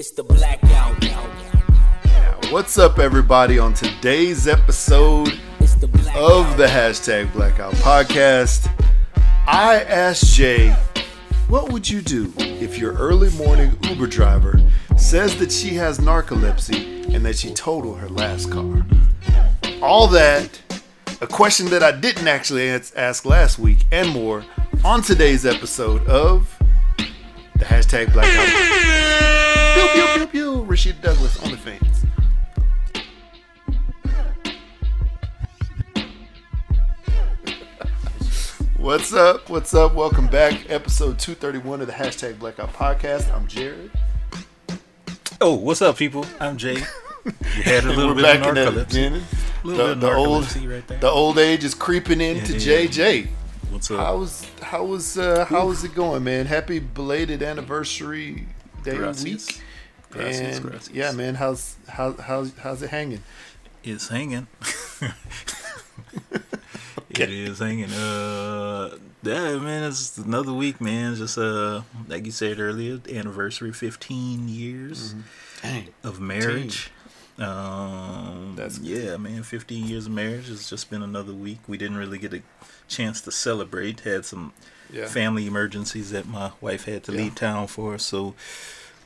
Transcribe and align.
It's 0.00 0.12
the 0.12 0.24
blackout. 0.24 1.04
What's 2.50 2.78
up, 2.78 2.98
everybody? 2.98 3.58
On 3.58 3.74
today's 3.74 4.48
episode 4.48 5.38
the 5.58 6.12
of 6.16 6.56
the 6.56 6.64
hashtag 6.64 7.30
Blackout 7.34 7.74
Podcast, 7.74 8.66
I 9.46 9.84
asked 9.86 10.34
Jay, 10.34 10.74
what 11.48 11.70
would 11.70 11.86
you 11.86 12.00
do 12.00 12.32
if 12.38 12.78
your 12.78 12.94
early 12.94 13.28
morning 13.32 13.76
Uber 13.82 14.06
driver 14.06 14.58
says 14.96 15.36
that 15.36 15.52
she 15.52 15.74
has 15.74 15.98
narcolepsy 15.98 17.14
and 17.14 17.22
that 17.26 17.36
she 17.36 17.52
totaled 17.52 17.98
her 17.98 18.08
last 18.08 18.50
car? 18.50 18.86
All 19.82 20.06
that, 20.06 20.62
a 21.20 21.26
question 21.26 21.66
that 21.66 21.82
I 21.82 21.92
didn't 21.92 22.26
actually 22.26 22.70
ask 22.70 23.26
last 23.26 23.58
week, 23.58 23.84
and 23.92 24.08
more 24.08 24.46
on 24.82 25.02
today's 25.02 25.44
episode 25.44 26.06
of 26.06 26.58
the 26.96 27.66
hashtag 27.66 28.14
Blackout. 28.14 29.59
Pew 29.74 29.88
pew 29.94 30.06
pew 30.14 30.26
pew. 30.26 30.66
Rashida 30.68 31.00
Douglas 31.02 31.42
on 31.44 31.50
the 31.50 31.56
fans. 31.56 32.04
What's 38.76 39.12
up? 39.12 39.48
What's 39.50 39.74
up? 39.74 39.94
Welcome 39.94 40.26
back. 40.28 40.70
Episode 40.70 41.18
231 41.18 41.80
of 41.82 41.86
the 41.86 41.92
hashtag 41.92 42.38
Blackout 42.38 42.72
Podcast. 42.72 43.32
I'm 43.34 43.46
Jared. 43.46 43.90
Oh, 45.40 45.54
what's 45.54 45.82
up, 45.82 45.96
people? 45.96 46.24
I'm 46.38 46.56
Jay. 46.56 46.76
You 47.54 47.62
had 47.64 47.84
a 47.84 47.88
little 47.88 48.08
We're 48.14 48.14
bit 48.14 48.22
back 48.22 48.40
of 48.40 48.46
in 48.48 48.54
that 48.54 48.68
narcolepsy. 48.72 48.88
beginning. 48.88 49.22
little 49.62 49.88
The, 49.88 49.94
bit 49.94 50.00
the 50.00 50.10
of 50.10 50.16
old, 50.16 50.56
right 50.64 50.88
there. 50.88 50.98
the 51.00 51.08
old 51.10 51.38
age 51.38 51.64
is 51.64 51.74
creeping 51.74 52.18
into 52.22 52.56
It 52.56 52.60
Jay. 52.60 52.84
is. 52.86 52.96
Jay, 52.96 53.28
What's 53.68 53.90
up? 53.90 53.98
how 53.98 54.16
was 54.16 54.46
how 54.62 54.84
was 54.86 55.18
uh, 55.18 55.44
how 55.44 55.66
was 55.66 55.84
it 55.84 55.94
going, 55.94 56.24
man? 56.24 56.46
Happy 56.46 56.78
belated 56.78 57.42
anniversary 57.42 58.46
day 58.84 58.96
Gracias. 58.96 59.24
week. 59.48 59.62
Gracias, 60.10 60.56
and 60.58 60.66
gracias. 60.66 60.90
yeah, 60.94 61.12
man, 61.12 61.34
how's 61.36 61.76
how 61.88 62.12
how's 62.14 62.52
how's 62.58 62.82
it 62.82 62.90
hanging? 62.90 63.22
It's 63.84 64.08
hanging. 64.08 64.46
It 67.10 67.28
is 67.28 67.58
hanging. 67.58 67.90
Uh, 67.90 68.96
yeah, 69.22 69.56
man, 69.58 69.82
it's 69.84 70.16
another 70.16 70.52
week, 70.54 70.80
man. 70.80 71.16
Just 71.16 71.36
uh, 71.36 71.82
like 72.08 72.24
you 72.24 72.30
said 72.30 72.58
earlier, 72.60 73.00
anniversary, 73.12 73.72
15 73.72 74.48
years 74.48 75.14
Dang. 75.60 75.88
of 76.04 76.20
marriage. 76.20 76.90
Um, 77.36 78.54
That's 78.56 78.78
good. 78.78 78.86
yeah, 79.04 79.16
man. 79.16 79.42
15 79.42 79.86
years 79.86 80.06
of 80.06 80.12
marriage. 80.12 80.48
has 80.48 80.70
just 80.70 80.88
been 80.88 81.02
another 81.02 81.32
week. 81.34 81.58
We 81.66 81.76
didn't 81.76 81.96
really 81.98 82.18
get 82.18 82.32
a 82.32 82.42
chance 82.88 83.20
to 83.22 83.32
celebrate. 83.32 84.00
Had 84.00 84.24
some 84.24 84.52
Yeah. 84.90 85.06
family 85.06 85.46
emergencies 85.46 86.10
that 86.12 86.26
my 86.26 86.52
wife 86.60 86.84
had 86.84 87.02
to 87.04 87.12
Yeah. 87.12 87.18
leave 87.18 87.34
town 87.34 87.66
for. 87.66 87.98
So 87.98 88.34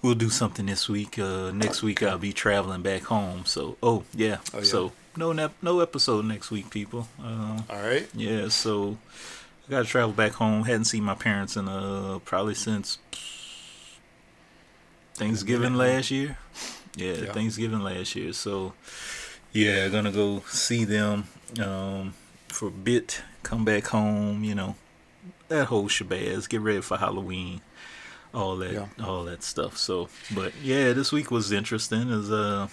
we'll 0.04 0.14
do 0.14 0.28
something 0.28 0.66
this 0.66 0.86
week. 0.86 1.18
Uh, 1.18 1.50
next 1.50 1.82
week 1.82 2.02
I'll 2.02 2.18
be 2.18 2.32
traveling 2.34 2.82
back 2.82 3.04
home. 3.04 3.46
So 3.46 3.76
oh 3.82 4.04
yeah. 4.14 4.36
Oh, 4.52 4.58
yeah. 4.58 4.64
So 4.64 4.92
no 5.16 5.32
nep- 5.32 5.56
no 5.62 5.80
episode 5.80 6.26
next 6.26 6.50
week, 6.50 6.68
people. 6.70 7.08
Uh, 7.20 7.58
All 7.70 7.82
right. 7.82 8.06
yeah. 8.14 8.48
So 8.48 8.98
I 9.66 9.70
got 9.70 9.78
to 9.80 9.84
travel 9.86 10.12
back 10.12 10.32
home. 10.32 10.64
Hadn't 10.64 10.84
seen 10.84 11.04
my 11.04 11.14
parents 11.14 11.56
in 11.56 11.66
uh 11.68 12.18
probably 12.24 12.54
since 12.54 12.98
Thanksgiving 15.14 15.74
last 15.74 16.10
year. 16.10 16.36
Yeah, 16.96 17.12
Yeah. 17.14 17.32
Thanksgiving 17.32 17.80
last 17.80 18.14
year. 18.14 18.32
So 18.34 18.74
yeah, 19.52 19.88
gonna 19.88 20.12
go 20.12 20.42
see 20.48 20.84
them 20.84 21.28
um, 21.62 22.14
for 22.48 22.68
a 22.68 22.70
bit. 22.70 23.22
Come 23.42 23.64
back 23.64 23.86
home. 23.86 24.44
You 24.44 24.54
know 24.54 24.76
that 25.48 25.66
whole 25.66 25.88
shabazz. 25.88 26.48
Get 26.48 26.60
ready 26.60 26.82
for 26.82 26.98
Halloween. 26.98 27.62
All 28.34 28.56
that, 28.56 28.72
Yeah. 28.72 28.86
all 29.04 29.24
that 29.24 29.42
stuff. 29.44 29.78
So, 29.78 30.08
but 30.34 30.52
yeah, 30.62 30.92
this 30.92 31.12
week 31.12 31.30
was 31.30 31.52
interesting. 31.52 32.10
Is 32.10 32.30
uh, 32.32 32.66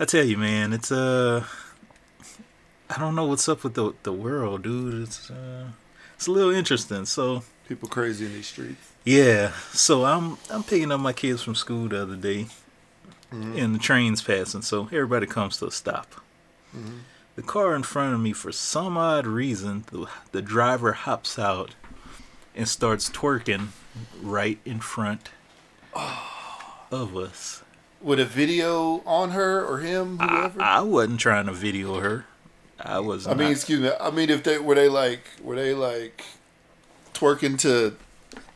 I 0.00 0.04
tell 0.04 0.24
you, 0.24 0.36
man, 0.36 0.72
it's 0.72 0.90
uh, 0.90 1.44
I 2.88 2.98
don't 2.98 3.14
know 3.14 3.26
what's 3.26 3.48
up 3.48 3.62
with 3.62 3.74
the 3.74 3.92
the 4.02 4.12
world, 4.12 4.62
dude. 4.62 5.02
It's 5.04 5.30
uh, 5.30 5.68
it's 6.16 6.26
a 6.26 6.32
little 6.32 6.50
interesting. 6.50 7.04
So 7.06 7.44
People 7.68 7.88
crazy 7.88 8.26
in 8.26 8.32
these 8.32 8.48
streets. 8.48 8.90
yeah, 9.04 9.52
so 9.72 10.04
I'm 10.04 10.38
I'm 10.50 10.64
picking 10.64 10.90
up 10.90 11.00
my 11.00 11.12
kids 11.12 11.40
from 11.42 11.54
school 11.54 11.88
the 11.88 12.02
other 12.02 12.16
day, 12.16 12.48
and 13.30 13.72
the 13.74 13.78
train's 13.78 14.22
passing, 14.22 14.62
so 14.62 14.86
everybody 14.86 15.26
comes 15.26 15.56
to 15.58 15.66
a 15.66 15.70
stop. 15.70 16.08
The 17.36 17.42
car 17.42 17.74
in 17.76 17.84
front 17.84 18.12
of 18.14 18.20
me, 18.20 18.32
for 18.32 18.50
some 18.52 18.96
odd 18.98 19.24
reason, 19.26 19.84
the 19.92 20.08
the 20.32 20.42
driver 20.42 20.92
hops 20.94 21.38
out 21.38 21.76
and 22.56 22.68
starts 22.68 23.08
twerking 23.08 23.68
right 24.22 24.58
in 24.64 24.80
front 24.80 25.30
of 25.94 27.16
us. 27.16 27.62
With 28.00 28.18
a 28.18 28.24
video 28.24 29.02
on 29.04 29.30
her 29.30 29.64
or 29.64 29.78
him, 29.78 30.16
I, 30.20 30.26
whoever. 30.26 30.62
I 30.62 30.80
wasn't 30.80 31.20
trying 31.20 31.46
to 31.46 31.52
video 31.52 32.00
her. 32.00 32.24
I 32.78 32.98
was. 33.00 33.26
I 33.26 33.34
mean, 33.34 33.50
excuse 33.50 33.80
me. 33.80 33.90
I 34.00 34.10
mean, 34.10 34.30
if 34.30 34.42
they 34.42 34.58
were 34.58 34.74
they 34.74 34.88
like 34.88 35.28
were 35.42 35.56
they 35.56 35.74
like 35.74 36.24
twerking 37.12 37.58
to 37.60 37.96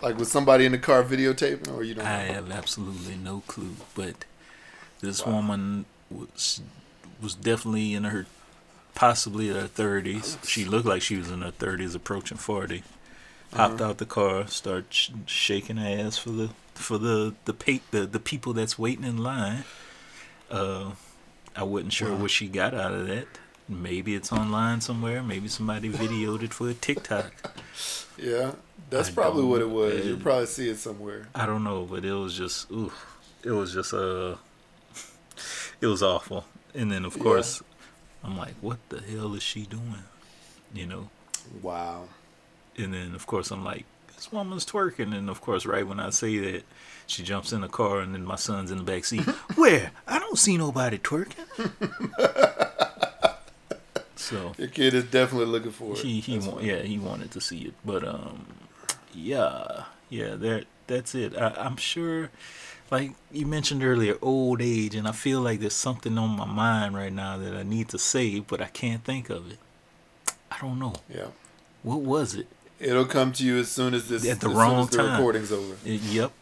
like 0.00 0.18
was 0.18 0.30
somebody 0.30 0.64
in 0.64 0.72
the 0.72 0.78
car 0.78 1.04
videotaping 1.04 1.74
or 1.74 1.82
you 1.82 1.94
don't? 1.94 2.06
I 2.06 2.28
know? 2.28 2.32
have 2.34 2.50
absolutely 2.50 3.16
no 3.16 3.42
clue, 3.46 3.76
but 3.94 4.24
this 5.00 5.26
woman 5.26 5.84
was 6.10 6.62
was 7.20 7.34
definitely 7.34 7.94
in 7.94 8.04
her 8.04 8.26
possibly 8.94 9.48
her 9.48 9.66
thirties. 9.66 10.38
Oh, 10.40 10.46
she 10.46 10.64
looked 10.64 10.86
like 10.86 11.02
she 11.02 11.16
was 11.16 11.30
in 11.30 11.42
her 11.42 11.50
thirties, 11.50 11.94
approaching 11.94 12.38
40 13.54 13.58
Hopped 13.70 13.80
out 13.80 13.98
the 13.98 14.06
car, 14.06 14.46
start 14.48 14.86
sh- 14.90 15.10
shaking 15.26 15.76
her 15.76 15.88
ass 16.06 16.18
for 16.18 16.30
the 16.30 16.50
for 16.74 16.98
the 16.98 17.34
the, 17.44 17.52
pa- 17.54 17.84
the 17.90 18.06
the 18.06 18.20
people 18.20 18.52
that's 18.52 18.78
waiting 18.78 19.04
in 19.04 19.18
line. 19.18 19.64
Uh, 20.50 20.92
I 21.56 21.62
wasn't 21.62 21.92
sure 21.92 22.10
Wow. 22.12 22.22
what 22.22 22.30
she 22.30 22.48
got 22.48 22.74
out 22.74 22.92
of 22.92 23.06
that. 23.06 23.26
Maybe 23.68 24.14
it's 24.14 24.32
online 24.32 24.80
somewhere. 24.80 25.22
Maybe 25.22 25.48
somebody 25.48 25.88
videoed 25.90 26.42
it 26.42 26.52
for 26.52 26.68
a 26.68 26.74
TikTok. 26.74 27.32
Yeah, 28.18 28.52
that's 28.90 29.08
I 29.08 29.12
probably 29.12 29.44
what 29.44 29.60
it 29.62 29.70
was. 29.70 30.04
You'll 30.04 30.18
probably 30.18 30.46
see 30.46 30.68
it 30.68 30.78
somewhere. 30.78 31.28
I 31.34 31.46
don't 31.46 31.64
know, 31.64 31.84
but 31.84 32.04
it 32.04 32.12
was 32.12 32.36
just 32.36 32.70
ooh, 32.70 32.92
it 33.42 33.50
was 33.52 33.72
just 33.72 33.94
uh 33.94 34.36
it 35.80 35.86
was 35.86 36.02
awful. 36.02 36.44
And 36.74 36.90
then 36.92 37.04
of 37.04 37.16
Yeah. 37.16 37.22
course 37.22 37.62
I'm 38.22 38.36
like, 38.36 38.54
what 38.60 38.78
the 38.88 39.00
hell 39.00 39.34
is 39.34 39.42
she 39.42 39.62
doing? 39.66 40.04
You 40.74 40.86
know? 40.86 41.08
Wow. 41.62 42.08
And 42.78 42.92
then 42.94 43.14
of 43.14 43.26
course 43.26 43.50
I'm 43.50 43.64
like, 43.64 43.84
this 44.14 44.30
woman's 44.32 44.64
twerking 44.66 45.14
and 45.16 45.28
of 45.30 45.40
course 45.40 45.66
right 45.66 45.86
when 45.86 46.00
I 46.00 46.10
say 46.10 46.38
that 46.38 46.62
she 47.06 47.22
jumps 47.22 47.52
in 47.52 47.60
the 47.60 47.68
car 47.68 48.00
and 48.00 48.14
then 48.14 48.24
my 48.24 48.36
son's 48.36 48.70
in 48.70 48.78
the 48.78 48.84
back 48.84 49.04
seat. 49.04 49.20
Where? 49.56 49.90
I 50.06 50.18
don't 50.18 50.38
see 50.38 50.56
nobody 50.56 50.98
twerking. 50.98 51.44
so 54.16 54.52
Your 54.58 54.68
kid 54.68 54.94
is 54.94 55.04
definitely 55.04 55.46
looking 55.46 55.72
for 55.72 55.92
it. 55.92 55.98
he 55.98 56.20
he 56.20 56.38
wa- 56.38 56.58
yeah 56.60 56.78
he 56.82 56.98
wanted 56.98 57.30
to 57.32 57.40
see 57.40 57.58
it 57.62 57.74
but 57.84 58.06
um 58.06 58.46
yeah 59.12 59.84
yeah 60.08 60.34
that 60.36 60.64
that's 60.86 61.14
it 61.14 61.36
I, 61.36 61.48
i'm 61.58 61.76
sure 61.76 62.30
like 62.90 63.12
you 63.32 63.44
mentioned 63.46 63.82
earlier 63.84 64.16
old 64.22 64.62
age 64.62 64.94
and 64.94 65.06
i 65.06 65.12
feel 65.12 65.40
like 65.40 65.60
there's 65.60 65.74
something 65.74 66.16
on 66.16 66.30
my 66.30 66.46
mind 66.46 66.96
right 66.96 67.12
now 67.12 67.36
that 67.36 67.54
i 67.54 67.62
need 67.64 67.88
to 67.90 67.98
say 67.98 68.40
but 68.40 68.60
i 68.62 68.66
can't 68.66 69.04
think 69.04 69.28
of 69.30 69.50
it 69.50 69.58
i 70.50 70.58
don't 70.60 70.78
know 70.78 70.94
Yeah. 71.12 71.26
what 71.82 72.00
was 72.00 72.34
it 72.34 72.46
It'll 72.80 73.04
come 73.06 73.32
to 73.32 73.44
you 73.44 73.58
as 73.58 73.70
soon 73.70 73.94
as 73.94 74.08
this 74.08 74.26
At 74.28 74.40
the 74.40 74.48
as 74.50 74.54
wrong 74.54 74.74
soon 74.74 74.80
as 74.80 74.90
the 74.90 74.96
time. 74.98 75.10
recording's 75.12 75.52
over. 75.52 75.76
Yep 75.84 76.32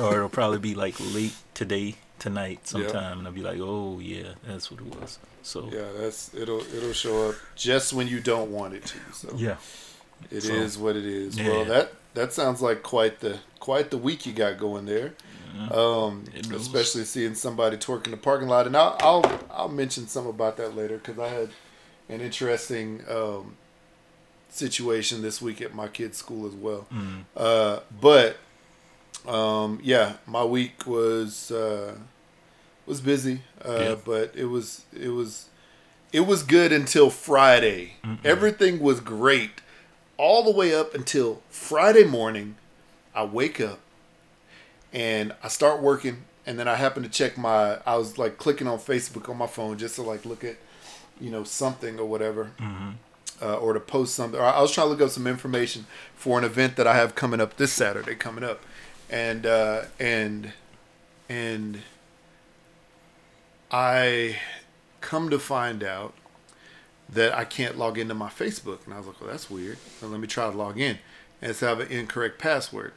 or 0.00 0.16
it'll 0.16 0.28
probably 0.28 0.58
be 0.58 0.74
like 0.74 0.96
late 1.14 1.34
today 1.54 1.94
tonight 2.18 2.66
sometime 2.66 3.18
and 3.18 3.28
i'll 3.28 3.32
be 3.32 3.42
like 3.42 3.60
oh 3.60 4.00
yeah 4.00 4.30
that's 4.44 4.72
what 4.72 4.80
it 4.80 4.86
was 5.00 5.20
so 5.42 5.70
Yeah, 5.72 5.86
that's 5.96 6.34
it'll 6.34 6.62
it'll 6.74 6.92
show 6.92 7.28
up 7.28 7.36
just 7.54 7.92
when 7.92 8.08
you 8.08 8.18
don't 8.18 8.50
want 8.50 8.74
it 8.74 8.84
to. 8.86 8.98
So 9.12 9.32
yeah 9.36 9.56
it 10.32 10.44
is 10.44 10.72
So, 10.74 10.80
what 10.80 10.96
it 10.96 11.06
is. 11.06 11.38
yeah. 11.38 11.48
Well, 11.48 11.64
that 11.66 11.92
that 12.14 12.32
sounds 12.32 12.60
like 12.60 12.82
quite 12.82 13.20
the 13.20 13.38
quite 13.60 13.90
the 13.90 13.98
week 13.98 14.26
you 14.26 14.32
got 14.32 14.58
going 14.58 14.84
there. 14.86 15.12
Um, 15.70 16.24
especially 16.52 17.04
seeing 17.04 17.34
somebody 17.34 17.76
twerk 17.76 18.04
in 18.04 18.10
the 18.10 18.16
parking 18.16 18.48
lot, 18.48 18.66
and 18.66 18.76
I'll 18.76 18.96
I'll, 19.00 19.40
I'll 19.50 19.68
mention 19.68 20.06
some 20.08 20.26
about 20.26 20.56
that 20.58 20.76
later 20.76 20.98
because 20.98 21.18
I 21.18 21.28
had 21.28 21.50
an 22.08 22.20
interesting 22.20 23.02
um, 23.08 23.56
situation 24.50 25.22
this 25.22 25.40
week 25.42 25.60
at 25.60 25.74
my 25.74 25.88
kid's 25.88 26.16
school 26.18 26.46
as 26.46 26.54
well. 26.54 26.86
Mm. 26.92 27.24
Uh, 27.36 27.80
but 28.00 28.36
um, 29.26 29.78
yeah, 29.82 30.14
my 30.26 30.44
week 30.44 30.86
was 30.86 31.50
uh, 31.50 31.94
was 32.86 33.00
busy, 33.00 33.42
uh, 33.64 33.78
Yeah. 33.80 33.94
but 34.04 34.32
it 34.34 34.46
was 34.46 34.84
it 34.98 35.08
was 35.10 35.46
it 36.12 36.20
was 36.20 36.42
good 36.42 36.72
until 36.72 37.10
Friday. 37.10 37.94
Everything 38.24 38.80
was 38.80 39.00
great 39.00 39.60
all 40.16 40.42
the 40.42 40.50
way 40.50 40.74
up 40.74 40.94
until 40.94 41.42
Friday 41.50 42.04
morning. 42.04 42.56
I 43.14 43.24
wake 43.24 43.60
up 43.60 43.80
and 44.92 45.34
I 45.42 45.48
start 45.48 45.82
working, 45.82 46.24
and 46.46 46.58
then 46.58 46.66
I 46.68 46.76
happen 46.76 47.02
to 47.02 47.08
check 47.08 47.36
my. 47.36 47.78
I 47.84 47.96
was 47.96 48.16
like 48.16 48.38
clicking 48.38 48.66
on 48.66 48.78
Facebook 48.78 49.28
on 49.28 49.36
my 49.36 49.46
phone 49.46 49.76
just 49.76 49.96
to 49.96 50.02
like 50.02 50.24
look 50.24 50.44
at, 50.44 50.56
you 51.20 51.30
know, 51.30 51.44
something 51.44 51.98
or 51.98 52.06
whatever, 52.06 52.52
uh, 53.42 53.56
or 53.56 53.72
to 53.72 53.80
post 53.80 54.14
something. 54.14 54.38
Or 54.40 54.44
I 54.44 54.60
was 54.60 54.72
trying 54.72 54.86
to 54.86 54.90
look 54.90 55.00
up 55.00 55.10
some 55.10 55.26
information 55.26 55.86
for 56.14 56.38
an 56.38 56.44
event 56.44 56.76
that 56.76 56.86
I 56.86 56.96
have 56.96 57.14
coming 57.14 57.40
up 57.40 57.56
this 57.56 57.72
Saturday 57.72 58.14
coming 58.14 58.44
up, 58.44 58.62
and 59.10 59.46
uh, 59.46 59.82
and 59.98 60.52
and 61.28 61.82
I 63.70 64.36
come 65.00 65.30
to 65.30 65.38
find 65.38 65.82
out 65.82 66.14
that 67.08 67.34
I 67.34 67.44
can't 67.44 67.78
log 67.78 67.98
into 67.98 68.14
my 68.14 68.28
Facebook. 68.28 68.84
And 68.84 68.94
I 68.94 68.98
was 68.98 69.06
like, 69.06 69.20
well, 69.20 69.30
that's 69.30 69.50
weird. 69.50 69.78
So 70.00 70.06
let 70.08 70.20
me 70.20 70.26
try 70.26 70.50
to 70.50 70.56
log 70.56 70.78
in. 70.78 70.98
And 71.40 71.50
it's 71.50 71.60
have 71.60 71.80
an 71.80 71.88
incorrect 71.88 72.38
password. 72.38 72.92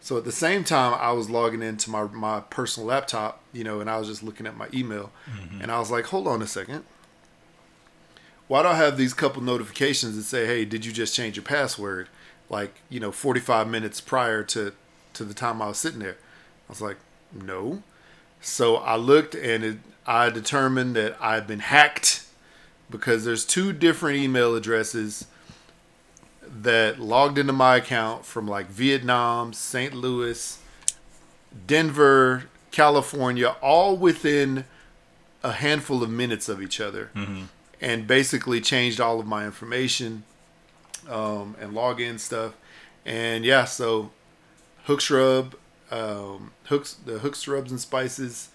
So 0.00 0.16
at 0.16 0.24
the 0.24 0.32
same 0.32 0.64
time, 0.64 0.98
I 0.98 1.12
was 1.12 1.30
logging 1.30 1.62
into 1.62 1.88
my, 1.90 2.04
my 2.04 2.40
personal 2.40 2.88
laptop, 2.88 3.40
you 3.52 3.62
know, 3.62 3.80
and 3.80 3.88
I 3.88 3.98
was 3.98 4.08
just 4.08 4.22
looking 4.22 4.46
at 4.48 4.56
my 4.56 4.68
email. 4.74 5.12
And 5.60 5.70
I 5.70 5.78
was 5.78 5.90
like, 5.92 6.06
hold 6.06 6.26
on 6.26 6.42
a 6.42 6.46
second. 6.46 6.84
Why 8.48 8.62
do 8.62 8.68
I 8.68 8.74
have 8.74 8.96
these 8.96 9.14
couple 9.14 9.42
notifications 9.42 10.16
that 10.16 10.24
say, 10.24 10.46
hey, 10.46 10.64
did 10.64 10.84
you 10.84 10.92
just 10.92 11.14
change 11.14 11.36
your 11.36 11.44
password? 11.44 12.08
Like, 12.50 12.74
you 12.88 13.00
know, 13.00 13.12
45 13.12 13.68
minutes 13.68 14.00
prior 14.00 14.42
to, 14.44 14.72
to 15.14 15.24
the 15.24 15.34
time 15.34 15.62
I 15.62 15.68
was 15.68 15.78
sitting 15.78 16.00
there. 16.00 16.16
I 16.68 16.68
was 16.68 16.82
like, 16.82 16.98
no. 17.32 17.82
So 18.40 18.76
I 18.76 18.96
looked 18.96 19.34
and 19.34 19.64
it, 19.64 19.78
I 20.06 20.28
determined 20.28 20.96
that 20.96 21.16
I 21.20 21.34
had 21.34 21.46
been 21.46 21.60
hacked 21.60 22.26
because 22.90 23.24
there's 23.24 23.44
two 23.44 23.72
different 23.72 24.18
email 24.18 24.54
addresses 24.54 25.26
that 26.60 27.00
logged 27.00 27.38
into 27.38 27.52
my 27.52 27.76
account 27.76 28.26
from 28.26 28.46
like 28.46 28.66
Vietnam, 28.66 29.52
St. 29.52 29.94
Louis, 29.94 30.58
Denver, 31.66 32.44
California, 32.70 33.56
all 33.62 33.96
within 33.96 34.64
a 35.42 35.52
handful 35.52 36.02
of 36.02 36.10
minutes 36.10 36.48
of 36.48 36.62
each 36.62 36.80
other, 36.80 37.10
mm-hmm. 37.14 37.44
And 37.82 38.06
basically 38.06 38.60
changed 38.60 39.00
all 39.00 39.20
of 39.20 39.26
my 39.26 39.44
information 39.44 40.22
um, 41.10 41.56
and 41.60 41.74
login 41.74 42.18
stuff. 42.18 42.54
And 43.04 43.44
yeah, 43.44 43.64
so 43.64 44.10
Hooks 44.84 45.10
Rub, 45.10 45.56
um, 45.90 46.52
Hooks, 46.64 46.94
the 46.94 47.18
Hooks 47.18 47.46
Rubs 47.46 47.70
and 47.70 47.80
Spices 47.80 48.48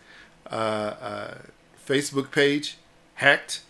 uh, 0.50 0.56
uh, 0.56 1.38
Facebook 1.86 2.32
page 2.32 2.78
hacked. 3.16 3.62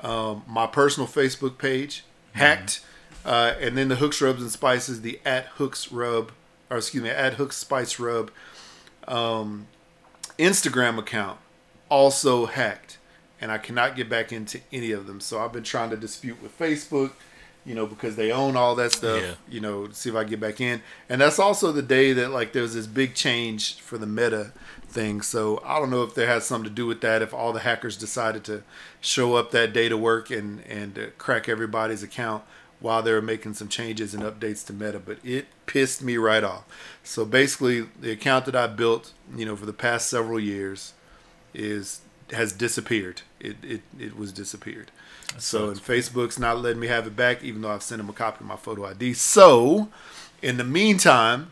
Um, 0.00 0.42
my 0.46 0.66
personal 0.66 1.08
Facebook 1.08 1.56
page 1.56 2.04
hacked. 2.32 2.80
Uh, 3.24 3.54
and 3.58 3.78
then 3.78 3.88
the 3.88 3.96
Hooks 3.96 4.20
Rubs 4.20 4.42
and 4.42 4.50
Spices, 4.50 5.00
the 5.00 5.18
at 5.24 5.46
Hooks 5.56 5.90
Rub, 5.90 6.32
or 6.68 6.76
excuse 6.76 7.02
me, 7.02 7.08
at 7.08 7.34
Hooks 7.34 7.56
Spice 7.56 7.98
Rub 7.98 8.30
um, 9.08 9.66
Instagram 10.38 10.98
account 10.98 11.38
also 11.88 12.46
hacked. 12.46 12.98
And 13.40 13.50
I 13.52 13.58
cannot 13.58 13.96
get 13.96 14.08
back 14.08 14.32
into 14.32 14.60
any 14.72 14.92
of 14.92 15.06
them. 15.06 15.20
So 15.20 15.40
I've 15.40 15.52
been 15.52 15.64
trying 15.64 15.90
to 15.90 15.96
dispute 15.96 16.40
with 16.42 16.56
Facebook, 16.58 17.12
you 17.66 17.74
know, 17.74 17.86
because 17.86 18.16
they 18.16 18.30
own 18.30 18.56
all 18.56 18.74
that 18.76 18.92
stuff, 18.92 19.20
Yeah. 19.20 19.34
you 19.48 19.60
know, 19.60 19.86
to 19.88 19.94
see 19.94 20.08
if 20.10 20.16
I 20.16 20.24
get 20.24 20.38
back 20.40 20.60
in. 20.60 20.82
And 21.08 21.20
that's 21.20 21.38
also 21.38 21.72
the 21.72 21.82
day 21.82 22.12
that, 22.12 22.30
like, 22.30 22.52
there 22.52 22.62
was 22.62 22.74
this 22.74 22.86
big 22.86 23.14
change 23.14 23.80
for 23.80 23.98
the 23.98 24.06
meta 24.06 24.52
thing. 24.88 25.20
So 25.22 25.60
I 25.64 25.78
don't 25.78 25.90
know 25.90 26.02
if 26.04 26.14
there 26.14 26.26
has 26.28 26.44
something 26.46 26.68
to 26.70 26.74
do 26.74 26.86
with 26.86 27.00
that, 27.00 27.22
if 27.22 27.34
all 27.34 27.52
the 27.52 27.60
hackers 27.60 27.96
decided 27.96 28.44
to 28.44 28.62
show 29.00 29.34
up 29.34 29.50
that 29.50 29.72
day 29.72 29.88
to 29.88 29.96
work 29.96 30.30
and, 30.30 30.60
and 30.66 30.98
uh, 30.98 31.06
crack 31.18 31.48
everybody's 31.48 32.02
account 32.02 32.44
while 32.80 33.02
they 33.02 33.12
were 33.12 33.22
making 33.22 33.54
some 33.54 33.68
changes 33.68 34.14
and 34.14 34.22
updates 34.22 34.64
to 34.66 34.72
meta. 34.72 34.98
But 34.98 35.18
it 35.24 35.46
pissed 35.66 36.02
me 36.02 36.16
right 36.18 36.44
off. 36.44 36.64
So 37.02 37.24
basically, 37.24 37.88
the 38.00 38.12
account 38.12 38.44
that 38.44 38.54
I 38.54 38.66
built, 38.68 39.12
you 39.34 39.44
know, 39.46 39.56
for 39.56 39.66
the 39.66 39.72
past 39.72 40.08
several 40.08 40.38
years 40.38 40.92
is 41.54 42.00
has 42.32 42.52
disappeared. 42.52 43.22
It 43.40 43.56
it, 43.62 43.82
it 43.98 44.16
was 44.16 44.32
disappeared. 44.32 44.90
So 45.38 45.68
and 45.68 45.78
Facebook's 45.78 46.38
not 46.38 46.60
letting 46.60 46.80
me 46.80 46.86
have 46.86 47.06
it 47.06 47.16
back, 47.16 47.42
even 47.42 47.62
though 47.62 47.70
I've 47.70 47.82
sent 47.82 47.98
them 47.98 48.08
a 48.08 48.12
copy 48.12 48.38
of 48.40 48.46
my 48.46 48.56
photo 48.56 48.86
ID. 48.86 49.14
So, 49.14 49.88
in 50.42 50.58
the 50.58 50.64
meantime, 50.64 51.50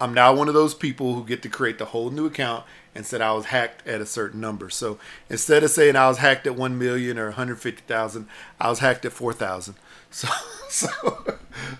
I'm 0.00 0.12
now 0.12 0.34
one 0.34 0.48
of 0.48 0.54
those 0.54 0.74
people 0.74 1.14
who 1.14 1.24
get 1.24 1.42
to 1.42 1.48
create 1.48 1.78
the 1.78 1.86
whole 1.86 2.10
new 2.10 2.26
account 2.26 2.64
and 2.94 3.06
said 3.06 3.20
I 3.20 3.32
was 3.32 3.46
hacked 3.46 3.86
at 3.86 4.00
a 4.00 4.06
certain 4.06 4.40
number. 4.40 4.70
So 4.70 4.98
instead 5.28 5.64
of 5.64 5.70
saying 5.70 5.96
I 5.96 6.08
was 6.08 6.18
hacked 6.18 6.46
at 6.46 6.54
one 6.56 6.78
million 6.78 7.18
or 7.18 7.26
150,000, 7.26 8.28
I 8.60 8.68
was 8.68 8.78
hacked 8.80 9.04
at 9.04 9.12
4,000. 9.12 9.74
So 10.14 10.28
so 10.68 10.88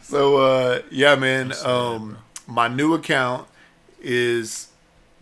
so 0.02 0.36
uh, 0.38 0.82
yeah, 0.90 1.14
man. 1.14 1.52
Um, 1.64 2.18
my 2.48 2.66
new 2.66 2.92
account 2.92 3.46
is 4.00 4.68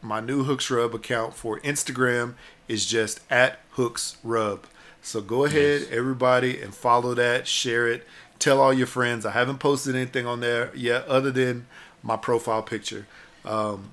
my 0.01 0.21
new 0.21 0.45
Hooks 0.45 0.71
Rub 0.71 0.95
account 0.95 1.35
for 1.35 1.61
Instagram 1.61 2.37
is 2.69 2.87
just 2.87 3.21
at 3.31 3.61
Hooks 3.73 4.17
Rub. 4.23 4.67
So 5.03 5.21
go 5.21 5.45
ahead, 5.45 5.89
everybody, 5.91 6.61
and 6.61 6.75
follow 6.75 7.15
that, 7.15 7.49
share 7.49 7.89
it, 7.89 8.07
tell 8.39 8.61
all 8.61 8.73
your 8.73 8.87
friends. 8.87 9.27
I 9.27 9.33
haven't 9.33 9.59
posted 9.59 9.97
anything 9.97 10.27
on 10.27 10.41
there 10.41 10.71
yet, 10.75 11.07
other 11.07 11.31
than 11.31 11.67
my 12.03 12.17
profile 12.17 12.63
picture. 12.63 13.07
Um, 13.45 13.91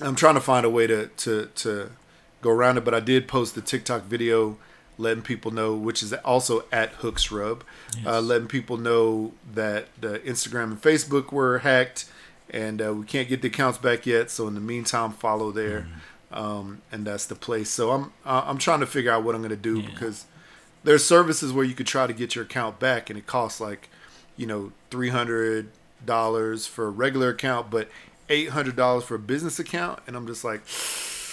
I'm 0.00 0.14
trying 0.14 0.34
to 0.34 0.40
find 0.40 0.64
a 0.64 0.70
way 0.70 0.86
to 0.86 1.08
to 1.08 1.46
to 1.46 1.90
go 2.40 2.50
around 2.50 2.78
it, 2.78 2.84
but 2.84 2.94
I 2.94 3.00
did 3.00 3.26
post 3.26 3.54
the 3.54 3.60
TikTok 3.60 4.04
video 4.04 4.56
letting 4.96 5.22
people 5.22 5.50
know, 5.50 5.74
which 5.74 6.02
is 6.02 6.12
also 6.12 6.64
at 6.70 6.90
Hooks 6.90 7.30
Rub, 7.32 7.64
uh, 8.06 8.20
letting 8.20 8.46
people 8.48 8.76
know 8.76 9.32
that 9.52 9.88
the 10.00 10.20
Instagram 10.20 10.64
and 10.64 10.80
Facebook 10.82 11.32
were 11.32 11.58
hacked, 11.58 12.04
and 12.50 12.80
uh, 12.80 12.94
we 12.94 13.04
can't 13.04 13.28
get 13.28 13.42
the 13.42 13.48
accounts 13.48 13.78
back 13.78 14.06
yet. 14.06 14.30
So 14.30 14.46
in 14.46 14.54
the 14.54 14.60
meantime, 14.60 15.12
follow 15.12 15.50
there, 15.50 15.88
um, 16.34 16.82
and 16.92 17.06
that's 17.06 17.26
the 17.26 17.34
place. 17.34 17.70
So 17.70 17.92
I'm 17.92 18.12
uh, 18.26 18.42
I'm 18.46 18.58
trying 18.58 18.80
to 18.80 18.86
figure 18.86 19.10
out 19.12 19.22
what 19.24 19.34
I'm 19.34 19.42
gonna 19.42 19.56
do 19.56 19.80
Yeah. 19.80 19.88
because 19.90 20.26
there's 20.82 21.04
services 21.04 21.52
where 21.52 21.64
you 21.64 21.74
could 21.74 21.86
try 21.86 22.06
to 22.06 22.12
get 22.12 22.34
your 22.34 22.44
account 22.44 22.78
back, 22.78 23.08
and 23.08 23.18
it 23.18 23.26
costs 23.26 23.60
like, 23.60 23.88
you 24.36 24.46
know, 24.46 24.72
three 24.90 25.08
hundred 25.10 25.68
dollars 26.04 26.66
for 26.66 26.86
a 26.86 26.90
regular 26.90 27.30
account, 27.30 27.70
but 27.70 27.88
eight 28.28 28.50
hundred 28.50 28.76
dollars 28.76 29.04
for 29.04 29.14
a 29.14 29.18
business 29.18 29.58
account, 29.58 30.00
and 30.06 30.16
I'm 30.16 30.26
just 30.26 30.44
like, 30.44 30.60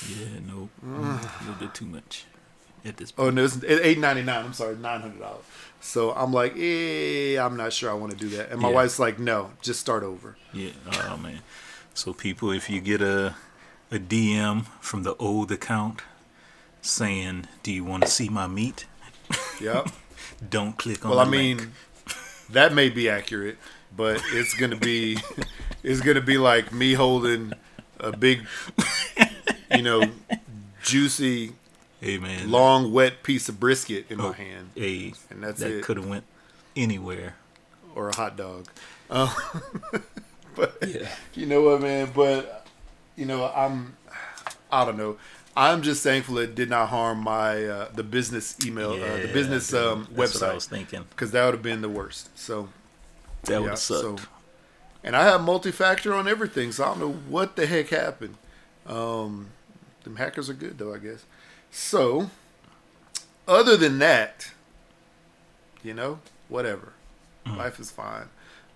Yeah, 0.09 0.39
no, 0.47 0.69
a 0.83 1.19
little 1.41 1.55
bit 1.59 1.73
too 1.73 1.85
much 1.85 2.25
at 2.85 2.97
this 2.97 3.11
Point. 3.11 3.27
oh 3.27 3.29
no, 3.31 3.43
it's 3.43 3.63
eight 3.63 3.99
ninety 3.99 4.23
nine. 4.23 4.45
I'm 4.45 4.53
sorry, 4.53 4.75
nine 4.77 5.01
hundred 5.01 5.19
dollars. 5.19 5.43
So 5.83 6.11
I'm 6.13 6.31
like, 6.31 6.53
eh, 6.57 7.37
I'm 7.43 7.57
not 7.57 7.73
sure 7.73 7.89
I 7.89 7.93
want 7.93 8.11
to 8.11 8.17
do 8.17 8.29
that. 8.37 8.51
And 8.51 8.61
my 8.61 8.69
Yeah. 8.69 8.75
wife's 8.75 8.99
like, 8.99 9.17
no, 9.19 9.51
just 9.61 9.79
start 9.79 10.03
over. 10.03 10.37
Yeah, 10.53 10.69
oh 11.09 11.17
man. 11.17 11.39
So 11.95 12.13
people, 12.13 12.51
if 12.51 12.69
you 12.69 12.79
get 12.81 13.01
a 13.01 13.35
a 13.91 13.99
DM 13.99 14.65
from 14.79 15.03
the 15.03 15.15
old 15.17 15.51
account 15.51 16.01
saying, 16.81 17.47
"Do 17.63 17.71
you 17.71 17.83
want 17.83 18.03
to 18.03 18.09
see 18.09 18.29
my 18.29 18.47
meat?" 18.47 18.85
Yep. 19.61 19.89
Don't 20.49 20.75
click 20.77 21.05
on. 21.05 21.11
well, 21.11 21.19
I 21.19 21.25
mean, 21.29 21.57
link. 21.57 21.69
that 22.49 22.73
may 22.73 22.89
be 22.89 23.07
accurate, 23.09 23.57
but 23.95 24.19
it's 24.33 24.55
gonna 24.55 24.75
be, 24.75 25.17
it's 25.83 26.01
gonna 26.01 26.21
be 26.21 26.37
like 26.39 26.73
me 26.73 26.93
holding 26.93 27.53
a 27.99 28.11
big, 28.15 28.41
you 29.75 29.83
know, 29.83 30.03
juicy, 30.83 31.53
hey 31.99 32.17
man, 32.17 32.49
long, 32.49 32.91
wet 32.91 33.21
piece 33.23 33.49
of 33.49 33.59
brisket 33.59 34.07
in 34.09 34.19
Oh. 34.19 34.29
my 34.29 34.33
hand, 34.35 34.69
hey, 34.75 35.13
and 35.29 35.43
that's 35.43 35.59
that 35.59 35.71
it. 35.71 35.83
could 35.83 35.97
have 35.97 36.07
went 36.07 36.23
anywhere. 36.75 37.35
or 37.93 38.09
a 38.09 38.15
hot 38.15 38.35
dog. 38.37 38.65
Uh, 39.11 39.31
but 40.55 40.77
Yeah. 40.87 41.07
you 41.35 41.45
know 41.45 41.61
what, 41.61 41.81
man? 41.81 42.09
But 42.15 42.60
you 43.15 43.25
know, 43.25 43.51
I'm 43.55 43.97
I 44.71 44.85
don't 44.85 44.97
know. 44.97 45.17
I'm 45.55 45.81
just 45.81 46.01
thankful 46.01 46.37
it 46.37 46.55
did 46.55 46.69
not 46.69 46.87
harm 46.89 47.19
my 47.23 47.65
uh, 47.65 47.89
the 47.93 48.03
business 48.03 48.55
email, 48.65 48.91
uh, 48.91 49.17
the 49.17 49.29
business 49.33 49.67
dude, 49.69 49.79
um, 49.85 50.07
that's 50.15 50.39
what 50.39 50.49
I 50.49 50.53
was 50.53 50.65
thinking. 50.65 51.03
because 51.09 51.31
that 51.31 51.43
would 51.45 51.55
have 51.55 51.63
been 51.63 51.81
the 51.81 51.89
worst. 51.89 52.37
So 52.39 52.69
That 53.43 53.59
would 53.59 53.65
yeah, 53.65 53.69
have 53.71 53.79
sucked. 53.79 54.01
so- 54.19 54.25
and 55.03 55.15
I 55.15 55.23
have 55.23 55.41
multi-factor 55.41 56.13
on 56.13 56.27
everything, 56.27 56.71
so 56.71 56.83
I 56.83 56.87
don't 56.89 56.99
know 56.99 57.11
what 57.27 57.55
the 57.55 57.65
heck 57.65 57.89
happened. 57.89 58.35
Um, 58.85 59.47
them 60.03 60.15
hackers 60.17 60.47
are 60.49 60.53
good 60.53 60.77
though, 60.77 60.93
I 60.93 60.99
guess. 60.99 61.25
So, 61.71 62.29
other 63.47 63.75
than 63.77 63.97
that, 63.99 64.51
you 65.83 65.93
know, 65.95 66.19
whatever. 66.49 66.93
Life 67.47 67.79
is 67.79 67.89
fine. 67.89 68.29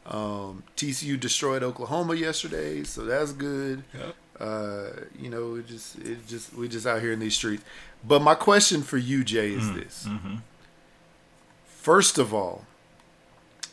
Um, 0.08 0.63
TCU 0.75 1.20
destroyed 1.20 1.62
Oklahoma 1.62 2.15
yesterday, 2.15 2.84
so 2.84 3.06
that's 3.06 3.32
good. 3.32 3.84
Yep. 3.94 4.15
Uh, 4.39 4.88
you 5.18 5.30
know, 5.30 5.56
it 5.56 5.68
just 5.68 5.98
it 6.00 6.27
just 6.27 6.54
we 6.54 6.68
just 6.68 6.86
out 6.86 7.01
here 7.01 7.13
in 7.13 7.20
these 7.20 7.36
streets. 7.36 7.63
But 8.06 8.22
my 8.22 8.36
question 8.36 8.82
for 8.84 8.98
you, 8.98 9.24
Jay, 9.24 9.51
is 9.51 9.74
this: 9.74 10.06
mhm. 10.10 10.42
First 11.65 12.18
of 12.18 12.34
all, 12.34 12.65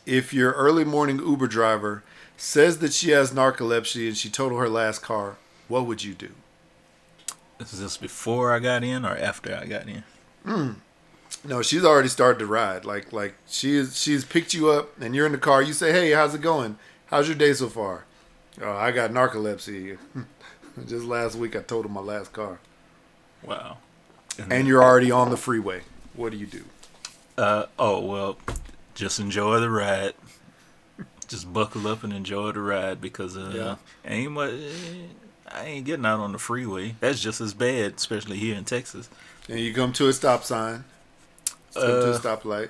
if 0.05 0.33
your 0.33 0.51
early 0.53 0.85
morning 0.85 1.17
Uber 1.19 1.47
driver 1.47 2.03
says 2.37 2.77
that 2.79 2.93
she 2.93 3.11
has 3.11 3.31
narcolepsy 3.31 4.07
and 4.07 4.17
she 4.17 4.29
totaled 4.29 4.59
her 4.61 4.69
last 4.69 5.01
car, 5.01 5.35
what 5.67 5.85
would 5.85 6.03
you 6.03 6.13
do? 6.13 6.29
This 7.57 7.73
is 7.73 7.79
this 7.79 7.97
before 7.97 8.53
I 8.53 8.59
got 8.59 8.83
in 8.83 9.05
or 9.05 9.15
after 9.15 9.55
I 9.55 9.65
got 9.65 9.87
in? 9.87 10.03
No, 11.45 11.61
she's 11.61 11.83
already 11.83 12.09
started 12.09 12.39
to 12.39 12.45
ride. 12.45 12.85
Like 12.85 13.11
like 13.11 13.35
she 13.47 13.75
is 13.75 13.99
she's 14.01 14.23
picked 14.23 14.53
you 14.53 14.69
up 14.69 14.89
and 15.01 15.13
you're 15.15 15.25
in 15.25 15.31
the 15.33 15.37
car. 15.37 15.61
You 15.61 15.73
say, 15.73 15.91
"Hey, 15.91 16.11
how's 16.11 16.33
it 16.35 16.41
going? 16.41 16.77
How's 17.07 17.27
your 17.27 17.37
day 17.37 17.53
so 17.53 17.67
far?" 17.69 18.05
Oh, 18.61 18.71
I 18.71 18.91
got 18.91 19.11
narcolepsy. 19.11 19.97
Just 20.87 21.05
last 21.05 21.35
week 21.35 21.55
I 21.55 21.59
totaled 21.59 21.91
my 21.93 22.01
last 22.01 22.33
car. 22.33 22.59
Wow. 23.43 23.77
And 24.49 24.67
you're 24.67 24.83
already 24.83 25.11
on 25.11 25.29
the 25.29 25.37
freeway. 25.37 25.81
What 26.15 26.31
do 26.31 26.37
you 26.37 26.47
do? 26.47 26.63
Uh 27.37 27.65
oh 27.79 27.99
well, 27.99 28.37
just 28.95 29.19
enjoy 29.19 29.59
the 29.59 29.69
ride. 29.69 30.13
Just 31.27 31.51
buckle 31.51 31.87
up 31.87 32.03
and 32.03 32.13
enjoy 32.13 32.51
the 32.51 32.59
ride 32.61 33.01
because 33.01 33.35
uh, 33.37 33.51
Yeah. 33.53 33.75
ain't 34.11 34.31
much. 34.31 34.53
I 35.51 35.65
ain't 35.65 35.85
getting 35.85 36.05
out 36.05 36.19
on 36.19 36.31
the 36.31 36.37
freeway. 36.39 36.95
That's 36.99 37.19
just 37.19 37.41
as 37.41 37.53
bad, 37.53 37.93
especially 37.97 38.37
here 38.37 38.55
in 38.55 38.65
Texas. 38.65 39.09
And 39.49 39.59
you 39.59 39.73
come 39.73 39.93
to 39.93 40.07
a 40.07 40.13
stop 40.13 40.43
sign, 40.43 40.83
come 41.73 41.83
to 41.83 42.11
a 42.11 42.15
Uh, 42.15 42.19
stoplight. 42.19 42.69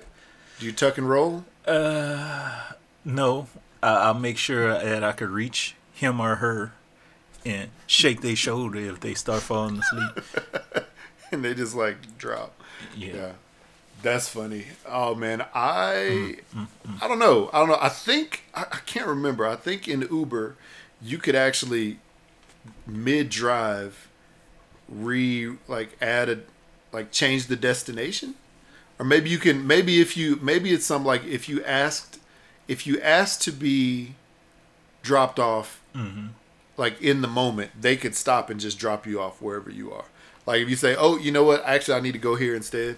Do 0.59 0.65
you 0.65 0.71
tuck 0.71 0.97
and 0.97 1.09
roll? 1.09 1.45
Uh, 1.65 2.71
no. 3.05 3.47
I, 3.81 3.95
I'll 3.95 4.13
make 4.13 4.37
sure 4.37 4.67
that 4.73 5.03
I 5.03 5.11
could 5.13 5.29
reach 5.29 5.75
him 5.93 6.19
or 6.21 6.35
her 6.35 6.73
and 7.45 7.69
shake 7.87 8.21
their 8.21 8.35
shoulder 8.35 8.79
if 8.79 8.99
they 8.99 9.13
start 9.13 9.41
falling 9.41 9.79
asleep. 9.79 10.25
and 11.31 11.43
they 11.43 11.53
just 11.53 11.75
like 11.75 12.17
drop. 12.17 12.59
Yeah. 12.95 13.13
Yeah. 13.13 13.31
That's 14.01 14.27
funny. 14.27 14.65
Oh 14.85 15.15
man, 15.15 15.45
I 15.53 16.37
Mm, 16.53 16.67
I 17.01 17.07
don't 17.07 17.19
know. 17.19 17.49
I 17.53 17.59
don't 17.59 17.69
know. 17.69 17.77
I 17.79 17.89
think 17.89 18.43
I, 18.53 18.61
I 18.63 18.77
can't 18.85 19.07
remember. 19.07 19.47
I 19.47 19.55
think 19.55 19.87
in 19.87 20.01
Uber 20.01 20.55
you 21.01 21.17
could 21.17 21.35
actually 21.35 21.99
mid 22.85 23.29
drive 23.29 24.07
re 24.89 25.53
like 25.67 25.95
add 26.01 26.29
a 26.29 26.39
like 26.91 27.11
change 27.11 27.47
the 27.47 27.55
destination 27.55 28.35
or 28.99 29.05
maybe 29.05 29.29
you 29.29 29.37
can 29.37 29.65
maybe 29.65 29.99
if 29.99 30.15
you 30.15 30.37
maybe 30.41 30.71
it's 30.71 30.85
some 30.85 31.03
like 31.05 31.23
if 31.25 31.49
you 31.49 31.63
asked 31.63 32.19
if 32.67 32.85
you 32.85 32.99
asked 33.01 33.41
to 33.43 33.51
be 33.51 34.15
dropped 35.01 35.39
off 35.39 35.79
Mm-hmm. 35.95 36.27
Like 36.77 37.01
in 37.01 37.21
the 37.21 37.27
moment 37.27 37.71
they 37.79 37.95
could 37.95 38.15
stop 38.15 38.49
and 38.49 38.59
just 38.59 38.79
drop 38.79 39.05
you 39.05 39.19
off 39.21 39.41
wherever 39.41 39.69
you 39.69 39.91
are. 39.91 40.05
Like 40.45 40.61
if 40.61 40.69
you 40.69 40.75
say 40.75 40.95
oh 40.97 41.17
you 41.17 41.31
know 41.31 41.43
what? 41.43 41.63
Actually 41.65 41.97
i 41.97 41.99
need 41.99 42.13
to 42.13 42.19
go 42.19 42.35
here 42.35 42.55
instead 42.55 42.97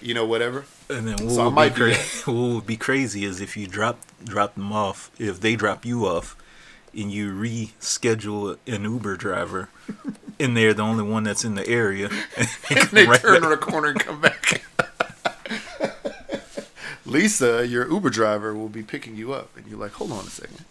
you 0.00 0.14
know 0.14 0.26
whatever. 0.26 0.64
And 0.88 1.08
then 1.08 1.26
what, 1.26 1.34
So 1.34 1.50
would, 1.50 1.74
be 1.74 1.74
cra- 1.74 1.94
what 2.32 2.54
would 2.54 2.66
be 2.66 2.76
crazy 2.76 3.24
is 3.24 3.40
if 3.40 3.56
you 3.56 3.66
drop 3.66 3.98
drop 4.22 4.54
them 4.54 4.72
off, 4.72 5.10
if 5.18 5.40
they 5.40 5.56
drop 5.56 5.84
you 5.84 6.06
off, 6.06 6.36
and 6.96 7.10
you 7.10 7.32
reschedule 7.32 8.58
an 8.66 8.84
Uber 8.84 9.16
driver, 9.16 9.70
and 10.38 10.56
they're 10.56 10.74
the 10.74 10.82
only 10.82 11.02
one 11.04 11.24
that's 11.24 11.44
in 11.44 11.54
the 11.54 11.66
area, 11.66 12.08
and 12.36 12.48
they 12.68 12.80
and 12.80 12.88
they 12.90 13.06
right. 13.06 13.20
turn 13.20 13.40
back. 13.40 13.50
the 13.50 13.56
corner 13.56 13.88
and 13.88 14.00
come 14.00 14.20
back. 14.20 14.62
Lisa 17.06 17.66
your 17.66 17.86
uber 17.88 18.08
driver 18.08 18.54
will 18.54 18.70
be 18.70 18.82
picking 18.82 19.14
you 19.14 19.32
up 19.32 19.54
and 19.56 19.66
you're 19.66 19.78
like 19.78 19.92
hold 19.92 20.10
on 20.10 20.20
a 20.20 20.30
second 20.30 20.64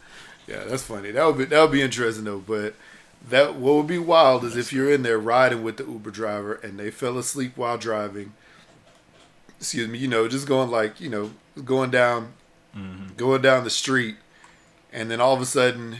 yeah 0.47 0.63
that's 0.65 0.83
funny. 0.83 1.11
That 1.11 1.25
would 1.25 1.37
be 1.37 1.45
that 1.45 1.61
would 1.61 1.71
be 1.71 1.81
interesting 1.81 2.25
though 2.25 2.39
but 2.39 2.75
that 3.29 3.55
what 3.55 3.75
would 3.75 3.87
be 3.87 3.97
wild 3.97 4.43
is 4.43 4.57
if 4.57 4.73
you're 4.73 4.91
in 4.91 5.03
there 5.03 5.17
riding 5.17 5.63
with 5.63 5.77
the 5.77 5.85
uber 5.85 6.11
driver 6.11 6.55
and 6.55 6.79
they 6.79 6.91
fell 6.91 7.17
asleep 7.17 7.55
while 7.55 7.77
driving. 7.77 8.33
Excuse 9.59 9.87
me 9.87 9.97
you 9.97 10.07
know 10.07 10.27
just 10.27 10.47
going 10.47 10.69
like 10.69 10.99
you 10.99 11.09
know 11.09 11.31
going 11.63 11.89
down 11.91 12.33
going 13.17 13.41
down 13.41 13.63
the 13.63 13.69
street 13.69 14.15
and 14.91 15.09
then 15.09 15.21
all 15.21 15.33
of 15.33 15.41
a 15.41 15.45
sudden 15.45 15.97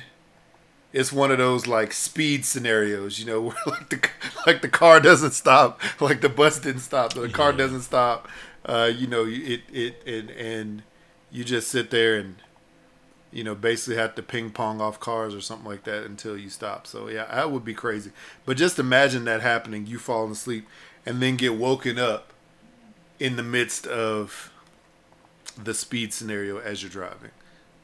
it's 0.94 1.12
one 1.12 1.32
of 1.32 1.40
those 1.40 1.66
like 1.66 1.92
speed 1.92 2.46
scenarios, 2.46 3.20
you 3.20 3.26
know, 3.26 3.42
where 3.48 3.56
like 3.66 3.90
the 3.90 4.10
like 4.46 4.62
the 4.62 4.70
car 4.70 5.00
doesn't 5.00 5.32
stop, 5.32 5.82
like 6.00 6.22
the 6.22 6.30
bus 6.30 6.60
didn't 6.60 6.82
stop, 6.82 7.14
the 7.14 7.28
car 7.30 7.52
doesn't 7.52 7.82
stop. 7.82 8.28
Uh, 8.66 8.90
you 8.96 9.08
know, 9.08 9.26
it 9.28 9.62
it 9.72 9.96
and 10.06 10.30
and 10.30 10.84
you 11.32 11.44
just 11.44 11.68
sit 11.70 11.90
there 11.90 12.16
and 12.16 12.36
you 13.34 13.44
know 13.44 13.56
basically 13.56 13.96
have 13.96 14.16
to 14.16 14.24
ping 14.24 14.52
pong 14.52 14.80
off 14.80 15.00
cars 15.00 15.34
or 15.36 15.42
something 15.42 15.68
like 15.68 15.84
that 15.84 16.04
until 16.06 16.38
you 16.38 16.50
stop. 16.50 16.88
So 16.88 17.10
yeah, 17.10 17.26
that 17.26 17.52
would 17.52 17.66
be 17.66 17.74
crazy. 17.74 18.12
But 18.46 18.58
just 18.58 18.80
imagine 18.80 19.26
that 19.26 19.42
happening, 19.42 19.88
you 19.88 20.00
falling 20.00 20.32
asleep 20.32 20.68
and 21.06 21.22
then 21.22 21.36
get 21.36 21.56
woken 21.56 22.00
up 22.00 22.32
in 23.20 23.36
the 23.36 23.44
midst 23.44 23.88
of 23.88 24.52
the 25.62 25.74
speed 25.74 26.14
scenario 26.14 26.60
as 26.60 26.82
you're 26.82 26.90
driving. 26.90 27.32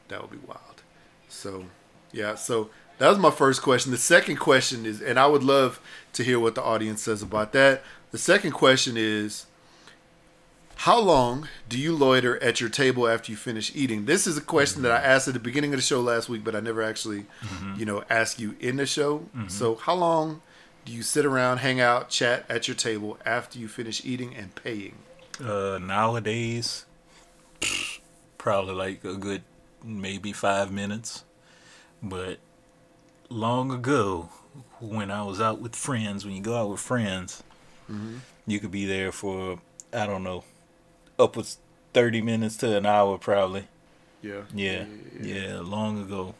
That 0.08 0.22
would 0.22 0.30
be 0.30 0.46
wild. 0.46 0.82
So, 1.28 1.66
yeah, 2.12 2.34
so 2.34 2.70
that 2.98 3.08
was 3.08 3.18
my 3.18 3.30
first 3.30 3.62
question. 3.62 3.92
The 3.92 3.98
second 3.98 4.36
question 4.36 4.84
is, 4.84 5.00
and 5.00 5.18
I 5.18 5.26
would 5.26 5.44
love 5.44 5.80
to 6.14 6.24
hear 6.24 6.40
what 6.40 6.54
the 6.54 6.62
audience 6.62 7.02
says 7.02 7.22
about 7.22 7.52
that. 7.52 7.82
The 8.10 8.18
second 8.18 8.52
question 8.52 8.96
is, 8.96 9.46
how 10.80 10.98
long 10.98 11.46
do 11.68 11.78
you 11.78 11.94
loiter 11.94 12.42
at 12.42 12.58
your 12.58 12.70
table 12.70 13.06
after 13.06 13.30
you 13.30 13.36
finish 13.36 13.70
eating? 13.74 14.06
This 14.06 14.26
is 14.26 14.38
a 14.38 14.40
question 14.40 14.80
that 14.80 14.92
I 14.92 14.96
asked 14.96 15.28
at 15.28 15.34
the 15.34 15.40
beginning 15.40 15.74
of 15.74 15.78
the 15.78 15.82
show 15.82 16.00
last 16.00 16.30
week, 16.30 16.42
but 16.42 16.56
I 16.56 16.60
never 16.60 16.80
actually, 16.82 17.26
mm-hmm. 17.42 17.78
you 17.78 17.84
know, 17.84 18.02
asked 18.08 18.40
you 18.40 18.56
in 18.60 18.76
the 18.76 18.86
show. 18.86 19.18
Mm-hmm. 19.36 19.48
So, 19.48 19.74
how 19.74 19.92
long 19.92 20.40
do 20.86 20.92
you 20.92 21.02
sit 21.02 21.26
around, 21.26 21.58
hang 21.58 21.82
out, 21.82 22.08
chat 22.08 22.46
at 22.48 22.66
your 22.66 22.74
table 22.74 23.18
after 23.26 23.58
you 23.58 23.68
finish 23.68 24.02
eating 24.06 24.34
and 24.34 24.54
paying? 24.54 24.94
Uh, 25.38 25.78
nowadays, 25.82 26.86
probably 28.38 28.72
like 28.72 29.04
a 29.04 29.16
good 29.16 29.42
maybe 29.84 30.32
five 30.32 30.72
minutes. 30.72 31.24
But 32.02 32.38
long 33.28 33.70
ago, 33.70 34.30
when 34.78 35.10
I 35.10 35.24
was 35.24 35.42
out 35.42 35.60
with 35.60 35.76
friends, 35.76 36.24
when 36.24 36.34
you 36.34 36.40
go 36.40 36.56
out 36.56 36.70
with 36.70 36.80
friends, 36.80 37.42
mm-hmm. 37.82 38.20
you 38.46 38.58
could 38.60 38.70
be 38.70 38.86
there 38.86 39.12
for 39.12 39.58
I 39.92 40.06
don't 40.06 40.22
know, 40.22 40.44
upwards 41.20 41.58
thirty 41.92 42.20
minutes 42.22 42.56
to 42.58 42.76
an 42.76 42.86
hour 42.86 43.18
probably. 43.18 43.64
Yeah, 44.22 44.42
Yeah, 44.54 44.84
yeah, 45.20 45.60
long 45.60 46.02
ago. 46.02 46.34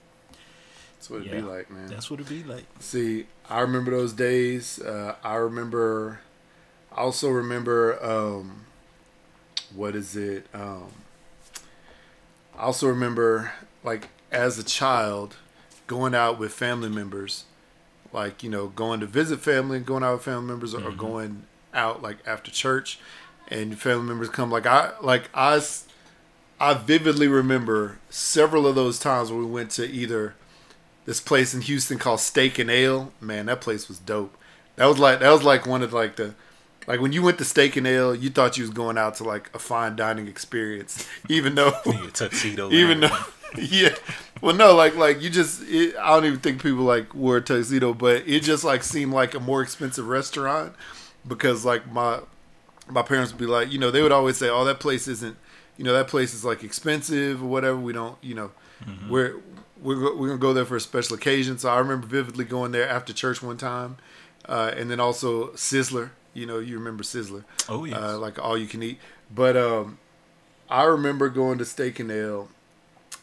That's 0.95 1.09
what 1.09 1.21
it'd 1.23 1.33
Yeah. 1.33 1.41
be 1.41 1.47
like, 1.47 1.71
man. 1.71 1.87
That's 1.89 2.11
what 2.11 2.21
it'd 2.21 2.29
be 2.29 2.43
like. 2.45 2.65
See, 2.79 3.27
I 3.49 3.61
remember 3.61 3.91
those 3.91 4.13
days. 4.13 4.79
Uh, 4.81 5.17
I 5.25 5.35
remember. 5.37 6.21
I 6.93 7.01
also 7.01 7.31
remember. 7.31 8.03
Um, 8.05 8.67
what 9.75 9.95
is 9.97 10.15
it? 10.17 10.47
Um, 10.53 10.89
I 12.57 12.63
also 12.65 12.89
remember, 12.89 13.53
like 13.83 14.09
as 14.31 14.59
a 14.59 14.65
child, 14.65 15.37
going 15.87 16.15
out 16.15 16.39
with 16.39 16.53
family 16.53 16.89
members, 16.91 17.45
like 18.13 18.43
you 18.43 18.51
know, 18.51 18.69
going 18.69 19.01
to 19.01 19.07
visit 19.07 19.41
family, 19.41 19.79
and 19.79 19.87
going 19.87 20.03
out 20.03 20.15
with 20.15 20.23
family 20.25 20.49
members, 20.49 20.75
or 20.75 20.91
going 20.93 21.45
out 21.73 22.03
like 22.03 22.19
after 22.27 22.51
church, 22.51 22.99
and 23.51 23.79
family 23.79 24.05
members 24.07 24.29
come. 24.29 24.51
Like 24.51 24.67
I, 24.67 24.93
like 25.01 25.29
I 25.35 25.61
I 26.61 26.75
vividly 26.75 27.27
remember 27.27 27.99
several 28.11 28.67
of 28.67 28.75
those 28.75 28.99
times 28.99 29.31
where 29.31 29.41
we 29.41 29.47
went 29.47 29.71
to 29.73 29.87
either 29.87 30.35
this 31.07 31.21
place 31.21 31.55
in 31.55 31.63
Houston 31.63 31.99
called 31.99 32.21
Steak 32.21 32.59
and 32.59 32.71
Ale. 32.71 33.13
Man, 33.21 33.47
that 33.47 33.61
place 33.61 33.89
was 33.89 33.99
dope. 33.99 34.37
That 34.77 34.87
was 34.87 34.99
like 34.99 35.21
that 35.21 35.31
was 35.31 35.43
like 35.43 35.67
one 35.67 35.83
of 35.83 35.93
like 35.93 36.17
the 36.17 36.35
like 36.87 37.01
when 37.01 37.13
you 37.13 37.23
went 37.23 37.39
to 37.39 37.45
Steak 37.45 37.77
and 37.77 37.87
Ale, 37.87 38.15
you 38.15 38.31
thought 38.31 38.57
you 38.57 38.63
was 38.65 38.71
going 38.71 38.99
out 38.99 39.15
to 39.17 39.25
like 39.25 39.51
a 39.55 39.59
fine 39.59 39.97
dining 39.97 40.29
experience, 40.29 41.07
even 41.29 41.55
though 41.55 41.73
tuxedo. 42.13 42.71
even 42.73 43.01
though 43.01 43.19
yeah, 43.57 43.95
well 44.41 44.55
no 44.55 44.75
like 44.75 44.97
like 44.97 45.21
you 45.21 45.31
just 45.31 45.63
it, 45.67 45.97
I 45.97 46.15
don't 46.15 46.27
even 46.27 46.41
think 46.41 46.63
people 46.63 46.85
like 46.85 47.15
wore 47.15 47.39
a 47.39 47.41
tuxedo, 47.41 47.95
but 47.95 48.29
it 48.29 48.43
just 48.43 48.65
like 48.65 48.83
seemed 48.83 49.13
like 49.13 49.35
a 49.35 49.41
more 49.41 49.63
expensive 49.63 50.07
restaurant 50.07 50.75
because 51.27 51.65
like 51.65 51.91
my 51.91 52.21
my 52.91 53.03
parents 53.03 53.33
would 53.33 53.39
be 53.39 53.47
like, 53.47 53.73
you 53.73 53.79
know, 53.79 53.91
they 53.91 54.03
would 54.03 54.13
always 54.13 54.37
say, 54.37 54.49
"Oh, 54.49 54.65
that 54.65 54.81
place 54.81 55.07
isn't, 55.09 55.37
you 55.77 55.85
know, 55.85 55.93
that 55.93 56.09
place 56.09 56.35
is 56.35 56.45
like 56.45 56.63
expensive 56.65 57.43
or 57.43 57.47
whatever. 57.47 57.77
We 57.79 57.93
don't, 57.93 58.17
you 58.23 58.35
know, 58.35 58.51
we're 59.09 59.37
we're 59.83 60.17
we're 60.17 60.29
gonna 60.29 60.39
go 60.39 60.53
there 60.53 60.65
for 60.65 60.77
a 60.77 60.81
special 60.81 61.17
occasion." 61.17 61.59
So 61.59 61.69
I 61.71 61.79
remember 61.79 62.07
vividly 62.07 62.45
going 62.45 62.73
there 62.73 62.89
after 62.89 63.13
church 63.13 63.43
one 63.43 63.57
time, 63.57 63.97
uh, 64.49 64.73
and 64.77 64.91
then 64.91 65.01
also 65.01 65.49
Sizzler. 65.53 66.11
You 66.35 66.47
know, 66.47 66.59
you 66.61 66.79
remember 66.79 67.03
Sizzler, 67.03 67.45
Oh 67.69 67.85
yes. 67.85 67.97
uh, 67.99 68.19
like 68.19 68.39
all 68.39 68.57
you 68.57 68.67
can 68.69 68.83
eat. 68.83 68.99
But 69.35 69.57
um, 69.57 69.99
I 70.69 70.85
remember 70.85 71.29
going 71.29 71.59
to 71.59 71.65
Steak 71.65 71.99
and 71.99 72.11
Ale, 72.11 72.49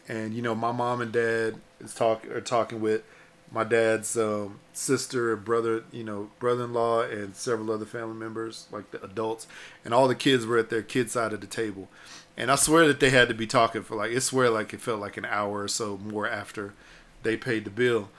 and 0.07 0.33
you 0.33 0.41
know, 0.41 0.53
my 0.55 0.71
mom 0.71 0.99
and 1.01 1.11
dad 1.11 1.55
is 1.79 1.93
talk 1.95 2.25
are 2.27 2.41
talking 2.41 2.81
with 2.81 3.03
my 3.51 3.63
dad's 3.63 4.17
um, 4.17 4.59
sister, 4.73 5.35
brother, 5.35 5.83
you 5.91 6.03
know, 6.03 6.29
brother-in-law, 6.39 7.03
and 7.03 7.35
several 7.35 7.71
other 7.71 7.85
family 7.85 8.15
members, 8.15 8.67
like 8.71 8.91
the 8.91 9.01
adults, 9.03 9.47
and 9.85 9.93
all 9.93 10.07
the 10.07 10.15
kids 10.15 10.45
were 10.45 10.57
at 10.57 10.69
their 10.69 10.81
kid 10.81 11.09
side 11.09 11.33
of 11.33 11.41
the 11.41 11.47
table. 11.47 11.87
And 12.35 12.51
I 12.51 12.55
swear 12.55 12.87
that 12.87 12.99
they 12.99 13.09
had 13.09 13.29
to 13.29 13.33
be 13.33 13.47
talking 13.47 13.83
for 13.83 13.95
like, 13.95 14.11
I 14.11 14.19
swear 14.19 14.49
like 14.49 14.73
it 14.73 14.81
felt 14.81 14.99
like 14.99 15.17
an 15.17 15.25
hour 15.25 15.63
or 15.63 15.67
so 15.67 15.97
more 15.97 16.27
after 16.27 16.73
they 17.23 17.35
paid 17.35 17.65
the 17.65 17.71
bill. 17.71 18.09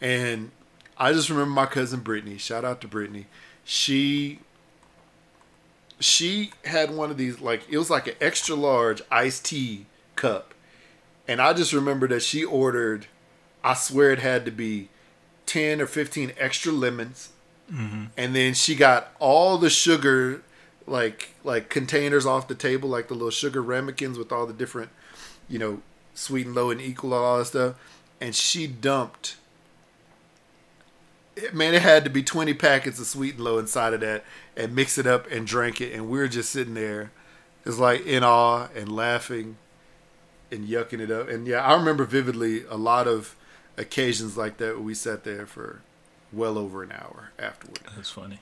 And 0.00 0.50
I 0.96 1.12
just 1.12 1.28
remember 1.28 1.50
my 1.50 1.66
cousin 1.66 2.00
Brittany. 2.00 2.38
Shout 2.38 2.64
out 2.64 2.80
to 2.80 2.88
Brittany. 2.88 3.26
She 3.64 4.40
she 5.98 6.52
had 6.64 6.94
one 6.94 7.10
of 7.10 7.16
these 7.16 7.40
like 7.40 7.62
it 7.70 7.78
was 7.78 7.90
like 7.90 8.06
an 8.06 8.14
extra 8.20 8.54
large 8.54 9.02
iced 9.10 9.44
tea 9.46 9.86
cup, 10.14 10.54
and 11.26 11.40
I 11.40 11.52
just 11.52 11.72
remember 11.72 12.08
that 12.08 12.22
she 12.22 12.44
ordered. 12.44 13.06
I 13.66 13.74
swear 13.74 14.12
it 14.12 14.20
had 14.20 14.44
to 14.44 14.50
be 14.50 14.88
ten 15.44 15.80
or 15.80 15.86
fifteen 15.86 16.32
extra 16.38 16.72
lemons, 16.72 17.30
mm-hmm. 17.72 18.04
and 18.16 18.34
then 18.34 18.54
she 18.54 18.74
got 18.74 19.08
all 19.18 19.58
the 19.58 19.70
sugar, 19.70 20.42
like 20.86 21.30
like 21.44 21.68
containers 21.68 22.26
off 22.26 22.48
the 22.48 22.54
table, 22.54 22.88
like 22.88 23.08
the 23.08 23.14
little 23.14 23.30
sugar 23.30 23.62
ramekins 23.62 24.18
with 24.18 24.30
all 24.30 24.46
the 24.46 24.52
different, 24.52 24.90
you 25.48 25.58
know, 25.58 25.82
sweet 26.14 26.46
and 26.46 26.54
low 26.54 26.70
and 26.70 26.80
equal 26.80 27.12
all 27.12 27.38
that 27.38 27.46
stuff, 27.46 27.74
and 28.20 28.34
she 28.34 28.66
dumped 28.66 29.36
man, 31.52 31.74
it 31.74 31.82
had 31.82 32.04
to 32.04 32.10
be 32.10 32.22
20 32.22 32.54
packets 32.54 32.98
of 32.98 33.06
sweet 33.06 33.34
and 33.34 33.44
low 33.44 33.58
inside 33.58 33.92
of 33.92 34.00
that 34.00 34.24
and 34.56 34.74
mix 34.74 34.98
it 34.98 35.06
up 35.06 35.30
and 35.30 35.46
drank 35.46 35.80
it. 35.80 35.92
And 35.92 36.08
we 36.08 36.18
were 36.18 36.28
just 36.28 36.50
sitting 36.50 36.74
there, 36.74 37.12
just 37.64 37.78
like 37.78 38.06
in 38.06 38.24
awe 38.24 38.68
and 38.74 38.90
laughing 38.90 39.56
and 40.50 40.66
yucking 40.66 41.00
it 41.00 41.10
up. 41.10 41.28
And 41.28 41.46
yeah, 41.46 41.60
I 41.64 41.74
remember 41.74 42.04
vividly 42.04 42.64
a 42.64 42.76
lot 42.76 43.06
of 43.06 43.35
occasions 43.78 44.36
like 44.36 44.56
that 44.58 44.74
where 44.74 44.82
we 44.84 44.94
sat 44.94 45.24
there 45.24 45.46
for 45.46 45.80
well 46.32 46.58
over 46.58 46.82
an 46.82 46.92
hour 46.92 47.30
afterward. 47.38 47.80
That's 47.94 48.10
funny. 48.10 48.40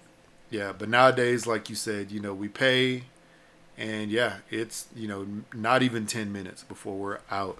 Yeah, 0.51 0.73
but 0.77 0.89
nowadays, 0.89 1.47
like 1.47 1.69
you 1.69 1.75
said, 1.75 2.11
you 2.13 2.21
know, 2.21 2.33
we 2.35 2.49
pay, 2.49 3.05
and 3.77 4.11
yeah, 4.11 4.37
it's 4.51 4.87
you 4.95 5.09
know 5.09 5.27
not 5.53 5.83
even 5.83 6.07
ten 6.07 6.33
minutes 6.33 6.63
before 6.63 6.97
we're 6.97 7.19
out. 7.31 7.59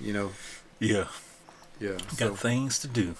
You 0.00 0.12
know, 0.12 0.32
Yeah. 0.78 1.08
yeah. 1.78 1.98
Got 2.16 2.38
things 2.38 2.78
to 2.80 2.88
do. 2.88 3.14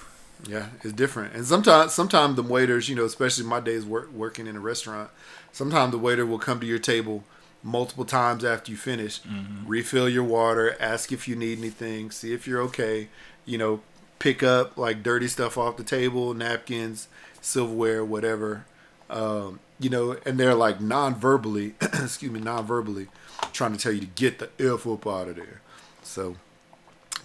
Yeah, 0.48 0.68
it's 0.82 0.94
different. 0.94 1.34
And 1.34 1.44
sometimes, 1.44 1.92
sometimes 1.92 2.36
the 2.36 2.42
waiters, 2.42 2.88
you 2.88 2.96
know, 2.96 3.04
especially 3.04 3.44
my 3.44 3.60
days 3.60 3.84
work, 3.84 4.10
working 4.12 4.46
in 4.46 4.56
a 4.56 4.60
restaurant, 4.60 5.10
sometimes 5.52 5.92
the 5.92 5.98
waiter 5.98 6.24
will 6.24 6.38
come 6.38 6.60
to 6.60 6.66
your 6.66 6.78
table 6.78 7.24
multiple 7.62 8.06
times 8.06 8.42
after 8.42 8.70
you 8.70 8.76
finish, 8.78 9.20
mm-hmm. 9.20 9.66
refill 9.66 10.08
your 10.08 10.24
water, 10.24 10.76
ask 10.80 11.12
if 11.12 11.28
you 11.28 11.36
need 11.36 11.58
anything, 11.58 12.10
see 12.10 12.32
if 12.32 12.46
you're 12.46 12.62
okay, 12.62 13.08
you 13.44 13.58
know, 13.58 13.80
pick 14.18 14.42
up 14.42 14.76
like 14.76 15.02
dirty 15.02 15.28
stuff 15.28 15.58
off 15.58 15.76
the 15.76 15.84
table, 15.84 16.34
napkins, 16.34 17.08
silverware, 17.40 18.04
whatever. 18.04 18.66
Um, 19.08 19.60
you 19.80 19.90
know, 19.90 20.16
and 20.24 20.38
they're 20.38 20.54
like 20.54 20.80
non-verbally, 20.80 21.74
excuse 21.80 22.30
me, 22.30 22.40
non-verbally 22.40 23.08
trying 23.52 23.72
to 23.72 23.78
tell 23.78 23.92
you 23.92 24.00
to 24.00 24.06
get 24.06 24.38
the 24.38 24.50
F 24.58 24.86
up 24.86 25.06
out 25.06 25.28
of 25.28 25.36
there. 25.36 25.60
So, 26.02 26.36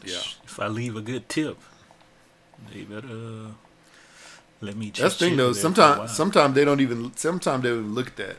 yeah. 0.04 0.22
If 0.44 0.60
I 0.60 0.68
leave 0.68 0.96
a 0.96 1.02
good 1.02 1.30
tip, 1.30 1.58
they 2.74 2.82
better 2.82 3.08
uh, 3.08 3.48
let 4.62 4.76
me. 4.76 4.92
That's 4.92 5.18
the 5.18 5.28
thing 5.28 5.38
though. 5.38 5.52
there 5.52 5.54
for 5.54 5.60
a 5.60 5.62
Sometimes, 5.62 6.16
sometimes 6.16 6.56
they 6.56 6.66
don't 6.66 6.80
even. 6.80 7.16
Sometimes 7.16 7.64
they 7.64 7.70
don't 7.70 7.80
even 7.80 7.96
look 7.96 8.08
at 8.08 8.18
that. 8.18 8.38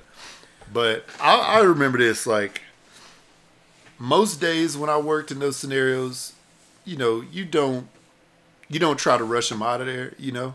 But 0.73 1.05
I, 1.21 1.39
I 1.39 1.61
remember 1.61 1.99
this. 1.99 2.27
Like 2.27 2.63
most 3.99 4.41
days 4.41 4.77
when 4.77 4.91
I 4.91 4.99
worked 4.99 5.31
in 5.31 5.39
those 5.39 5.57
scenarios, 5.57 6.33
you 6.87 6.97
know, 6.97 7.21
you 7.21 7.45
don't, 7.45 7.89
you 8.69 8.79
don't 8.79 8.99
try 8.99 9.19
to 9.19 9.25
rush 9.25 9.51
them 9.51 9.63
out 9.63 9.81
of 9.83 9.87
there. 9.87 10.15
You 10.19 10.33
know, 10.33 10.55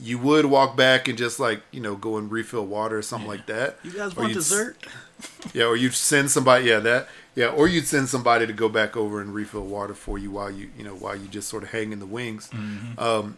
you 0.00 0.18
would 0.18 0.46
walk 0.46 0.76
back 0.76 1.06
and 1.08 1.16
just 1.16 1.38
like 1.40 1.62
you 1.70 1.80
know 1.80 1.94
go 1.96 2.16
and 2.16 2.30
refill 2.30 2.66
water 2.66 2.98
or 2.98 3.02
something 3.02 3.28
like 3.28 3.46
that. 3.46 3.78
You 3.84 3.92
guys 3.92 4.16
Or 4.16 4.22
want 4.22 4.34
dessert? 4.34 4.76
Yeah, 5.52 5.64
or 5.64 5.74
you'd 5.76 5.94
send 5.94 6.30
somebody. 6.30 6.66
Yeah, 6.66 6.78
that. 6.78 7.08
Yeah, 7.34 7.48
or 7.48 7.66
you'd 7.66 7.86
send 7.88 8.08
somebody 8.08 8.46
to 8.46 8.52
go 8.52 8.68
back 8.68 8.96
over 8.96 9.20
and 9.20 9.34
refill 9.34 9.64
water 9.64 9.92
for 9.94 10.16
you 10.16 10.30
while 10.30 10.48
you, 10.50 10.70
you 10.78 10.84
know, 10.84 10.94
while 10.94 11.16
you 11.16 11.26
just 11.26 11.48
sort 11.48 11.64
of 11.64 11.70
hang 11.70 11.92
in 11.92 11.98
the 11.98 12.06
wings. 12.06 12.48
Um, 12.96 13.36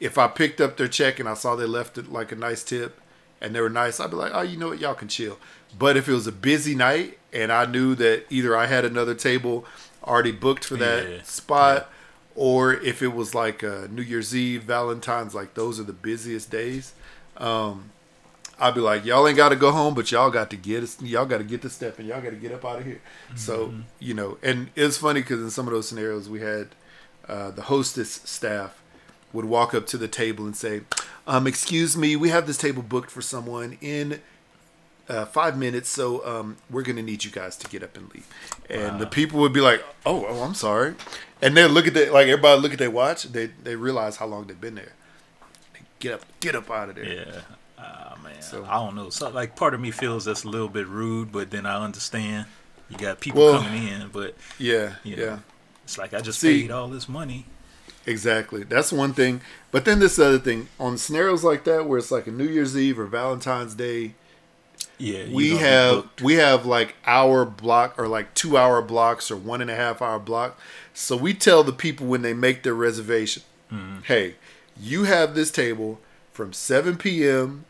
if 0.00 0.18
I 0.18 0.28
picked 0.28 0.60
up 0.60 0.76
their 0.76 0.88
check 0.88 1.18
and 1.18 1.26
I 1.28 1.32
saw 1.32 1.56
they 1.56 1.64
left 1.64 1.96
it 1.96 2.12
like 2.12 2.30
a 2.30 2.36
nice 2.36 2.62
tip 2.62 3.00
and 3.40 3.54
they 3.54 3.62
were 3.62 3.70
nice, 3.70 4.00
I'd 4.00 4.10
be 4.10 4.16
like, 4.16 4.32
oh, 4.34 4.42
you 4.42 4.58
know 4.58 4.68
what, 4.68 4.80
y'all 4.80 4.92
can 4.94 5.08
chill. 5.08 5.38
But 5.78 5.96
if 5.96 6.08
it 6.08 6.12
was 6.12 6.26
a 6.26 6.32
busy 6.32 6.74
night 6.74 7.18
and 7.32 7.50
I 7.50 7.64
knew 7.64 7.94
that 7.94 8.24
either 8.28 8.54
I 8.54 8.66
had 8.66 8.84
another 8.84 9.14
table 9.14 9.64
already 10.04 10.32
booked 10.32 10.64
for 10.64 10.76
that 10.76 11.08
Yeah. 11.08 11.22
spot, 11.22 11.90
or 12.34 12.74
if 12.74 13.02
it 13.02 13.08
was 13.14 13.34
like 13.34 13.64
uh, 13.64 13.86
New 13.90 14.02
Year's 14.02 14.34
Eve, 14.34 14.62
Valentine's, 14.64 15.34
like 15.34 15.54
those 15.54 15.78
are 15.80 15.84
the 15.84 15.92
busiest 15.92 16.50
days. 16.50 16.92
Um, 17.36 17.90
I'd 18.58 18.74
be 18.74 18.80
like, 18.80 19.04
y'all 19.04 19.26
ain't 19.26 19.36
got 19.36 19.48
to 19.48 19.56
go 19.56 19.72
home, 19.72 19.94
but 19.94 20.12
y'all 20.12 20.30
got 20.30 20.48
to 20.50 20.56
get 20.56 20.82
us. 20.84 21.00
Y'all 21.02 21.26
got 21.26 21.38
to 21.38 21.44
get 21.44 21.62
to 21.62 21.68
and 21.98 22.06
Y'all 22.06 22.20
got 22.20 22.30
to 22.30 22.36
get 22.36 22.52
up 22.52 22.64
out 22.64 22.78
of 22.78 22.84
here. 22.86 23.00
So 23.34 23.68
Mm-hmm. 23.68 23.80
you 23.98 24.14
know, 24.14 24.38
and 24.42 24.70
it's 24.76 24.96
funny 24.98 25.20
because 25.22 25.40
in 25.40 25.50
some 25.50 25.66
of 25.66 25.72
those 25.74 25.88
scenarios, 25.88 26.28
we 26.28 26.40
had 26.40 26.68
uh, 27.28 27.50
the 27.50 27.62
hostess 27.62 28.12
staff 28.24 28.80
would 29.32 29.44
walk 29.46 29.74
up 29.74 29.86
to 29.88 29.98
the 29.98 30.06
table 30.06 30.44
and 30.44 30.54
say, 30.56 30.82
um, 31.26 31.46
"Excuse 31.48 31.96
me, 31.96 32.14
we 32.14 32.28
have 32.28 32.46
this 32.46 32.56
table 32.58 32.82
booked 32.82 33.10
for 33.10 33.22
someone 33.22 33.76
in." 33.80 34.20
Uh, 35.06 35.26
five 35.26 35.58
minutes, 35.58 35.90
so 35.90 36.24
um, 36.26 36.56
we're 36.70 36.82
gonna 36.82 37.02
need 37.02 37.24
you 37.24 37.30
guys 37.30 37.56
to 37.58 37.68
get 37.68 37.82
up 37.82 37.94
and 37.96 38.10
leave. 38.14 38.26
And 38.70 38.98
the 38.98 39.06
people 39.06 39.38
would 39.40 39.52
be 39.52 39.60
like, 39.60 39.84
"Oh, 40.06 40.24
oh, 40.26 40.42
I'm 40.42 40.54
sorry," 40.54 40.94
and 41.42 41.54
they 41.54 41.68
look 41.68 41.86
at 41.86 41.92
the 41.92 42.06
like 42.10 42.26
everybody 42.28 42.58
look 42.62 42.72
at 42.72 42.78
their 42.78 42.90
watch. 42.90 43.24
They 43.24 43.48
they 43.62 43.76
realize 43.76 44.16
how 44.16 44.24
long 44.26 44.46
they've 44.46 44.58
been 44.58 44.76
there. 44.76 44.92
They 45.74 45.80
get 46.00 46.14
up, 46.14 46.22
get 46.40 46.54
up 46.54 46.70
out 46.70 46.88
of 46.88 46.94
there. 46.94 47.04
Yeah. 47.04 47.40
Ah 47.78 48.16
man, 48.22 48.40
So- 48.40 48.64
I 48.64 48.76
don't 48.76 48.94
know. 48.96 49.10
So 49.10 49.28
like, 49.28 49.56
part 49.56 49.74
of 49.74 49.80
me 49.80 49.90
feels 49.90 50.24
that's 50.24 50.44
a 50.44 50.48
little 50.48 50.68
bit 50.70 50.86
rude, 50.88 51.30
but 51.32 51.50
then 51.50 51.66
I 51.66 51.84
understand. 51.84 52.46
You 52.88 52.96
got 52.96 53.20
people 53.20 53.42
Well- 53.44 53.62
coming 53.62 53.86
in, 53.86 54.08
but 54.08 54.34
Yeah, 54.58 54.94
You 55.04 55.16
yeah. 55.16 55.38
it's 55.82 55.98
like 55.98 56.14
I 56.14 56.20
just 56.22 56.40
See- 56.40 56.62
paid 56.62 56.70
all 56.70 56.88
this 56.88 57.10
money. 57.10 57.44
Exactly. 58.06 58.62
That's 58.64 58.90
one 58.92 59.12
thing. 59.12 59.42
But 59.70 59.84
then 59.84 59.98
this 59.98 60.18
other 60.18 60.38
thing 60.38 60.68
on 60.80 60.96
scenarios 60.96 61.44
like 61.44 61.64
that 61.64 61.86
where 61.86 61.98
it's 61.98 62.10
like 62.10 62.26
a 62.26 62.30
New 62.30 62.46
Year's 62.48 62.74
Eve 62.76 62.98
or 62.98 63.06
Valentine's 63.06 63.74
Day, 63.74 64.14
Yeah, 64.98 65.24
we 65.32 65.56
have 65.56 66.08
we 66.22 66.34
have 66.34 66.64
like 66.66 66.94
hour 67.06 67.44
block 67.44 67.98
or 67.98 68.06
like 68.08 68.32
two 68.34 68.56
hour 68.56 68.80
blocks 68.80 69.30
or 69.30 69.36
one 69.36 69.60
and 69.60 69.70
a 69.70 69.74
half 69.74 70.00
hour 70.00 70.18
block. 70.18 70.58
So 70.92 71.16
we 71.16 71.34
tell 71.34 71.64
the 71.64 71.72
people 71.72 72.06
when 72.06 72.22
they 72.22 72.34
make 72.34 72.62
their 72.62 72.74
reservation, 72.74 73.42
Mm-hmm. 73.72 74.00
hey, 74.04 74.34
you 74.80 75.04
have 75.04 75.34
this 75.34 75.50
table 75.50 75.98
from 76.32 76.52
7 76.52 76.96
p.m. 76.96 77.64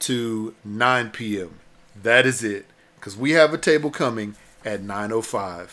to 0.00 0.54
9 0.64 1.10
p.m. 1.10 1.58
That 2.00 2.26
is 2.26 2.44
it. 2.44 2.66
Because 2.96 3.16
we 3.16 3.32
have 3.32 3.52
a 3.54 3.58
table 3.58 3.90
coming 3.90 4.36
at 4.64 4.80
9.05 4.82 5.68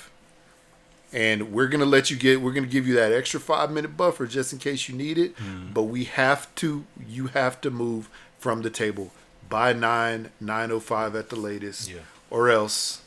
and 1.13 1.51
we're 1.51 1.67
gonna 1.67 1.85
let 1.85 2.09
you 2.09 2.17
get 2.17 2.41
we're 2.41 2.51
gonna 2.51 2.67
give 2.67 2.87
you 2.87 2.95
that 2.95 3.11
extra 3.11 3.39
five 3.39 3.71
minute 3.71 3.95
buffer 3.95 4.25
just 4.25 4.51
in 4.53 4.59
case 4.59 4.89
you 4.89 4.95
need 4.95 5.17
it 5.17 5.33
but 5.73 5.83
we 5.83 6.03
have 6.05 6.53
to 6.55 6.85
you 7.07 7.27
have 7.27 7.59
to 7.61 7.69
move 7.69 8.09
from 8.39 8.61
the 8.63 8.69
table 8.69 9.11
by 9.49 9.73
9 9.73 10.29
905 10.39 11.15
at 11.15 11.29
the 11.29 11.35
latest. 11.35 11.89
Yeah. 11.89 11.99
or 12.29 12.49
else 12.49 13.01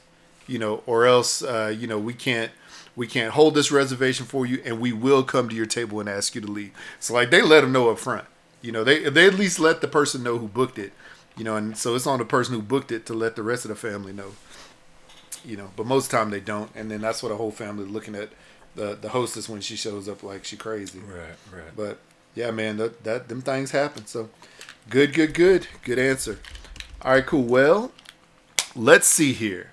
you 0.47 0.59
know 0.59 0.83
or 0.87 1.07
else 1.07 1.43
uh, 1.43 1.75
you 1.77 1.87
know 1.87 1.99
we 1.99 2.15
can't 2.15 2.51
we 2.97 3.07
can't 3.07 3.33
hold 3.35 3.55
this 3.55 3.71
reservation 3.71 4.27
for 4.27 4.45
you 4.47 4.61
and 4.65 4.81
we 4.81 4.93
will 4.93 5.23
come 5.23 5.49
to 5.49 5.55
your 5.55 5.67
table 5.67 6.01
and 6.01 6.09
ask 6.09 6.35
you 6.35 6.41
to 6.41 6.47
leave. 6.51 6.73
So 7.01 7.15
like 7.15 7.31
they 7.31 7.43
let 7.43 7.61
them 7.63 7.73
know 7.73 7.91
up 7.91 7.99
front 7.99 8.27
you 8.63 8.73
know 8.73 8.85
they 8.85 9.09
they 9.09 9.27
at 9.27 9.35
least 9.35 9.59
let 9.61 9.81
the 9.81 9.89
person 9.89 10.23
know 10.23 10.39
who 10.39 10.49
booked 10.49 10.79
it 10.79 10.93
you 11.37 11.45
know 11.45 11.57
and 11.57 11.77
so 11.77 11.95
it's 11.95 12.07
on 12.07 12.19
the 12.19 12.25
person 12.25 12.55
who 12.55 12.63
booked 12.63 12.91
it 12.91 13.07
to 13.07 13.15
let 13.15 13.37
the 13.37 13.43
rest 13.43 13.65
of 13.65 13.69
the 13.69 13.77
family 13.77 14.13
know 14.13 14.33
you 15.45 15.57
know. 15.57 15.71
But 15.77 15.87
most 15.87 16.07
of 16.07 16.11
the 16.11 16.17
time 16.17 16.31
they 16.31 16.41
don't 16.41 16.71
and 16.75 16.91
then 16.91 17.01
that's 17.01 17.23
what 17.23 17.31
a 17.33 17.37
whole 17.37 17.53
family 17.53 17.85
looking 17.85 18.15
at 18.15 18.31
the 18.75 18.97
the 19.01 19.11
hostess 19.11 19.49
when 19.49 19.61
she 19.61 19.77
shows 19.77 20.09
up 20.09 20.23
like 20.23 20.45
she 20.45 20.57
crazy. 20.57 21.01
Right, 21.01 21.37
right. 21.53 21.77
but 21.77 21.99
yeah 22.35 22.51
man 22.51 22.77
that, 22.79 23.05
that 23.05 23.29
them 23.29 23.43
things 23.43 23.71
happen 23.71 24.07
so 24.07 24.29
good 24.91 25.13
good 25.13 25.35
good 25.35 25.67
good 25.83 25.99
answer 25.99 26.39
all 27.03 27.13
right 27.13 27.27
cool 27.27 27.43
well 27.43 27.93
let's 28.75 29.07
see 29.07 29.33
here 29.33 29.71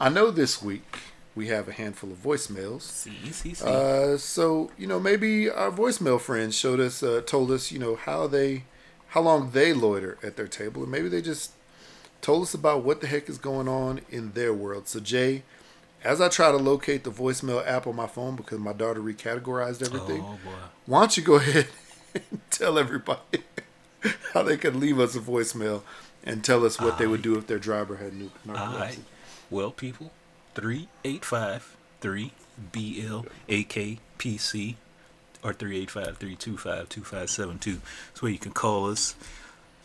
i 0.00 0.08
know 0.08 0.30
this 0.30 0.62
week 0.62 0.98
we 1.38 1.46
have 1.46 1.68
a 1.68 1.72
handful 1.72 2.10
of 2.10 2.20
voicemails 2.22 2.82
see, 2.82 3.12
see, 3.30 3.54
see. 3.54 3.64
uh, 3.64 4.16
so 4.16 4.72
you 4.76 4.88
know, 4.88 4.98
maybe 4.98 5.48
our 5.48 5.70
voicemail 5.70 6.20
friends 6.20 6.58
showed 6.58 6.80
us, 6.80 7.00
uh, 7.00 7.22
told 7.24 7.52
us, 7.52 7.70
you 7.70 7.78
know, 7.78 7.94
how 7.94 8.26
they, 8.26 8.64
how 9.10 9.20
long 9.20 9.52
they 9.52 9.72
loiter 9.72 10.18
at 10.20 10.36
their 10.36 10.48
table, 10.48 10.82
and 10.82 10.90
maybe 10.90 11.08
they 11.08 11.22
just 11.22 11.52
told 12.20 12.42
us 12.42 12.54
about 12.54 12.82
what 12.82 13.00
the 13.00 13.06
heck 13.06 13.28
is 13.28 13.38
going 13.38 13.68
on 13.68 14.00
in 14.10 14.32
their 14.32 14.52
world. 14.52 14.88
So 14.88 14.98
Jay, 14.98 15.44
as 16.02 16.20
I 16.20 16.28
try 16.28 16.50
to 16.50 16.56
locate 16.56 17.04
the 17.04 17.12
voicemail 17.12 17.64
app 17.64 17.86
on 17.86 17.94
my 17.94 18.08
phone 18.08 18.34
because 18.34 18.58
my 18.58 18.72
daughter 18.72 19.00
recategorized 19.00 19.80
everything, 19.86 20.22
oh 20.22 20.38
boy. 20.44 20.50
why 20.86 21.00
don't 21.00 21.16
you 21.16 21.22
go 21.22 21.34
ahead 21.36 21.68
and 22.14 22.40
tell 22.50 22.80
everybody 22.80 23.44
how 24.34 24.42
they 24.42 24.56
could 24.56 24.76
leave 24.76 24.98
us 24.98 25.14
a 25.16 25.20
voicemail 25.20 25.82
and 26.24 26.44
tell 26.44 26.64
us 26.64 26.80
what 26.80 26.98
they 26.98 27.06
would 27.06 27.22
do 27.22 27.36
if 27.36 27.46
their 27.46 27.58
driver 27.58 27.96
had 27.96 28.12
new 28.14 28.30
All 28.48 28.54
narcolepsy. 28.54 28.80
right. 28.80 28.98
Well, 29.50 29.70
people, 29.70 30.10
385 30.54 31.76
3 32.00 32.32
BLAKPC 33.48 34.74
or 35.44 35.52
385 35.52 36.18
325 36.18 36.88
2572. 36.88 37.80
That's 38.08 38.22
where 38.22 38.32
you 38.32 38.38
can 38.38 38.52
call 38.52 38.90
us. 38.90 39.14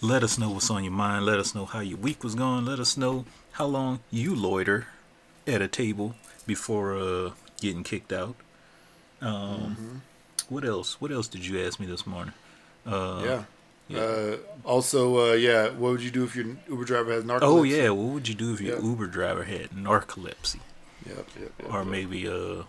Let 0.01 0.23
us 0.23 0.37
know 0.37 0.49
what's 0.49 0.69
on 0.69 0.83
your 0.83 0.91
mind. 0.93 1.25
Let 1.25 1.39
us 1.39 1.55
know 1.55 1.65
how 1.65 1.79
your 1.79 1.97
week 1.97 2.23
was 2.23 2.35
going. 2.35 2.65
Let 2.65 2.79
us 2.79 2.97
know 2.97 3.25
how 3.53 3.65
long 3.65 3.99
you 4.11 4.35
loiter 4.35 4.87
at 5.47 5.61
a 5.61 5.67
table 5.67 6.15
before 6.45 6.97
uh, 6.97 7.31
getting 7.61 7.83
kicked 7.83 8.11
out. 8.11 8.35
Um, 9.21 10.01
What 10.49 10.65
else? 10.65 10.99
What 10.99 11.11
else 11.11 11.27
did 11.29 11.45
you 11.45 11.63
ask 11.65 11.79
me 11.79 11.85
this 11.85 12.05
morning? 12.05 12.33
Uh, 12.85 13.21
yeah. 13.23 13.43
Yeah. 13.87 13.99
Uh, 13.99 14.37
also, 14.63 15.31
uh, 15.31 15.33
yeah, 15.33 15.69
what 15.69 15.91
would 15.91 16.01
you 16.01 16.11
do 16.11 16.23
if 16.23 16.35
your 16.35 16.45
Uber 16.69 16.85
driver 16.85 17.11
has 17.13 17.23
narcolepsy? 17.23 17.39
Oh 17.41 17.63
yeah, 17.63 17.89
what 17.89 18.13
would 18.13 18.27
you 18.27 18.35
do 18.35 18.53
if 18.53 18.61
your. 18.61 18.79
Uber 18.81 19.07
driver 19.07 19.43
had 19.43 19.69
narcolepsy? 19.71 20.59
Yep, 21.05 21.27
yep, 21.39 21.51
yep, 21.59 21.73
or 21.73 21.83
maybe 21.83 22.27
uh 22.27 22.63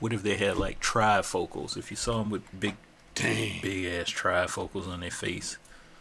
what 0.00 0.12
if 0.12 0.22
they 0.22 0.36
had 0.36 0.56
like 0.56 0.80
trifocals 0.80 1.76
if 1.76 1.90
you 1.90 1.96
saw 1.96 2.18
them 2.18 2.30
with 2.30 2.42
big 2.58 2.74
Dang. 3.14 3.60
big 3.62 3.86
ass 3.86 4.10
trifocals 4.10 4.88
on 4.88 5.00
their 5.00 5.10
face 5.12 5.56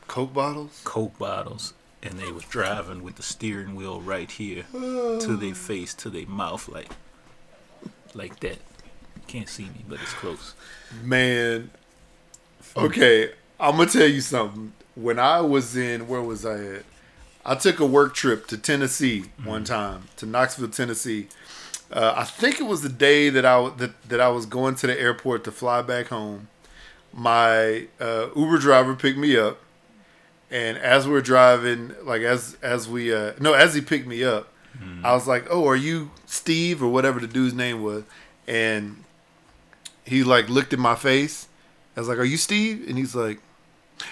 Coke 0.08 0.34
bottles. 0.34 0.82
coke 0.84 1.18
bottles 1.20 1.74
and 2.02 2.20
they 2.20 2.32
was 2.32 2.44
driving 2.46 3.04
with 3.04 3.16
the 3.16 3.24
steering 3.24 3.76
wheel 3.76 4.02
right 4.02 4.30
here 4.32 4.64
to 4.74 5.38
their 5.40 5.54
face 5.56 5.94
to 5.94 6.10
their 6.10 6.26
mouth 6.26 6.68
like 6.68 6.90
like 8.16 8.40
that 8.40 8.58
can't 9.28 9.50
see 9.50 9.64
me 9.66 9.86
but 9.88 10.00
it's 10.02 10.14
close 10.14 10.56
Man, 11.04 11.70
okay, 12.76 13.32
I'm 13.60 13.78
gonna 13.78 13.90
tell 13.90 14.08
you 14.08 14.22
something. 14.22 14.74
When 14.96 15.20
I 15.20 15.42
was 15.42 15.76
in, 15.76 16.08
where 16.08 16.22
was 16.22 16.46
I 16.46 16.64
at? 16.64 16.84
I 17.46 17.56
took 17.56 17.80
a 17.80 17.86
work 17.86 18.14
trip 18.16 18.48
to 18.48 18.58
Tennessee 18.58 19.26
one 19.44 19.64
time 19.64 20.08
to 20.18 20.26
Knoxville, 20.26 20.70
Tennessee. 20.70 21.28
Uh, 21.92 22.14
I 22.18 22.24
think 22.24 22.60
it 22.60 22.64
was 22.66 22.82
the 22.82 22.90
day 22.90 23.30
that 23.30 23.46
I 23.46 23.70
that, 23.78 24.02
that 24.10 24.20
I 24.20 24.30
was 24.30 24.46
going 24.46 24.76
to 24.76 24.88
the 24.88 25.00
airport 25.00 25.44
to 25.46 25.52
fly 25.52 25.82
back 25.82 26.08
home. 26.08 26.48
my 27.14 27.88
uh, 28.00 28.28
Uber 28.36 28.58
driver 28.58 28.96
picked 28.96 29.18
me 29.18 29.38
up, 29.38 29.60
and 30.50 30.78
as 30.78 31.08
we're 31.08 31.22
driving, 31.22 31.94
like 32.04 32.24
as 32.24 32.58
as 32.62 32.90
we 32.90 33.14
uh, 33.14 33.34
no, 33.40 33.54
as 33.54 33.74
he 33.76 33.82
picked 33.82 34.08
me 34.08 34.24
up, 34.24 34.52
I 35.04 35.14
was 35.14 35.28
like, 35.28 35.46
"Oh, 35.50 35.68
are 35.68 35.76
you 35.76 36.12
Steve 36.26 36.82
or 36.84 36.90
whatever 36.90 37.20
the 37.20 37.28
dude's 37.28 37.54
name 37.54 37.82
was?" 37.84 38.04
And 38.48 39.04
he 40.04 40.24
like 40.24 40.50
looked 40.50 40.74
at 40.74 40.80
my 40.80 40.96
face. 40.96 41.48
I 41.96 42.02
was 42.02 42.10
like, 42.10 42.18
"Are 42.18 42.26
you 42.26 42.38
Steve?" 42.38 42.86
And 42.90 42.98
he's 42.98 43.16
like, 43.16 43.40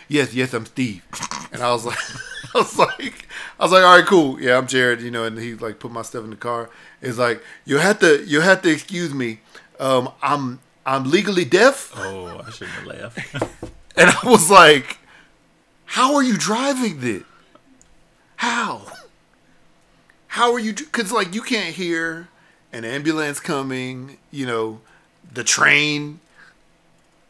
"Yes, 0.07 0.33
yes, 0.33 0.53
I'm 0.53 0.65
Steve." 0.65 1.03
And 1.51 1.61
I 1.61 1.71
was 1.71 1.85
like, 1.85 1.99
I 2.55 2.57
was 2.59 2.77
like, 2.77 3.27
I 3.59 3.63
was 3.63 3.71
like, 3.71 3.83
"All 3.83 3.97
right, 3.97 4.05
cool. 4.05 4.39
Yeah, 4.41 4.57
I'm 4.57 4.67
Jared." 4.67 5.01
You 5.01 5.11
know, 5.11 5.23
and 5.25 5.37
he 5.37 5.55
like 5.55 5.79
put 5.79 5.91
my 5.91 6.01
stuff 6.01 6.23
in 6.23 6.29
the 6.29 6.35
car. 6.35 6.69
It's 7.01 7.17
like 7.17 7.41
you 7.65 7.77
have 7.77 7.99
to 7.99 8.23
you 8.25 8.41
have 8.41 8.61
to 8.63 8.69
excuse 8.71 9.13
me. 9.13 9.39
Um, 9.79 10.09
I'm 10.21 10.59
I'm 10.85 11.09
legally 11.09 11.45
deaf. 11.45 11.91
Oh, 11.95 12.41
I 12.45 12.49
shouldn't 12.51 12.75
have 12.77 12.87
laughed. 12.87 13.69
And 13.95 14.09
I 14.09 14.27
was 14.27 14.49
like, 14.49 14.97
"How 15.85 16.15
are 16.15 16.23
you 16.23 16.35
driving 16.35 16.99
this? 16.99 17.23
How? 18.37 18.81
How 20.27 20.51
are 20.53 20.59
you? 20.59 20.73
Because 20.73 21.11
like 21.11 21.35
you 21.35 21.43
can't 21.43 21.75
hear 21.75 22.27
an 22.71 22.85
ambulance 22.85 23.39
coming. 23.39 24.17
You 24.31 24.47
know, 24.47 24.81
the 25.31 25.43
train. 25.43 26.19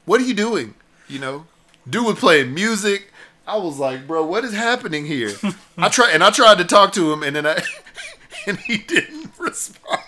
What 0.06 0.22
are 0.22 0.24
you 0.24 0.34
doing? 0.34 0.74
You 1.10 1.20
know, 1.20 1.46
dude 1.90 2.06
was 2.06 2.20
playing 2.20 2.54
music. 2.54 3.10
I 3.46 3.58
was 3.58 3.78
like, 3.78 4.08
bro, 4.08 4.26
what 4.26 4.46
is 4.46 4.54
happening 4.54 5.06
here? 5.06 5.34
I 5.78 5.90
try 5.90 6.12
and 6.12 6.24
I 6.24 6.30
tried 6.32 6.60
to 6.60 6.66
talk 6.66 6.94
to 6.94 7.12
him, 7.12 7.24
and 7.24 7.36
then 7.36 7.46
I 7.46 7.62
and 8.48 8.58
he 8.58 8.78
didn't 8.78 9.32
respond. 9.38 10.00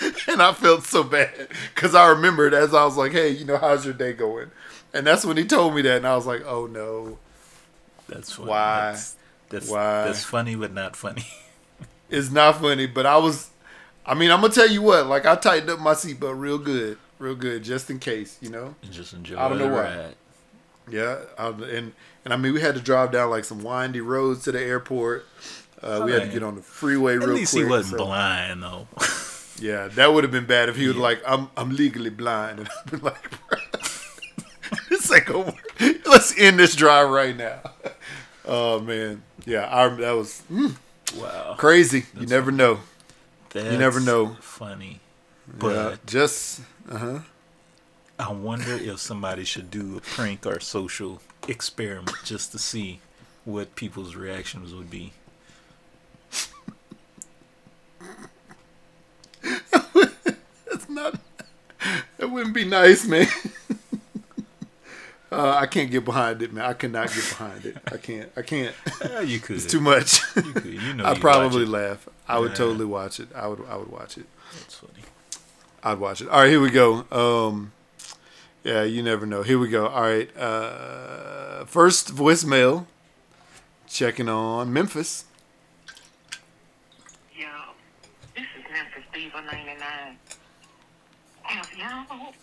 and 0.28 0.40
I 0.40 0.52
felt 0.52 0.84
so 0.84 1.02
bad 1.02 1.48
because 1.74 1.94
I 1.94 2.08
remembered 2.08 2.54
as 2.54 2.72
I 2.72 2.84
was 2.84 2.96
like, 2.96 3.12
hey, 3.12 3.30
you 3.30 3.44
know, 3.44 3.56
how's 3.56 3.84
your 3.84 3.94
day 3.94 4.12
going? 4.12 4.50
And 4.94 5.06
that's 5.06 5.24
when 5.24 5.36
he 5.36 5.44
told 5.44 5.74
me 5.74 5.82
that, 5.82 5.98
and 5.98 6.06
I 6.06 6.14
was 6.14 6.26
like, 6.26 6.42
oh 6.46 6.66
no, 6.66 7.18
That's 8.08 8.32
funny. 8.32 8.48
Why? 8.48 8.90
That's, 8.92 9.16
that's, 9.48 9.68
Why? 9.70 10.04
that's 10.04 10.24
funny, 10.24 10.54
but 10.54 10.72
not 10.72 10.94
funny. 10.94 11.26
it's 12.10 12.30
not 12.30 12.60
funny. 12.60 12.86
But 12.86 13.06
I 13.06 13.16
was, 13.16 13.50
I 14.06 14.14
mean, 14.14 14.30
I'm 14.30 14.40
gonna 14.40 14.52
tell 14.52 14.70
you 14.70 14.82
what, 14.82 15.06
like 15.06 15.26
I 15.26 15.34
tightened 15.34 15.70
up 15.70 15.80
my 15.80 15.94
seatbelt 15.94 16.38
real 16.38 16.58
good, 16.58 16.96
real 17.18 17.34
good, 17.34 17.64
just 17.64 17.90
in 17.90 17.98
case, 17.98 18.38
you 18.40 18.50
know. 18.50 18.76
Just 18.90 19.12
enjoy 19.14 19.38
I 19.38 19.48
don't 19.48 19.58
know 19.58 19.68
why. 19.68 20.14
Yeah, 20.90 21.18
I, 21.38 21.48
and 21.48 21.92
and 22.24 22.34
I 22.34 22.36
mean, 22.36 22.52
we 22.54 22.60
had 22.60 22.74
to 22.74 22.80
drive 22.80 23.12
down 23.12 23.30
like 23.30 23.44
some 23.44 23.62
windy 23.62 24.00
roads 24.00 24.44
to 24.44 24.52
the 24.52 24.60
airport. 24.60 25.26
Uh, 25.82 26.02
we 26.04 26.12
had 26.12 26.22
to 26.22 26.28
get 26.28 26.42
on 26.42 26.56
the 26.56 26.62
freeway 26.62 27.14
At 27.14 27.20
real 27.20 27.34
least 27.36 27.52
quick. 27.52 27.64
he 27.64 27.70
wasn't 27.70 27.98
so- 27.98 28.04
blind 28.06 28.62
though. 28.62 28.88
Yeah, 29.60 29.88
that 29.88 30.12
would 30.12 30.22
have 30.22 30.30
been 30.30 30.46
bad 30.46 30.68
if 30.68 30.76
he 30.76 30.86
was 30.86 30.94
Yeah. 30.94 31.02
like, 31.02 31.20
"I'm 31.26 31.50
I'm 31.56 31.70
legally 31.74 32.10
blind," 32.10 32.60
and 32.60 32.68
I've 32.78 32.86
been 32.92 33.00
like, 33.02 33.28
"This 34.88 35.10
ain't 35.12 35.26
gonna 35.26 35.38
work. 35.46 35.74
Let's 36.06 36.38
end 36.38 36.58
this 36.60 36.74
drive 36.76 37.10
right 37.10 37.36
now." 37.36 37.60
Oh 38.50 38.80
man, 38.80 39.22
yeah, 39.44 39.68
I, 39.70 39.88
that 39.88 40.12
was 40.12 40.42
mm, 40.50 40.74
wow. 41.20 41.54
crazy. 41.58 42.06
You 42.18 42.26
never 42.26 42.50
know. 42.50 42.78
That's 43.50 43.78
never 43.78 44.00
know. 44.00 44.36
Funny. 44.40 45.00
But 45.46 45.90
But 45.90 46.06
just 46.06 46.60
uh 46.90 46.96
huh. 46.96 47.18
I 48.18 48.32
wonder 48.32 48.72
if 48.72 48.98
somebody 48.98 49.44
should 49.44 49.70
do 49.70 49.96
a 49.96 50.00
prank 50.00 50.44
or 50.44 50.58
social 50.60 51.20
experiment 51.46 52.16
just 52.24 52.50
to 52.52 52.58
see 52.58 53.00
what 53.44 53.76
people's 53.76 54.16
reactions 54.16 54.74
would 54.74 54.90
be. 54.90 55.12
That's 59.42 60.88
not. 60.88 61.20
That 62.18 62.30
wouldn't 62.30 62.54
be 62.54 62.64
nice, 62.64 63.06
man. 63.06 63.28
uh, 65.32 65.56
I 65.56 65.66
can't 65.66 65.90
get 65.90 66.04
behind 66.04 66.42
it, 66.42 66.52
man. 66.52 66.64
I 66.64 66.72
cannot 66.74 67.08
get 67.14 67.28
behind 67.28 67.64
it. 67.64 67.76
I 67.86 67.96
can't. 67.98 68.30
I 68.36 68.42
can't. 68.42 68.74
Yeah, 69.00 69.20
you 69.20 69.38
could. 69.44 69.56
It's 69.56 69.66
too 69.66 69.80
much. 69.80 70.20
You 70.34 70.52
could. 70.52 70.64
You 70.66 70.94
know. 70.94 71.08
You'd 71.08 71.20
probably 71.20 71.66
laugh. 71.66 72.08
I 72.26 72.40
would 72.40 72.56
totally 72.56 72.84
watch 72.84 73.20
it. 73.20 73.28
I 73.34 73.46
would. 73.46 73.64
I 73.68 73.76
would 73.76 73.88
watch 73.90 74.18
it. 74.18 74.26
That's 74.54 74.74
funny. 74.74 75.04
I'd 75.84 75.98
watch 76.00 76.20
it. 76.20 76.28
All 76.28 76.40
right, 76.40 76.50
here 76.50 76.60
we 76.60 76.70
go. 76.70 77.06
Um, 77.12 77.72
yeah, 78.68 78.82
you 78.82 79.02
never 79.02 79.24
know. 79.24 79.42
Here 79.42 79.58
we 79.58 79.68
go. 79.68 79.86
All 79.86 80.02
right, 80.02 80.28
uh, 80.36 81.64
first 81.64 82.14
voicemail. 82.14 82.84
Checking 83.88 84.28
on 84.28 84.70
Memphis. 84.70 85.24
Yo, 87.34 87.46
this 88.36 88.44
is 88.44 88.64
Memphis 88.70 89.04
Diva 89.14 89.40
99. 89.40 90.18
Have 91.44 91.70
y'all 91.78 92.34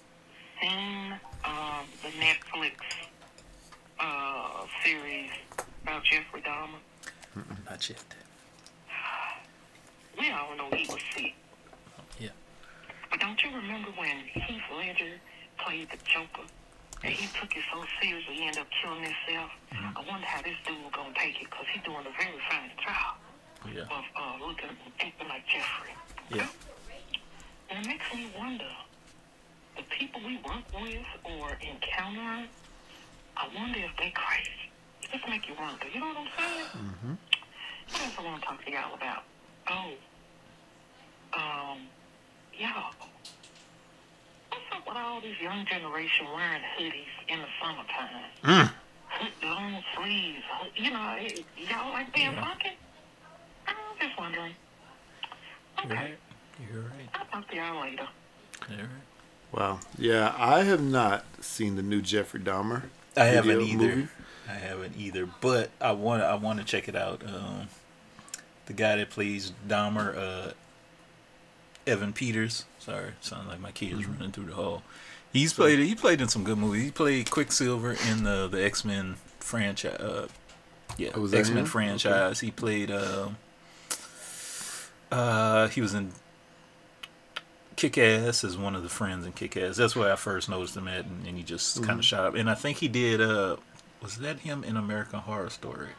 seen 0.59 1.13
um, 1.43 1.85
the 2.01 2.09
Netflix 2.19 2.73
uh, 3.99 4.65
series 4.83 5.29
about 5.83 6.03
Jeffrey 6.05 6.41
Dahmer? 6.41 6.79
Not 7.69 7.87
yet. 7.87 8.03
We 10.17 10.31
all 10.31 10.57
know 10.57 10.75
he 10.75 10.87
was 10.91 11.01
sick. 11.13 11.35
Yeah. 12.19 12.29
But 13.11 13.19
don't 13.19 13.39
you 13.43 13.55
remember 13.55 13.89
when 13.91 14.17
Heath 14.33 14.63
Ledger 14.75 15.19
played 15.65 15.89
the 15.89 15.97
Joker? 16.05 16.45
And 17.03 17.13
he 17.13 17.27
took 17.37 17.51
it 17.55 17.63
so 17.73 17.83
seriously, 18.01 18.35
he 18.35 18.43
ended 18.47 18.61
up 18.61 18.67
killing 18.81 19.03
himself. 19.03 19.51
I 19.73 20.01
wonder 20.07 20.25
how 20.25 20.41
this 20.41 20.55
dude 20.65 20.77
gonna 20.93 21.13
take 21.17 21.41
it, 21.41 21.49
because 21.49 21.65
he's 21.73 21.83
doing 21.83 22.05
a 22.05 22.13
very 22.17 22.39
fine 22.49 22.71
job 22.81 23.17
Yeah. 23.73 23.81
of 23.89 24.03
uh, 24.15 24.45
looking 24.45 24.69
acting 24.99 25.27
like 25.27 25.45
Jeffrey. 25.47 25.93
Yeah. 26.29 26.47
And 27.69 27.85
it 27.85 27.87
makes 27.89 28.05
me 28.13 28.29
wonder, 28.37 28.69
the 29.75 29.83
people 29.83 30.21
we 30.25 30.37
work 30.37 30.63
with 30.81 31.05
or 31.25 31.57
encounter, 31.61 32.47
I 33.37 33.47
wonder 33.53 33.79
if 33.79 33.91
they 33.97 34.11
crazy. 34.15 34.71
It 35.03 35.11
just 35.11 35.27
make 35.27 35.47
you 35.47 35.55
wonder. 35.59 35.85
You 35.93 35.99
know 35.99 36.07
what 36.07 36.17
I'm 36.17 36.29
saying? 36.39 36.65
Mm-hmm. 36.85 37.13
What 37.91 38.01
else 38.01 38.13
I 38.17 38.23
want 38.23 38.41
to 38.41 38.47
talk 38.47 38.65
to 38.65 38.71
y'all 38.71 38.93
about? 38.95 39.23
Oh, 39.69 39.91
um, 41.33 41.79
y'all. 42.57 42.93
What's 44.85 44.97
up 44.97 45.03
with 45.03 45.03
all 45.13 45.21
this 45.21 45.39
young 45.41 45.65
generation 45.65 46.27
wearing 46.33 46.61
hoodies 46.79 47.05
in 47.27 47.39
the 47.39 47.47
summertime? 47.61 48.23
Mm. 48.43 48.71
Long 49.43 49.83
sleeves. 49.95 50.43
You 50.75 50.91
know, 50.91 51.15
it- 51.19 51.45
y'all 51.57 51.91
like 51.91 52.13
being 52.13 52.33
Yeah. 52.33 52.43
funky? 52.45 52.71
I'm 53.67 53.75
just 53.99 54.17
wondering. 54.17 54.55
You're 55.77 55.85
Okay. 55.85 55.95
right. 55.95 56.19
You're 56.71 56.81
right. 56.83 57.09
I'll 57.13 57.25
talk 57.25 57.49
to 57.49 57.55
y'all 57.55 57.81
later. 57.81 58.07
You're 58.69 58.79
right. 58.79 58.89
Wow. 59.51 59.79
Yeah, 59.97 60.33
I 60.37 60.63
have 60.63 60.81
not 60.81 61.25
seen 61.43 61.75
the 61.75 61.81
new 61.83 62.01
Jeffrey 62.01 62.39
Dahmer. 62.39 62.89
I 63.17 63.25
haven't 63.25 63.61
either. 63.61 63.95
movie. 63.95 64.07
I 64.47 64.53
haven't 64.53 64.95
either, 64.97 65.25
but 65.25 65.71
I 65.81 65.91
want 65.93 66.21
I 66.23 66.35
want 66.35 66.59
to 66.59 66.65
check 66.65 66.87
it 66.87 66.95
out. 66.95 67.23
Um, 67.25 67.69
the 68.67 68.73
guy 68.73 68.97
that 68.97 69.09
plays 69.09 69.53
Dahmer, 69.67 70.15
uh, 70.17 70.51
Evan 71.87 72.13
Peters. 72.13 72.65
Sorry, 72.85 73.11
sounds 73.21 73.47
like 73.47 73.59
my 73.59 73.71
kids 73.71 74.01
Mm-hmm. 74.01 74.13
running 74.13 74.31
through 74.31 74.45
the 74.45 74.53
hall. 74.53 74.83
He's 75.33 75.53
played. 75.53 75.79
He 75.79 75.95
played 75.95 76.21
in 76.21 76.27
some 76.29 76.43
good 76.43 76.57
movies. 76.57 76.83
He 76.83 76.91
played 76.91 77.29
Quicksilver 77.31 77.95
in 78.09 78.23
the 78.23 78.47
the 78.47 78.63
X 78.63 78.85
Men 78.85 79.15
franchise. 79.39 79.99
Uh, 79.99 80.27
yeah, 80.97 81.09
Oh, 81.15 81.25
X 81.27 81.49
Men 81.49 81.65
franchise. 81.65 82.39
He 82.39 82.51
played. 82.51 82.91
Um, 82.91 83.37
uh, 85.11 85.67
he 85.69 85.81
was 85.81 85.93
in 85.93 86.11
Kick 87.75 87.97
Ass 87.97 88.43
as 88.43 88.57
one 88.57 88.75
of 88.75 88.83
the 88.83 88.89
friends 88.89 89.25
in 89.25 89.31
Kick 89.33 89.57
Ass. 89.57 89.75
That's 89.77 89.95
where 89.95 90.11
I 90.11 90.15
first 90.15 90.47
noticed 90.49 90.75
him 90.77 90.87
at, 90.87 91.05
and, 91.05 91.25
and 91.27 91.37
he 91.37 91.43
just 91.43 91.77
kind 91.83 91.97
Mhm. 91.97 91.99
of 91.99 92.05
shot 92.05 92.25
up. 92.25 92.35
And 92.35 92.49
I 92.49 92.55
think 92.55 92.77
he 92.77 92.87
did. 92.87 93.21
Uh, 93.21 93.57
was 94.01 94.17
that 94.19 94.39
him 94.39 94.63
in 94.63 94.77
American 94.77 95.19
Horror 95.19 95.49
Story? 95.49 95.89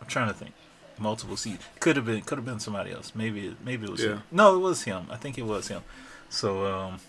I'm 0.00 0.06
trying 0.06 0.28
to 0.28 0.34
think. 0.34 0.52
Multiple 0.98 1.36
seasons. 1.36 1.62
Could 1.80 1.96
have 1.96 2.06
been. 2.06 2.22
Could 2.22 2.38
have 2.38 2.44
been 2.44 2.60
somebody 2.60 2.90
else. 2.92 3.12
Maybe. 3.14 3.48
it- 3.48 3.56
Maybe 3.64 3.84
it 3.84 3.90
was 3.90 4.02
Yeah. 4.02 4.08
him. 4.08 4.22
No, 4.30 4.56
it 4.56 4.60
was 4.60 4.82
him. 4.84 5.06
I 5.10 5.16
think 5.16 5.36
it 5.38 5.42
was 5.44 5.68
him. 5.68 5.82
So, 6.30 6.66
um, 6.66 7.00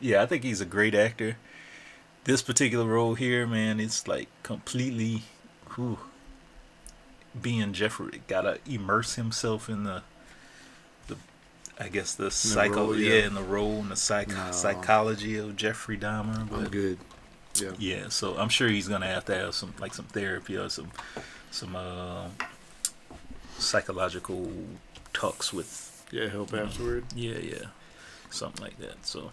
yeah, 0.00 0.22
I 0.22 0.26
think 0.26 0.42
he's 0.44 0.60
a 0.60 0.66
great 0.66 0.94
actor. 0.94 1.36
This 2.24 2.42
particular 2.42 2.84
role 2.86 3.14
here, 3.14 3.46
man, 3.46 3.80
it's 3.80 4.06
like 4.08 4.28
completely, 4.42 5.22
whew, 5.74 5.98
being 7.40 7.72
Jeffrey. 7.72 8.22
Gotta 8.28 8.58
immerse 8.66 9.14
himself 9.16 9.68
in 9.68 9.84
the, 9.84 10.02
the, 11.08 11.16
I 11.78 11.88
guess 11.88 12.14
the 12.14 12.30
psycho, 12.30 12.86
role, 12.86 12.96
yeah. 12.98 13.14
yeah. 13.20 13.26
in 13.26 13.34
the 13.34 13.42
role 13.42 13.80
and 13.80 13.90
the 13.90 13.96
psych 13.96 14.28
No. 14.28 14.52
psychology 14.52 15.36
of 15.36 15.56
Jeffrey 15.56 15.98
Dahmer. 15.98 16.50
I'm 16.52 16.68
good. 16.68 16.98
Yeah. 17.56 17.70
yeah, 17.78 18.08
so 18.08 18.36
I'm 18.36 18.48
sure 18.48 18.68
he's 18.68 18.88
gonna 18.88 19.06
have 19.06 19.24
to 19.26 19.34
have 19.34 19.54
some 19.54 19.74
like 19.78 19.94
some 19.94 20.06
therapy 20.06 20.56
or 20.56 20.68
some 20.68 20.90
some 21.52 21.76
uh, 21.76 22.26
psychological 23.64 24.50
talks 25.12 25.52
with 25.52 26.04
Yeah, 26.10 26.28
help 26.28 26.52
afterward. 26.54 27.04
yeah 27.14 27.38
yeah 27.38 27.66
something 28.30 28.62
like 28.64 28.78
that. 28.78 29.06
So 29.06 29.30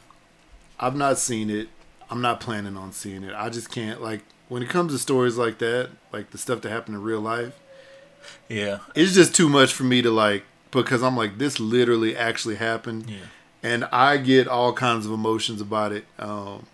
I've 0.80 0.96
not 0.96 1.17
seen 1.17 1.50
it. 1.50 1.70
I'm 2.10 2.22
not 2.22 2.39
planning 2.39 2.78
on 2.78 2.91
seeing 2.91 3.24
it. 3.24 3.34
I 3.36 3.50
just 3.50 3.72
can't 3.72 4.02
like 4.02 4.22
when 4.50 4.62
it 4.63 4.70
comes 4.70 4.91
to 4.94 5.00
stories 5.00 5.38
like 5.38 5.58
that, 5.60 5.89
like 6.12 6.32
the 6.32 6.38
stuff 6.38 6.62
that 6.62 6.70
happened 6.70 6.96
in 6.98 7.02
real 7.04 7.22
life. 7.22 7.54
yeah 8.50 8.80
It's 8.96 9.13
just 9.13 9.34
too 9.36 9.50
much 9.50 9.74
for 9.74 9.84
me 9.84 10.02
to 10.02 10.12
like 10.12 10.44
because 10.72 11.02
I'm 11.04 11.17
like 11.17 11.38
this 11.38 11.60
literally 11.60 12.15
actually 12.15 12.56
happened. 12.56 13.10
yeah 13.10 13.26
and 13.63 13.86
I 13.91 14.17
get 14.17 14.48
all 14.48 14.74
kinds 14.74 15.06
of 15.06 15.12
emotions 15.12 15.62
about 15.62 15.91
it. 15.91 16.06
Um, 16.17 16.65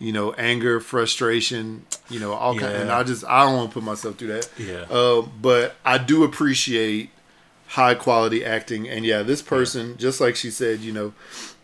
you 0.00 0.12
know, 0.12 0.32
anger, 0.32 0.80
frustration, 0.80 1.84
you 2.08 2.18
know, 2.18 2.32
all 2.32 2.58
kind. 2.58 2.74
And 2.74 2.90
I 2.90 3.02
just 3.04 3.24
I 3.24 3.44
don't 3.44 3.54
want 3.56 3.70
to 3.70 3.74
put 3.74 3.84
myself 3.84 4.16
through 4.16 4.28
that. 4.28 4.48
Yeah. 4.58 4.86
Uh, 4.90 5.22
but 5.22 5.76
I 5.84 5.98
do 5.98 6.24
appreciate 6.24 7.10
high 7.68 7.94
quality 7.94 8.44
acting, 8.44 8.88
and 8.88 9.04
yeah, 9.04 9.22
this 9.22 9.42
person, 9.42 9.96
just 9.96 10.20
like 10.20 10.34
she 10.34 10.50
said, 10.50 10.80
you 10.80 10.90
know, 10.92 11.12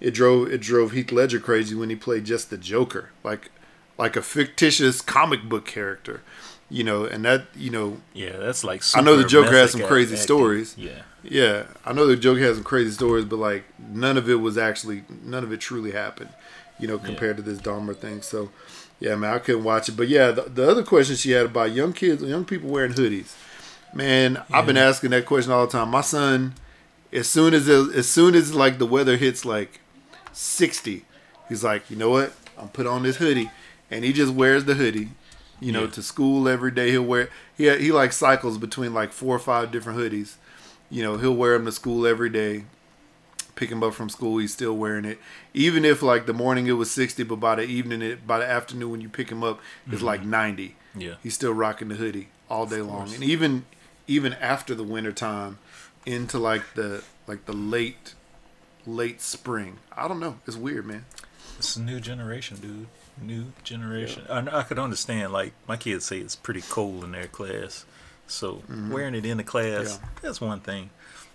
it 0.00 0.12
drove 0.12 0.52
it 0.52 0.60
drove 0.60 0.92
Heath 0.92 1.10
Ledger 1.10 1.40
crazy 1.40 1.74
when 1.74 1.90
he 1.90 1.96
played 1.96 2.24
just 2.24 2.50
the 2.50 2.58
Joker, 2.58 3.10
like 3.24 3.50
like 3.98 4.14
a 4.16 4.22
fictitious 4.22 5.00
comic 5.00 5.44
book 5.48 5.64
character, 5.64 6.20
you 6.68 6.84
know, 6.84 7.04
and 7.06 7.24
that 7.24 7.46
you 7.56 7.70
know 7.70 8.00
Yeah, 8.12 8.36
that's 8.36 8.62
like. 8.62 8.82
I 8.94 9.00
know 9.00 9.16
the 9.16 9.24
Joker 9.24 9.52
has 9.52 9.72
some 9.72 9.80
crazy 9.82 10.12
acting. 10.14 10.22
stories. 10.22 10.74
Yeah. 10.76 11.02
Yeah, 11.28 11.64
I 11.84 11.92
know 11.92 12.06
the 12.06 12.14
Joker 12.14 12.40
has 12.42 12.54
some 12.56 12.62
crazy 12.64 12.92
stories, 12.92 13.24
but 13.24 13.38
like 13.40 13.64
none 13.80 14.16
of 14.16 14.28
it 14.30 14.36
was 14.36 14.56
actually 14.56 15.02
none 15.24 15.42
of 15.42 15.50
it 15.52 15.60
truly 15.60 15.90
happened, 15.90 16.30
you 16.78 16.86
know, 16.88 16.98
compared 16.98 17.36
to 17.38 17.42
this 17.42 17.58
Dahmer 17.58 17.96
thing. 17.96 18.22
So, 18.22 18.50
yeah, 19.00 19.14
man, 19.16 19.34
I 19.34 19.38
couldn't 19.38 19.64
watch 19.64 19.88
it. 19.88 19.96
But 19.96 20.08
yeah, 20.08 20.30
the, 20.30 20.42
the 20.42 20.70
other 20.70 20.82
question 20.82 21.16
she 21.16 21.30
had 21.32 21.46
about 21.46 21.72
young 21.72 21.92
kids, 21.92 22.22
young 22.22 22.44
people 22.44 22.68
wearing 22.70 22.92
hoodies, 22.92 23.34
man, 23.94 24.42
I've 24.52 24.66
been 24.66 24.76
asking 24.76 25.10
that 25.10 25.26
question 25.26 25.52
all 25.52 25.66
the 25.66 25.72
time. 25.72 25.90
My 25.90 26.00
son, 26.02 26.54
as 27.12 27.28
soon 27.28 27.54
as 27.54 27.68
it, 27.68 27.94
as 27.94 28.08
soon 28.08 28.34
as 28.34 28.54
like 28.54 28.78
the 28.78 28.86
weather 28.86 29.16
hits 29.16 29.44
like 29.44 29.80
sixty, 30.32 31.04
he's 31.48 31.64
like, 31.64 31.90
you 31.90 31.96
know 31.96 32.10
what, 32.10 32.32
I'm 32.58 32.68
put 32.68 32.86
on 32.86 33.02
this 33.02 33.16
hoodie, 33.16 33.50
and 33.90 34.04
he 34.04 34.12
just 34.12 34.32
wears 34.32 34.64
the 34.64 34.74
hoodie. 34.74 35.10
You 35.58 35.72
know, 35.72 35.84
Yeah. 35.84 35.90
to 35.92 36.02
school 36.02 36.48
every 36.48 36.70
day. 36.70 36.90
He'll 36.90 37.02
wear. 37.02 37.30
He 37.56 37.68
he 37.78 37.90
like 37.90 38.12
cycles 38.12 38.58
between 38.58 38.92
like 38.92 39.10
four 39.12 39.34
or 39.34 39.38
five 39.38 39.70
different 39.72 39.98
hoodies 39.98 40.34
you 40.88 41.02
know 41.02 41.16
he'll 41.16 41.34
wear 41.34 41.54
them 41.54 41.64
to 41.66 41.72
school 41.72 42.06
every 42.06 42.30
day 42.30 42.64
pick 43.56 43.70
him 43.70 43.82
up 43.82 43.92
from 43.94 44.08
school 44.08 44.38
he's 44.38 44.52
still 44.52 44.76
wearing 44.76 45.04
it 45.04 45.18
even 45.54 45.84
if 45.84 46.02
like 46.02 46.26
the 46.26 46.32
morning 46.32 46.66
it 46.68 46.72
was 46.72 46.90
60 46.90 47.24
but 47.24 47.36
by 47.36 47.54
the 47.56 47.62
evening 47.62 48.00
it 48.02 48.26
by 48.26 48.38
the 48.38 48.46
afternoon 48.46 48.90
when 48.92 49.00
you 49.00 49.08
pick 49.08 49.28
him 49.30 49.42
up 49.42 49.58
it's 49.90 50.02
like 50.02 50.22
90 50.22 50.76
Yeah. 50.94 51.14
he's 51.22 51.34
still 51.34 51.52
rocking 51.52 51.88
the 51.88 51.94
hoodie 51.96 52.28
all 52.48 52.66
day 52.66 52.80
long 52.82 53.12
and 53.12 53.24
even 53.24 53.64
even 54.06 54.34
after 54.34 54.74
the 54.74 54.84
winter 54.84 55.10
time 55.12 55.58
into 56.04 56.38
like 56.38 56.62
the 56.74 57.02
like 57.26 57.46
the 57.46 57.52
late 57.52 58.14
late 58.86 59.20
spring 59.20 59.78
i 59.96 60.06
don't 60.06 60.20
know 60.20 60.38
it's 60.46 60.56
weird 60.56 60.86
man 60.86 61.04
It's 61.58 61.74
a 61.76 61.80
new 61.80 62.00
generation, 62.00 62.58
dude. 62.58 62.86
New 63.20 63.46
generation. 63.64 64.24
I, 64.28 64.58
I 64.58 64.62
could 64.62 64.78
understand, 64.78 65.32
like, 65.32 65.54
my 65.66 65.78
kids 65.78 66.04
say 66.04 66.18
it's 66.18 66.36
pretty 66.36 66.60
cold 66.60 67.02
in 67.02 67.12
their 67.12 67.28
class. 67.28 67.86
So, 68.26 68.62
wearing 68.90 69.14
it 69.14 69.24
in 69.24 69.38
the 69.38 69.42
class, 69.42 69.94
Mm-hmm. 69.96 70.04
Yeah. 70.04 70.08
that's 70.20 70.38
one 70.38 70.60
thing. 70.60 70.90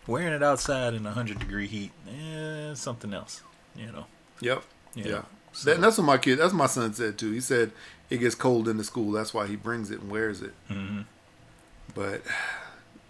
Wearing 0.07 0.33
it 0.33 0.43
outside 0.43 0.93
in 0.93 1.03
100 1.03 1.39
degree 1.39 1.67
heat, 1.67 1.91
eh, 2.09 2.73
something 2.73 3.13
else, 3.13 3.41
you 3.75 3.91
know. 3.91 4.05
yep 4.39 4.63
Yeah. 4.95 5.05
yeah, 5.07 5.21
So- 5.53 5.65
That- 5.69 5.75
and 5.75 5.83
that's 5.83 5.97
what 5.97 6.05
my 6.05 6.17
kid 6.17 6.37
that's 6.37 6.53
what 6.53 6.57
my 6.59 6.65
son 6.67 6.93
said 6.93 7.17
too 7.17 7.31
he 7.31 7.39
said 7.41 7.71
it 8.09 8.17
gets 8.17 8.35
cold 8.35 8.67
in 8.67 8.77
the 8.77 8.83
school 8.83 9.11
that's 9.11 9.33
why 9.33 9.45
he 9.47 9.55
brings 9.55 9.91
it 9.91 10.01
and 10.01 10.09
wears 10.11 10.41
it 10.41 10.53
hmm 10.67 11.01
but 11.93 12.21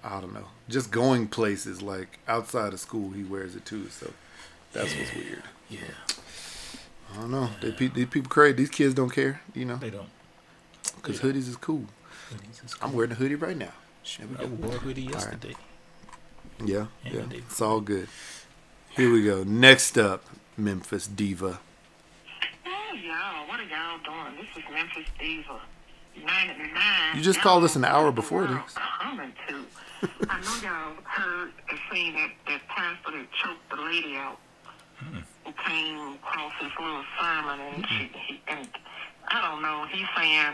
I 0.04 0.19
don't 0.19 0.34
know. 0.34 0.47
Just 0.67 0.89
going 0.89 1.27
places 1.27 1.84
like 1.84 2.17
outside 2.27 2.73
of 2.73 2.80
school, 2.80 3.12
he 3.12 3.21
wears 3.23 3.56
it 3.56 3.65
too. 3.65 3.88
So 3.89 4.12
that's 4.73 4.95
what's 4.95 5.13
weird. 5.13 5.43
Yeah. 5.69 5.82
I 7.13 7.17
don't 7.17 7.30
know. 7.30 7.51
They, 7.62 7.69
these 7.69 8.08
people 8.08 8.27
crazy. 8.27 8.54
These 8.54 8.71
kids 8.71 8.95
don't 8.95 9.12
care, 9.12 9.41
you 9.54 9.65
know, 9.65 9.75
They 9.75 9.91
don't. 9.91 10.10
because 10.95 11.19
hoodies 11.19 11.47
is 11.47 11.56
cool. 11.56 11.86
hoodies 12.34 12.65
is 12.65 12.75
I'm 12.82 12.93
wearing 12.93 13.12
a 13.12 13.13
hoodie 13.15 13.36
right 13.36 13.56
now. 13.56 13.73
Shoot, 14.01 14.27
I 14.39 14.45
wore 14.45 14.73
a 14.73 14.80
hoodie 14.80 15.04
yesterday. 15.04 15.54
Yeah, 16.65 16.88
Yeah, 17.04 17.12
yeah. 17.13 17.26
It's 17.32 17.62
all 17.62 17.82
good. 17.82 18.08
Here 18.91 19.12
we 19.12 19.24
go. 19.24 19.43
Next 19.43 19.97
up, 19.97 20.24
Memphis 20.58 21.08
Diva. 21.08 21.60
Oh, 22.65 22.95
y'all, 22.95 23.47
what 23.47 23.60
are 23.60 23.63
y'all 23.63 24.00
doing? 24.04 24.36
This 24.36 24.63
is 24.63 24.69
Memphis 24.71 25.08
Diva. 25.19 25.60
99. 26.17 27.15
You 27.15 27.21
just 27.21 27.38
Y'all 27.38 27.43
called 27.43 27.63
us 27.63 27.76
an 27.76 27.86
hour 27.86 28.12
before 28.12 28.43
world 28.43 28.62
this. 28.65 28.76
Coming 29.02 29.34
to. 29.47 29.65
I 30.30 30.41
know 30.41 30.56
y'all 30.69 30.93
heard 31.04 31.52
and 31.69 31.80
seen 31.91 32.13
that, 32.15 32.32
that 32.47 32.67
pastor 32.67 33.12
that 33.17 33.28
choked 33.32 33.69
the 33.69 33.78
lady 33.78 34.15
out 34.15 34.38
who 35.45 35.52
came 35.65 36.13
across 36.15 36.54
his 36.60 36.71
little 36.80 37.04
sermon 37.19 37.60
and 37.60 37.86
she, 37.88 38.12
he, 38.28 38.41
and 38.47 38.67
I 39.30 39.41
don't 39.50 39.62
know, 39.62 39.86
he's 39.91 40.08
saying 40.17 40.54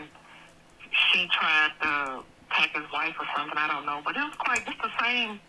she 1.12 1.28
tried 1.28 1.70
to 1.82 2.22
attack 2.50 2.74
his 2.74 2.90
wife 2.92 3.14
or 3.20 3.26
something, 3.36 3.58
I 3.58 3.68
don't 3.68 3.84
know. 3.84 4.00
But 4.04 4.16
it 4.16 4.20
was 4.20 4.34
quite, 4.38 4.62
it's 4.66 4.80
the 4.80 4.90
same 5.02 5.40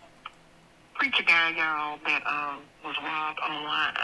preacher 1.00 1.24
guy, 1.24 1.56
y'all, 1.56 1.98
that 2.06 2.22
um, 2.28 2.60
was 2.84 2.96
robbed 3.02 3.40
online. 3.40 3.96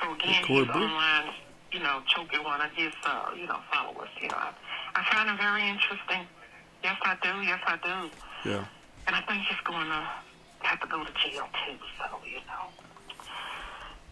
So 0.00 0.12
again, 0.12 0.44
he's 0.44 0.68
online, 0.68 1.32
you 1.72 1.80
know, 1.80 2.02
choking 2.14 2.44
one 2.44 2.60
of 2.60 2.70
his, 2.72 2.92
uh, 3.04 3.30
you 3.34 3.46
know, 3.46 3.58
followers. 3.72 4.10
You 4.20 4.28
know, 4.28 4.36
I, 4.36 4.52
I 4.94 5.04
find 5.10 5.30
him 5.30 5.38
very 5.38 5.66
interesting. 5.66 6.28
Yes, 6.84 6.96
I 7.02 7.16
do. 7.22 7.42
Yes, 7.42 7.60
I 7.66 7.76
do. 7.82 8.50
Yeah. 8.50 8.64
And 9.06 9.16
I 9.16 9.22
think 9.22 9.42
he's 9.48 9.60
going 9.64 9.88
to 9.88 10.06
have 10.60 10.80
to 10.80 10.86
go 10.86 11.02
to 11.02 11.12
jail 11.24 11.48
too. 11.64 11.78
So 11.98 12.04
you 12.28 12.40
know, 12.44 12.68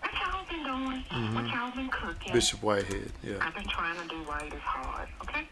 what 0.00 0.12
y'all 0.14 0.46
been 0.48 0.64
doing? 0.64 1.34
What 1.34 1.46
y'all 1.52 1.70
been 1.76 1.90
cooking? 1.90 2.32
Bishop 2.32 2.62
Whitehead. 2.62 3.12
Yeah. 3.22 3.36
I've 3.40 3.54
been 3.54 3.68
trying 3.68 4.00
to 4.00 4.08
do 4.08 4.22
right 4.22 4.50
as 4.52 4.60
hard. 4.60 5.08
Okay. 5.22 5.46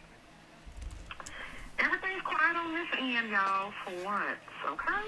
Everything's 1.77 2.21
quiet 2.23 2.57
on 2.57 2.73
this 2.73 2.87
end, 2.99 3.29
y'all, 3.29 3.71
for 3.85 4.05
once. 4.05 4.39
Okay. 4.65 5.03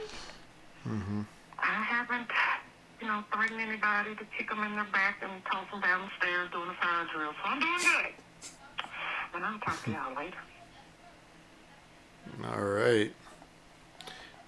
Mm-hmm. 0.88 1.22
I 1.60 1.84
haven't, 1.84 2.28
you 3.02 3.08
know, 3.08 3.24
threatened 3.34 3.62
anybody 3.62 4.16
to 4.16 4.26
kick 4.38 4.50
them 4.50 4.64
in 4.64 4.76
their 4.76 4.86
back 4.86 5.22
and 5.22 5.32
toss 5.46 5.70
them 5.72 5.82
down 5.82 6.02
the 6.02 6.10
stairs 6.18 6.50
doing 6.52 6.70
a 6.70 6.74
fire 6.74 7.08
drill. 7.14 7.32
So 7.32 7.50
I'm 7.50 7.60
doing 7.60 7.80
good. 7.80 8.14
And 9.34 9.46
I'll 9.46 9.60
talk 9.60 9.84
to 9.84 9.92
y'all 9.92 10.16
later. 10.16 10.38
All 12.44 12.64
right. 12.64 13.14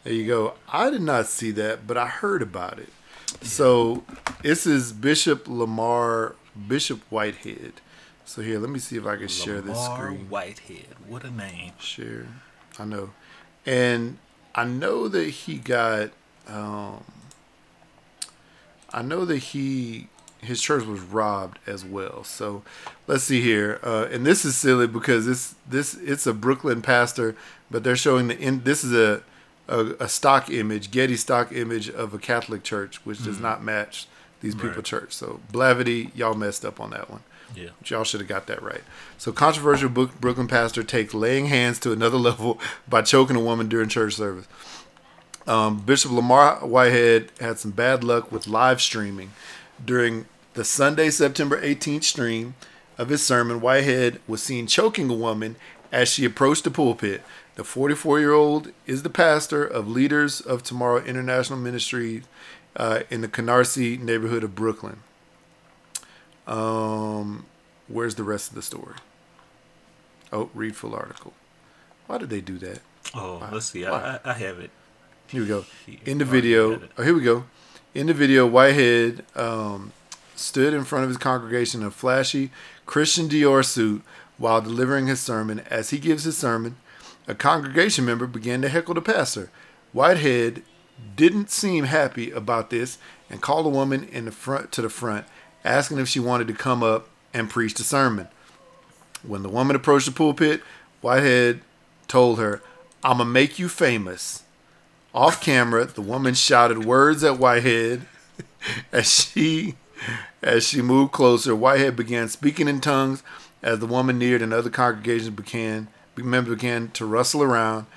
There 0.03 0.13
you 0.13 0.27
go. 0.27 0.53
I 0.71 0.89
did 0.89 1.01
not 1.01 1.27
see 1.27 1.51
that, 1.51 1.85
but 1.85 1.97
I 1.97 2.07
heard 2.07 2.41
about 2.41 2.79
it. 2.79 2.89
So 3.41 4.03
this 4.41 4.65
is 4.65 4.93
Bishop 4.93 5.47
Lamar 5.47 6.35
Bishop 6.67 7.01
Whitehead. 7.09 7.73
So 8.25 8.41
here, 8.41 8.59
let 8.59 8.69
me 8.69 8.79
see 8.79 8.97
if 8.97 9.05
I 9.05 9.15
can 9.17 9.27
share 9.27 9.61
this 9.61 9.77
Lamar 9.77 9.97
screen. 9.97 10.29
Whitehead. 10.29 10.95
What 11.07 11.23
a 11.23 11.31
name. 11.31 11.73
Share. 11.79 12.27
I 12.79 12.85
know. 12.85 13.11
And 13.65 14.17
I 14.55 14.63
know 14.65 15.07
that 15.07 15.29
he 15.29 15.57
got 15.57 16.11
um 16.47 17.03
I 18.93 19.01
know 19.01 19.25
that 19.25 19.37
he 19.37 20.07
his 20.39 20.61
church 20.61 20.83
was 20.85 20.99
robbed 21.01 21.57
as 21.67 21.83
well. 21.83 22.23
So 22.23 22.63
let's 23.07 23.23
see 23.23 23.41
here. 23.41 23.79
Uh 23.83 24.07
and 24.11 24.25
this 24.25 24.45
is 24.45 24.55
silly 24.55 24.87
because 24.87 25.25
this 25.25 25.55
this 25.67 25.93
it's 25.95 26.25
a 26.27 26.33
Brooklyn 26.33 26.81
pastor, 26.81 27.35
but 27.71 27.83
they're 27.83 27.95
showing 27.95 28.27
the 28.27 28.37
in 28.37 28.63
this 28.63 28.83
is 28.83 28.93
a 28.93 29.23
a, 29.67 29.95
a 29.99 30.07
stock 30.07 30.49
image, 30.49 30.91
Getty 30.91 31.17
stock 31.17 31.51
image 31.51 31.89
of 31.89 32.13
a 32.13 32.17
Catholic 32.17 32.63
church, 32.63 33.05
which 33.05 33.23
does 33.25 33.39
not 33.39 33.61
match 33.61 34.07
these 34.39 34.55
people 34.55 34.69
Right. 34.75 34.85
church. 34.85 35.11
So 35.13 35.41
Blavity, 35.51 36.11
y'all 36.15 36.35
messed 36.35 36.63
up 36.63 36.79
on 36.79 36.91
that 36.91 37.09
one. 37.09 37.21
Yeah. 37.55 37.69
But 37.79 37.89
y'all 37.89 38.03
should 38.05 38.19
have 38.21 38.29
got 38.29 38.47
that 38.47 38.61
right. 38.61 38.83
So, 39.17 39.31
controversial 39.31 39.87
Brook- 39.89 40.19
Brooklyn 40.19 40.47
pastor 40.49 40.83
takes 40.83 41.13
laying 41.13 41.45
hands 41.47 41.79
to 41.79 41.93
another 41.93 42.17
level 42.29 42.59
by 42.87 43.01
choking 43.01 43.35
a 43.37 43.39
woman 43.39 43.67
during 43.69 43.87
church 43.89 44.15
service. 44.15 44.47
Um, 45.47 45.79
Bishop 45.79 46.11
Lamar 46.11 46.57
Whitehead 46.57 47.31
had 47.39 47.57
some 47.57 47.71
bad 47.71 48.03
luck 48.03 48.31
with 48.31 48.47
live 48.47 48.81
streaming. 48.81 49.31
During 49.83 50.25
the 50.55 50.65
Sunday, 50.65 51.09
September 51.09 51.61
18th 51.61 52.03
stream 52.03 52.55
of 52.97 53.09
his 53.09 53.25
sermon, 53.25 53.61
Whitehead 53.61 54.19
was 54.27 54.43
seen 54.43 54.67
choking 54.67 55.09
a 55.09 55.13
woman 55.13 55.55
as 55.91 56.09
she 56.09 56.25
approached 56.25 56.63
the 56.65 56.71
pulpit. 56.71 57.21
The 57.55 57.63
44 57.63 58.19
year 58.19 58.33
old 58.33 58.71
is 58.85 59.03
the 59.03 59.09
pastor 59.09 59.63
of 59.63 59.87
Leaders 59.87 60.41
of 60.41 60.63
Tomorrow 60.63 61.03
International 61.05 61.57
Ministry 61.57 62.23
uh, 62.75 63.01
in 63.09 63.21
the 63.21 63.27
Canarsie 63.27 63.99
neighborhood 63.99 64.43
of 64.43 64.53
Brooklyn. 64.53 64.99
Um, 66.45 67.45
where's 67.87 68.15
the 68.15 68.23
rest 68.23 68.49
of 68.49 68.55
the 68.55 68.61
story? 68.61 68.95
Oh, 70.31 70.49
read 70.53 70.75
full 70.75 70.93
article. 70.93 71.33
Why 72.07 72.17
did 72.17 72.29
they 72.29 72.41
do 72.41 72.57
that? 72.59 72.79
Oh, 73.15 73.37
Wow. 73.39 73.49
let's 73.53 73.67
see. 73.67 73.85
I, 73.85 74.15
I, 74.15 74.19
I 74.25 74.33
have 74.33 74.59
it. 74.59 74.71
Here 75.29 75.41
we 75.41 75.47
go. 75.47 75.65
In 76.05 76.19
the 76.19 76.25
video, 76.25 76.79
oh, 76.97 77.03
here 77.03 77.13
we 77.13 77.19
go. 77.19 77.43
In 77.93 78.07
the 78.07 78.13
video, 78.13 78.47
Whitehead 78.47 79.25
um, 79.35 79.91
stood 80.37 80.73
in 80.73 80.85
front 80.85 81.03
of 81.03 81.09
his 81.09 81.17
congregation 81.17 81.81
in 81.81 81.87
a 81.87 81.91
flashy 81.91 82.49
Christian 82.85 83.27
Dior 83.27 83.65
suit 83.65 84.03
while 84.37 84.61
delivering 84.61 85.07
his 85.07 85.19
sermon. 85.19 85.59
As 85.69 85.89
he 85.89 85.97
gives 85.97 86.23
his 86.23 86.37
sermon, 86.37 86.77
a 87.27 87.35
congregation 87.35 88.05
member 88.05 88.25
began 88.25 88.61
to 88.61 88.69
heckle 88.69 88.93
the 88.93 89.01
pastor. 89.01 89.49
Whitehead 89.91 90.63
didn't 91.17 91.51
seem 91.51 91.83
happy 91.83 92.31
about 92.31 92.69
this 92.69 92.97
and 93.29 93.41
called 93.41 93.65
a 93.65 93.69
woman 93.69 94.05
in 94.05 94.23
the 94.23 94.31
front 94.31 94.71
to 94.71 94.81
the 94.81 94.89
front, 94.89 95.25
asking 95.65 95.97
if 95.97 96.07
she 96.07 96.21
wanted 96.21 96.47
to 96.47 96.53
come 96.53 96.81
up 96.81 97.09
and 97.33 97.49
preach 97.49 97.73
the 97.73 97.83
sermon. 97.83 98.29
When 99.23 99.43
the 99.43 99.49
woman 99.49 99.75
approached 99.75 100.05
the 100.05 100.13
pulpit, 100.13 100.61
Whitehead 101.01 101.59
told 102.07 102.39
her, 102.39 102.61
"I'ma 103.03 103.25
make 103.25 103.59
you 103.59 103.67
famous." 103.67 104.43
Off 105.17 105.41
camera, 105.41 105.83
the 105.85 105.99
woman 105.99 106.35
shouted 106.35 106.85
words 106.85 107.23
at 107.23 107.39
Whitehead 107.39 108.03
as 108.91 109.11
she 109.11 109.73
as 110.43 110.67
she 110.67 110.79
moved 110.79 111.11
closer. 111.11 111.55
Whitehead 111.55 111.95
began 111.95 112.29
speaking 112.29 112.67
in 112.67 112.79
tongues 112.81 113.23
As 113.63 113.79
the 113.79 113.87
woman 113.87 114.19
neared 114.19 114.43
and 114.43 114.53
other 114.53 114.69
congregations 114.69 115.31
began, 115.31 115.87
members 116.15 116.53
began 116.53 116.91
to 116.91 117.07
rustle 117.07 117.41
around. 117.41 117.87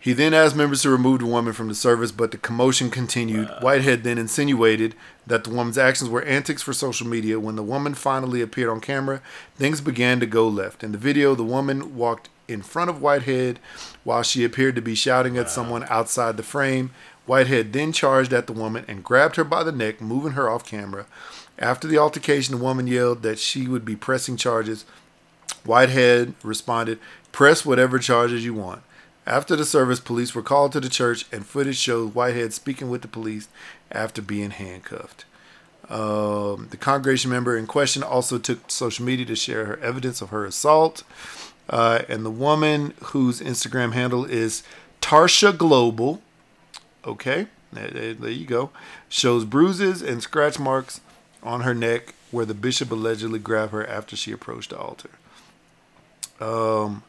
He 0.00 0.12
then 0.12 0.34
asked 0.34 0.56
members 0.56 0.82
to 0.82 0.90
remove 0.90 1.20
the 1.20 1.26
woman 1.26 1.52
from 1.52 1.68
the 1.68 1.74
service, 1.76 2.10
but 2.10 2.32
the 2.32 2.38
commotion 2.38 2.90
continued. 2.90 3.48
Uh. 3.48 3.60
Whitehead 3.60 4.02
then 4.02 4.18
insinuated 4.18 4.96
that 5.24 5.44
the 5.44 5.50
woman's 5.50 5.78
actions 5.78 6.10
were 6.10 6.22
antics 6.22 6.62
for 6.62 6.72
social 6.72 7.06
media. 7.06 7.38
When 7.38 7.54
the 7.54 7.62
woman 7.62 7.94
finally 7.94 8.42
appeared 8.42 8.70
on 8.70 8.80
camera, 8.80 9.20
things 9.54 9.80
began 9.80 10.18
to 10.18 10.26
go 10.26 10.48
left. 10.48 10.82
In 10.82 10.90
the 10.90 10.98
video, 10.98 11.36
the 11.36 11.44
woman 11.44 11.94
walked 11.94 12.28
in 12.48 12.62
front 12.62 12.90
of 12.90 13.00
Whitehead 13.02 13.60
while 14.08 14.22
she 14.22 14.42
appeared 14.42 14.74
to 14.74 14.80
be 14.80 14.94
shouting 14.94 15.36
at 15.36 15.50
someone 15.50 15.84
outside 15.90 16.38
the 16.38 16.42
frame. 16.42 16.90
Whitehead 17.26 17.74
then 17.74 17.92
charged 17.92 18.32
at 18.32 18.46
the 18.46 18.54
woman 18.54 18.86
and 18.88 19.04
grabbed 19.04 19.36
her 19.36 19.44
by 19.44 19.62
the 19.62 19.70
neck, 19.70 20.00
moving 20.00 20.32
her 20.32 20.48
off 20.48 20.64
camera. 20.64 21.04
After 21.58 21.86
the 21.86 21.98
altercation, 21.98 22.56
the 22.56 22.64
woman 22.64 22.86
yelled 22.86 23.20
that 23.20 23.38
she 23.38 23.68
would 23.68 23.84
be 23.84 23.96
pressing 23.96 24.38
charges. 24.38 24.86
Whitehead 25.62 26.32
responded, 26.42 26.98
Press 27.32 27.66
whatever 27.66 27.98
charges 27.98 28.46
you 28.46 28.54
want. 28.54 28.80
After 29.26 29.56
the 29.56 29.66
service, 29.66 30.00
police 30.00 30.34
were 30.34 30.40
called 30.40 30.72
to 30.72 30.80
the 30.80 30.88
church, 30.88 31.26
and 31.30 31.44
footage 31.44 31.76
shows 31.76 32.14
Whitehead 32.14 32.54
speaking 32.54 32.88
with 32.88 33.02
the 33.02 33.08
police 33.08 33.48
after 33.92 34.22
being 34.22 34.52
handcuffed. 34.52 35.26
Um, 35.90 36.68
the 36.70 36.78
congregation 36.78 37.30
member 37.30 37.58
in 37.58 37.66
question 37.66 38.02
also 38.02 38.38
took 38.38 38.70
social 38.70 39.04
media 39.04 39.26
to 39.26 39.36
share 39.36 39.66
her 39.66 39.78
evidence 39.80 40.22
of 40.22 40.30
her 40.30 40.46
assault. 40.46 41.02
Uh, 41.68 42.02
and 42.08 42.24
the 42.24 42.30
woman 42.30 42.94
whose 43.04 43.40
Instagram 43.40 43.92
handle 43.92 44.24
is 44.24 44.62
Tarsha 45.00 45.56
Global, 45.56 46.22
okay, 47.04 47.46
there, 47.72 48.30
you 48.30 48.46
go, 48.46 48.70
shows 49.08 49.44
bruises 49.44 50.00
and 50.00 50.22
scratch 50.22 50.58
marks 50.58 51.00
on 51.42 51.60
her 51.60 51.74
neck 51.74 52.14
where 52.30 52.46
the 52.46 52.54
bishop 52.54 52.90
allegedly 52.90 53.38
grabbed 53.38 53.72
her 53.72 53.86
after 53.86 54.16
she 54.16 54.32
approached 54.32 54.70
the 54.70 54.78
altar. 54.78 55.10
Um, 56.40 57.02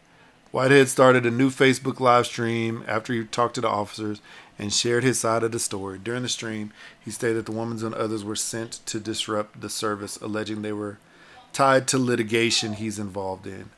Whitehead 0.52 0.90
started 0.90 1.26
a 1.26 1.32
new 1.32 1.50
Facebook 1.50 2.00
live 2.00 2.26
stream 2.26 2.84
after 2.88 3.14
he 3.14 3.24
talked 3.26 3.56
to 3.56 3.62
the 3.62 3.70
officers 3.70 4.22
and 4.58 4.74
shared 4.74 5.04
his 5.04 5.20
side 5.20 5.44
of 5.44 5.52
the 5.52 5.60
story. 5.60 6.00
During 6.00 6.24
the 6.24 6.30
stream, 6.30 6.74
he 7.00 7.12
stated 7.12 7.46
the 7.46 7.52
woman 7.52 7.84
and 7.86 7.94
others 7.94 8.24
were 8.24 8.36
sent 8.36 8.86
to 8.88 9.00
disrupt 9.00 9.62
the 9.62 9.70
service, 9.70 10.18
alleging 10.18 10.62
they 10.62 10.74
were 10.74 10.98
tied 11.54 11.88
to 11.90 11.98
litigation 11.98 12.74
he's 12.74 13.00
involved 13.00 13.48
in. 13.48 13.70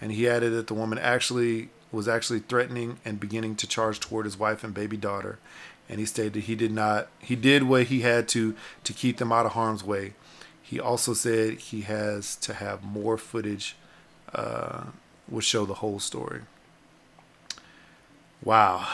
And 0.00 0.12
he 0.12 0.28
added 0.28 0.52
that 0.52 0.66
the 0.66 0.74
woman 0.74 0.98
actually 0.98 1.70
was 1.90 2.08
actually 2.08 2.40
threatening 2.40 2.98
and 3.04 3.18
beginning 3.18 3.56
to 3.56 3.66
charge 3.66 3.98
toward 3.98 4.26
his 4.26 4.38
wife 4.38 4.62
and 4.62 4.74
baby 4.74 4.96
daughter. 4.96 5.38
And 5.88 5.98
he 5.98 6.06
stated 6.06 6.34
that 6.34 6.40
he 6.40 6.54
did 6.54 6.72
not 6.72 7.08
he 7.18 7.34
did 7.34 7.62
what 7.62 7.84
he 7.84 8.00
had 8.00 8.28
to 8.28 8.54
to 8.84 8.92
keep 8.92 9.16
them 9.16 9.32
out 9.32 9.46
of 9.46 9.52
harm's 9.52 9.82
way. 9.82 10.14
He 10.62 10.78
also 10.78 11.14
said 11.14 11.54
he 11.54 11.82
has 11.82 12.36
to 12.36 12.54
have 12.54 12.84
more 12.84 13.16
footage 13.16 13.74
uh, 14.34 14.84
show 15.40 15.64
the 15.64 15.74
whole 15.74 15.98
story. 15.98 16.42
Wow. 18.42 18.86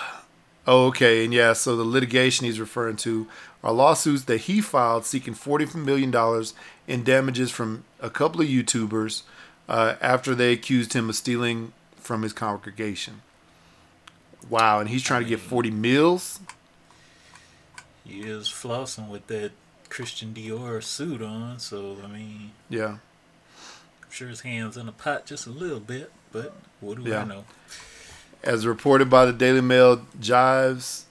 Oh, 0.67 0.87
okay. 0.87 1.25
And 1.25 1.35
yeah, 1.35 1.53
so 1.53 1.77
the 1.77 1.85
litigation 1.85 2.47
he's 2.47 2.61
referring 2.61 2.97
to 2.99 3.27
are 3.63 3.73
lawsuits 3.73 4.25
that 4.25 4.43
he 4.43 4.61
filed 4.61 5.05
seeking 5.05 5.35
$40 5.35 5.75
million 5.75 6.15
in 6.87 7.05
damages 7.05 7.51
from 7.51 7.85
a 8.01 8.09
couple 8.09 8.41
of 8.41 8.47
YouTubers 8.47 9.23
uh, 9.69 9.95
after 10.01 10.35
they 10.35 10.53
accused 10.53 10.93
him 10.93 11.09
of 11.09 11.17
stealing 11.17 11.73
from 11.97 12.23
his 12.23 12.33
congregation. 12.33 13.23
Wow. 14.49 14.81
And 14.81 14.89
he's 14.89 15.03
trying 15.03 15.23
to 15.23 15.29
get 15.29 15.41
40 15.41 15.71
mils? 15.71 16.41
He 18.05 18.21
is 18.21 18.49
flossing 18.49 19.09
with 19.09 19.27
that 19.29 19.53
Christian 19.89 20.35
Dior 20.35 20.83
suit 20.83 21.23
on, 21.23 21.59
so, 21.59 21.97
I 22.05 22.09
mean. 22.09 22.51
Yeah. 22.69 22.99
I'm 24.03 24.11
sure 24.11 24.29
his 24.29 24.43
hand's 24.43 24.77
in 24.77 24.87
the 24.87 24.93
pot 24.93 25.25
just 25.25 25.47
a 25.47 25.51
little 25.51 25.81
bit, 25.81 26.13
but 26.31 26.55
what 26.81 27.03
do 27.03 27.09
Yeah. 27.09 27.23
I 27.23 27.25
know? 27.25 27.45
As 28.43 28.67
reported 28.67 29.09
by 29.09 29.25
the 29.25 29.33
Daily 29.33 29.63
Mail, 29.63 30.05
Jives 30.21 31.05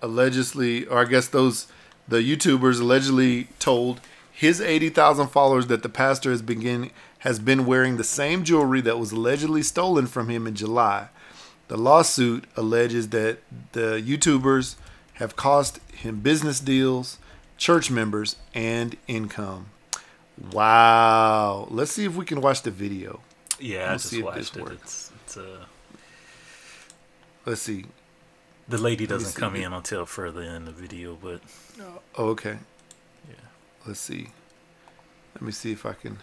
allegedly, 0.00 0.86
or 0.86 0.98
I 1.00 1.04
guess 1.04 1.26
those 1.26 1.66
the 2.06 2.18
YouTubers 2.18 2.80
allegedly 2.80 3.48
told 3.58 4.00
his 4.32 4.60
80,000 4.60 5.28
followers 5.28 5.66
that 5.66 5.82
the 5.82 5.88
pastor 5.88 6.30
is 6.30 6.40
begin 6.40 6.90
has 7.20 7.38
been 7.38 7.66
wearing 7.66 7.96
the 7.96 8.04
same 8.04 8.44
jewelry 8.44 8.80
that 8.82 8.98
was 8.98 9.12
allegedly 9.12 9.62
stolen 9.62 10.06
from 10.06 10.28
him 10.28 10.46
in 10.46 10.54
July. 10.54 11.08
The 11.68 11.76
lawsuit 11.76 12.44
alleges 12.56 13.08
that 13.10 13.38
the 13.72 14.00
YouTubers 14.00 14.76
have 15.14 15.34
cost 15.36 15.80
him 15.92 16.20
business 16.20 16.60
deals, 16.60 17.18
church 17.56 17.90
members, 17.90 18.36
and 18.54 18.96
income. 19.08 19.66
Wow. 20.52 21.66
Let's 21.70 21.90
see 21.92 22.04
if 22.04 22.14
we 22.16 22.24
can 22.24 22.40
watch 22.40 22.62
the 22.62 22.70
video. 22.70 23.20
Yeah, 23.58 23.78
I 23.78 23.88
We'll 23.88 23.92
just 23.98 24.06
see 24.10 24.20
if 24.20 24.34
this 24.34 24.54
watched 24.54 24.56
it. 24.56 24.62
works. 24.62 24.82
It's, 24.82 25.12
it's 25.24 25.36
uh, 25.36 25.64
Let's 27.44 27.62
see. 27.62 27.86
the 28.68 28.78
lady 28.78 29.06
doesn't 29.06 29.34
come 29.38 29.56
in 29.56 29.72
until 29.72 30.06
further 30.06 30.42
in 30.42 30.64
the 30.66 30.70
video, 30.72 31.16
but 31.20 31.40
Oh, 32.16 32.28
okay. 32.28 32.58
yeah. 33.28 33.34
Let's 33.86 34.00
see. 34.00 34.28
Let 35.34 35.42
me 35.42 35.50
see 35.52 35.72
if 35.72 35.84
I 35.84 35.92
can. 35.94 36.18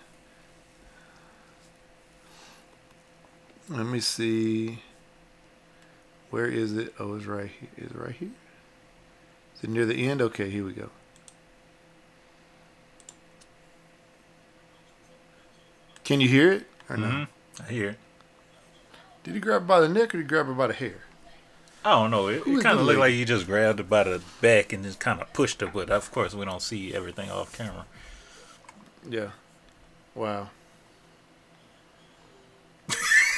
Let 3.69 3.85
me 3.85 3.99
see. 3.99 4.79
Where 6.29 6.45
is 6.47 6.73
it? 6.75 6.93
Oh, 6.99 7.15
it's 7.15 7.25
right 7.25 7.49
here. 7.49 7.69
Is 7.77 7.91
it 7.91 7.97
right 7.97 8.11
here? 8.15 8.29
Is 9.55 9.63
it 9.63 9.69
near 9.69 9.85
the 9.85 10.07
end? 10.07 10.21
Okay, 10.21 10.49
here 10.49 10.65
we 10.65 10.73
go. 10.73 10.89
Can 16.03 16.21
you 16.21 16.27
hear 16.27 16.51
it 16.51 16.67
or 16.89 16.97
no? 16.97 17.07
Mhm. 17.07 17.27
I 17.67 17.71
hear 17.71 17.89
it. 17.91 17.99
Did 19.23 19.33
he 19.33 19.39
grab 19.39 19.65
by 19.65 19.79
the 19.79 19.89
neck 19.89 20.13
or 20.13 20.17
did 20.17 20.23
he 20.23 20.27
grab 20.27 20.45
her 20.45 20.53
by 20.53 20.67
the 20.67 20.73
hair? 20.73 21.01
I 21.83 21.91
don't 21.91 22.11
know. 22.11 22.27
It, 22.27 22.43
it 22.45 22.63
kind 22.63 22.79
of 22.79 22.85
looked 22.85 22.99
like 22.99 23.13
he 23.13 23.25
just 23.25 23.45
grabbed 23.47 23.87
by 23.89 24.03
the 24.03 24.21
back 24.41 24.73
and 24.73 24.83
just 24.83 24.99
kind 24.99 25.21
of 25.21 25.31
pushed 25.33 25.61
her, 25.61 25.67
but 25.67 25.89
of 25.89 26.11
course 26.11 26.33
we 26.33 26.45
don't 26.45 26.61
see 26.61 26.93
everything 26.93 27.29
off 27.31 27.55
camera. 27.55 27.85
Yeah. 29.07 29.29
Wow. 30.13 30.49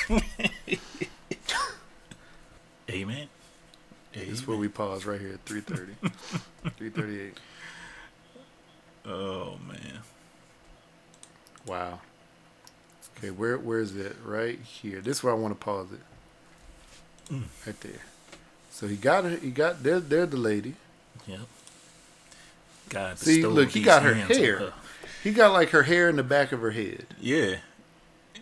Amen. 2.90 3.28
This 4.14 4.48
where 4.48 4.58
we 4.58 4.68
pause 4.68 5.06
right 5.06 5.20
here 5.20 5.34
at 5.34 5.46
3:30. 5.46 5.96
3:38. 6.80 7.32
Oh 9.10 9.58
man. 9.66 10.00
Wow. 11.66 12.02
Okay, 13.18 13.32
where 13.32 13.58
where 13.58 13.80
is 13.80 13.96
it? 13.96 14.18
Right 14.22 14.60
here. 14.60 15.00
This 15.00 15.18
is 15.20 15.24
where 15.24 15.32
I 15.32 15.38
want 15.38 15.58
to 15.58 15.64
pause 15.64 15.88
it. 15.94 17.34
Mm. 17.34 17.44
Right 17.66 17.80
there. 17.80 18.02
So 18.70 18.86
he 18.88 18.98
got 18.98 19.24
her. 19.24 19.38
He 19.38 19.50
got 19.52 19.82
there. 19.84 20.02
There, 20.02 20.26
the 20.26 20.36
lady. 20.36 20.76
Yep. 21.26 21.40
God 22.90 23.18
See, 23.18 23.46
look, 23.46 23.70
he 23.70 23.82
got 23.82 24.04
her 24.04 24.14
hair. 24.14 24.60
her. 24.60 24.74
He 25.24 25.32
got 25.32 25.54
like 25.54 25.70
her 25.70 25.84
hair 25.84 26.10
in 26.10 26.18
the 26.18 26.24
back 26.24 26.52
of 26.52 26.60
her 26.60 26.72
head. 26.72 27.06
Yeah. 27.22 27.60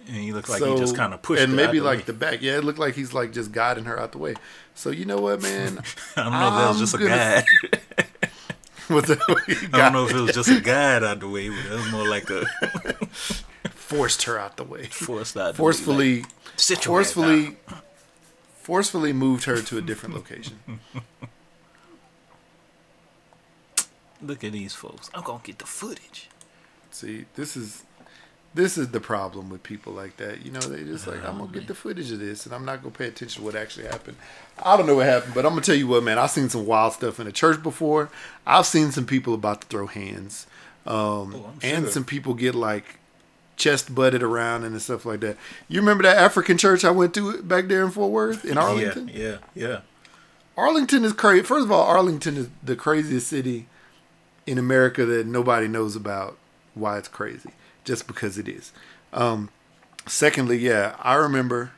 And 0.07 0.15
he 0.17 0.33
looked 0.33 0.49
like 0.49 0.59
so, 0.59 0.73
he 0.75 0.79
just 0.79 0.95
kind 0.95 1.13
of 1.13 1.21
pushed 1.23 1.41
and 1.41 1.55
maybe 1.55 1.79
like 1.79 1.99
way. 1.99 2.03
the 2.05 2.13
back. 2.13 2.41
Yeah, 2.41 2.57
it 2.57 2.63
looked 2.63 2.77
like 2.79 2.93
he's 2.95 3.13
like 3.13 3.31
just 3.33 3.51
guiding 3.51 3.85
her 3.85 3.99
out 3.99 4.11
the 4.11 4.19
way. 4.19 4.35
So 4.75 4.91
you 4.91 5.05
know 5.05 5.17
what, 5.17 5.41
man? 5.41 5.79
I 6.15 6.23
don't 6.23 6.31
know 6.33 6.47
if 6.47 6.53
that 6.53 6.69
was 6.69 6.79
just 6.79 6.93
a 6.93 6.97
gonna- 6.99 7.09
guide. 7.09 7.45
What's 8.87 9.07
that? 9.07 9.69
I 9.73 9.77
don't 9.79 9.93
know 9.93 10.05
if 10.05 10.11
it 10.13 10.19
was 10.21 10.35
just 10.35 10.49
a 10.49 10.61
guide 10.61 11.03
out 11.03 11.19
the 11.21 11.27
way, 11.27 11.49
but 11.49 11.57
it 11.57 11.71
was 11.71 11.91
more 11.91 12.07
like 12.07 12.29
a 12.29 12.45
forced 13.71 14.23
her 14.23 14.37
out 14.37 14.57
the 14.57 14.63
way. 14.63 14.85
forced 14.85 15.35
out. 15.37 15.55
the 15.55 15.63
way, 15.63 15.65
Forcefully, 15.65 16.19
like, 16.21 16.31
forcefully, 16.83 17.55
forcefully 18.61 19.11
moved 19.11 19.45
her 19.45 19.59
to 19.59 19.77
a 19.79 19.81
different 19.81 20.13
location. 20.13 20.59
Look 24.21 24.43
at 24.43 24.51
these 24.51 24.73
folks. 24.75 25.09
I'm 25.15 25.23
gonna 25.23 25.41
get 25.43 25.57
the 25.57 25.65
footage. 25.65 26.29
See, 26.91 27.25
this 27.35 27.57
is 27.57 27.84
this 28.55 28.77
is 28.77 28.87
the 28.89 28.99
problem 29.01 29.49
with 29.49 29.61
people 29.61 29.93
like 29.93 30.17
that. 30.17 30.43
You 30.45 30.51
know, 30.51 30.59
they 30.61 30.83
just 30.83 31.05
like, 31.05 31.23
I'm 31.23 31.37
gonna 31.37 31.51
get 31.51 31.67
the 31.67 31.75
footage 31.75 32.11
of 32.11 32.19
this, 32.19 32.45
and 32.45 32.55
I'm 32.55 32.65
not 32.65 32.81
gonna 32.81 32.95
pay 32.95 33.07
attention 33.07 33.41
to 33.41 33.45
what 33.45 33.55
actually 33.55 33.85
happened. 33.85 34.17
I 34.63 34.75
don't 34.77 34.87
know 34.87 34.95
what 34.95 35.05
happened, 35.05 35.33
but 35.35 35.45
I'm 35.45 35.51
gonna 35.51 35.61
tell 35.61 35.75
you 35.75 35.87
what, 35.87 36.03
man. 36.03 36.17
I've 36.17 36.31
seen 36.31 36.49
some 36.49 36.65
wild 36.65 36.93
stuff 36.93 37.19
in 37.19 37.25
the 37.25 37.31
church 37.31 37.61
before. 37.61 38.09
I've 38.47 38.65
seen 38.65 38.91
some 38.91 39.05
people 39.05 39.33
about 39.33 39.61
to 39.61 39.67
throw 39.67 39.87
hands, 39.87 40.47
um, 40.87 41.35
Oh, 41.35 41.51
and 41.61 41.83
sure. 41.85 41.91
some 41.91 42.05
people 42.05 42.33
get 42.33 42.55
like 42.55 42.99
chest 43.57 43.93
butted 43.95 44.21
around 44.23 44.63
and 44.63 44.81
stuff 44.81 45.05
like 45.05 45.19
that. 45.21 45.37
You 45.67 45.79
remember 45.79 46.03
that 46.03 46.17
African 46.17 46.57
church 46.57 46.83
I 46.83 46.91
went 46.91 47.13
to 47.15 47.41
back 47.43 47.67
there 47.67 47.83
in 47.83 47.91
Fort 47.91 48.11
Worth 48.11 48.43
in 48.45 48.57
Arlington? 48.57 49.09
Yeah, 49.13 49.21
yeah, 49.23 49.37
yeah. 49.53 49.79
Arlington 50.57 51.03
is 51.03 51.13
crazy. 51.13 51.43
First 51.43 51.65
of 51.65 51.71
all, 51.71 51.83
Arlington 51.83 52.37
is 52.37 52.49
the 52.63 52.75
craziest 52.77 53.27
city 53.27 53.67
in 54.47 54.57
America 54.57 55.05
that 55.05 55.25
nobody 55.27 55.67
knows 55.67 55.95
about 55.95 56.37
why 56.73 56.97
it's 56.97 57.07
crazy, 57.07 57.49
just 57.85 58.07
because 58.07 58.37
it 58.37 58.47
is. 58.49 58.73
Um, 59.13 59.49
secondly, 60.05 60.57
yeah, 60.57 60.95
I 60.99 61.13
remember 61.15 61.71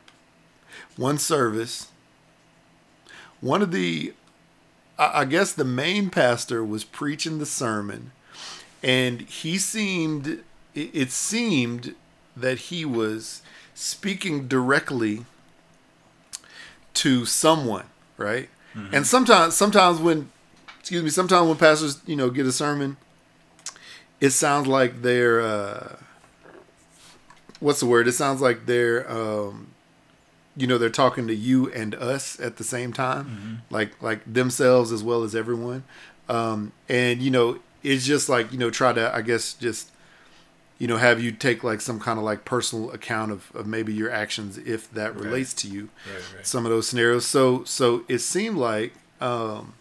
one 0.95 1.18
service. 1.20 1.89
One 3.39 3.62
of 3.62 3.72
the, 3.72 4.14
I 4.97 5.22
I 5.22 5.26
guess 5.26 5.53
the 5.53 5.64
main 5.66 6.10
pastor 6.10 6.64
was 6.64 6.84
preaching 6.84 7.38
the 7.38 7.45
sermon, 7.45 8.12
and 8.82 9.22
he 9.22 9.60
seemed, 9.60 10.43
it 10.74 10.89
it 10.93 11.12
seemed 11.12 11.93
that 12.36 12.58
he 12.58 12.84
was 12.86 13.41
speaking 13.76 14.47
directly 14.47 15.26
to 16.95 17.26
someone, 17.26 17.86
right? 18.18 18.49
And 18.91 19.08
sometimes, 19.08 19.55
sometimes 19.55 19.99
when, 19.99 20.30
excuse 20.80 21.03
me, 21.03 21.10
sometimes 21.10 21.47
when 21.47 21.58
pastors, 21.58 21.99
you 22.05 22.16
know, 22.16 22.30
get 22.30 22.45
a 22.45 22.51
sermon, 22.51 22.97
it 24.20 24.32
sounds 24.32 24.68
like 24.68 25.01
they're, 25.01 25.41
uh, 25.41 25.95
what's 27.59 27.80
the 27.80 27.86
word? 27.86 28.07
It 28.07 28.13
sounds 28.13 28.41
like 28.41 28.65
they're, 28.65 29.09
um, 29.11 29.68
you 30.55 30.65
know, 30.65 30.78
they're 30.78 30.89
talking 30.89 31.28
to 31.28 31.36
you 31.36 31.72
and 31.72 31.93
us 31.95 32.39
at 32.39 32.57
the 32.57 32.63
same 32.63 32.91
time, 32.91 33.61
like 33.70 34.01
like 34.01 34.22
themselves 34.32 34.91
as 34.91 35.03
well 35.03 35.24
as 35.24 35.36
everyone. 35.36 35.84
Um, 36.30 36.72
and 36.89 37.22
you 37.22 37.30
know, 37.30 37.59
it's 37.84 38.05
just 38.05 38.28
like 38.28 38.51
you 38.51 38.57
know, 38.57 38.72
try 38.72 38.91
to, 38.93 39.15
I 39.15 39.22
guess, 39.22 39.53
just 39.53 39.91
you 40.80 40.88
know, 40.88 40.97
have 40.97 41.22
you 41.22 41.32
take 41.32 41.63
like 41.63 41.82
some 41.82 41.99
kind 41.99 42.18
of 42.20 42.26
like 42.26 42.43
personal 42.45 42.91
account 42.91 43.32
of, 43.32 43.51
of 43.55 43.68
maybe 43.68 43.93
your 43.93 44.11
actions 44.11 44.57
if 44.57 44.91
that 44.93 45.15
relates 45.15 45.53
to 45.55 45.68
you. 45.68 45.89
Right, 46.11 46.24
right. 46.38 46.47
Some 46.47 46.65
of 46.65 46.72
those 46.72 46.88
scenarios. 46.88 47.26
So 47.26 47.63
so 47.63 48.03
it 48.07 48.20
seemed 48.20 48.57
like 48.57 48.93
um 49.22 49.74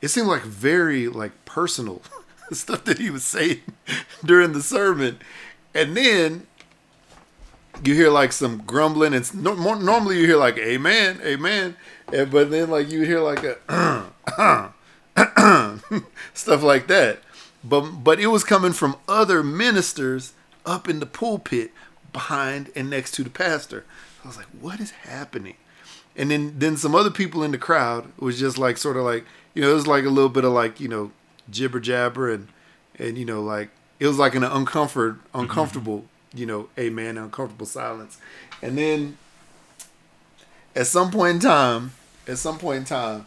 it 0.00 0.08
seemed 0.08 0.28
like 0.28 0.42
very 0.42 1.08
like 1.08 1.32
personal 1.44 2.00
stuff 2.56 2.84
that 2.84 2.98
he 2.98 3.10
was 3.10 3.24
saying 3.24 3.60
during 4.24 4.52
the 4.52 4.62
sermon. 4.62 5.18
And 5.74 5.96
then 5.96 6.46
you 7.84 7.94
hear 7.94 8.10
like 8.10 8.32
some 8.32 8.62
grumbling 8.66 9.14
and 9.14 9.42
no, 9.42 9.54
more, 9.54 9.76
normally 9.76 10.18
you 10.18 10.26
hear 10.26 10.36
like 10.36 10.58
amen, 10.58 11.20
amen. 11.24 11.76
And, 12.12 12.30
but 12.30 12.50
then 12.50 12.70
like 12.70 12.90
you 12.90 13.02
hear 13.02 13.20
like 13.20 13.44
a 13.44 14.72
stuff 16.34 16.62
like 16.62 16.86
that. 16.88 17.20
But 17.62 17.80
but 17.80 18.20
it 18.20 18.28
was 18.28 18.44
coming 18.44 18.72
from 18.72 18.96
other 19.08 19.42
ministers 19.42 20.32
up 20.66 20.88
in 20.88 21.00
the 21.00 21.06
pulpit 21.06 21.72
behind 22.12 22.70
and 22.74 22.90
next 22.90 23.12
to 23.12 23.24
the 23.24 23.30
pastor. 23.30 23.84
I 24.24 24.28
was 24.28 24.36
like, 24.36 24.46
what 24.60 24.80
is 24.80 24.90
happening? 24.90 25.56
And 26.16 26.30
then 26.30 26.54
then 26.58 26.76
some 26.76 26.94
other 26.94 27.10
people 27.10 27.42
in 27.42 27.52
the 27.52 27.58
crowd 27.58 28.10
was 28.18 28.38
just 28.38 28.58
like 28.58 28.76
sort 28.76 28.96
of 28.96 29.04
like 29.04 29.24
you 29.54 29.62
know 29.62 29.70
it 29.70 29.74
was 29.74 29.86
like 29.86 30.04
a 30.04 30.10
little 30.10 30.28
bit 30.28 30.44
of 30.44 30.52
like 30.52 30.80
you 30.80 30.88
know 30.88 31.12
jibber 31.50 31.80
jabber 31.80 32.30
and 32.30 32.48
and 32.98 33.18
you 33.18 33.24
know 33.24 33.42
like 33.42 33.70
it 33.98 34.06
was 34.06 34.18
like 34.18 34.34
an 34.34 34.42
uncomfort 34.42 35.18
uncomfortable 35.34 36.04
you 36.34 36.46
know 36.46 36.68
amen 36.78 37.18
uncomfortable 37.18 37.66
silence. 37.66 38.18
And 38.62 38.76
then 38.76 39.16
at 40.76 40.86
some 40.86 41.10
point 41.10 41.36
in 41.36 41.40
time 41.40 41.92
at 42.26 42.38
some 42.38 42.58
point 42.58 42.78
in 42.78 42.84
time 42.84 43.26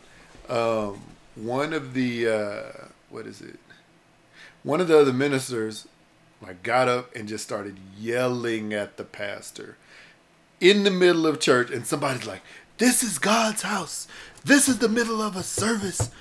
um, 0.50 1.02
one 1.36 1.74
of 1.74 1.94
the 1.94 2.28
uh, 2.28 2.86
what 3.10 3.26
is 3.26 3.42
it? 3.42 3.60
One 4.64 4.82
of 4.82 4.88
the 4.88 5.00
other 5.00 5.14
ministers 5.14 5.88
like 6.42 6.64
got 6.64 6.88
up 6.88 7.16
and 7.16 7.28
just 7.28 7.44
started 7.44 7.78
yelling 7.98 8.74
at 8.74 8.98
the 8.98 9.04
pastor 9.04 9.78
in 10.60 10.84
the 10.84 10.92
middle 10.92 11.26
of 11.26 11.40
church. 11.40 11.72
And 11.72 11.86
somebody's 11.86 12.26
like 12.26 12.42
this 12.78 13.04
is 13.04 13.18
god's 13.18 13.62
house. 13.62 14.08
This 14.44 14.68
is 14.68 14.80
the 14.80 14.90
middle 14.90 15.22
of 15.22 15.36
a 15.36 15.44
service 15.44 16.12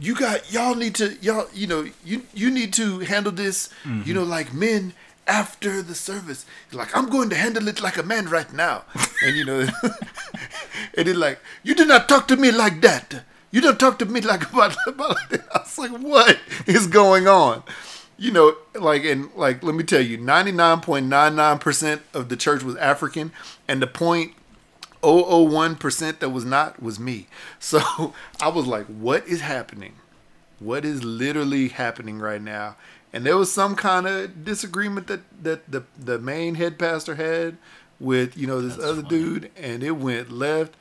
you 0.00 0.14
got 0.14 0.52
y'all 0.52 0.74
need 0.74 0.94
to 0.94 1.16
y'all 1.20 1.46
you 1.52 1.66
know 1.66 1.86
you 2.04 2.22
you 2.34 2.50
need 2.50 2.72
to 2.72 3.00
handle 3.00 3.32
this 3.32 3.68
you 3.84 3.90
mm-hmm. 3.90 4.14
know 4.14 4.22
like 4.22 4.52
men 4.54 4.94
after 5.26 5.82
the 5.82 5.94
service. 5.94 6.44
Like 6.72 6.96
i'm 6.96 7.08
going 7.08 7.30
to 7.30 7.36
handle 7.36 7.68
it 7.68 7.80
like 7.80 7.96
a 7.96 8.02
man 8.02 8.28
right 8.28 8.52
now. 8.52 8.84
And 9.24 9.36
you 9.36 9.44
know 9.44 9.68
and 10.96 11.06
he's 11.06 11.16
like 11.16 11.38
you 11.62 11.74
do 11.74 11.84
not 11.84 12.08
talk 12.08 12.26
to 12.28 12.36
me 12.36 12.50
like 12.50 12.80
that. 12.80 13.22
You 13.50 13.60
don't 13.60 13.78
talk 13.78 13.98
to 14.00 14.06
me 14.06 14.20
like 14.20 14.42
about, 14.52 14.76
about 14.86 15.16
that. 15.30 15.46
i 15.54 15.58
was 15.58 15.78
like 15.78 15.92
what 15.92 16.38
is 16.66 16.86
going 16.86 17.28
on? 17.28 17.62
You 18.18 18.32
know 18.32 18.56
like 18.74 19.04
and 19.04 19.30
like 19.36 19.62
let 19.62 19.74
me 19.74 19.84
tell 19.84 20.00
you 20.00 20.18
99.99% 20.18 22.00
of 22.14 22.28
the 22.28 22.36
church 22.36 22.62
was 22.62 22.76
african 22.76 23.32
and 23.68 23.80
the 23.82 23.86
point 23.86 24.32
001% 25.02 26.18
that 26.20 26.30
was 26.30 26.44
not 26.44 26.82
was 26.82 26.98
me. 26.98 27.26
So 27.58 28.12
I 28.40 28.48
was 28.48 28.66
like, 28.66 28.86
what 28.86 29.26
is 29.26 29.40
happening? 29.40 29.94
What 30.58 30.84
is 30.84 31.02
literally 31.04 31.68
happening 31.68 32.18
right 32.18 32.42
now? 32.42 32.76
And 33.12 33.26
there 33.26 33.36
was 33.36 33.52
some 33.52 33.76
kind 33.76 34.06
of 34.06 34.44
disagreement 34.44 35.06
that, 35.08 35.20
that 35.42 35.70
the, 35.70 35.84
the 35.98 36.18
main 36.18 36.54
head 36.54 36.78
pastor 36.78 37.16
had 37.16 37.56
with, 38.00 38.36
you 38.36 38.46
know, 38.46 38.60
this 38.60 38.76
That's 38.76 38.88
other 38.88 39.02
funny. 39.02 39.08
dude, 39.08 39.50
and 39.56 39.82
it 39.82 39.92
went 39.92 40.32
left. 40.32 40.74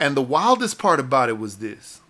And 0.00 0.16
the 0.16 0.22
wildest 0.22 0.78
part 0.78 1.00
about 1.00 1.28
it 1.28 1.38
was 1.38 1.58
this 1.58 2.00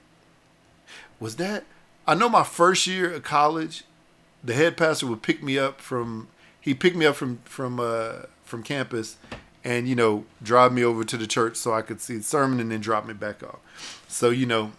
was 1.20 1.36
that 1.36 1.64
I 2.06 2.14
know 2.14 2.28
my 2.28 2.44
first 2.44 2.86
year 2.86 3.12
of 3.12 3.22
college, 3.22 3.84
the 4.42 4.54
head 4.54 4.76
pastor 4.76 5.06
would 5.06 5.22
pick 5.22 5.42
me 5.42 5.58
up 5.58 5.80
from 5.80 6.28
he 6.60 6.74
picked 6.74 6.96
me 6.96 7.06
up 7.06 7.16
from 7.16 7.38
from 7.44 7.80
uh 7.80 8.22
from 8.44 8.62
campus 8.62 9.16
and 9.64 9.88
you 9.88 9.94
know 9.94 10.24
drive 10.42 10.72
me 10.72 10.84
over 10.84 11.04
to 11.04 11.16
the 11.16 11.26
church 11.26 11.56
so 11.56 11.72
I 11.72 11.82
could 11.82 12.00
see 12.00 12.16
the 12.16 12.22
sermon 12.22 12.60
and 12.60 12.70
then 12.70 12.80
drop 12.80 13.06
me 13.06 13.14
back 13.14 13.42
off. 13.42 13.58
So 14.08 14.30
you 14.30 14.46
know 14.46 14.72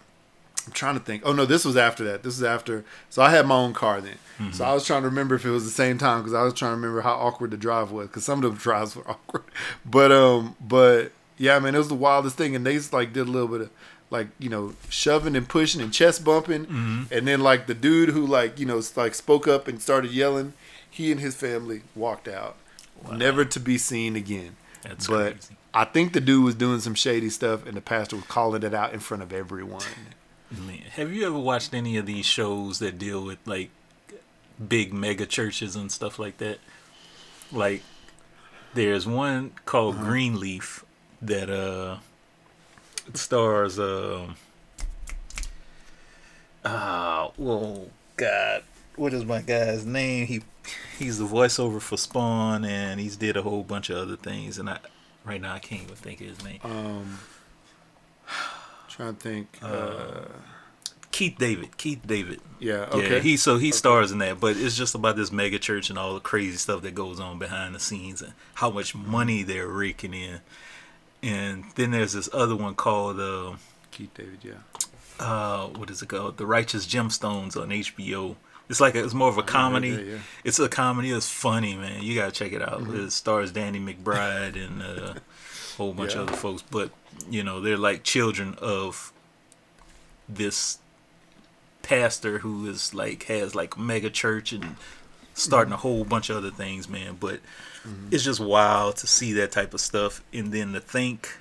I'm 0.66 0.72
trying 0.72 0.94
to 0.94 1.00
think. 1.00 1.22
Oh 1.24 1.32
no, 1.32 1.46
this 1.46 1.64
was 1.64 1.76
after 1.76 2.04
that. 2.04 2.22
This 2.22 2.36
was 2.38 2.42
after. 2.44 2.84
So 3.08 3.22
I 3.22 3.30
had 3.30 3.46
my 3.46 3.56
own 3.56 3.72
car 3.72 4.00
then. 4.00 4.16
So 4.52 4.64
I 4.64 4.72
was 4.72 4.86
trying 4.86 5.02
to 5.02 5.08
remember 5.08 5.34
if 5.34 5.44
it 5.44 5.50
was 5.50 5.64
the 5.64 5.70
same 5.70 5.98
time 5.98 6.20
because 6.20 6.32
I 6.32 6.42
was 6.42 6.54
trying 6.54 6.70
to 6.70 6.76
remember 6.76 7.02
how 7.02 7.12
awkward 7.14 7.50
the 7.50 7.58
drive 7.58 7.90
was 7.92 8.06
because 8.06 8.24
some 8.24 8.42
of 8.42 8.52
the 8.52 8.58
drives 8.62 8.96
were 8.96 9.08
awkward. 9.08 9.44
But 9.84 10.12
um, 10.12 10.56
but 10.60 11.12
yeah, 11.36 11.58
man, 11.58 11.74
it 11.74 11.78
was 11.78 11.88
the 11.88 11.94
wildest 11.94 12.36
thing, 12.36 12.54
and 12.56 12.64
they 12.64 12.74
just, 12.74 12.92
like 12.92 13.12
did 13.12 13.28
a 13.28 13.30
little 13.30 13.48
bit 13.48 13.60
of 13.62 13.70
like 14.10 14.28
you 14.38 14.48
know 14.48 14.74
shoving 14.88 15.36
and 15.36 15.48
pushing 15.48 15.80
and 15.80 15.92
chest 15.92 16.24
bumping, 16.24 17.06
and 17.10 17.26
then 17.28 17.40
like 17.40 17.66
the 17.66 17.74
dude 17.74 18.10
who 18.10 18.26
like 18.26 18.58
you 18.58 18.66
know 18.66 18.80
like 18.96 19.14
spoke 19.14 19.46
up 19.46 19.68
and 19.68 19.80
started 19.82 20.10
yelling, 20.10 20.54
he 20.90 21.10
and 21.10 21.20
his 21.20 21.34
family 21.36 21.82
walked 21.94 22.26
out, 22.28 22.56
never 23.12 23.44
to 23.44 23.60
be 23.60 23.76
seen 23.76 24.16
again. 24.16 24.56
That's 24.82 25.06
but 25.06 25.32
crazy. 25.32 25.56
I 25.72 25.84
think 25.84 26.12
the 26.12 26.20
dude 26.20 26.44
was 26.44 26.54
doing 26.54 26.80
some 26.80 26.94
shady 26.94 27.30
stuff, 27.30 27.66
and 27.66 27.76
the 27.76 27.80
pastor 27.80 28.16
was 28.16 28.24
calling 28.26 28.62
it 28.62 28.74
out 28.74 28.92
in 28.92 29.00
front 29.00 29.22
of 29.22 29.32
everyone. 29.32 29.82
Man, 30.50 30.78
have 30.94 31.12
you 31.12 31.26
ever 31.26 31.38
watched 31.38 31.74
any 31.74 31.96
of 31.96 32.06
these 32.06 32.26
shows 32.26 32.80
that 32.80 32.98
deal 32.98 33.22
with 33.24 33.38
like 33.46 33.70
big 34.66 34.92
mega 34.92 35.26
churches 35.26 35.76
and 35.76 35.92
stuff 35.92 36.18
like 36.18 36.38
that? 36.38 36.58
Like, 37.52 37.82
there's 38.74 39.06
one 39.06 39.52
called 39.64 39.96
Uh-huh. 39.96 40.04
Greenleaf 40.04 40.84
that 41.22 41.50
uh 41.50 41.98
stars 43.14 43.78
um 43.78 44.34
uh 46.64 47.28
well 47.36 47.88
God, 48.16 48.62
what 48.96 49.14
is 49.14 49.24
my 49.24 49.40
guy's 49.42 49.84
name? 49.86 50.26
He 50.26 50.42
he's 50.98 51.18
the 51.18 51.24
voiceover 51.26 51.80
for 51.80 51.96
Spawn 51.96 52.64
and 52.64 53.00
he's 53.00 53.16
did 53.16 53.36
a 53.36 53.42
whole 53.42 53.62
bunch 53.62 53.90
of 53.90 53.96
other 53.98 54.16
things 54.16 54.58
and 54.58 54.68
I 54.70 54.78
right 55.24 55.40
now 55.40 55.54
I 55.54 55.58
can't 55.58 55.82
even 55.82 55.94
think 55.96 56.20
of 56.20 56.26
his 56.28 56.44
name. 56.44 56.60
Um, 56.64 57.18
trying 58.88 59.16
to 59.16 59.20
think. 59.20 59.58
Uh, 59.62 60.22
Keith 61.12 61.36
David. 61.38 61.76
Keith 61.76 62.00
David. 62.06 62.40
yeah. 62.60 62.86
Yeah, 62.90 62.96
Okay. 62.96 63.20
he 63.20 63.36
so 63.36 63.58
he 63.58 63.72
stars 63.72 64.12
in 64.12 64.18
that, 64.18 64.40
but 64.40 64.56
it's 64.56 64.76
just 64.76 64.94
about 64.94 65.16
this 65.16 65.32
mega 65.32 65.58
church 65.58 65.90
and 65.90 65.98
all 65.98 66.14
the 66.14 66.20
crazy 66.20 66.56
stuff 66.56 66.82
that 66.82 66.94
goes 66.94 67.18
on 67.20 67.38
behind 67.38 67.74
the 67.74 67.80
scenes 67.80 68.22
and 68.22 68.32
how 68.54 68.70
much 68.70 68.94
money 68.94 69.42
they're 69.42 69.68
raking 69.68 70.14
in. 70.14 70.40
And 71.22 71.64
then 71.74 71.90
there's 71.90 72.12
this 72.14 72.28
other 72.32 72.56
one 72.56 72.74
called 72.74 73.20
uh, 73.20 73.56
Keith 73.90 74.14
David. 74.14 74.38
Yeah. 74.42 74.54
uh 75.18 75.66
what 75.66 75.90
is 75.90 76.00
it 76.00 76.08
called? 76.08 76.36
The 76.38 76.46
Righteous 76.46 76.86
Gemstones 76.86 77.60
on 77.60 77.68
HBO. 77.70 78.36
It's 78.70 78.80
like 78.80 78.94
a, 78.94 79.02
it's 79.04 79.14
more 79.14 79.28
of 79.28 79.36
a 79.36 79.42
comedy. 79.42 79.90
that, 79.90 80.06
yeah. 80.06 80.18
It's 80.44 80.60
a 80.60 80.68
comedy. 80.68 81.10
It's 81.10 81.28
funny, 81.28 81.74
man. 81.74 82.02
You 82.02 82.14
gotta 82.14 82.30
check 82.30 82.52
it 82.52 82.62
out. 82.62 82.80
Mm-hmm. 82.80 83.06
It 83.06 83.10
stars 83.10 83.50
Danny 83.50 83.80
McBride 83.80 84.54
and 84.54 84.80
uh, 84.80 85.14
a 85.14 85.76
whole 85.76 85.92
bunch 85.92 86.14
Yeah. 86.14 86.20
of 86.20 86.28
other 86.28 86.36
folks. 86.36 86.62
But 86.62 86.92
you 87.28 87.42
know, 87.42 87.60
they're 87.60 87.76
like 87.76 88.04
children 88.04 88.54
of 88.62 89.12
this 90.28 90.78
pastor 91.82 92.38
who 92.38 92.68
is 92.68 92.94
like 92.94 93.24
has 93.24 93.56
like 93.56 93.76
mega 93.76 94.08
church 94.08 94.52
and 94.52 94.76
starting 95.34 95.72
mm-hmm. 95.72 95.74
a 95.74 95.82
whole 95.82 96.04
bunch 96.04 96.30
of 96.30 96.36
other 96.36 96.52
things, 96.52 96.88
man. 96.88 97.16
But 97.18 97.40
mm-hmm. 97.82 98.10
it's 98.12 98.22
just 98.22 98.38
wild 98.38 98.98
to 98.98 99.08
see 99.08 99.32
that 99.32 99.50
type 99.50 99.74
of 99.74 99.80
stuff, 99.80 100.22
and 100.32 100.52
then 100.52 100.74
to 100.74 100.80
think 100.80 101.38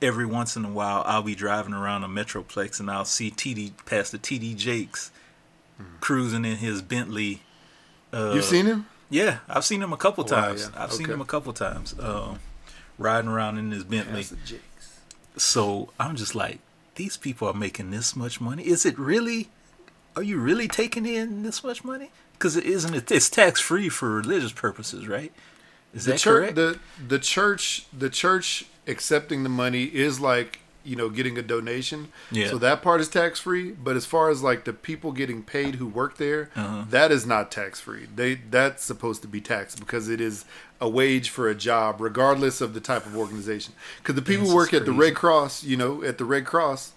every 0.00 0.24
once 0.24 0.56
in 0.56 0.64
a 0.64 0.70
while 0.70 1.02
I'll 1.04 1.22
be 1.22 1.34
driving 1.34 1.74
around 1.74 2.04
a 2.04 2.08
Metroplex 2.08 2.80
and 2.80 2.90
I'll 2.90 3.04
see 3.04 3.30
TD 3.30 3.72
Pastor 3.84 4.16
TD 4.16 4.56
Jakes 4.56 5.10
cruising 6.00 6.44
in 6.44 6.56
his 6.56 6.82
Bentley. 6.82 7.42
Uh, 8.12 8.32
You've 8.34 8.44
seen 8.44 8.66
him? 8.66 8.86
Yeah, 9.10 9.38
I've 9.48 9.64
seen 9.64 9.82
him 9.82 9.92
a 9.92 9.96
couple 9.96 10.24
Wow, 10.24 10.30
times. 10.48 10.70
yeah. 10.74 10.82
I've 10.82 10.92
seen 10.92 11.08
him 11.08 11.20
a 11.20 11.24
couple 11.24 11.52
times. 11.52 11.94
Um, 11.98 12.40
riding 12.98 13.30
around 13.30 13.58
in 13.58 13.70
his 13.70 13.84
Bentley. 13.84 14.24
So 15.36 15.90
I'm 16.00 16.16
just 16.16 16.34
like, 16.34 16.58
these 16.96 17.16
people 17.16 17.48
are 17.48 17.54
making 17.54 17.90
this 17.90 18.16
much 18.16 18.40
money. 18.40 18.64
Is 18.66 18.84
it 18.84 18.98
really? 18.98 19.48
Are 20.16 20.22
you 20.22 20.38
really 20.38 20.66
taking 20.68 21.06
in 21.06 21.42
this 21.42 21.62
much 21.62 21.84
money? 21.84 22.10
Because 22.32 22.56
it 22.56 22.64
isn't. 22.64 22.94
It, 22.94 23.10
it's 23.10 23.30
tax 23.30 23.60
free 23.60 23.88
for 23.88 24.10
religious 24.16 24.52
purposes, 24.52 25.06
right? 25.06 25.32
Is 25.94 26.04
The 26.04 26.12
that 26.12 26.18
church, 26.18 26.54
correct? 26.54 26.56
the 26.56 26.78
the 27.06 27.18
church, 27.18 27.86
the 27.96 28.10
church 28.10 28.64
accepting 28.86 29.42
the 29.42 29.48
money 29.48 29.84
is 29.84 30.18
like 30.20 30.60
you 30.88 30.96
know 30.96 31.08
getting 31.08 31.36
a 31.38 31.42
donation. 31.42 32.08
Yeah. 32.32 32.48
So 32.48 32.58
that 32.58 32.82
part 32.82 33.00
is 33.00 33.08
tax 33.08 33.38
free. 33.40 33.70
But 33.72 33.94
as 33.96 34.06
far 34.06 34.30
as 34.30 34.42
like 34.42 34.64
the 34.64 34.72
people 34.72 35.12
getting 35.12 35.42
paid 35.42 35.76
who 35.76 35.86
work 35.86 36.16
there, 36.16 36.50
Uh-huh. 36.56 36.84
that 36.90 37.12
is 37.12 37.26
not 37.26 37.52
tax 37.52 37.80
free. 37.80 38.06
They 38.14 38.34
that's 38.36 38.84
supposed 38.84 39.22
to 39.22 39.28
be 39.28 39.40
taxed 39.40 39.78
because 39.78 40.08
it 40.08 40.20
is 40.20 40.44
a 40.80 40.88
wage 40.88 41.28
for 41.30 41.48
a 41.48 41.54
job, 41.54 42.00
regardless 42.00 42.60
of 42.60 42.72
the 42.72 42.80
type 42.80 43.04
of 43.04 43.16
organization. 43.16 43.74
Because 43.98 44.14
the 44.14 44.22
people 44.22 44.46
who 44.48 44.54
work 44.54 44.72
at 44.72 44.84
the. 44.84 44.92
Red 44.92 45.14
Cross, 45.14 45.64
you 45.64 45.76
know, 45.76 46.02
at 46.02 46.18
the 46.18 46.24
Red 46.24 46.44
Cross, 46.44 46.92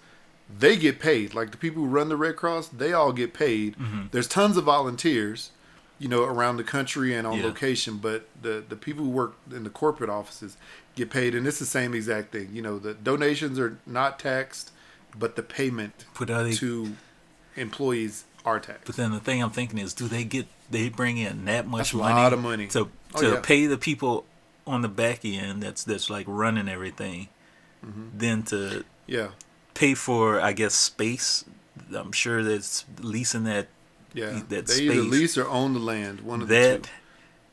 they 0.64 0.76
get 0.78 1.00
paid. 1.00 1.34
Like 1.34 1.52
the 1.52 1.58
people 1.58 1.82
who 1.84 1.88
run 1.90 2.10
the 2.10 2.16
Red 2.18 2.36
Cross, 2.36 2.70
they 2.70 2.94
all 2.94 3.12
get 3.14 3.34
paid. 3.34 3.76
Mm-hmm. 3.78 4.02
There's 4.12 4.28
tons 4.28 4.58
of 4.58 4.66
volunteers, 4.66 5.52
you 6.02 6.08
know, 6.08 6.24
around 6.24 6.58
the 6.58 6.64
country 6.78 7.14
and 7.18 7.28
on 7.28 7.38
Yeah. 7.38 7.46
location, 7.46 7.98
but 7.98 8.20
the 8.42 8.56
the 8.68 8.76
people 8.76 9.04
who 9.06 9.12
work 9.12 9.34
in 9.58 9.64
the 9.64 9.70
corporate 9.84 10.10
offices 10.10 10.58
get 10.96 11.10
paid, 11.10 11.36
and 11.36 11.46
it's 11.48 11.60
the 11.60 11.66
same 11.80 11.94
exact 11.94 12.32
thing. 12.32 12.50
You 12.54 12.62
know, 12.64 12.80
the 12.80 12.94
donations 12.94 13.60
are 13.60 13.78
not 13.86 14.18
taxed, 14.20 14.72
but 15.18 15.36
the 15.36 15.44
payment 15.44 16.06
But 16.18 16.28
they? 16.30 16.54
to 16.54 16.96
employees 17.56 18.24
are 18.46 18.60
taxed. 18.60 18.86
But 18.86 18.96
then 18.96 19.12
the 19.12 19.20
thing 19.20 19.42
I'm 19.44 19.52
thinking 19.52 19.78
is, 19.78 19.94
do 19.94 20.08
they 20.08 20.24
get? 20.24 20.48
They 20.70 20.90
bring 20.90 21.18
in 21.18 21.46
that 21.46 21.68
much 21.68 21.80
That's 21.92 21.94
a 21.94 21.98
money, 21.98 22.14
lot 22.16 22.34
of 22.34 22.40
money. 22.42 22.68
to 22.68 22.90
Oh, 23.14 23.22
to 23.22 23.30
yeah. 23.34 23.40
pay 23.42 23.66
the 23.68 23.78
people 23.78 24.26
on 24.66 24.82
the 24.82 24.88
back 24.88 25.26
end 25.26 25.62
that's 25.62 25.84
that's 25.84 26.10
like 26.10 26.26
running 26.28 26.68
everything, 26.70 27.28
Mm-hmm. 27.86 28.18
then 28.18 28.44
to 28.44 28.84
Yeah, 29.08 29.30
pay 29.74 29.94
for 29.96 30.40
I 30.40 30.54
guess 30.54 30.74
space. 30.74 31.46
I'm 31.94 32.12
sure 32.14 32.44
that's 32.44 32.86
leasing 33.02 33.44
that 33.46 33.68
yeah. 34.14 34.42
That 34.50 34.68
they 34.68 34.84
either 34.84 34.96
lease 35.02 35.38
or 35.38 35.48
own 35.48 35.74
the 35.74 35.80
land. 35.80 36.22
One 36.22 36.42
of 36.42 36.48
the 36.48 36.56
that, 36.56 36.84
two. 36.84 36.90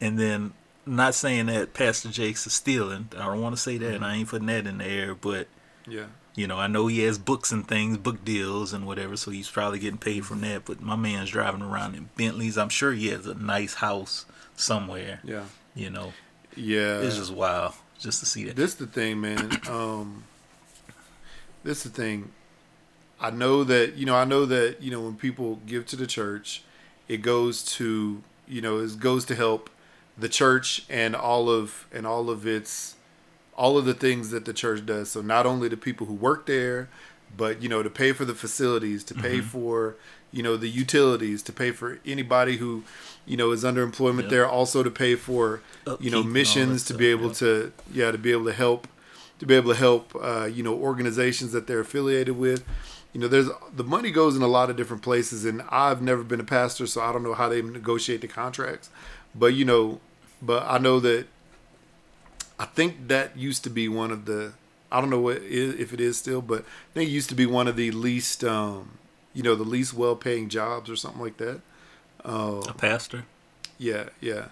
and 0.00 0.18
then 0.18 0.52
not 0.86 1.14
saying 1.14 1.46
that 1.46 1.74
Pastor 1.74 2.08
Jakes 2.10 2.46
is 2.46 2.52
stealing. 2.54 3.08
I 3.16 3.26
don't 3.26 3.40
want 3.42 3.54
to 3.54 3.60
say 3.60 3.76
that, 3.78 3.94
and 3.94 4.04
I 4.04 4.16
ain't 4.16 4.28
putting 4.28 4.46
that 4.46 4.66
in 4.66 4.78
the 4.78 4.84
air. 4.86 5.14
But 5.14 5.48
Yeah. 5.86 6.06
you 6.34 6.46
know, 6.46 6.56
I 6.56 6.66
know 6.66 6.86
he 6.86 7.00
has 7.00 7.18
books 7.18 7.52
and 7.52 7.66
things, 7.68 7.98
book 7.98 8.24
deals 8.24 8.72
and 8.72 8.86
whatever, 8.86 9.16
so 9.16 9.30
he's 9.30 9.50
probably 9.50 9.78
getting 9.78 9.98
paid 9.98 10.24
from 10.24 10.40
that. 10.40 10.64
But 10.64 10.80
my 10.80 10.96
man's 10.96 11.30
driving 11.30 11.62
around 11.62 11.94
in 11.94 12.08
Bentleys. 12.16 12.56
I'm 12.56 12.70
sure 12.70 12.92
he 12.92 13.08
has 13.08 13.26
a 13.26 13.34
nice 13.34 13.74
house 13.74 14.24
somewhere. 14.56 15.20
Yeah. 15.24 15.44
You 15.74 15.90
know, 15.90 16.12
Yeah. 16.56 17.00
it's 17.00 17.16
just 17.16 17.32
wild 17.32 17.74
just 17.98 18.20
to 18.20 18.26
see 18.26 18.44
that. 18.44 18.56
This 18.56 18.74
the 18.74 18.86
thing, 18.86 19.20
man. 19.20 19.60
Um, 19.68 20.24
this 21.64 21.82
the 21.82 21.90
thing. 21.90 22.30
I 23.20 23.30
know 23.30 23.64
that 23.64 23.94
you 23.94 24.06
know. 24.06 24.14
I 24.14 24.24
know 24.24 24.44
that 24.46 24.80
you 24.80 24.90
know 24.90 25.00
when 25.00 25.16
people 25.16 25.60
give 25.66 25.86
to 25.86 25.96
the 25.96 26.06
church, 26.06 26.62
it 27.08 27.18
goes 27.18 27.64
to 27.76 28.22
you 28.46 28.60
know 28.60 28.78
it 28.78 28.98
goes 29.00 29.24
to 29.26 29.34
help 29.34 29.70
the 30.16 30.28
church 30.28 30.84
and 30.88 31.14
all 31.14 31.48
of 31.48 31.86
and 31.92 32.06
all 32.06 32.30
of 32.30 32.46
its 32.46 32.96
all 33.56 33.76
of 33.76 33.84
the 33.84 33.94
things 33.94 34.30
that 34.30 34.44
the 34.44 34.52
church 34.52 34.86
does. 34.86 35.10
So 35.10 35.20
not 35.20 35.46
only 35.46 35.68
the 35.68 35.76
people 35.76 36.06
who 36.06 36.14
work 36.14 36.46
there, 36.46 36.88
but 37.36 37.60
you 37.62 37.68
know 37.68 37.82
to 37.82 37.90
pay 37.90 38.12
for 38.12 38.24
the 38.24 38.34
facilities, 38.34 39.02
to 39.04 39.14
pay 39.14 39.40
for 39.40 39.96
you 40.30 40.42
know 40.42 40.56
the 40.56 40.68
utilities, 40.68 41.42
to 41.44 41.52
pay 41.52 41.72
for 41.72 41.98
anybody 42.06 42.58
who 42.58 42.84
you 43.26 43.36
know 43.36 43.50
is 43.50 43.64
under 43.64 43.82
employment 43.82 44.26
Yep. 44.26 44.30
there, 44.30 44.48
also 44.48 44.82
to 44.82 44.90
pay 44.90 45.16
for 45.16 45.60
you 46.00 46.10
know 46.10 46.22
missions 46.22 46.84
to 46.84 46.94
be 46.94 47.06
able 47.08 47.28
yeah. 47.28 47.32
to 47.34 47.72
yeah 47.92 48.10
to 48.12 48.18
be 48.18 48.30
able 48.30 48.44
to 48.44 48.52
help 48.52 48.86
to 49.40 49.46
be 49.46 49.54
able 49.54 49.72
to 49.72 49.78
help 49.78 50.14
uh, 50.20 50.44
you 50.44 50.62
know 50.62 50.74
organizations 50.74 51.52
that 51.52 51.66
they're 51.66 51.80
affiliated 51.80 52.36
with. 52.36 52.64
You 53.12 53.20
know, 53.20 53.28
there's 53.28 53.48
the 53.74 53.84
money 53.84 54.10
goes 54.10 54.36
in 54.36 54.42
a 54.42 54.48
lot 54.48 54.70
of 54.70 54.76
different 54.76 55.02
places, 55.02 55.44
and 55.44 55.62
I've 55.70 56.02
never 56.02 56.22
been 56.22 56.40
a 56.40 56.44
pastor, 56.44 56.86
so 56.86 57.00
I 57.00 57.12
don't 57.12 57.22
know 57.22 57.34
how 57.34 57.48
they 57.48 57.62
negotiate 57.62 58.20
the 58.20 58.28
contracts. 58.28 58.90
But 59.34 59.54
you 59.54 59.64
know, 59.64 60.00
but 60.42 60.64
I 60.66 60.78
know 60.78 61.00
that 61.00 61.26
I 62.58 62.66
think 62.66 63.08
that 63.08 63.36
used 63.36 63.64
to 63.64 63.70
be 63.70 63.88
one 63.88 64.10
of 64.10 64.26
the 64.26 64.52
I 64.90 65.00
don't 65.00 65.10
know 65.10 65.20
what 65.20 65.42
if 65.42 65.92
it 65.92 66.00
is 66.00 66.18
still, 66.18 66.42
but 66.42 66.60
I 66.60 66.94
think 66.94 67.08
it 67.10 67.12
used 67.12 67.28
to 67.30 67.34
be 67.34 67.46
one 67.46 67.68
of 67.68 67.76
the 67.76 67.90
least 67.90 68.44
um, 68.44 68.98
you 69.32 69.42
know 69.42 69.54
the 69.54 69.64
least 69.64 69.94
well 69.94 70.16
paying 70.16 70.48
jobs 70.48 70.90
or 70.90 70.96
something 70.96 71.22
like 71.22 71.38
that. 71.38 71.60
Uh, 72.24 72.62
a 72.68 72.74
pastor. 72.74 73.24
yeah, 73.78 74.10
yeah. 74.20 74.46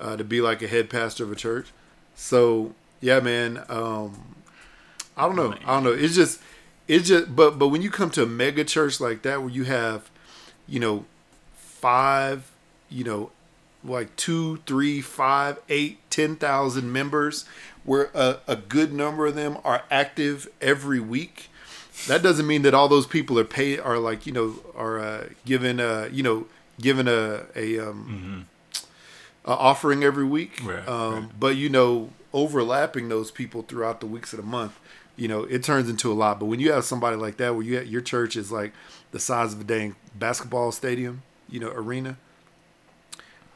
Uh, 0.00 0.16
to 0.16 0.24
be 0.24 0.40
like 0.40 0.60
a 0.60 0.66
head 0.66 0.90
pastor 0.90 1.24
of 1.24 1.32
a 1.32 1.36
church. 1.36 1.68
So 2.14 2.74
yeah, 3.00 3.20
man. 3.20 3.64
Um, 3.68 4.34
I 5.16 5.26
don't 5.26 5.36
know. 5.36 5.54
I 5.64 5.74
don't 5.74 5.84
know. 5.84 5.92
It's 5.92 6.14
just, 6.16 6.40
it's 6.88 7.08
just. 7.08 7.34
But 7.34 7.58
but 7.58 7.68
when 7.68 7.82
you 7.82 7.90
come 7.90 8.10
to 8.10 8.22
a 8.22 8.26
mega 8.26 8.64
church 8.64 9.00
like 9.00 9.22
that, 9.22 9.40
where 9.40 9.50
you 9.50 9.64
have, 9.64 10.10
you 10.66 10.80
know, 10.80 11.04
five, 11.54 12.50
you 12.88 13.04
know, 13.04 13.30
like 13.84 14.14
two, 14.16 14.58
three, 14.66 15.00
five, 15.00 15.58
eight, 15.68 15.98
ten 16.10 16.36
thousand 16.36 16.92
members, 16.92 17.44
where 17.84 18.10
a, 18.14 18.38
a 18.46 18.56
good 18.56 18.92
number 18.92 19.26
of 19.26 19.34
them 19.34 19.58
are 19.64 19.82
active 19.90 20.48
every 20.60 21.00
week. 21.00 21.48
That 22.08 22.22
doesn't 22.22 22.46
mean 22.46 22.62
that 22.62 22.74
all 22.74 22.88
those 22.88 23.06
people 23.06 23.38
are 23.38 23.44
paid, 23.44 23.80
are 23.80 23.98
like 23.98 24.26
you 24.26 24.32
know, 24.32 24.56
are 24.74 24.98
uh, 24.98 25.24
given, 25.44 25.80
uh, 25.80 26.08
you 26.10 26.22
know, 26.22 26.46
given 26.80 27.06
a 27.06 27.44
a 27.54 27.78
um, 27.78 28.46
a 29.44 29.50
offering 29.50 30.02
every 30.02 30.24
week. 30.24 30.60
Right, 30.64 30.86
um, 30.88 31.14
right. 31.14 31.40
But 31.40 31.56
you 31.56 31.68
know, 31.68 32.10
overlapping 32.32 33.08
those 33.08 33.30
people 33.30 33.62
throughout 33.62 34.00
the 34.00 34.06
weeks 34.06 34.32
of 34.32 34.38
the 34.38 34.46
month, 34.46 34.78
you 35.16 35.28
know, 35.28 35.44
it 35.44 35.62
turns 35.62 35.88
into 35.88 36.10
a 36.12 36.14
lot. 36.14 36.40
But 36.40 36.46
when 36.46 36.60
you 36.60 36.72
have 36.72 36.84
somebody 36.84 37.16
like 37.16 37.36
that, 37.36 37.54
where 37.54 37.64
you 37.64 37.80
your 37.80 38.00
church 38.00 38.36
is 38.36 38.50
like 38.50 38.72
the 39.12 39.20
size 39.20 39.52
of 39.52 39.60
a 39.60 39.64
dang 39.64 39.96
basketball 40.14 40.72
stadium, 40.72 41.22
you 41.48 41.60
know, 41.60 41.70
arena. 41.70 42.16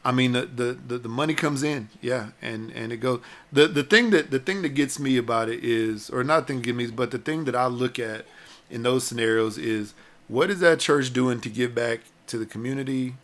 I 0.05 0.13
mean, 0.13 0.31
the, 0.31 0.45
the, 0.45 0.77
the, 0.87 0.97
the 0.97 1.09
money 1.09 1.33
comes 1.33 1.61
in, 1.61 1.89
yeah, 2.01 2.29
and, 2.41 2.71
and 2.71 2.93
it 2.93 2.97
goes. 2.97 3.19
The 3.51 3.67
the 3.67 3.83
thing 3.83 4.11
that 4.11 4.31
the 4.31 4.39
thing 4.39 4.61
that 4.61 4.69
gets 4.69 4.97
me 4.97 5.17
about 5.17 5.49
it 5.49 5.61
is, 5.61 6.09
or 6.09 6.23
not 6.23 6.47
thing 6.47 6.57
that 6.57 6.65
gets 6.65 6.77
me, 6.77 6.87
but 6.87 7.11
the 7.11 7.17
thing 7.17 7.43
that 7.45 7.55
I 7.55 7.67
look 7.67 7.99
at 7.99 8.25
in 8.69 8.83
those 8.83 9.03
scenarios 9.03 9.57
is, 9.57 9.93
what 10.29 10.49
is 10.49 10.61
that 10.61 10.79
church 10.79 11.11
doing 11.11 11.41
to 11.41 11.49
give 11.49 11.75
back 11.75 11.99
to 12.27 12.37
the 12.37 12.45
community, 12.45 13.15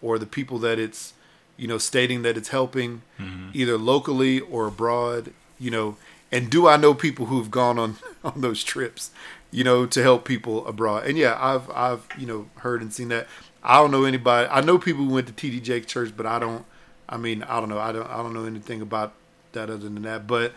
or 0.00 0.18
the 0.18 0.26
people 0.26 0.58
that 0.60 0.78
it's, 0.78 1.12
you 1.58 1.68
know, 1.68 1.76
stating 1.76 2.22
that 2.22 2.36
it's 2.38 2.48
helping, 2.48 3.02
mm-hmm. 3.18 3.50
either 3.52 3.76
locally 3.76 4.40
or 4.40 4.68
abroad, 4.68 5.34
you 5.58 5.70
know, 5.70 5.96
and 6.32 6.50
do 6.50 6.68
I 6.68 6.76
know 6.76 6.94
people 6.94 7.26
who've 7.26 7.50
gone 7.50 7.78
on 7.78 7.96
on 8.24 8.40
those 8.40 8.62
trips, 8.62 9.10
you 9.50 9.64
know, 9.64 9.86
to 9.86 10.02
help 10.02 10.24
people 10.24 10.66
abroad? 10.66 11.06
And 11.06 11.18
yeah, 11.18 11.36
I've 11.40 11.70
I've 11.70 12.06
you 12.18 12.26
know 12.26 12.46
heard 12.56 12.82
and 12.82 12.92
seen 12.92 13.08
that. 13.08 13.26
I 13.62 13.76
don't 13.76 13.90
know 13.90 14.04
anybody. 14.04 14.48
I 14.50 14.60
know 14.62 14.78
people 14.78 15.04
who 15.04 15.12
went 15.14 15.26
to 15.26 15.32
TD 15.32 15.62
Jake 15.62 15.86
Church, 15.86 16.12
but 16.16 16.26
I 16.26 16.38
don't. 16.38 16.64
I 17.08 17.16
mean, 17.16 17.42
I 17.42 17.60
don't 17.60 17.68
know. 17.68 17.78
I 17.78 17.92
don't. 17.92 18.08
I 18.08 18.16
don't 18.18 18.32
know 18.32 18.44
anything 18.44 18.80
about 18.80 19.12
that 19.52 19.68
other 19.68 19.88
than 19.88 20.02
that. 20.02 20.26
But 20.26 20.52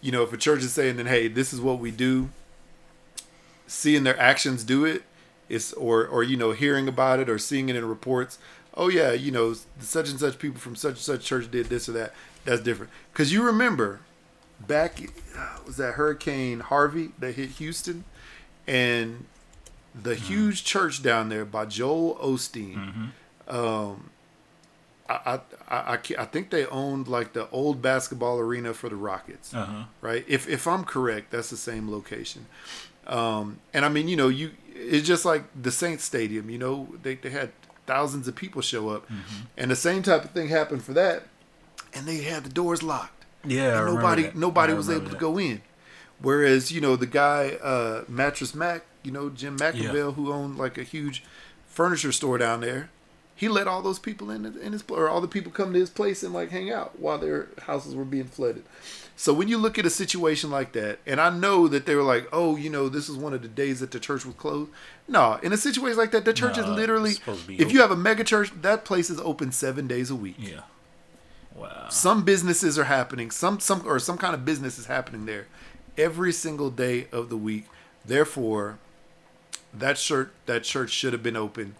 you 0.00 0.12
know, 0.12 0.22
if 0.22 0.32
a 0.32 0.36
church 0.36 0.62
is 0.62 0.72
saying, 0.72 0.96
"Then 0.96 1.06
hey, 1.06 1.28
this 1.28 1.52
is 1.52 1.60
what 1.60 1.78
we 1.78 1.90
do," 1.90 2.30
seeing 3.66 4.04
their 4.04 4.18
actions 4.18 4.64
do 4.64 4.84
it, 4.84 5.02
is 5.48 5.72
or 5.74 6.06
or 6.06 6.22
you 6.22 6.36
know 6.36 6.52
hearing 6.52 6.88
about 6.88 7.20
it 7.20 7.28
or 7.28 7.38
seeing 7.38 7.68
it 7.68 7.76
in 7.76 7.84
reports. 7.84 8.38
Oh 8.74 8.88
yeah, 8.88 9.12
you 9.12 9.30
know, 9.30 9.54
such 9.80 10.08
and 10.10 10.18
such 10.18 10.38
people 10.38 10.60
from 10.60 10.76
such 10.76 10.92
and 10.92 10.98
such 10.98 11.24
church 11.24 11.50
did 11.50 11.66
this 11.66 11.88
or 11.88 11.92
that. 11.92 12.14
That's 12.44 12.62
different. 12.62 12.90
Because 13.12 13.32
you 13.32 13.42
remember 13.42 14.00
back 14.66 15.00
was 15.66 15.76
that 15.78 15.94
Hurricane 15.94 16.60
Harvey 16.60 17.10
that 17.18 17.34
hit 17.34 17.50
Houston, 17.50 18.04
and 18.66 19.26
the 20.00 20.14
huge 20.14 20.64
church 20.64 21.02
down 21.02 21.28
there 21.28 21.44
by 21.44 21.64
Joel 21.66 22.16
Osteen. 22.22 23.10
Um, 23.48 24.10
I, 25.08 25.40
I, 25.68 25.76
I, 25.76 25.98
I 26.18 26.24
think 26.26 26.50
they 26.50 26.66
owned 26.66 27.08
like 27.08 27.32
the 27.32 27.48
old 27.50 27.82
basketball 27.82 28.38
arena 28.38 28.72
for 28.74 28.88
the 28.88 28.94
Rockets, 28.96 29.52
Uh 29.52 29.64
huh. 29.64 29.82
right? 30.00 30.24
If 30.28 30.48
if 30.48 30.66
I'm 30.68 30.84
correct, 30.84 31.32
that's 31.32 31.50
the 31.50 31.56
same 31.56 31.90
location. 31.90 32.46
Um, 33.06 33.58
and 33.74 33.84
I 33.84 33.88
mean, 33.88 34.06
you 34.06 34.16
know, 34.16 34.28
you 34.28 34.52
it's 34.72 35.06
just 35.06 35.24
like 35.24 35.44
the 35.60 35.72
Saints 35.72 36.04
Stadium. 36.04 36.48
You 36.48 36.58
know, 36.58 36.88
they 37.02 37.16
they 37.16 37.30
had 37.30 37.50
thousands 37.86 38.28
of 38.28 38.36
people 38.36 38.62
show 38.62 38.90
up, 38.90 39.04
and 39.56 39.68
the 39.70 39.76
same 39.76 40.02
type 40.04 40.22
of 40.24 40.30
thing 40.30 40.48
happened 40.48 40.84
for 40.84 40.92
that, 40.92 41.24
and 41.92 42.06
they 42.06 42.18
had 42.18 42.44
the 42.44 42.50
doors 42.50 42.82
locked 42.84 43.19
Yeah, 43.44 43.78
and 43.78 43.94
nobody 43.94 44.22
that. 44.24 44.36
nobody 44.36 44.74
was 44.74 44.90
able 44.90 45.10
to 45.10 45.16
go 45.16 45.38
in. 45.38 45.62
Whereas 46.20 46.70
you 46.70 46.80
know 46.80 46.96
the 46.96 47.06
guy 47.06 47.58
uh, 47.62 48.04
Mattress 48.08 48.54
Mac, 48.54 48.84
you 49.02 49.10
know 49.10 49.30
Jim 49.30 49.58
McIngvale, 49.58 50.14
who 50.14 50.32
owned 50.32 50.58
like 50.58 50.76
a 50.76 50.82
huge 50.82 51.22
furniture 51.66 52.12
store 52.12 52.36
down 52.36 52.60
there, 52.60 52.90
he 53.34 53.48
let 53.48 53.66
all 53.66 53.80
those 53.80 53.98
people 53.98 54.30
in 54.30 54.44
in 54.44 54.72
his 54.72 54.84
or 54.90 55.08
all 55.08 55.22
the 55.22 55.28
people 55.28 55.50
come 55.50 55.72
to 55.72 55.78
his 55.78 55.88
place 55.88 56.22
and 56.22 56.34
like 56.34 56.50
hang 56.50 56.70
out 56.70 56.98
while 56.98 57.16
their 57.16 57.48
houses 57.62 57.94
were 57.94 58.04
being 58.04 58.26
flooded. 58.26 58.64
So 59.16 59.34
when 59.34 59.48
you 59.48 59.58
look 59.58 59.78
at 59.78 59.84
a 59.84 59.90
situation 59.90 60.50
like 60.50 60.72
that, 60.72 60.98
and 61.06 61.20
I 61.20 61.28
know 61.28 61.68
that 61.68 61.84
they 61.84 61.94
were 61.94 62.02
like, 62.02 62.26
oh, 62.32 62.56
you 62.56 62.70
know, 62.70 62.88
this 62.88 63.06
is 63.06 63.16
one 63.18 63.34
of 63.34 63.42
the 63.42 63.48
days 63.48 63.80
that 63.80 63.90
the 63.90 64.00
church 64.00 64.24
was 64.24 64.34
closed. 64.34 64.70
No, 65.08 65.38
in 65.42 65.52
a 65.52 65.58
situation 65.58 65.98
like 65.98 66.10
that, 66.12 66.24
the 66.24 66.32
church 66.32 66.56
is 66.56 66.66
literally. 66.66 67.10
it's 67.10 67.18
supposed 67.18 67.42
to 67.42 67.48
be 67.48 67.60
If 67.60 67.70
you 67.70 67.82
have 67.82 67.90
a 67.90 67.96
mega 67.96 68.24
church, 68.24 68.50
that 68.62 68.86
place 68.86 69.10
is 69.10 69.20
open 69.20 69.52
seven 69.52 69.86
days 69.86 70.10
a 70.10 70.16
week 70.16 70.36
Yeah. 70.38 70.60
Wow. 71.54 71.88
some 71.90 72.22
businesses 72.24 72.78
are 72.78 72.84
happening 72.84 73.30
some 73.30 73.60
some 73.60 73.82
or 73.86 73.98
some 73.98 74.16
kind 74.18 74.34
of 74.34 74.44
business 74.44 74.78
is 74.78 74.86
happening 74.86 75.26
there 75.26 75.46
every 75.98 76.32
single 76.32 76.70
day 76.70 77.06
of 77.12 77.28
the 77.28 77.36
week 77.36 77.66
therefore 78.04 78.78
that 79.74 79.96
church 79.96 80.30
that 80.46 80.62
church 80.64 80.90
should 80.90 81.12
have 81.12 81.22
been 81.22 81.36
open 81.36 81.74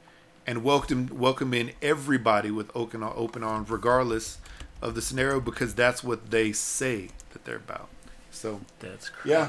and 0.46 0.64
welcome 0.64 1.08
welcome 1.12 1.54
in 1.54 1.70
everybody 1.80 2.50
with 2.50 2.70
open 2.74 3.02
open 3.02 3.42
arms 3.44 3.70
regardless 3.70 4.38
of 4.82 4.94
the 4.94 5.02
scenario 5.02 5.40
because 5.40 5.74
that's 5.74 6.02
what 6.02 6.30
they 6.30 6.52
say 6.52 7.08
that 7.32 7.44
they're 7.44 7.56
about 7.56 7.88
so 8.30 8.60
That's 8.80 9.08
crazy. 9.08 9.30
yeah 9.30 9.48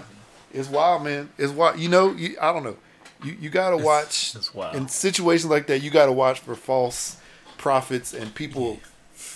It's 0.53 0.67
wild, 0.69 1.03
man. 1.03 1.30
It's 1.38 1.53
wild. 1.53 1.80
You 1.80 1.88
know, 1.88 2.11
you, 2.11 2.36
I 2.41 2.51
don't 2.51 2.63
know. 2.63 2.76
You 3.24 3.38
you 3.39 3.49
gotta 3.49 3.78
watch 3.78 4.36
it's 4.36 4.53
wild. 4.53 4.76
in 4.76 4.88
situations 4.89 5.49
like 5.49 5.67
that. 5.67 5.80
You 5.82 5.89
gotta 5.91 6.11
watch 6.11 6.39
for 6.41 6.55
false 6.55 7.15
prophets 7.57 8.11
and 8.13 8.34
people 8.36 8.80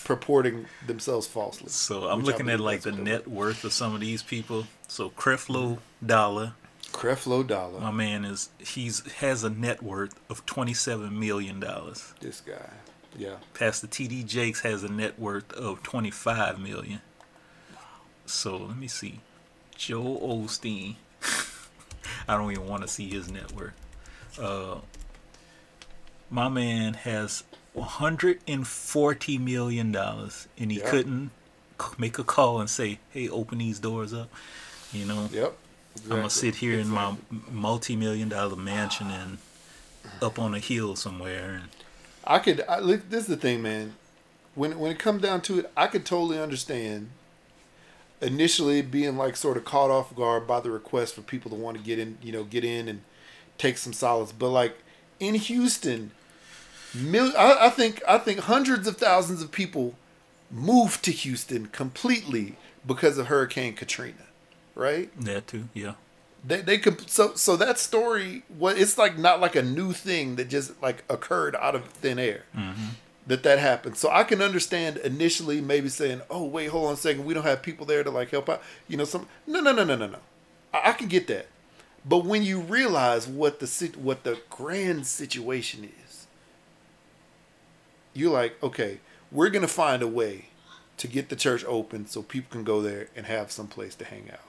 purporting 0.05 0.67
themselves 0.85 1.27
falsely. 1.27 1.67
So 1.69 2.07
I'm 2.07 2.21
looking 2.21 2.47
at 2.49 2.61
like 2.61 2.81
the 2.81 2.93
net 2.93 3.27
worth 3.27 3.65
of 3.65 3.73
some 3.73 3.93
of 3.93 3.99
these 3.99 4.23
people. 4.23 4.67
So 4.87 5.09
Creflo 5.09 5.79
Dollar, 6.05 6.53
Creflo 6.93 7.45
Dollar. 7.45 7.81
my 7.81 7.91
man 7.91 8.23
is 8.23 8.49
he's 8.59 9.11
has 9.15 9.43
a 9.43 9.49
net 9.49 9.83
worth 9.83 10.13
of 10.29 10.45
twenty 10.45 10.73
seven 10.73 11.19
million 11.19 11.59
dollars. 11.59 12.13
this 12.21 12.39
guy. 12.39 12.69
Yeah. 13.17 13.35
Pastor 13.53 13.87
TD 13.87 14.25
Jakes 14.25 14.61
has 14.61 14.83
a 14.83 14.89
net 14.89 15.19
worth 15.19 15.51
of 15.53 15.83
twenty 15.83 16.11
five 16.11 16.59
million. 16.59 17.01
So 18.25 18.57
let 18.57 18.77
me 18.77 18.87
see. 18.87 19.19
Joel 19.75 20.19
Osteen. 20.21 20.95
I 22.27 22.37
don't 22.37 22.51
even 22.51 22.67
want 22.67 22.83
to 22.83 22.87
see 22.87 23.09
his 23.09 23.29
net 23.29 23.51
worth. 23.53 23.73
Uh, 24.39 24.77
my 26.29 26.49
man 26.49 26.93
has 26.93 27.43
140 27.75 29.37
million 29.37 29.91
dollars, 29.91 30.47
and 30.57 30.71
he 30.71 30.79
Yeah. 30.79 30.89
couldn't 30.89 31.31
make 31.97 32.17
a 32.17 32.23
call 32.23 32.59
and 32.59 32.69
say, 32.69 32.99
"Hey, 33.11 33.27
open 33.29 33.57
these 33.57 33.79
doors 33.79 34.13
up." 34.13 34.29
You 34.93 35.05
know, 35.05 35.29
Yep. 35.31 35.57
I'm 36.03 36.09
gonna 36.09 36.29
sit 36.29 36.55
here 36.55 36.79
in 36.79 36.89
my 36.89 37.15
multi-million 37.51 38.29
dollar 38.29 38.55
mansion 38.55 39.09
and 39.09 39.37
up 40.21 40.39
on 40.39 40.53
a 40.53 40.59
hill 40.59 40.95
somewhere. 40.95 41.55
And 41.55 41.69
I 42.23 42.39
could. 42.39 42.63
I, 42.67 42.79
look, 42.79 43.09
this 43.09 43.21
is 43.21 43.27
the 43.27 43.37
thing, 43.37 43.61
man. 43.61 43.95
When 44.55 44.79
when 44.79 44.91
it 44.91 44.99
comes 44.99 45.21
down 45.21 45.41
to 45.41 45.59
it, 45.59 45.71
I 45.75 45.87
could 45.87 46.05
totally 46.05 46.39
understand. 46.39 47.09
Initially, 48.21 48.81
being 48.81 49.17
like 49.17 49.35
sort 49.35 49.57
of 49.57 49.65
caught 49.65 49.91
off 49.91 50.15
guard 50.15 50.47
by 50.47 50.61
the 50.61 50.71
request 50.71 51.15
for 51.15 51.21
people 51.21 51.51
to 51.51 51.57
want 51.57 51.77
to 51.77 51.83
get 51.83 51.99
in, 51.99 52.17
you 52.23 52.31
know, 52.31 52.45
get 52.45 52.63
in 52.63 52.87
and 52.87 53.01
take 53.57 53.77
some 53.77 53.91
solace. 53.91 54.31
But 54.31 54.49
like 54.49 54.77
in 55.19 55.35
Houston, 55.35 56.11
mil- 56.95 57.37
I, 57.37 57.67
I 57.67 57.69
think 57.69 58.01
I 58.07 58.17
think 58.17 58.41
hundreds 58.41 58.87
of 58.87 58.97
thousands 58.97 59.41
of 59.41 59.51
people 59.51 59.95
moved 60.51 61.03
to 61.05 61.11
Houston 61.11 61.67
completely 61.67 62.55
because 62.85 63.17
of 63.17 63.27
Hurricane 63.27 63.73
Katrina, 63.73 64.25
right? 64.73 65.09
that 65.19 65.47
too, 65.47 65.69
yeah. 65.73 65.93
They 66.47 66.61
they 66.61 66.77
could 66.77 67.09
so 67.09 67.33
so 67.33 67.55
that 67.57 67.79
story 67.79 68.43
what 68.55 68.77
it's 68.77 68.97
like 68.97 69.17
not 69.17 69.41
like 69.41 69.55
a 69.55 69.63
new 69.63 69.93
thing 69.93 70.35
that 70.35 70.49
just 70.49 70.79
like 70.81 71.03
occurred 71.09 71.55
out 71.55 71.73
of 71.73 71.85
thin 71.85 72.19
air 72.19 72.43
mm-hmm. 72.55 72.89
that 73.25 73.41
that 73.43 73.57
happened. 73.57 73.97
So 73.97 74.11
I 74.11 74.23
can 74.23 74.41
understand 74.41 74.97
initially 74.97 75.59
maybe 75.59 75.89
saying, 75.89 76.21
"Oh 76.29 76.43
wait, 76.45 76.67
hold 76.67 76.87
on 76.87 76.93
a 76.93 76.97
second, 76.97 77.25
we 77.25 77.33
don't 77.33 77.43
have 77.43 77.63
people 77.63 77.85
there 77.87 78.03
to 78.03 78.11
like 78.11 78.29
help 78.29 78.47
out." 78.47 78.61
You 78.87 78.97
know, 78.97 79.05
some 79.05 79.27
no 79.47 79.59
no 79.59 79.71
no 79.71 79.83
no 79.83 79.95
no 79.95 80.07
no. 80.07 80.19
I, 80.71 80.89
I 80.89 80.91
can 80.91 81.07
get 81.07 81.25
that, 81.27 81.47
but 82.07 82.25
when 82.25 82.43
you 82.43 82.59
realize 82.59 83.27
what 83.27 83.59
the 83.59 83.91
what 83.97 84.23
the 84.23 84.39
grand 84.51 85.07
situation 85.07 85.83
is, 86.04 86.04
you're 88.15 88.31
like, 88.33 88.61
okay, 88.63 88.99
we're 89.31 89.49
gonna 89.49 89.67
find 89.67 90.01
a 90.01 90.07
way 90.07 90.45
to 90.97 91.07
get 91.07 91.29
the 91.29 91.35
church 91.35 91.63
open 91.65 92.07
so 92.07 92.21
people 92.21 92.51
can 92.51 92.63
go 92.63 92.81
there 92.81 93.09
and 93.15 93.25
have 93.25 93.51
some 93.51 93.67
place 93.67 93.95
to 93.95 94.05
hang 94.05 94.29
out. 94.31 94.39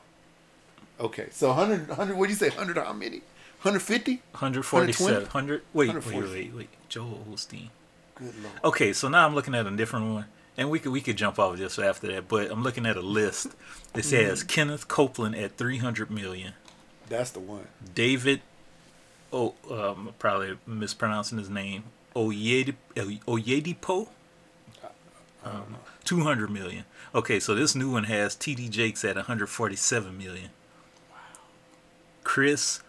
Okay, 0.99 1.29
so 1.31 1.49
100, 1.49 1.89
100 1.89 2.17
what 2.17 2.27
do 2.27 2.31
you 2.31 2.37
say, 2.37 2.49
100 2.49 2.77
how 2.79 2.93
many? 2.93 3.19
150? 3.63 4.23
147. 4.33 5.23
100. 5.23 5.63
Wait, 5.73 5.89
wait, 5.89 5.95
140. 5.95 6.33
wait, 6.33 6.55
wait. 6.55 6.69
Joel 6.89 7.27
Osteen. 7.31 7.69
Good 8.15 8.35
lord. 8.43 8.55
Okay, 8.65 8.93
so 8.93 9.09
now 9.09 9.27
I'm 9.27 9.35
looking 9.35 9.55
at 9.55 9.67
a 9.67 9.71
different 9.71 10.13
one, 10.15 10.27
and 10.57 10.71
we 10.71 10.79
could 10.79 10.93
we 10.93 11.01
could 11.01 11.17
jump 11.17 11.39
off 11.39 11.57
just 11.57 11.79
after 11.79 12.07
that. 12.09 12.29
But 12.29 12.51
I'm 12.51 12.63
looking 12.63 12.87
at 12.87 12.97
a 12.97 13.03
list 13.03 13.49
that 13.93 14.05
says 14.05 14.43
Kenneth 14.43 14.89
Copeland 14.89 15.35
at 15.37 15.57
300 15.57 16.11
million, 16.11 16.55
That's 17.09 17.31
the 17.31 17.41
one. 17.41 17.67
David, 17.95 18.41
oh, 19.33 19.55
um, 19.71 20.15
probably 20.19 20.57
mispronouncing 20.67 21.39
his 21.39 21.51
name, 21.51 21.85
Oyedip, 22.17 22.77
Oyedipo, 22.97 24.09
um, 25.45 25.77
200 26.05 26.51
million. 26.51 26.85
Okay, 27.15 27.39
so 27.39 27.55
this 27.55 27.75
new 27.75 27.91
one 27.91 28.05
has 28.05 28.35
TD 28.35 28.71
Jakes 28.71 29.05
at 29.05 29.17
147 29.17 30.17
million. 30.17 30.51
Wow. 31.11 31.17
Chris 32.25 32.81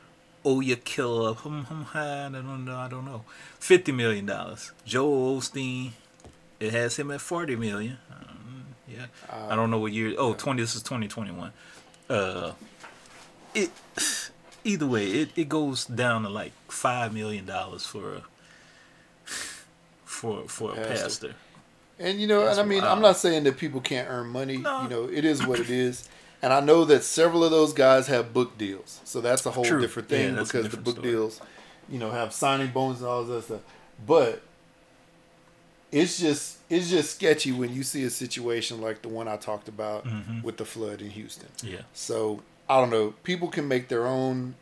Oyakilla, 0.45 1.35
hum, 1.35 1.65
hum, 1.65 1.87
I 1.93 2.29
don't 2.31 2.63
know, 2.63 2.75
I 2.75 2.87
don't 2.87 3.03
know, 3.03 3.25
50 3.59 3.91
million 3.91 4.25
dollars. 4.25 4.71
Joel 4.85 5.41
Osteen, 5.41 5.91
it 6.61 6.71
has 6.71 6.95
him 6.95 7.11
at 7.11 7.19
40 7.19 7.57
million. 7.57 7.97
Um, 8.09 8.65
yeah, 8.87 9.07
I 9.29 9.55
don't 9.55 9.69
know 9.69 9.79
what 9.79 9.91
year. 9.91 10.15
Oh, 10.17 10.33
20. 10.33 10.61
This 10.61 10.73
is 10.73 10.81
2021. 10.83 11.51
Uh, 12.09 12.53
it 13.53 13.71
either 14.63 14.87
way, 14.87 15.07
it, 15.07 15.29
it 15.35 15.49
goes 15.49 15.85
down 15.85 16.23
to 16.23 16.29
like 16.29 16.53
five 16.69 17.13
million 17.13 17.45
dollars 17.45 17.85
for 17.85 18.13
a 18.15 18.23
for 20.17 20.47
for 20.47 20.71
a 20.71 20.75
Pastor. 20.75 20.93
pastor. 21.03 21.35
And 21.99 22.19
you 22.21 22.27
know, 22.27 22.45
That's 22.45 22.57
and 22.59 22.65
I 22.67 22.69
mean, 22.69 22.83
I'm 22.83 23.01
not 23.01 23.17
saying 23.17 23.43
that 23.45 23.57
people 23.57 23.81
can't 23.81 24.07
earn 24.09 24.27
money. 24.27 24.57
No. 24.57 24.83
You 24.83 24.89
know, 24.89 25.03
it 25.05 25.25
is 25.25 25.45
what 25.45 25.59
it 25.59 25.69
is. 25.69 26.07
And 26.41 26.53
I 26.53 26.59
know 26.59 26.85
that 26.85 27.03
several 27.03 27.43
of 27.43 27.49
those 27.51 27.73
guys 27.73 28.05
have 28.07 28.31
book 28.33 28.57
deals, 28.57 29.01
so 29.03 29.21
that's 29.21 29.45
a 29.47 29.51
whole 29.51 29.65
True. 29.65 29.81
different 29.81 30.07
thing 30.07 30.37
a 30.37 30.43
because 30.43 30.69
the 30.69 30.77
book 30.77 30.97
story. 30.97 31.09
deals, 31.11 31.41
you 31.89 31.97
know, 31.97 32.11
have 32.11 32.31
signing 32.33 32.67
bonus 32.71 32.99
and 32.99 33.07
all 33.07 33.23
that 33.23 33.43
stuff. 33.43 33.61
But 34.05 34.43
it's 35.91 36.19
just 36.19 36.57
it's 36.69 36.89
just 36.89 37.15
sketchy 37.15 37.51
when 37.51 37.73
you 37.73 37.81
see 37.81 38.03
a 38.03 38.09
situation 38.09 38.81
like 38.81 39.01
the 39.01 39.07
one 39.09 39.27
I 39.27 39.37
talked 39.37 39.67
about 39.67 40.05
Mhm. 40.05 40.43
with 40.43 40.57
the 40.57 40.65
flood 40.65 41.01
in 41.01 41.09
Houston. 41.11 41.47
Yeah, 41.63 41.81
So 41.93 42.43
I 42.69 42.79
don't 42.79 42.89
know. 42.89 43.13
People 43.23 43.47
can 43.47 43.67
make 43.67 43.87
their 43.87 44.05
own 44.05 44.55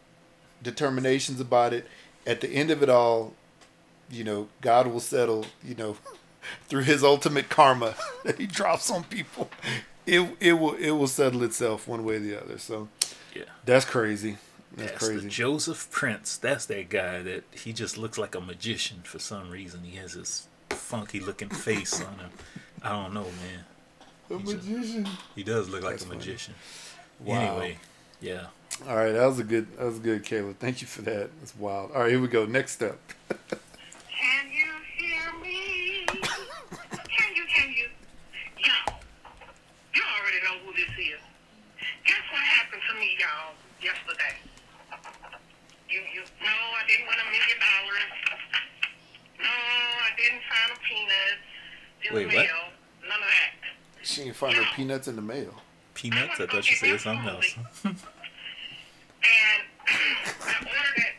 determinations 0.62 1.40
about 1.42 1.74
it. 1.74 1.88
At 2.28 2.42
the 2.42 2.50
end 2.50 2.70
of 2.72 2.82
it 2.84 2.90
all, 2.90 3.34
you 4.10 4.24
know, 4.24 4.48
God 4.62 4.88
will 4.88 5.00
settle. 5.00 5.46
You 5.64 5.76
know, 5.76 5.98
through 6.68 6.84
His 6.84 7.04
ultimate 7.04 7.50
karma 7.50 7.96
that 8.24 8.38
He 8.40 8.48
drops 8.48 8.90
on 8.92 9.04
people. 9.06 9.50
It 10.06 10.36
it 10.40 10.54
will 10.54 10.74
it 10.76 10.92
will 10.92 11.08
settle 11.08 11.44
itself 11.44 11.88
one 11.88 12.06
way 12.06 12.16
or 12.16 12.20
the 12.20 12.42
other. 12.42 12.58
So 12.58 12.90
yeah. 13.36 13.44
that's 13.66 13.86
crazy. 13.86 14.38
That's 14.76 14.92
Pastor 14.92 15.14
crazy. 15.14 15.30
Joseph 15.30 15.90
Prince. 15.90 16.38
That's 16.38 16.66
that 16.66 16.90
guy 16.90 17.22
that 17.22 17.44
he 17.52 17.72
just 17.72 17.98
looks 17.98 18.18
like 18.18 18.36
a 18.36 18.42
magician 18.42 19.02
for 19.04 19.20
some 19.20 19.50
reason. 19.50 19.84
He 19.84 19.96
has 19.98 20.14
this 20.14 20.48
funky 20.70 21.20
looking 21.20 21.50
face 21.50 22.02
on 22.02 22.20
him. 22.20 22.30
I 22.84 22.90
don't 22.90 23.14
know, 23.14 23.24
man. 23.24 23.66
A 24.30 24.34
magician. 24.34 25.08
He 25.36 25.44
does 25.44 25.70
look 25.70 25.82
like 25.82 25.94
That's 25.94 26.04
a 26.04 26.08
funny. 26.08 26.20
magician. 26.20 26.56
Wow. 27.20 27.40
Anyway, 27.40 27.78
yeah. 28.20 28.48
All 28.88 28.96
right, 28.96 29.14
that 29.14 29.26
was 29.26 29.40
a 29.40 29.44
good. 29.44 29.78
That 29.78 29.86
was 29.86 30.00
good, 30.00 30.24
Caleb. 30.26 30.58
Thank 30.60 30.82
you 30.82 30.88
for 30.88 31.02
that. 31.04 31.30
That's 31.40 31.56
wild. 31.56 31.92
All 31.92 32.02
right, 32.02 32.12
here 32.12 32.20
we 32.20 32.28
go. 32.28 32.46
Next 32.46 32.74
step. 32.74 33.00
Can 33.30 34.52
you 34.52 34.68
hear 34.98 35.32
me? 35.42 36.06
Can 36.08 37.36
you, 37.36 37.46
can 37.48 37.70
you? 37.72 37.88
Y'all, 38.60 38.96
you 39.94 40.02
already 40.20 40.40
know 40.44 40.60
who 40.66 40.74
this 40.74 40.92
is. 41.00 41.22
Guess 42.06 42.24
what 42.32 42.42
happened 42.42 42.82
to 42.90 42.96
me, 43.00 43.16
y'all, 43.20 43.54
yesterday? 43.82 44.36
You, 45.90 46.02
you, 46.14 46.22
no, 46.42 46.50
I 46.50 46.84
didn't 46.88 47.06
win 47.08 47.16
a 47.16 47.28
million 47.32 47.60
dollars. 47.62 48.12
No, 49.40 49.48
I 49.48 50.10
didn't 50.18 50.42
find 50.50 50.70
a 50.74 50.80
peanut 50.82 51.38
in 52.04 52.16
Wait, 52.16 52.30
the 52.30 52.36
what? 52.36 52.46
mail. 52.46 52.62
None 53.08 53.22
of 53.22 53.30
that. 53.30 53.52
She 54.02 54.22
ain't 54.24 54.25
find 54.36 54.56
no 54.56 54.64
peanuts 54.76 55.08
in 55.08 55.16
the 55.16 55.22
mail. 55.22 55.54
Peanuts? 55.94 56.40
I 56.40 56.46
thought 56.48 56.70
you 56.70 56.76
said 56.76 57.00
something 57.00 57.28
else. 57.30 57.56
And 59.26 59.64
I 59.90 60.54
ordered 60.62 61.02
it. 61.02 61.16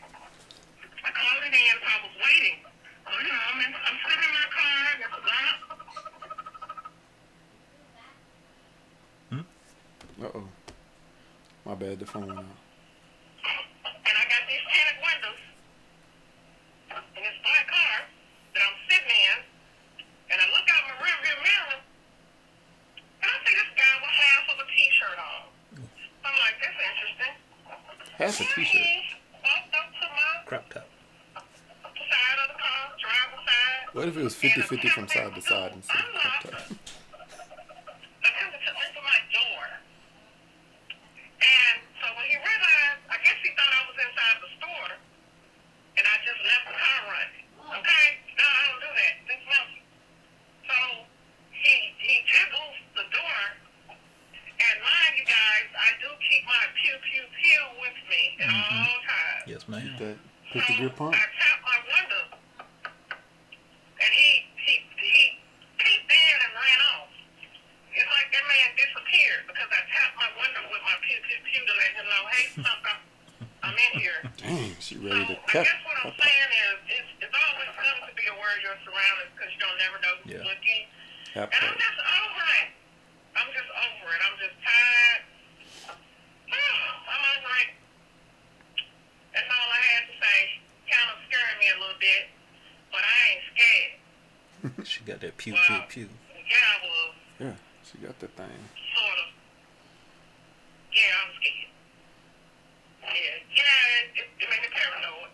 I 1.03 1.11
called 1.11 1.43
it 1.43 1.51
in, 1.51 1.75
so 1.83 1.87
I 1.91 1.99
was 2.07 2.15
waiting. 2.23 2.59
Oh, 3.03 3.19
you 3.19 3.27
know, 3.27 3.41
I'm, 3.51 3.59
in, 3.67 3.73
I'm 3.75 3.99
sitting 4.07 4.23
in 4.23 4.35
my 4.39 4.47
car, 4.55 4.79
and 4.87 4.99
it's 5.03 5.19
locked. 5.27 5.67
Uh 10.23 10.39
oh. 10.39 10.47
My 11.67 11.75
bad. 11.75 11.99
The 11.99 12.07
phone 12.07 12.27
went 12.31 12.39
out. 12.39 12.45
and 12.47 14.15
I 14.17 14.25
got 14.31 14.43
these 14.47 14.63
tinted 14.71 14.99
windows 15.03 15.43
in 17.19 17.23
this 17.27 17.39
black 17.43 17.67
car 17.69 17.97
that 18.55 18.63
I'm 18.63 18.77
sitting 18.87 19.11
in, 19.11 19.37
and 20.31 20.39
I 20.41 20.47
look 20.55 20.67
out 20.71 20.83
my 20.89 20.97
rearview 21.05 21.37
mirror, 21.43 21.79
and 21.83 23.29
I 23.29 23.37
see 23.45 23.55
this 23.61 23.71
guy 23.75 23.93
with 23.99 24.15
half 24.15 24.45
of 24.55 24.57
a 24.63 24.67
t-shirt 24.71 25.19
on. 25.19 25.43
I'm 26.23 26.37
like, 26.39 26.57
that's 26.63 26.79
interesting. 26.81 27.35
Half 28.17 28.41
a 28.41 28.45
Then 28.49 28.49
t-shirt. 28.57 28.81
he 28.81 29.05
walked 29.45 29.75
up 29.77 29.89
to 29.93 30.07
my 30.17 30.49
Crop 30.49 30.65
top. 30.73 30.89
side 31.37 32.39
of 32.41 32.49
the 32.57 32.59
car, 32.63 32.81
driver's 32.97 33.45
side. 33.45 33.85
What 33.93 34.09
if 34.09 34.17
it 34.17 34.25
was 34.25 34.33
50-50 35.37 35.43
from 35.43 35.43
side 35.43 35.73
to 35.73 35.83
side 35.83 36.01
instead 36.01 36.01
of 36.01 36.15
cup 36.17 36.33
top? 36.43 36.67
attempted 38.25 38.61
to 38.65 38.73
open 38.73 39.03
my 39.05 39.21
door. 39.37 39.65
And 41.37 41.77
so 42.01 42.07
when 42.17 42.27
he 42.33 42.37
realized, 42.41 43.01
I 43.13 43.17
guess 43.21 43.39
he 43.45 43.51
thought 43.55 43.69
I 43.73 43.83
was 43.87 43.97
inside 44.01 44.37
the 44.41 44.51
store, 44.57 44.93
and 46.01 46.05
I 46.09 46.15
just 46.25 46.41
left 46.41 46.65
the 46.73 46.77
car 46.81 47.01
running. 47.13 47.45
Okay? 47.77 48.07
No, 48.41 48.45
I 48.47 48.61
don't 48.73 48.81
do 48.81 48.91
that. 48.97 49.15
This 49.29 49.43
monkey. 49.47 49.83
So 50.67 50.77
he 51.53 51.75
he 52.01 52.15
jiggles 52.27 52.77
the 52.97 53.05
door, 53.13 53.41
and 53.93 54.75
mind 54.81 55.13
you 55.21 55.27
guys, 55.29 55.69
I 55.77 55.89
do 56.01 56.09
keep 56.25 56.43
my 56.49 56.65
pew 56.81 56.97
pew 57.05 57.25
pew 57.37 57.63
with 57.85 57.95
that 60.01 60.17
pistol 60.53 60.77
grip 60.77 60.97
pump. 60.97 61.15
I 61.15 61.23
tapped 61.39 61.63
my 61.67 61.79
window, 61.87 62.25
and 64.03 64.11
he 64.15 64.29
he 64.67 64.75
he 64.99 65.15
peeped 65.79 66.11
in 66.11 66.37
and 66.43 66.53
ran 66.55 66.81
off. 66.97 67.11
It's 67.97 68.11
like 68.13 68.29
that 68.29 68.45
man 68.45 68.69
disappeared 68.77 69.43
because 69.49 69.71
I 69.73 69.81
tapped 69.89 70.17
my 70.21 70.29
window 70.37 70.63
with 70.69 70.83
my 70.85 70.97
pew 71.07 71.17
pew 71.25 71.39
pew 71.49 71.63
to 71.65 71.75
let 71.81 71.91
him 71.97 72.07
know, 72.13 72.23
hey, 72.29 72.45
something, 72.61 72.99
I'm 73.65 73.73
in 73.73 73.93
here. 74.05 74.21
Dang, 74.37 74.77
she 74.85 75.01
So 75.01 75.09
ready 75.09 75.17
I 75.17 75.33
to 75.33 75.37
cut. 75.49 75.65
guess 75.65 75.81
what 75.87 75.97
I'm 76.05 76.13
saying 76.21 76.51
is, 76.69 76.77
it's, 76.93 77.11
it's 77.25 77.33
always 77.37 77.71
good 77.73 77.97
to 78.05 78.13
be 78.15 78.27
aware 78.29 78.53
of 78.53 78.61
your 78.61 78.77
surroundings 78.85 79.33
because 79.33 79.49
you 79.57 79.61
don't 79.65 79.79
never 79.81 79.97
know 80.05 80.15
who's 80.23 80.37
Yeah. 80.37 80.45
looking. 80.45 80.83
That 81.41 81.49
And 81.57 81.61
I'm 81.65 81.73
part. 81.73 81.81
just 81.81 82.01
over 82.05 82.45
it. 82.61 82.69
I'm 83.37 83.49
just 83.57 83.71
over 83.73 84.07
it. 84.13 84.21
I'm 84.29 84.37
just 84.45 84.57
tired. 84.61 85.23
I'm 85.97 87.23
over 87.33 87.55
it. 87.65 87.71
That's 89.33 89.49
all 89.53 89.69
I 89.73 89.83
had 89.97 90.03
to 90.09 90.15
say. 90.21 90.39
Kind 90.93 91.09
of 91.13 91.19
scaring 91.33 91.59
me 91.65 91.67
a 91.73 91.79
little 91.81 92.01
bit, 92.01 92.25
but 92.93 93.01
I 93.05 93.17
ain't 93.33 93.45
scared. 93.57 93.93
She 94.85 95.01
got 95.09 95.21
that 95.25 95.37
pew 95.41 95.57
Wow. 95.57 95.65
pew 95.89 96.07
pew. 96.07 96.09
Yeah, 96.45 96.57
I 96.61 96.77
was 96.85 97.15
Yeah, 97.41 97.57
she 97.85 97.99
got 97.99 98.17
that 98.21 98.33
thing. 98.37 98.61
sort 98.97 99.19
of. 99.21 99.29
Yeah, 100.95 101.21
I'm 101.21 101.31
scared. 101.37 101.71
Yeah, 103.03 103.37
yeah, 103.53 104.01
it, 104.01 104.25
it, 104.25 104.27
it 104.41 104.47
made 104.49 104.63
me 104.63 104.71
paranoid. 104.73 105.31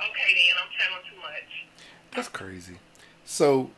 Okay, 0.00 0.28
then 0.32 0.54
I'm 0.56 0.70
telling 0.80 1.04
too 1.10 1.18
much. 1.20 1.50
That's 2.16 2.28
crazy. 2.28 2.78
So 3.44 3.70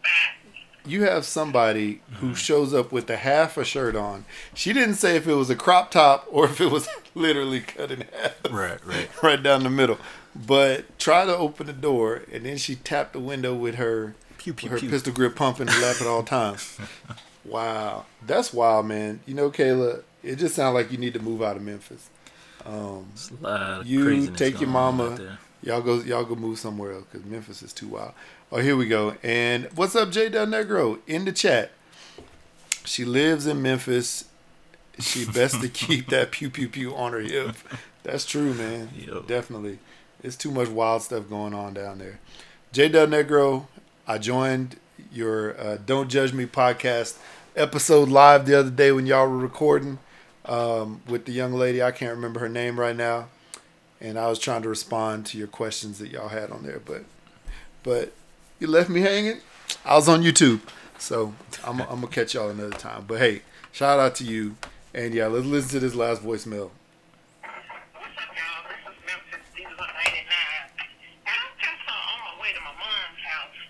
you 0.86 1.02
have 1.02 1.24
somebody 1.24 2.00
who 2.20 2.36
shows 2.36 2.72
up 2.72 2.92
with 2.92 3.10
a 3.10 3.16
half 3.16 3.56
a 3.56 3.64
shirt 3.64 3.96
on. 3.96 4.24
She 4.54 4.72
didn't 4.72 4.94
say 4.94 5.16
if 5.16 5.26
it 5.26 5.34
was 5.34 5.50
a 5.50 5.56
crop 5.56 5.90
top 5.90 6.24
or 6.30 6.44
if 6.44 6.60
it 6.60 6.70
was 6.70 6.88
literally 7.16 7.60
cut 7.62 7.90
in 7.90 8.04
half. 8.12 8.36
Right, 8.48 8.78
right. 8.86 9.08
right 9.24 9.42
down 9.42 9.64
the 9.64 9.70
middle. 9.70 9.98
But 10.36 10.96
try 11.00 11.24
to 11.24 11.36
open 11.36 11.66
the 11.66 11.72
door, 11.72 12.22
and 12.32 12.44
then 12.46 12.58
she 12.58 12.76
tapped 12.76 13.14
the 13.14 13.18
window 13.20 13.54
with 13.56 13.74
her 13.74 14.14
Pew 14.38 14.54
pew 14.54 14.70
her 14.70 14.78
pew. 14.78 14.88
pistol 14.88 15.12
grip 15.12 15.34
pumping 15.34 15.68
and 15.68 15.82
laugh 15.82 16.00
at 16.00 16.06
all 16.06 16.22
times. 16.22 16.78
Wow, 17.44 18.06
that's 18.26 18.52
wild, 18.52 18.86
man. 18.86 19.20
You 19.24 19.34
know, 19.34 19.52
Kayla, 19.52 20.02
it 20.24 20.34
just 20.34 20.56
sounds 20.56 20.74
like 20.74 20.90
you 20.90 20.98
need 20.98 21.14
to 21.14 21.20
move 21.20 21.42
out 21.42 21.54
of 21.54 21.62
Memphis. 21.62 22.10
Um, 22.64 23.06
a 23.40 23.44
lot 23.44 23.80
of 23.82 23.86
you 23.86 24.26
take 24.32 24.60
your 24.60 24.68
mama. 24.68 25.38
Y'all 25.62 25.80
go, 25.80 26.00
y'all 26.00 26.24
go 26.24 26.34
move 26.34 26.58
somewhere 26.58 26.92
else 26.92 27.04
because 27.10 27.26
Memphis 27.26 27.62
is 27.62 27.72
too 27.72 27.88
wild. 27.88 28.12
Oh, 28.52 28.58
here 28.58 28.76
we 28.76 28.86
go. 28.86 29.16
And 29.22 29.68
what's 29.74 29.96
up, 29.96 30.10
J 30.10 30.28
Del 30.28 30.46
Negro 30.46 31.00
in 31.06 31.24
the 31.24 31.32
chat? 31.32 31.72
She 32.84 33.04
lives 33.04 33.46
in 33.46 33.62
Memphis. 33.62 34.26
She 35.00 35.24
best 35.26 35.60
to 35.60 35.68
keep 35.68 36.08
that 36.10 36.30
pew 36.30 36.50
pew 36.50 36.68
pew 36.68 36.94
on 36.94 37.12
her 37.12 37.20
hip. 37.20 37.56
That's 38.02 38.24
true, 38.24 38.54
man. 38.54 38.90
Yo. 38.96 39.22
Definitely. 39.22 39.78
It's 40.22 40.36
too 40.36 40.50
much 40.50 40.68
wild 40.68 41.02
stuff 41.02 41.28
going 41.28 41.54
on 41.54 41.74
down 41.74 41.98
there. 41.98 42.20
J 42.72 42.88
Del 42.88 43.06
Negro, 43.08 43.66
I 44.06 44.18
joined 44.18 44.76
your 45.12 45.58
uh, 45.60 45.78
Don't 45.84 46.08
Judge 46.08 46.32
Me 46.32 46.46
podcast 46.46 47.18
episode 47.56 48.08
live 48.08 48.46
the 48.46 48.58
other 48.58 48.70
day 48.70 48.92
when 48.92 49.06
y'all 49.06 49.28
were 49.28 49.38
recording 49.38 49.98
um, 50.44 51.00
with 51.08 51.24
the 51.24 51.32
young 51.32 51.54
lady. 51.54 51.82
I 51.82 51.90
can't 51.90 52.14
remember 52.14 52.40
her 52.40 52.48
name 52.48 52.78
right 52.78 52.96
now. 52.96 53.28
And 54.00 54.18
I 54.18 54.28
was 54.28 54.38
trying 54.38 54.62
to 54.62 54.68
respond 54.68 55.26
to 55.26 55.38
your 55.38 55.46
questions 55.46 55.98
that 55.98 56.10
y'all 56.10 56.28
had 56.28 56.50
on 56.50 56.62
there, 56.62 56.80
but 56.84 57.04
but 57.82 58.12
you 58.58 58.66
left 58.66 58.90
me 58.90 59.00
hanging. 59.00 59.40
I 59.84 59.94
was 59.94 60.08
on 60.08 60.22
YouTube, 60.22 60.60
so 60.98 61.34
I'm, 61.64 61.80
I'm 61.82 62.00
gonna 62.00 62.08
catch 62.08 62.34
y'all 62.34 62.50
another 62.50 62.76
time. 62.76 63.04
But 63.06 63.18
hey, 63.18 63.42
shout 63.72 63.98
out 63.98 64.14
to 64.16 64.24
you, 64.24 64.56
and 64.94 65.14
yeah, 65.14 65.26
let's 65.26 65.46
listen 65.46 65.70
to 65.70 65.80
this 65.80 65.94
last 65.94 66.22
voicemail. 66.22 66.70
What's 67.92 68.16
up, 68.16 68.30
y'all? 68.36 68.64
This 68.68 68.80
is 68.90 68.98
Memphis 69.06 69.46
Diesel 69.56 69.72
89. 69.72 70.26
And 71.26 71.36
I'm 71.36 71.52
just 71.60 71.82
uh, 71.88 72.10
on 72.12 72.18
my 72.26 72.34
way 72.42 72.50
to 72.52 72.60
my 72.60 72.74
mom's 72.76 73.22
house. 73.24 73.60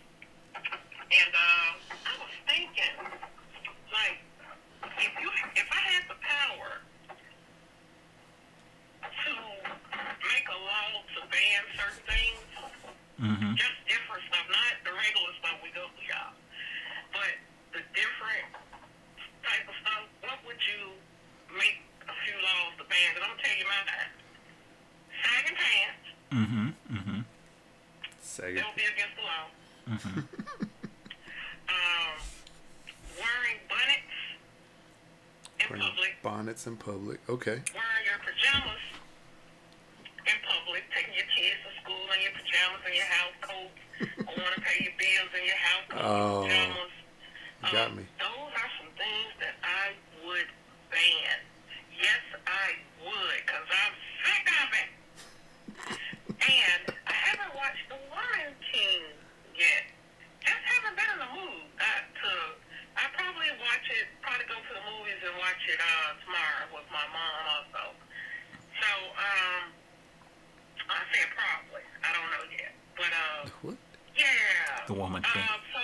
And 1.07 1.33
uh, 1.35 1.71
I 2.07 2.13
was 2.19 2.33
thinking, 2.47 2.97
like, 3.93 4.19
if 4.99 5.13
you, 5.23 5.29
if 5.57 5.69
I 5.71 5.81
had 5.83 6.03
the 6.09 6.19
power 6.23 6.71
to 9.03 9.33
make 10.31 10.47
a 10.47 10.59
law 10.63 11.03
to 11.17 11.21
ban 11.33 11.61
certain 11.75 12.03
things, 12.07 12.41
Mm-hmm. 13.17 13.57
just 13.57 13.77
different 13.89 14.23
stuff, 14.29 14.45
not 14.53 14.73
the 14.85 14.93
regular 14.93 15.33
stuff 15.41 15.57
we 15.65 15.73
go 15.73 15.89
through, 15.97 16.05
y'all, 16.13 16.37
but 17.17 17.33
the 17.73 17.81
different 17.97 18.45
type 19.41 19.65
of 19.65 19.77
stuff, 19.81 20.05
what 20.21 20.37
would 20.45 20.61
you 20.69 20.93
make 21.57 21.81
a 22.05 22.15
few 22.29 22.37
laws 22.45 22.77
to 22.77 22.85
ban? 22.93 23.01
Because 23.17 23.25
I'm 23.25 23.33
going 23.33 23.41
to 23.41 23.45
tell 23.49 23.57
you 23.57 23.67
mine. 23.67 24.11
Sagging 25.25 25.57
pants, 25.57 26.07
Mm-hmm. 26.27 26.69
Mm-hmm. 26.93 27.21
Second. 28.21 28.57
that 28.61 28.67
would 28.69 28.77
be 28.77 28.85
against 28.91 29.17
the 29.17 29.25
law. 29.25 29.45
Mm-hmm. 29.97 30.21
Um, 31.67 32.15
wearing 33.19 33.59
bonnets 33.67 34.15
in 35.59 35.67
Wearing 35.67 35.83
public, 35.83 36.13
bonnets 36.23 36.67
in 36.67 36.77
public. 36.77 37.19
Okay. 37.29 37.59
wearing 37.75 38.05
your 38.07 38.21
pajamas 38.23 38.83
in 40.31 40.37
public, 40.47 40.83
taking 40.95 41.15
your 41.19 41.27
kids 41.35 41.59
to 41.67 41.71
school 41.83 42.07
in 42.15 42.23
your 42.23 42.35
pajamas 42.39 42.83
and 42.87 42.95
your 42.95 43.11
house 43.11 43.35
coats, 43.43 43.79
or 44.31 44.35
want 44.39 44.55
to 44.55 44.63
pay 44.63 44.79
your 44.87 44.95
bills 44.95 45.33
in 45.35 45.43
your 46.07 46.15
house 46.15 46.47
coats 46.47 46.47
Oh, 46.47 46.47
and 46.47 46.73
pajamas. 46.73 46.93
you 47.63 47.73
got 47.73 47.91
Um, 47.91 47.97
me. 47.97 48.05
Those 48.19 48.53
are 48.55 48.71
some 48.79 48.91
things 48.97 49.33
that 49.41 49.55
I 49.63 49.95
would 50.25 50.49
ban. 50.91 51.39
Yes, 51.99 52.23
I 52.47 52.77
would, 53.03 53.37
because 53.47 53.67
I'm 53.73 53.95
sick 54.25 54.47
of 54.47 54.69
it. 54.77 54.89
and 56.47 56.83
I 57.07 57.13
haven't 57.13 57.55
watched 57.57 57.89
The 57.89 57.97
Lion 58.13 58.55
King 58.73 59.03
yet. 59.57 59.85
Just 60.45 60.63
haven't 60.69 60.95
been 60.97 61.11
in 61.15 61.19
the 61.19 61.31
mood 61.35 61.67
uh, 61.81 62.03
to. 62.23 62.31
I 62.97 63.09
probably 63.13 63.51
watch 63.61 63.87
it, 63.93 64.07
probably 64.23 64.45
go 64.47 64.55
to 64.57 64.73
the 64.73 64.85
movies 64.89 65.21
and 65.25 65.37
watch 65.41 65.61
it 65.69 65.77
uh, 65.81 66.17
tomorrow 66.25 66.65
with 66.73 66.87
my 66.93 67.05
mom 67.13 67.43
also. 67.51 67.93
So, 68.81 68.89
um, 69.17 69.65
I 70.89 71.01
said 71.13 71.29
probably. 71.35 71.83
I 72.05 72.09
don't 72.13 72.31
know 72.31 72.45
yet. 72.57 72.73
But, 72.97 73.13
uh, 73.13 73.49
What? 73.63 73.77
yeah. 74.17 74.87
The 74.87 74.95
woman 74.95 75.21
king. 75.25 75.43
Uh, 75.43 75.61
so, 75.75 75.83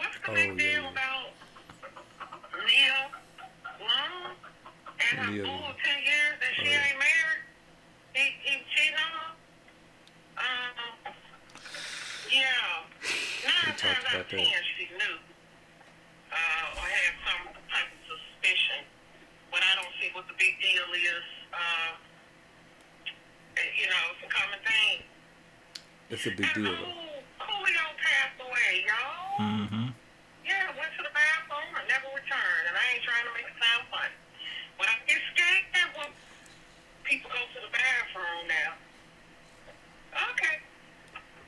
what's 0.00 0.16
the 0.24 0.30
Oh, 0.30 0.34
big 0.34 0.48
yeah, 0.52 0.80
deal 0.80 0.82
yeah. 0.84 0.92
about 0.96 1.28
Nia 2.64 3.00
Long 3.80 4.32
and 4.96 5.18
her 5.18 5.30
Nia 5.32 5.42
boo 5.44 5.48
Long. 5.50 5.70
of 5.70 5.76
10 5.76 6.02
years 6.04 6.34
that 6.40 6.52
she 6.56 6.62
Oh, 6.62 6.70
yeah. 6.72 6.86
ain't 6.88 6.98
married? 7.00 7.42
He, 8.16 8.24
he 8.48 8.52
cheating 8.72 8.96
on 8.96 9.12
her? 9.12 9.32
Um, 10.40 11.12
yeah. 12.32 12.88
Nine 13.44 13.76
talked 13.76 13.78
times 13.78 14.04
out 14.08 14.24
about 14.24 14.24
of 14.24 14.30
that. 14.32 14.40
ten, 14.40 14.62
she 14.76 14.88
knew. 14.88 15.16
Uh, 16.26 16.76
or 16.76 16.84
had 16.84 17.14
some 17.24 17.44
type 17.70 17.86
of 17.88 18.00
suspicion. 18.08 18.82
But 19.52 19.62
I 19.62 19.72
don't 19.80 19.92
see 20.00 20.10
what 20.12 20.26
the 20.28 20.34
big 20.36 20.58
deal 20.60 20.84
is. 20.92 21.24
Uh, 21.54 21.96
you 23.78 23.86
know, 23.88 24.02
it's 24.12 24.24
a 24.26 24.30
common 24.32 24.60
thing. 24.66 24.96
It's 26.10 26.26
a 26.26 26.34
big 26.36 26.50
deal 26.52 26.64
though. 26.64 26.76
And, 26.76 26.92
oh, 27.40 27.40
Coolio 27.40 27.84
passed 27.96 28.36
away, 28.42 28.84
y'all. 28.84 29.40
Mm-hmm. 29.40 29.88
Yeah, 30.44 30.66
went 30.76 30.92
to 30.98 31.02
the 31.06 31.14
bathroom 31.16 31.72
and 31.78 31.86
never 31.88 32.08
returned. 32.12 32.64
And 32.68 32.74
I 32.76 32.84
ain't 32.96 33.04
trying 33.06 33.24
to 33.24 33.32
make 33.32 33.48
it 33.48 33.56
sound 33.56 33.86
funny. 33.88 34.12
But 34.76 34.92
I 34.92 34.94
get 35.08 35.20
scared 35.32 35.88
when 35.96 36.10
people 37.06 37.30
go 37.32 37.40
to 37.40 37.58
the 37.64 37.72
bathroom 37.72 38.44
now. 38.50 38.76
Okay. 40.36 40.60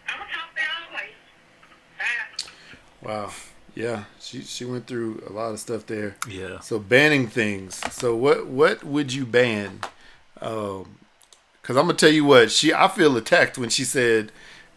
I'm 0.09 0.16
going 0.16 0.31
to 0.31 0.35
talk 0.35 0.49
to 0.57 0.62
y'all 0.64 0.97
later. 0.97 1.21
Bye. 2.01 2.49
Wow. 3.09 3.31
Yeah, 3.75 4.05
she 4.21 4.43
she 4.43 4.65
went 4.65 4.87
through 4.87 5.23
a 5.29 5.33
lot 5.33 5.53
of 5.53 5.61
stuff 5.61 5.87
there. 5.87 6.17
Yeah. 6.29 6.61
So 6.61 6.79
banning 6.79 7.27
things. 7.29 7.81
So 7.93 8.15
what 8.15 8.47
what 8.47 8.85
would 8.85 9.13
you 9.13 9.25
ban? 9.25 9.81
Um, 10.41 10.99
cause 11.63 11.77
I'm 11.77 11.87
gonna 11.87 11.95
tell 11.95 12.11
you 12.11 12.25
what 12.25 12.51
she. 12.51 12.75
I 12.75 12.89
feel 12.89 13.17
attacked 13.17 13.57
when 13.57 13.71
she 13.71 13.85
said 13.85 14.33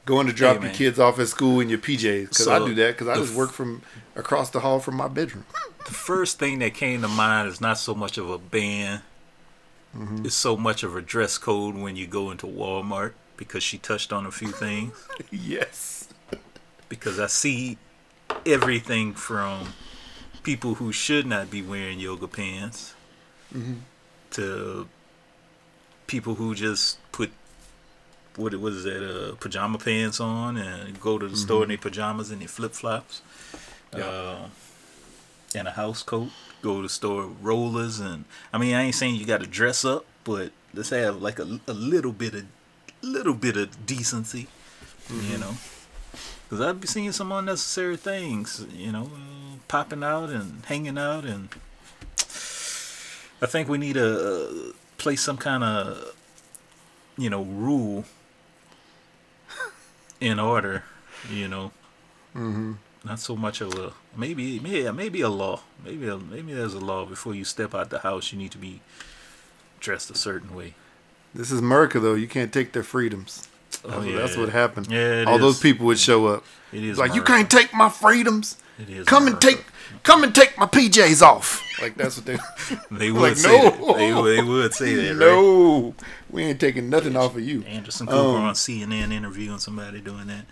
going 0.06 0.28
to 0.28 0.34
drop 0.34 0.58
Hey, 0.58 0.64
your 0.66 0.74
kids 0.74 1.00
off 1.00 1.20
at 1.20 1.28
school 1.28 1.60
in 1.60 1.70
your 1.70 1.80
PJs. 1.80 2.38
Cause 2.38 2.48
I 2.48 2.60
do 2.60 2.74
that. 2.76 2.98
Cause 2.98 3.08
I 3.08 3.16
just 3.16 3.36
work 3.36 3.52
from 3.52 3.82
across 4.16 4.50
the 4.50 4.62
hall 4.62 4.80
from 4.80 4.96
my 4.96 5.08
bedroom. 5.08 5.46
The 5.86 5.94
first 5.94 6.40
thing 6.40 6.60
that 6.60 6.74
came 6.74 7.02
to 7.02 7.08
mind 7.08 7.48
is 7.50 7.60
not 7.60 7.78
so 7.78 7.94
much 7.94 8.18
of 8.18 8.30
a 8.30 8.38
ban. 8.38 9.02
Mm-hmm. 9.98 10.26
It's 10.26 10.36
so 10.36 10.56
much 10.56 10.84
of 10.84 10.96
a 10.96 11.02
dress 11.02 11.38
code 11.38 11.76
when 11.76 11.96
you 11.96 12.08
go 12.08 12.32
into 12.32 12.48
Walmart 12.48 13.14
because 13.36 13.64
she 13.64 13.78
touched 13.78 14.14
on 14.14 14.26
a 14.26 14.32
few 14.32 14.50
things. 14.50 14.94
yes. 15.32 16.08
because 16.88 17.20
I 17.20 17.28
see 17.28 17.78
everything 18.46 19.14
from 19.14 19.74
people 20.44 20.76
who 20.76 20.92
should 20.92 21.26
not 21.26 21.50
be 21.52 21.62
wearing 21.62 22.00
yoga 22.00 22.28
pants 22.28 22.94
to 24.32 24.88
people 26.08 26.36
who 26.36 26.56
just 26.56 26.98
put 27.12 27.32
what 28.38 28.56
what 28.56 28.72
is 28.74 28.84
that 28.86 29.04
uh, 29.04 29.36
pajama 29.36 29.78
pants 29.78 30.20
on 30.20 30.56
and 30.58 31.00
go 31.02 31.18
to 31.18 31.28
the 31.28 31.36
store 31.36 31.64
in 31.64 31.70
their 31.70 31.78
pajamas 31.78 32.32
and 32.32 32.39
their 32.42 32.48
flip 32.48 32.72
flops, 32.74 33.22
uh, 33.94 34.48
and 35.54 35.68
a 35.68 35.72
house 35.72 36.02
coat. 36.02 36.30
Go 36.62 36.78
to 36.78 36.84
the 36.84 36.89
store 36.89 37.26
rollers 37.42 38.00
and 38.00 38.24
I 38.54 38.58
mean 38.58 38.74
I 38.74 38.84
ain't 38.84 38.96
saying 38.96 39.16
you 39.16 39.26
got 39.26 39.42
to 39.42 39.48
dress 39.48 39.84
up, 39.84 40.06
but 40.24 40.52
let's 40.74 40.89
have 40.92 41.22
like 41.22 41.39
a, 41.39 41.60
a 41.68 41.74
little 41.74 42.14
bit 42.14 42.34
of 42.36 42.46
little 43.02 43.34
bit 43.34 43.58
of 43.58 43.86
decency, 43.86 44.48
you 45.10 45.38
know. 45.38 45.56
Because 46.52 46.68
I've 46.68 46.82
been 46.82 46.88
seeing 46.89 47.14
some 47.14 47.32
unnecessary 47.32 47.95
things, 47.95 48.66
you 48.76 48.91
know, 48.91 49.10
popping 49.70 50.04
out 50.04 50.30
and 50.30 50.66
hanging 50.66 50.97
out, 50.97 51.24
and 51.24 51.47
I 53.41 53.45
think 53.45 53.70
we 53.70 53.78
need 53.78 53.93
to 53.93 54.10
uh, 54.10 54.74
place 54.97 55.22
some 55.22 55.38
kind 55.38 55.64
of, 55.64 56.14
you 57.18 57.30
know, 57.30 57.43
rule 57.43 58.04
in 60.20 60.41
order, 60.41 60.84
you 61.32 61.47
know. 61.47 61.72
Mm-hmm. 62.36 62.74
Not 63.06 63.22
so 63.22 63.38
much 63.38 63.62
of 63.62 63.74
a 63.76 63.93
maybe, 64.18 64.60
maybe, 64.60 64.91
maybe 64.91 65.22
a 65.22 65.30
law. 65.30 65.62
Maybe, 65.86 66.10
a, 66.10 66.18
maybe 66.18 66.52
there's 66.52 66.74
a 66.74 66.82
law 66.82 67.06
before 67.06 67.34
you 67.34 67.45
step 67.45 67.74
out 67.74 67.91
the 67.91 67.99
house. 67.99 68.34
You 68.34 68.38
need 68.38 68.52
to 68.52 68.58
be 68.58 68.82
dressed 69.80 70.12
a 70.12 70.16
certain 70.16 70.54
way. 70.54 70.74
This 71.34 71.49
is 71.49 71.60
America, 71.60 71.97
though. 72.02 72.16
You 72.16 72.28
can't 72.28 72.52
take 72.52 72.74
their 72.74 72.84
freedoms. 72.84 73.47
Oh, 73.84 73.90
That's, 73.90 74.06
yeah. 74.06 74.16
that's 74.18 74.38
what 74.38 74.50
happened. 74.50 74.88
Yeah, 74.92 75.24
All 75.28 75.40
those 75.40 75.60
people 75.60 75.86
would 75.88 76.00
show 76.00 76.28
up. 76.28 76.44
It 76.72 76.84
is 76.84 76.98
like 76.98 77.16
you 77.16 77.24
can't 77.24 77.50
take 77.50 77.74
my 77.74 77.90
freedoms. 77.90 78.58
It 78.80 78.90
is 78.90 79.06
Come 79.08 79.24
America. 79.28 79.48
and 79.48 79.58
take, 79.58 79.66
come 80.04 80.24
and 80.24 80.34
take 80.34 80.58
my 80.58 80.66
PJs 80.68 81.22
off. 81.22 81.62
Like 81.82 81.96
that's 81.96 82.18
what 82.18 82.26
they. 82.26 82.38
They 82.92 83.12
would 83.12 83.22
like, 83.22 83.38
say 83.38 83.50
no. 83.52 83.94
They, 83.98 84.14
would- 84.14 84.38
they 84.38 84.42
would 84.44 84.74
say 84.74 84.94
that. 84.96 85.10
Right? 85.12 85.18
no, 85.20 85.94
we 86.30 86.44
ain't 86.44 86.60
taking 86.60 86.90
nothing 86.90 87.16
off 87.16 87.36
of 87.36 87.42
you. 87.42 87.64
Anderson 87.64 88.08
Cooper 88.08 88.20
Um, 88.20 88.44
on 88.44 88.54
CNN 88.54 89.12
interviewing 89.12 89.60
somebody 89.60 90.00
doing 90.00 90.28
that. 90.28 90.46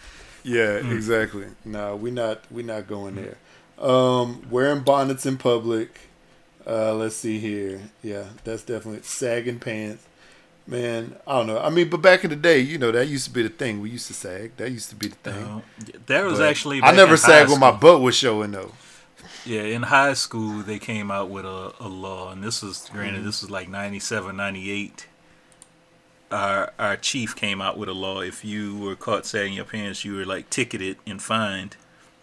Yeah, 0.43 0.79
Hmm. 0.79 0.91
exactly. 0.93 1.45
No, 1.65 1.95
we 1.95 2.11
not 2.11 2.43
we 2.51 2.63
not 2.63 2.87
going 2.87 3.15
there. 3.15 3.37
Um, 3.77 4.45
wearing 4.49 4.81
bonnets 4.81 5.25
in 5.25 5.37
public. 5.37 5.99
Uh, 6.67 6.93
let's 6.95 7.15
see 7.15 7.39
here. 7.39 7.79
Yeah, 8.03 8.25
that's 8.43 8.63
definitely 8.63 9.01
sagging 9.03 9.59
pants. 9.59 10.03
Man, 10.69 11.15
I 11.25 11.31
don't 11.33 11.47
know. 11.47 11.59
I 11.59 11.69
mean, 11.71 11.89
but 11.89 12.01
back 12.01 12.23
in 12.23 12.29
the 12.29 12.35
day, 12.35 12.59
you 12.59 12.77
know, 12.77 12.91
that 12.91 13.07
used 13.07 13.25
to 13.25 13.31
be 13.31 13.41
the 13.41 13.49
thing. 13.49 13.81
We 13.81 13.89
used 13.89 14.05
to 14.07 14.13
sag. 14.13 14.55
That 14.57 14.69
used 14.71 14.89
to 14.91 14.95
be 14.95 15.07
the 15.07 15.15
thing. 15.15 15.43
Uh, 15.43 15.61
that 16.05 16.23
was 16.25 16.37
But 16.39 16.47
actually. 16.49 16.81
I 16.83 16.91
never 16.91 17.17
sagged 17.17 17.49
when 17.49 17.59
my 17.59 17.71
butt 17.71 18.01
was 18.01 18.15
showing 18.15 18.51
though. 18.51 18.73
Yeah, 19.45 19.61
in 19.63 19.83
high 19.83 20.13
school 20.13 20.61
they 20.61 20.77
came 20.77 21.09
out 21.09 21.29
with 21.29 21.45
a, 21.45 21.73
a 21.79 21.87
law, 21.87 22.31
and 22.31 22.43
this 22.43 22.61
was 22.61 22.77
Mm-hmm. 22.81 22.95
granted 22.97 23.23
this 23.23 23.41
was 23.41 23.49
like 23.49 23.67
97, 23.67 24.35
98. 24.35 25.07
Our 26.31 26.71
our 26.77 26.95
chief 26.97 27.35
came 27.35 27.59
out 27.61 27.77
with 27.79 27.89
a 27.89 27.93
law. 27.93 28.21
If 28.21 28.45
you 28.45 28.77
were 28.77 28.95
caught 28.95 29.25
sagging 29.25 29.53
your 29.53 29.65
pants, 29.65 30.05
you 30.05 30.15
were 30.15 30.25
like 30.25 30.49
ticketed 30.51 30.97
and 31.07 31.19
fined. 31.21 31.77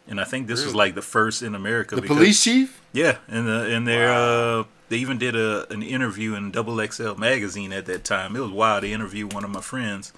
And 0.07 0.20
I 0.20 0.24
think 0.24 0.47
this 0.47 0.64
was 0.64 0.72
like 0.76 0.94
the 0.94 1.03
first 1.03 1.42
in 1.42 1.57
America. 1.57 1.97
The 1.97 2.03
because- 2.03 2.16
police 2.16 2.44
chief. 2.44 2.80
Yeah, 2.92 3.18
and 3.28 3.49
the, 3.49 3.74
and 3.74 3.86
their 3.88 4.12
uh, 4.12 4.64
they 4.89 4.97
even 4.99 5.18
did 5.18 5.34
a 5.37 5.70
an 5.72 5.82
interview 5.82 6.34
in 6.34 6.51
Double 6.51 6.84
XL 6.87 7.14
magazine 7.14 7.72
at 7.72 7.87
that 7.87 8.05
time. 8.05 8.37
It 8.37 8.41
was 8.41 8.51
wild. 8.51 8.82
They 8.84 8.93
interviewed 8.93 9.32
one 9.32 9.45
of 9.45 9.51
my 9.51 9.61
friends 9.61 10.12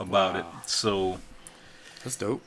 about 0.00 0.34
Wow. 0.34 0.40
it. 0.40 0.68
So 0.68 1.18
That's 2.04 2.16
dope. 2.16 2.42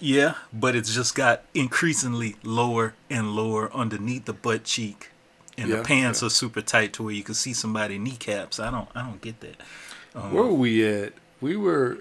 yeah, 0.00 0.34
but 0.52 0.74
it's 0.74 0.94
just 0.94 1.14
got 1.14 1.42
increasingly 1.54 2.36
lower 2.42 2.94
and 3.08 3.30
lower 3.36 3.72
underneath 3.72 4.24
the 4.24 4.32
butt 4.32 4.64
cheek, 4.64 5.10
and 5.56 5.68
Yeah, 5.70 5.76
the 5.76 5.82
pants 5.84 6.20
yeah. 6.22 6.26
are 6.26 6.30
super 6.30 6.60
tight 6.60 6.92
to 6.94 7.02
where 7.04 7.14
you 7.14 7.22
can 7.22 7.34
see 7.34 7.52
somebody 7.52 7.98
kneecaps. 7.98 8.58
I 8.58 8.70
don't 8.70 8.88
I 8.94 9.02
don't 9.02 9.20
get 9.20 9.40
that. 9.40 9.56
Um, 10.14 10.32
Where 10.32 10.44
were 10.44 10.52
we 10.52 10.86
at? 10.86 11.12
We 11.40 11.56
were 11.56 11.98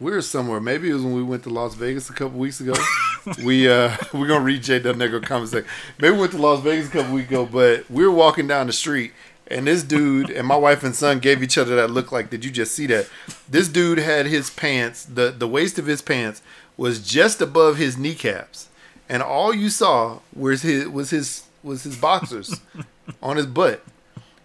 we 0.00 0.10
were 0.10 0.22
somewhere. 0.22 0.60
Maybe 0.60 0.90
it 0.90 0.94
was 0.94 1.02
when 1.02 1.14
we 1.14 1.22
went 1.22 1.42
to 1.44 1.50
Las 1.50 1.74
Vegas 1.74 2.10
a 2.10 2.12
couple 2.12 2.38
weeks 2.38 2.60
ago. 2.60 2.74
we 3.44 3.68
uh 3.68 3.96
we're 4.12 4.26
gonna 4.26 4.44
read 4.44 4.62
J 4.62 4.78
Del 4.80 4.94
Negro 4.94 5.24
comment 5.24 5.50
section. 5.50 5.70
Maybe 5.98 6.14
we 6.14 6.20
went 6.20 6.32
to 6.32 6.38
Las 6.38 6.60
Vegas 6.60 6.88
a 6.88 6.90
couple 6.90 7.14
weeks 7.14 7.28
ago, 7.28 7.46
but 7.46 7.90
we 7.90 8.04
were 8.04 8.12
walking 8.12 8.46
down 8.46 8.66
the 8.66 8.72
street 8.72 9.12
and 9.46 9.66
this 9.66 9.82
dude 9.82 10.30
and 10.30 10.46
my 10.46 10.56
wife 10.56 10.82
and 10.82 10.94
son 10.94 11.18
gave 11.18 11.42
each 11.42 11.58
other 11.58 11.76
that 11.76 11.90
look 11.90 12.10
like, 12.12 12.30
did 12.30 12.44
you 12.44 12.50
just 12.50 12.74
see 12.74 12.86
that? 12.86 13.08
This 13.48 13.68
dude 13.68 13.98
had 13.98 14.26
his 14.26 14.50
pants, 14.50 15.04
the 15.04 15.30
the 15.30 15.48
waist 15.48 15.78
of 15.78 15.86
his 15.86 16.02
pants 16.02 16.42
was 16.76 17.06
just 17.06 17.40
above 17.40 17.76
his 17.76 17.96
kneecaps. 17.96 18.68
And 19.08 19.22
all 19.22 19.54
you 19.54 19.68
saw 19.68 20.20
was 20.34 20.62
his 20.62 20.88
was 20.88 21.10
his 21.10 21.44
was 21.62 21.82
his 21.84 21.96
boxers 21.96 22.60
on 23.22 23.36
his 23.36 23.46
butt. 23.46 23.84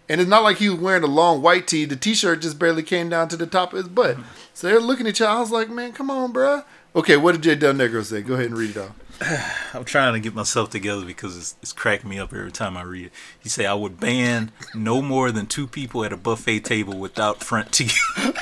And 0.07 0.19
it's 0.19 0.29
not 0.29 0.43
like 0.43 0.57
he 0.57 0.69
was 0.69 0.79
wearing 0.79 1.03
a 1.03 1.07
long 1.07 1.43
white 1.43 1.67
tee. 1.67 1.85
The 1.85 1.95
t-shirt 1.95 2.41
just 2.41 2.57
barely 2.57 2.81
came 2.81 3.09
down 3.09 3.27
to 3.27 3.37
the 3.37 3.45
top 3.45 3.73
of 3.73 3.77
his 3.77 3.87
butt. 3.87 4.17
So 4.59 4.67
they're 4.67 4.81
looking 4.81 5.07
at 5.07 5.17
you. 5.21 5.25
I 5.25 5.39
was 5.39 5.51
like, 5.51 5.69
man, 5.69 5.93
come 5.93 6.11
on, 6.11 6.33
bruh. 6.33 6.65
Okay, 6.93 7.15
what 7.15 7.31
did 7.31 7.43
Jay 7.43 7.55
Del 7.55 7.71
Negro 7.71 8.03
say? 8.03 8.21
Go 8.21 8.33
ahead 8.33 8.47
and 8.47 8.57
read 8.57 8.71
it 8.71 8.77
off. 8.77 9.73
I'm 9.73 9.85
trying 9.85 10.11
to 10.15 10.19
get 10.19 10.35
myself 10.35 10.69
together 10.69 11.05
because 11.05 11.37
it's, 11.37 11.55
it's 11.61 11.71
cracking 11.71 12.09
me 12.09 12.19
up 12.19 12.33
every 12.33 12.51
time 12.51 12.75
I 12.75 12.81
read 12.81 13.05
it. 13.05 13.13
He 13.39 13.47
say 13.47 13.65
I 13.65 13.73
would 13.73 14.01
ban 14.01 14.51
no 14.75 15.01
more 15.01 15.31
than 15.31 15.45
two 15.45 15.65
people 15.65 16.03
at 16.03 16.11
a 16.11 16.17
buffet 16.17 16.65
table 16.65 16.99
without 16.99 17.41
front 17.41 17.71
teeth. 17.71 17.97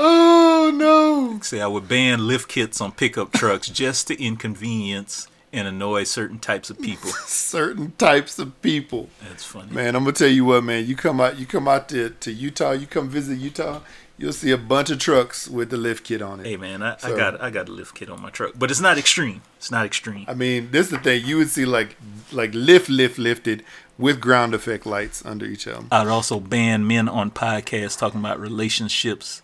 Oh 0.00 0.70
no! 0.72 1.40
say 1.40 1.60
I 1.60 1.66
would 1.66 1.88
ban 1.88 2.26
lift 2.26 2.48
kits 2.48 2.80
on 2.80 2.92
pickup 2.92 3.32
trucks 3.32 3.68
just 3.68 4.06
to 4.08 4.22
inconvenience 4.22 5.26
and 5.52 5.66
annoy 5.66 6.04
certain 6.04 6.38
types 6.38 6.70
of 6.70 6.80
people. 6.80 7.10
Certain 7.26 7.92
types 7.92 8.38
of 8.38 8.60
people, 8.60 9.08
That's 9.26 9.44
funny. 9.44 9.72
man. 9.72 9.96
I'm 9.96 10.04
gonna 10.04 10.12
tell 10.12 10.28
you 10.28 10.44
what, 10.44 10.62
man. 10.64 10.86
You 10.86 10.94
come 10.96 11.20
out, 11.20 11.38
you 11.38 11.46
come 11.46 11.66
out 11.66 11.88
to, 11.90 12.10
to 12.10 12.32
Utah. 12.32 12.72
You 12.72 12.86
come 12.86 13.08
visit 13.08 13.38
Utah. 13.38 13.80
You'll 14.18 14.32
see 14.32 14.50
a 14.50 14.58
bunch 14.58 14.90
of 14.90 14.98
trucks 14.98 15.46
with 15.48 15.70
the 15.70 15.76
lift 15.76 16.04
kit 16.04 16.20
on 16.20 16.40
it. 16.40 16.46
Hey 16.46 16.56
man, 16.56 16.82
I, 16.82 16.96
I 17.02 17.16
got 17.16 17.40
I 17.40 17.50
got 17.50 17.68
a 17.68 17.72
lift 17.72 17.94
kit 17.94 18.10
on 18.10 18.20
my 18.20 18.30
truck, 18.30 18.52
but 18.58 18.70
it's 18.70 18.80
not 18.80 18.98
extreme. 18.98 19.42
It's 19.56 19.70
not 19.70 19.86
extreme. 19.86 20.24
I 20.28 20.34
mean, 20.34 20.70
this 20.72 20.86
is 20.86 20.90
the 20.90 20.98
thing. 20.98 21.24
You 21.24 21.36
would 21.38 21.48
see 21.50 21.64
like 21.64 21.96
like 22.32 22.50
lift, 22.52 22.88
lift, 22.88 23.18
lifted 23.18 23.64
with 23.96 24.20
ground 24.20 24.54
effect 24.54 24.86
lights 24.86 25.24
under 25.24 25.46
each 25.46 25.66
of 25.66 25.74
them. 25.74 25.88
I'd 25.90 26.08
also 26.08 26.40
ban 26.40 26.86
men 26.86 27.08
on 27.08 27.30
podcasts 27.30 27.98
talking 27.98 28.20
about 28.20 28.38
relationships 28.40 29.40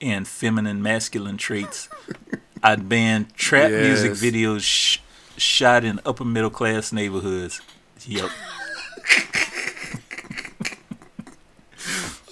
and 0.00 0.26
feminine 0.26 0.82
masculine 0.82 1.36
traits. 1.36 1.88
I'd 2.62 2.88
ban 2.88 3.26
trap 3.36 3.70
music 3.72 4.12
videos 4.12 4.60
sh- 4.62 4.98
shot 5.42 5.84
in 5.84 6.00
upper 6.06 6.24
middle 6.24 6.50
class 6.50 6.92
neighborhoods. 6.92 7.60
Yep. 8.06 8.30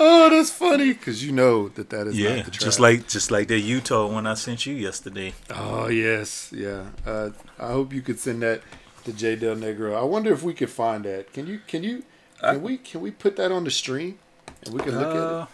Oh, 0.02 0.30
that's 0.30 0.50
funny 0.50 0.94
because 0.94 1.22
you 1.22 1.30
know 1.30 1.68
that 1.70 1.90
that 1.90 2.06
is 2.06 2.18
yeah. 2.18 2.42
Just 2.50 2.80
like 2.80 3.06
just 3.06 3.30
like 3.30 3.48
that 3.48 3.58
Utah 3.60 4.06
one 4.06 4.26
I 4.26 4.32
sent 4.32 4.64
you 4.64 4.74
yesterday. 4.74 5.34
Oh 5.50 5.88
yes, 5.88 6.50
yeah. 6.56 6.86
Uh, 7.04 7.30
I 7.58 7.68
hope 7.72 7.92
you 7.92 8.00
could 8.00 8.18
send 8.18 8.40
that 8.42 8.62
to 9.04 9.12
J 9.12 9.36
Del 9.36 9.56
Negro. 9.56 9.94
I 9.94 10.02
wonder 10.02 10.32
if 10.32 10.42
we 10.42 10.54
could 10.54 10.70
find 10.70 11.04
that. 11.04 11.34
Can 11.34 11.46
you? 11.46 11.60
Can 11.66 11.82
you? 11.82 12.02
Can 12.40 12.62
we? 12.62 12.78
Can 12.78 13.02
we 13.02 13.10
put 13.10 13.36
that 13.36 13.52
on 13.52 13.64
the 13.64 13.70
stream 13.70 14.18
and 14.64 14.72
we 14.72 14.80
can 14.80 14.98
look 14.98 15.08
Uh, 15.08 15.10
at 15.10 15.42
it 15.42 15.48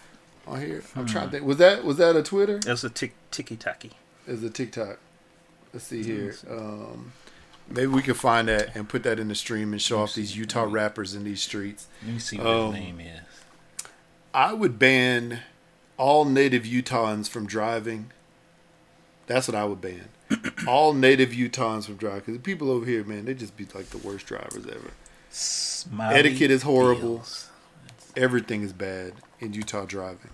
on 0.47 0.61
here? 0.61 0.83
I'm 0.95 1.05
trying 1.07 1.25
to 1.25 1.31
think. 1.31 1.43
Was 1.43 1.57
that 1.57 1.83
was 1.83 1.97
that 1.97 2.15
a 2.15 2.23
Twitter? 2.23 2.59
That's 2.59 2.85
a 2.85 2.89
tick 2.89 3.15
ticky 3.31 3.57
tacky. 3.57 3.91
Is 4.27 4.43
a 4.43 4.49
TikTok? 4.49 4.99
Let's 5.73 5.87
see 5.87 6.03
here. 6.03 6.33
Um, 6.49 7.11
maybe 7.69 7.87
we 7.87 8.01
could 8.01 8.17
find 8.17 8.47
that 8.47 8.75
and 8.75 8.87
put 8.87 9.03
that 9.03 9.19
in 9.19 9.27
the 9.27 9.35
stream 9.35 9.71
and 9.73 9.81
show 9.81 9.99
off 9.99 10.13
these 10.15 10.35
Utah 10.37 10.65
rappers 10.67 11.13
in 11.13 11.23
these 11.23 11.41
streets. 11.41 11.87
Let 12.03 12.13
me 12.13 12.19
see 12.19 12.37
what 12.37 12.47
Um, 12.47 12.73
his 12.73 12.83
name 12.83 12.99
is. 12.99 13.19
I 14.33 14.53
would 14.53 14.77
ban 14.77 15.41
all 15.97 16.25
native 16.25 16.63
Utahns 16.63 17.27
from 17.27 17.47
driving. 17.47 18.11
That's 19.25 19.47
what 19.47 19.55
I 19.55 19.65
would 19.65 19.81
ban. 19.81 20.09
all 20.67 20.93
native 20.93 21.29
Utahns 21.29 21.85
from 21.85 21.95
driving. 21.95 22.19
Because 22.19 22.33
the 22.35 22.39
people 22.39 22.69
over 22.69 22.85
here, 22.85 23.03
man, 23.03 23.25
they 23.25 23.33
just 23.33 23.57
be 23.57 23.65
like 23.73 23.87
the 23.87 23.97
worst 23.97 24.25
drivers 24.27 24.65
ever. 24.67 24.91
Smiley 25.29 26.15
etiquette 26.15 26.51
is 26.51 26.63
horrible. 26.63 27.23
Everything 28.15 28.61
is 28.63 28.73
bad 28.73 29.13
in 29.39 29.53
Utah 29.53 29.85
driving. 29.85 30.31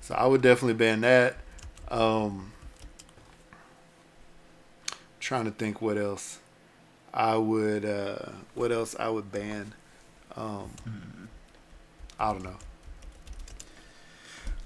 So 0.00 0.14
I 0.14 0.26
would 0.26 0.42
definitely 0.42 0.74
ban 0.74 1.00
that. 1.02 1.36
Um, 1.90 2.52
trying 5.20 5.44
to 5.44 5.50
think 5.50 5.80
what 5.82 5.96
else 5.98 6.38
I 7.18 7.36
would 7.36 7.84
uh, 7.84 8.30
what 8.54 8.70
else 8.70 8.94
I 8.96 9.08
would 9.08 9.32
ban. 9.32 9.74
Um, 10.36 10.70
I 12.18 12.32
don't 12.32 12.44
know. 12.44 12.56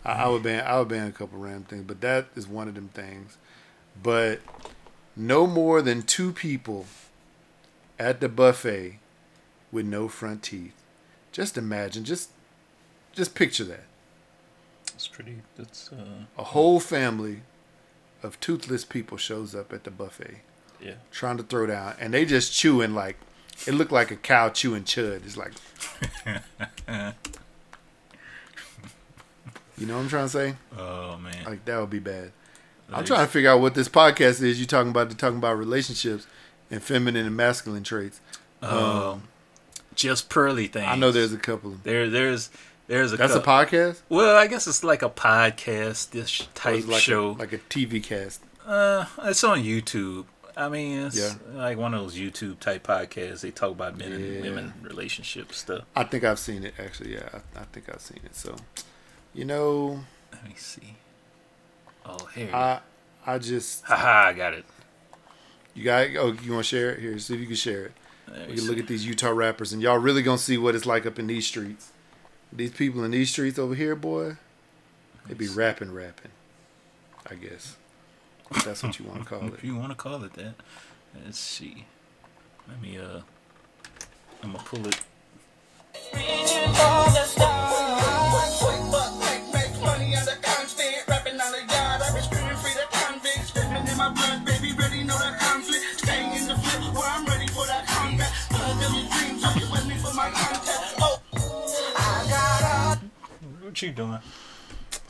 I, 0.05 0.25
I 0.25 0.29
would 0.29 0.43
ban 0.43 0.67
I 0.67 0.79
would 0.79 0.89
ban 0.89 1.09
a 1.09 1.13
couple 1.13 1.39
random 1.39 1.65
things, 1.65 1.85
but 1.87 2.03
that 2.03 2.27
is 2.37 2.47
one 2.47 2.69
of 2.69 2.75
them 2.75 2.91
things. 2.93 3.39
But 4.01 4.41
no 5.17 5.47
more 5.47 5.81
than 5.81 6.03
two 6.03 6.31
people 6.31 6.85
at 7.99 8.21
the 8.21 8.29
buffet 8.29 8.99
with 9.71 9.87
no 9.87 10.09
front 10.09 10.43
teeth. 10.43 10.75
Just 11.33 11.57
imagine, 11.57 12.05
just 12.05 12.33
just 13.13 13.35
picture 13.35 13.65
that. 13.65 13.85
That's 14.89 15.09
pretty. 15.09 15.39
That's 15.57 15.91
uh, 15.91 16.27
A 16.37 16.45
whole 16.45 16.81
family 16.81 17.45
of 18.23 18.39
toothless 18.41 18.85
people 18.85 19.17
shows 19.17 19.55
up 19.55 19.73
at 19.73 19.85
the 19.85 19.91
buffet 19.91 20.43
yeah. 20.83 20.95
trying 21.11 21.37
to 21.37 21.43
throw 21.43 21.67
down 21.67 21.95
and 22.01 22.13
they 22.13 22.25
just 22.25 22.53
chewing 22.53 22.95
like 22.95 23.17
it 23.67 23.73
looked 23.75 23.93
like 23.93 24.11
a 24.11 24.17
cow 24.17 24.49
chewing 24.49 24.85
chud. 24.85 25.25
It's 25.25 25.37
like 25.37 25.53
You 29.79 29.87
know 29.87 29.97
what 29.97 30.03
I'm 30.03 30.09
trying 30.09 30.27
to 30.27 30.29
say? 30.29 30.55
Oh 30.79 31.17
man. 31.17 31.45
Like 31.45 31.65
that 31.65 31.81
would 31.81 31.91
be 31.91 31.99
bad. 31.99 32.33
I'm 32.93 33.05
trying 33.05 33.25
to 33.25 33.27
figure 33.27 33.51
out 33.51 33.61
what 33.61 33.75
this 33.75 33.89
podcast 33.89 34.43
is. 34.43 34.61
You 34.61 34.67
talking 34.67 34.91
about 34.91 35.17
talking 35.19 35.39
about 35.39 35.57
relationships 35.57 36.27
and 36.71 36.83
feminine 36.83 37.27
and 37.27 37.37
masculine 37.37 37.83
traits. 37.85 38.21
Um, 38.61 39.23
just 39.95 40.29
pearly 40.29 40.67
things. 40.67 40.87
I 40.87 40.97
know 40.97 41.11
there's 41.11 41.33
a 41.33 41.39
couple 41.39 41.79
there. 41.85 42.09
There's 42.11 42.51
There's 42.87 43.13
a 43.13 43.17
That's 43.17 43.35
a 43.35 43.41
podcast. 43.41 44.03
Well, 44.09 44.37
I 44.37 44.47
guess 44.47 44.67
it's 44.67 44.85
like 44.85 45.03
a 45.03 45.09
podcast, 45.09 46.11
this 46.11 46.47
type 46.55 46.87
like 46.87 47.01
show. 47.01 47.31
a, 47.31 47.33
like 47.33 47.53
a 47.53 47.59
TV 47.59 48.03
cast. 48.03 48.43
uh, 48.67 49.07
it's 49.23 49.43
on 49.43 49.63
YouTube. 49.63 50.27
I 50.57 50.69
mean, 50.69 50.99
it's 51.07 51.17
Yeah. 51.17 51.33
like 51.55 51.79
one 51.79 51.95
of 51.95 52.03
those 52.03 52.17
YouTube 52.17 52.59
type 52.61 52.87
podcasts. 52.87 53.41
They 53.41 53.51
talk 53.51 53.71
about 53.73 53.97
men 53.97 54.11
Yeah. 54.11 54.17
and 54.17 54.43
women 54.43 54.75
relationship 54.83 55.53
stuff. 55.53 55.85
I 55.97 56.05
think 56.05 56.25
I've 56.25 56.39
seen 56.39 56.65
it 56.65 56.75
actually. 56.79 57.15
Yeah, 57.15 57.29
I, 57.57 57.61
I 57.61 57.65
think 57.73 57.89
I've 57.89 58.01
seen 58.03 58.21
it. 58.25 58.37
So, 58.37 58.57
you 59.35 59.45
know, 59.45 60.05
Let 60.33 60.45
me 60.45 60.55
see. 60.57 60.97
Oh, 62.05 62.27
here. 62.35 62.51
I 62.55 62.81
I 63.25 63.39
just 63.39 63.85
Haha, 63.85 64.29
I 64.29 64.33
got 64.33 64.53
it. 64.55 64.65
you 65.75 65.85
got 65.85 66.03
it? 66.05 66.17
oh 66.17 66.33
you 66.43 66.53
want 66.53 66.65
to 66.67 66.69
share 66.69 66.91
it 66.93 67.01
here? 67.01 67.19
See 67.19 67.35
if 67.35 67.41
you 67.41 67.47
can 67.47 67.57
share 67.57 67.85
it. 67.87 67.93
We 68.49 68.55
can 68.57 68.67
look 68.67 68.79
at 68.79 68.87
these 68.87 69.05
Utah 69.07 69.31
rappers, 69.31 69.73
and 69.73 69.83
y'all 69.83 69.99
really 69.99 70.23
gonna 70.23 70.39
see 70.39 70.57
what 70.59 70.75
it's 70.75 70.87
like 70.87 71.05
up 71.07 71.19
in 71.19 71.27
these 71.27 71.47
streets. 71.47 71.91
These 72.53 72.73
people 72.73 73.05
in 73.05 73.11
these 73.11 73.31
streets 73.31 73.59
over 73.59 73.75
here, 73.75 73.95
boy, 73.95 74.37
they 75.27 75.35
be 75.35 75.49
rapping, 75.49 75.93
rapping. 75.93 76.31
I 77.31 77.35
guess 77.37 77.77
if 78.57 78.65
that's 78.65 78.83
what 78.83 78.99
you 78.99 79.07
want 79.07 79.21
to 79.21 79.29
call 79.29 79.47
it. 79.49 79.55
If 79.55 79.65
you 79.65 79.77
want 79.77 79.91
to 79.91 79.97
call 79.97 80.23
it 80.25 80.33
that. 80.35 80.55
Let's 81.25 81.39
see. 81.39 81.87
Let 82.69 82.81
me, 82.81 82.99
uh, 82.99 83.21
I'm 84.43 84.53
gonna 84.53 84.65
pull 84.65 84.87
it. 84.87 85.01
What 103.61 103.81
you 103.83 103.91
doing? 103.91 104.19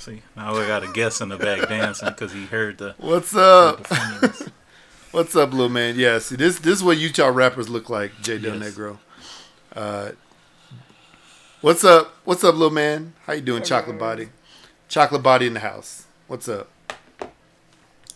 See, 0.02 0.20
now 0.36 0.58
we 0.58 0.66
got 0.66 0.82
a 0.82 0.88
guest 0.88 1.20
in 1.20 1.28
the 1.28 1.36
back 1.36 1.68
dancing 1.68 2.08
because 2.08 2.32
he 2.32 2.46
heard 2.46 2.78
the. 2.78 2.96
What's 2.98 3.36
up? 3.36 3.84
the. 3.84 4.50
What's 5.12 5.36
up, 5.36 5.52
little 5.52 5.68
man? 5.68 5.94
Yeah, 5.96 6.18
see 6.18 6.34
this 6.34 6.58
this 6.58 6.78
is 6.78 6.82
what 6.82 6.98
Utah 6.98 7.28
rappers 7.28 7.68
look 7.68 7.88
like, 7.88 8.10
J 8.20 8.38
Del 8.38 8.56
Yes. 8.60 8.74
Negro. 8.74 8.98
Uh, 9.76 10.10
what's 11.60 11.84
up? 11.84 12.16
What's 12.24 12.42
up, 12.42 12.54
little 12.54 12.70
man? 12.70 13.12
How 13.26 13.34
you 13.34 13.42
doing, 13.42 13.62
Chocolate 13.62 13.96
Body? 13.96 14.30
Chocolate 14.88 15.22
Body 15.22 15.46
in 15.46 15.54
the 15.54 15.60
house. 15.60 16.06
What's 16.26 16.48
up? 16.48 16.68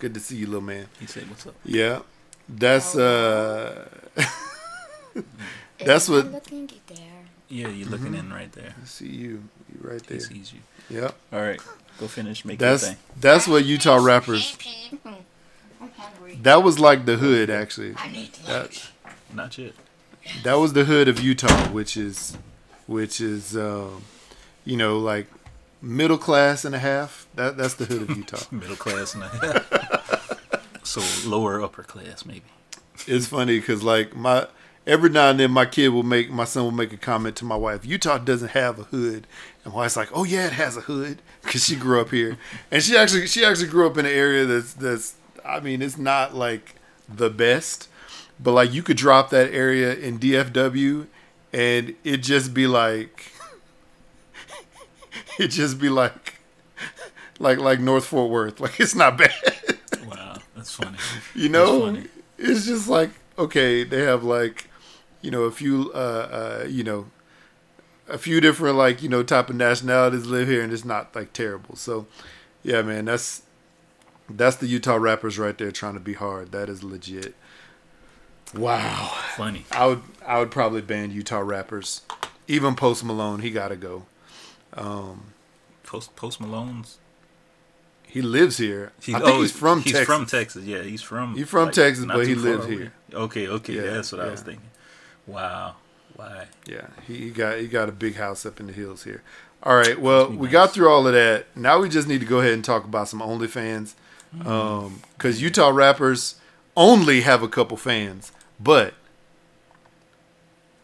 Good 0.01 0.13
to 0.15 0.19
see 0.19 0.39
you, 0.39 0.47
little 0.47 0.63
man. 0.63 0.89
He 0.99 1.07
said, 1.07 1.29
"What's 1.31 1.47
up?" 1.47 1.55
Yeah, 1.65 2.01
that's 2.49 2.97
uh, 2.97 3.89
that's 5.79 6.09
what. 6.09 6.33
looking 6.33 6.69
there. 6.89 6.97
Yeah, 7.49 7.69
you're 7.69 7.89
looking 7.89 8.15
in 8.17 8.33
right 8.33 8.51
there. 8.51 8.75
I 8.83 8.85
see 8.87 9.07
you. 9.07 9.45
You 9.73 9.81
right 9.89 10.01
He 10.01 10.09
there. 10.09 10.21
sees 10.21 10.53
you. 10.53 10.59
Yep. 10.91 11.15
All 11.33 11.41
right, 11.41 11.61
go 11.99 12.07
finish 12.07 12.45
making 12.45 12.59
That's 12.59 12.87
thing. 12.89 12.97
that's 13.21 13.49
what 13.49 13.65
Utah 13.65 13.97
rappers. 13.97 14.57
I'm. 15.05 15.17
That 16.43 16.63
was 16.63 16.79
like 16.79 17.07
the 17.07 17.17
hood, 17.17 17.51
actually. 17.51 17.95
I 17.97 18.09
need 18.11 18.33
That 18.47 18.91
Not 19.35 19.57
yet. 19.59 19.73
that 20.43 20.55
was 20.55 20.73
the 20.75 20.85
hood 20.85 21.09
of 21.09 21.21
Utah, 21.21 21.69
which 21.69 21.97
is, 21.97 22.37
which 22.87 23.21
is, 23.21 23.57
um, 23.57 24.03
you 24.65 24.77
know, 24.77 24.99
like 24.99 25.27
middle 25.81 26.19
class 26.19 26.65
and 26.65 26.75
a 26.75 26.79
half. 26.79 27.27
That 27.35 27.57
that's 27.57 27.75
the 27.75 27.87
hood 27.87 28.03
of 28.03 28.11
Utah. 28.17 28.43
Middle 28.51 28.77
class 28.77 29.15
and 29.15 29.25
a 29.25 29.29
half. 29.29 30.81
so 30.85 31.29
lower 31.29 31.63
upper 31.63 31.83
class, 31.83 32.25
maybe. 32.25 32.43
it's 33.07 33.27
funny 33.27 33.59
because 33.59 33.83
like 33.83 34.15
my 34.15 34.47
every 34.87 35.11
now 35.11 35.31
and 35.31 35.41
then 35.41 35.51
my 35.51 35.67
kid 35.67 35.89
will 35.89 36.03
make 36.03 36.31
my 36.31 36.45
son 36.45 36.65
will 36.65 36.71
make 36.71 36.93
a 36.93 36.97
comment 36.97 37.37
to 37.37 37.45
my 37.45 37.57
wife 37.57 37.85
utah 37.85 38.19
doesn't 38.19 38.51
have 38.51 38.79
a 38.79 38.85
hood. 38.85 39.27
And 39.65 39.73
my 39.73 39.81
wife's 39.81 39.97
like 39.97 40.11
oh 40.13 40.25
yeah 40.25 40.47
it 40.47 40.53
has 40.53 40.77
a 40.77 40.83
hood 40.83 41.21
because 41.43 41.65
she 41.65 41.77
grew 41.77 42.01
up 42.01 42.11
here. 42.11 42.39
And 42.71 42.83
she 42.83 42.97
actually 42.97 43.27
she 43.27 43.45
actually 43.45 43.69
grew 43.69 43.87
up 43.87 43.99
in 43.99 44.07
an 44.07 44.13
area 44.13 44.45
that's 44.45 44.75
that's 44.75 45.15
i 45.45 45.61
mean 45.61 45.83
it's 45.83 45.99
not 45.99 46.35
like 46.35 46.75
the 47.09 47.31
best 47.31 47.89
but 48.41 48.53
like 48.53 48.73
you 48.73 48.83
could 48.83 48.97
drop 48.97 49.31
that 49.31 49.53
area 49.53 49.95
in 49.95 50.19
dfw 50.19 51.07
and 51.53 51.95
it 52.03 52.17
just 52.19 52.53
be 52.53 52.67
like 52.67 53.31
it 55.39 55.49
just 55.49 55.79
be 55.81 55.89
like 55.89 56.37
like 57.39 57.59
like 57.59 57.81
north 57.81 58.07
fort 58.07 58.31
worth. 58.31 58.61
Like 58.61 58.81
it's 58.81 58.95
not 58.95 59.19
bad. 59.19 59.33
Wow, 60.07 60.37
that's 60.55 60.73
funny. 60.73 60.97
you 61.35 61.49
know? 61.49 61.81
Funny. 61.81 62.05
it's 62.39 62.67
just 62.67 62.87
like 62.89 63.11
okay 63.39 63.83
they 63.83 64.03
have 64.03 64.23
like 64.23 64.69
you 65.27 65.33
know 65.33 65.43
a 65.43 65.51
few 65.51 65.91
uh 65.93 66.61
uh 66.63 66.67
you 66.69 66.85
know 66.85 67.07
a 68.09 68.17
few 68.17 68.41
different 68.41 68.77
like 68.77 69.03
you 69.03 69.09
know 69.09 69.25
type 69.25 69.51
of 69.51 69.57
nationalities 69.57 70.25
live 70.27 70.47
here 70.47 70.63
and 70.63 70.73
it's 70.73 70.85
not 70.85 71.13
like 71.17 71.33
terrible 71.33 71.75
so 71.75 72.07
yeah 72.63 72.81
man 72.81 73.07
that's 73.07 73.43
that's 74.31 74.55
the 74.57 74.69
utah 74.69 74.95
rappers 74.95 75.37
right 75.37 75.59
there 75.59 75.73
trying 75.73 75.95
to 75.95 76.01
be 76.01 76.13
hard 76.13 76.53
that 76.53 76.69
is 76.69 76.85
legit 76.85 77.35
wow 78.55 79.13
Funny. 79.35 79.65
i 79.73 79.85
would 79.87 80.03
i 80.25 80.39
would 80.39 80.53
probably 80.53 80.81
ban 80.81 81.11
utah 81.11 81.41
rappers 81.41 82.03
even 82.47 82.77
post 82.77 83.05
malone 83.05 83.41
he 83.41 83.51
gotta 83.51 83.77
go 83.77 84.07
um 84.75 85.33
Post 85.83 86.15
Post 86.15 86.41
Malone's. 86.41 86.99
he 88.07 88.23
lives 88.23 88.59
here 88.59 88.93
He's, 89.01 89.15
i 89.17 89.19
think 89.19 89.31
oh, 89.31 89.41
he's 89.41 89.51
from 89.51 89.81
he's 89.81 89.93
texas 89.93 90.07
from 90.07 90.27
Texas. 90.27 90.65
Yeah, 90.65 90.83
he's 90.83 91.01
from. 91.01 91.37
He's 91.37 91.49
from 91.49 91.71
Texas, 91.71 92.05
but 92.05 92.27
he 92.27 92.35
lives 92.35 92.67
here. 92.67 92.93
Okay, 93.13 93.47
okay, 93.47 93.75
Yeah, 93.75 93.83
that's 93.83 94.11
what 94.11 94.21
I 94.21 94.31
was 94.31 94.41
thinking. 94.41 94.69
Wow, 95.27 95.77
why? 96.15 96.47
Yeah, 96.67 96.87
he, 97.07 97.17
he 97.19 97.31
got 97.31 97.59
he 97.59 97.67
got 97.69 97.89
a 97.89 97.93
big 97.93 98.17
house 98.17 98.47
up 98.47 98.61
in 98.61 98.67
the 98.69 98.73
hills 98.73 99.05
here. 99.05 99.23
All 99.63 99.77
right, 99.77 99.99
well, 100.01 100.29
we 100.31 100.47
nice. 100.47 100.53
got 100.53 100.73
through 100.75 100.89
all 100.89 101.07
of 101.07 101.13
that. 101.15 101.47
Now 101.57 101.81
we 101.81 101.89
just 101.89 102.07
need 102.07 102.21
to 102.21 102.27
go 102.27 102.41
ahead 102.41 102.53
and 102.53 102.65
talk 102.65 102.85
about 102.85 103.09
some 103.09 103.21
OnlyFans, 103.21 103.95
Mm. 104.37 104.93
because 105.17 105.41
Utah 105.41 105.71
rappers 105.71 106.35
only 106.77 107.23
have 107.23 107.43
a 107.43 107.49
couple 107.49 107.77
fans, 107.77 108.33
but 108.61 108.95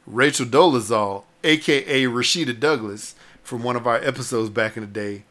Rachel 0.07 0.47
Dolezal, 0.47 1.25
aka 1.45 2.05
Rashida 2.05 2.59
Douglas, 2.59 3.15
from 3.43 3.63
one 3.63 3.77
of 3.77 3.87
our 3.87 3.97
episodes 3.99 4.49
back 4.51 4.77
in 4.77 4.83
the 4.83 4.89
day, 4.89 5.25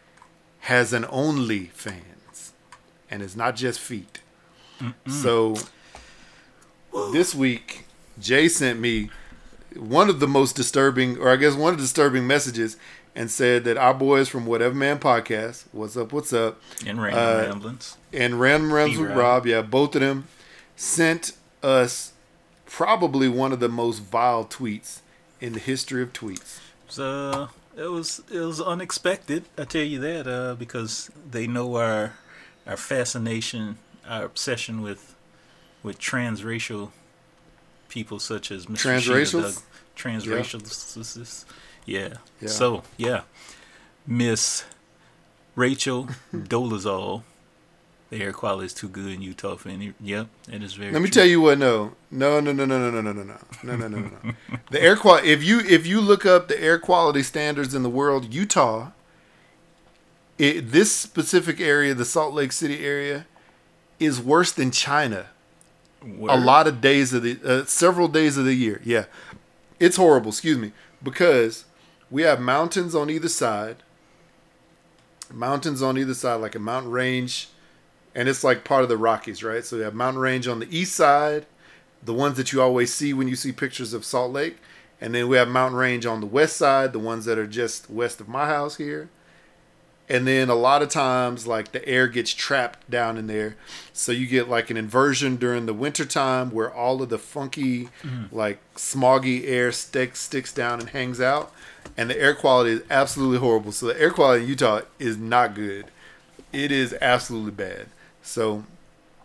has 0.62 0.94
an 0.94 1.04
OnlyFans, 1.04 2.52
and 3.10 3.22
it's 3.24 3.36
not 3.36 3.56
just 3.56 3.80
feet. 3.80 4.20
So 5.08 5.56
this 7.12 7.34
week, 7.36 7.86
Jay 8.22 8.48
sent 8.48 8.80
me 8.80 9.10
one 9.76 10.10
of 10.10 10.20
the 10.20 10.28
most 10.28 10.56
disturbing, 10.56 11.18
or 11.18 11.30
I 11.30 11.36
guess 11.36 11.56
one 11.56 11.74
of 11.74 11.80
the 11.80 11.84
disturbing 11.84 12.28
messages, 12.28 12.78
and 13.16 13.30
said 13.30 13.64
that 13.66 13.78
our 13.78 13.94
boys 13.94 14.30
from 14.30 14.46
Whatever 14.46 14.76
Man 14.76 15.00
Podcast, 15.00 15.66
what's 15.72 15.98
up, 15.98 16.14
what's 16.14 16.32
up, 16.32 16.62
and 16.86 17.02
random 17.02 17.20
Uh, 17.20 17.42
ramblings. 17.50 17.98
and 18.14 18.40
Random 18.40 18.72
Rams 18.74 18.98
with. 18.98 19.12
Rob, 19.12 19.46
yeah, 19.46 19.62
both 19.62 19.96
of 19.96 20.02
them 20.02 20.28
sent 20.76 21.34
us 21.64 22.12
probably 22.66 23.28
one 23.28 23.52
of 23.52 23.60
the 23.60 23.68
most 23.70 24.00
vile 24.00 24.46
tweets 24.46 25.00
in 25.42 25.54
the 25.54 25.60
history 25.60 26.02
of 26.02 26.14
tweets. 26.14 26.60
So 26.88 27.50
it 27.76 27.88
was 27.92 28.22
it 28.32 28.40
was 28.40 28.62
unexpected. 28.62 29.46
I 29.58 29.66
tell 29.66 29.84
you 29.84 30.00
that 30.00 30.28
uh, 30.28 30.56
because 30.56 31.10
they 31.30 31.48
know 31.48 31.76
our 31.76 32.14
our 32.68 32.78
fascination, 32.78 33.78
our 34.08 34.24
obsession 34.24 34.82
with 34.82 35.16
with 35.84 36.00
transracial 36.00 36.92
people 37.92 38.18
such 38.18 38.50
as 38.52 38.66
Mr. 38.66 39.00
Transracials? 39.00 39.56
Doug, 39.56 39.64
transracials. 39.96 41.46
Yeah. 41.86 42.14
Yeah. 42.40 42.48
So 42.48 42.84
yeah, 42.98 43.22
Miss 44.08 44.64
Rachel 45.56 46.08
Dolezal. 46.34 47.24
The 48.10 48.22
air 48.22 48.34
quality 48.34 48.66
is 48.66 48.74
too 48.74 48.90
good 48.90 49.10
in 49.14 49.22
Utah 49.22 49.56
for 49.56 49.70
any. 49.70 49.94
Yep, 50.02 50.28
it 50.52 50.64
is 50.64 50.74
very. 50.74 50.92
Let 50.92 51.02
me 51.02 51.10
true. 51.10 51.22
tell 51.22 51.30
you 51.30 51.40
what. 51.40 51.58
No, 51.58 51.94
no, 52.10 52.42
no, 52.42 52.52
no, 52.52 52.66
no, 52.66 52.78
no, 52.78 52.90
no, 52.90 53.02
no, 53.02 53.12
no, 53.14 53.24
no, 53.24 53.24
no, 53.64 53.76
no, 53.76 53.88
no, 53.88 53.88
no, 53.88 54.00
no. 54.00 54.34
The 54.70 54.82
air 54.82 54.98
quality. 54.98 55.30
If 55.30 55.44
you 55.44 55.60
if 55.60 55.88
you 55.88 56.02
look 56.02 56.26
up 56.26 56.48
the 56.48 56.62
air 56.62 56.78
quality 56.78 57.24
standards 57.24 57.74
in 57.74 57.84
the 57.84 57.90
world, 57.90 58.34
Utah, 58.34 58.92
it, 60.38 60.72
this 60.72 60.94
specific 60.94 61.62
area, 61.62 61.94
the 61.94 62.04
Salt 62.04 62.34
Lake 62.34 62.52
City 62.52 62.86
area, 62.86 63.28
is 63.98 64.20
worse 64.20 64.52
than 64.52 64.72
China. 64.72 65.28
A 66.04 66.38
lot 66.38 66.68
of 66.68 66.82
days 66.82 67.14
of 67.14 67.24
the 67.24 67.40
uh, 67.46 67.66
several 67.66 68.08
days 68.08 68.38
of 68.38 68.46
the 68.46 68.56
year. 68.56 68.82
Yeah, 68.84 69.06
it's 69.80 69.98
horrible. 69.98 70.30
Excuse 70.30 70.58
me, 70.58 70.72
because 71.04 71.66
we 72.10 72.24
have 72.24 72.40
mountains 72.40 72.96
on 72.96 73.10
either 73.10 73.30
side. 73.30 73.78
Mountains 75.32 75.82
on 75.82 75.98
either 75.98 76.14
side, 76.14 76.36
like 76.36 76.56
a 76.56 76.60
mountain 76.60 76.92
range, 76.92 77.50
and 78.14 78.28
it's 78.28 78.44
like 78.44 78.66
part 78.66 78.84
of 78.84 78.90
the 78.90 78.98
Rockies, 78.98 79.44
right? 79.44 79.64
So 79.64 79.78
we 79.78 79.84
have 79.84 79.94
mountain 79.94 80.22
range 80.22 80.48
on 80.48 80.60
the 80.60 80.78
east 80.78 80.94
side, 80.94 81.46
the 82.04 82.14
ones 82.14 82.36
that 82.38 82.52
you 82.52 82.62
always 82.62 82.94
see 82.94 83.14
when 83.14 83.30
you 83.30 83.36
see 83.38 83.54
pictures 83.54 83.94
of 83.94 84.04
Salt 84.04 84.34
Lake, 84.34 84.58
and 85.00 85.16
then 85.16 85.30
we 85.30 85.38
have 85.38 85.48
mountain 85.48 85.80
range 85.80 86.06
on 86.06 86.20
the 86.20 86.26
west 86.26 86.58
side, 86.58 86.92
the 86.92 87.00
ones 87.00 87.24
that 87.26 87.38
are 87.38 87.48
just 87.48 87.90
west 87.90 88.20
of 88.20 88.28
my 88.28 88.46
house 88.48 88.76
here. 88.76 89.10
And 90.12 90.28
then 90.28 90.50
a 90.50 90.56
lot 90.56 90.82
of 90.82 90.90
times 90.90 91.48
like 91.48 91.72
the 91.72 91.88
air 91.88 92.10
gets 92.10 92.34
trapped 92.34 92.90
down 92.90 93.18
in 93.18 93.28
there, 93.28 93.56
so 93.94 94.12
you 94.12 94.28
get 94.28 94.50
like 94.50 94.70
an 94.70 94.76
inversion 94.76 95.38
during 95.38 95.68
the 95.68 95.74
winter 95.74 96.04
time 96.04 96.52
where 96.52 96.70
all 96.72 97.02
of 97.02 97.08
the 97.08 97.18
funky, 97.18 97.88
like 98.30 98.60
smoggy 98.76 99.48
air 99.48 99.72
sticks 99.72 100.20
sticks 100.20 100.52
down 100.52 100.82
and 100.82 100.90
hangs 100.90 101.22
out, 101.22 101.54
and 101.96 102.10
the 102.10 102.20
air 102.20 102.36
quality 102.36 102.72
is 102.72 102.82
absolutely 102.90 103.40
horrible. 103.40 103.72
So 103.72 103.86
the 103.88 104.00
air 104.00 104.12
quality 104.12 104.44
in 104.44 104.50
Utah 104.50 104.82
is 105.00 105.18
not 105.18 105.56
good. 105.56 105.86
It 106.52 106.74
is 106.74 106.94
absolutely 107.00 107.52
bad. 107.52 107.88
So 108.22 108.66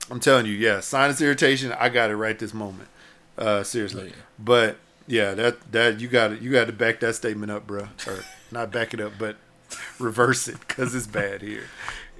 I'm 0.08 0.20
telling 0.20 0.46
you, 0.46 0.52
yeah, 0.52 0.78
sinus 0.78 1.20
irritation. 1.20 1.72
I 1.72 1.88
got 1.88 2.10
it 2.10 2.16
right 2.16 2.38
this 2.38 2.54
moment. 2.54 2.88
Uh, 3.36 3.64
seriously, 3.64 4.10
yeah. 4.10 4.22
but 4.38 4.76
yeah, 5.08 5.34
that 5.34 5.72
that 5.72 6.00
you 6.00 6.06
got 6.06 6.28
to 6.28 6.36
you 6.36 6.52
got 6.52 6.68
to 6.68 6.72
back 6.72 7.00
that 7.00 7.16
statement 7.16 7.50
up, 7.50 7.66
bro, 7.66 7.88
or 8.06 8.24
not 8.52 8.70
back 8.70 8.94
it 8.94 9.00
up, 9.00 9.14
but 9.18 9.36
reverse 9.98 10.48
it 10.48 10.58
because 10.60 10.94
it's 10.94 11.06
bad 11.06 11.42
here. 11.42 11.64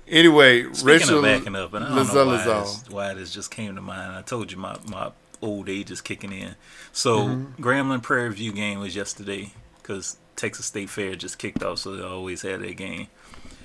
Anyway, 0.08 0.62
Speaking 0.72 0.86
Rachel 0.86 1.18
of 1.18 1.24
backing 1.24 1.56
up, 1.56 1.74
and 1.74 1.84
I 1.84 1.88
don't 1.88 2.14
know 2.14 2.26
why 2.26 2.44
this, 2.44 2.84
why 2.88 3.14
this 3.14 3.32
just 3.32 3.50
came 3.50 3.74
to 3.74 3.80
mind. 3.80 4.14
I 4.14 4.22
told 4.22 4.52
you 4.52 4.58
my, 4.58 4.76
my 4.88 5.10
old 5.42 5.68
age 5.68 5.90
is 5.90 6.00
kicking 6.00 6.32
in. 6.32 6.54
So 6.92 7.18
Mm-hmm. 7.26 7.62
Grambling 7.62 8.02
Prairie 8.02 8.32
View 8.32 8.52
game 8.52 8.78
was 8.78 8.94
yesterday 8.94 9.52
because 9.82 10.16
Texas 10.36 10.66
State 10.66 10.90
Fair 10.90 11.16
just 11.16 11.38
kicked 11.38 11.62
off, 11.62 11.78
so 11.78 11.96
they 11.96 12.04
always 12.04 12.42
had 12.42 12.60
their 12.60 12.72
game. 12.74 13.08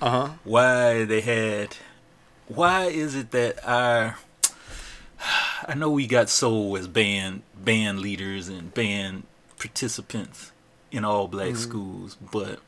Uh 0.00 0.10
huh. 0.10 0.28
Why 0.44 1.04
they 1.04 1.20
had? 1.20 1.76
Why 2.48 2.86
is 2.86 3.14
it 3.14 3.30
that 3.30 3.64
our? 3.66 4.16
I 5.68 5.74
know 5.74 5.90
we 5.90 6.08
got 6.08 6.28
sold 6.28 6.78
as 6.78 6.88
band 6.88 7.42
band 7.56 8.00
leaders 8.00 8.48
and 8.48 8.74
band 8.74 9.24
participants 9.58 10.50
in 10.90 11.04
all 11.04 11.28
black 11.28 11.54
schools, 11.54 12.16
but 12.32 12.58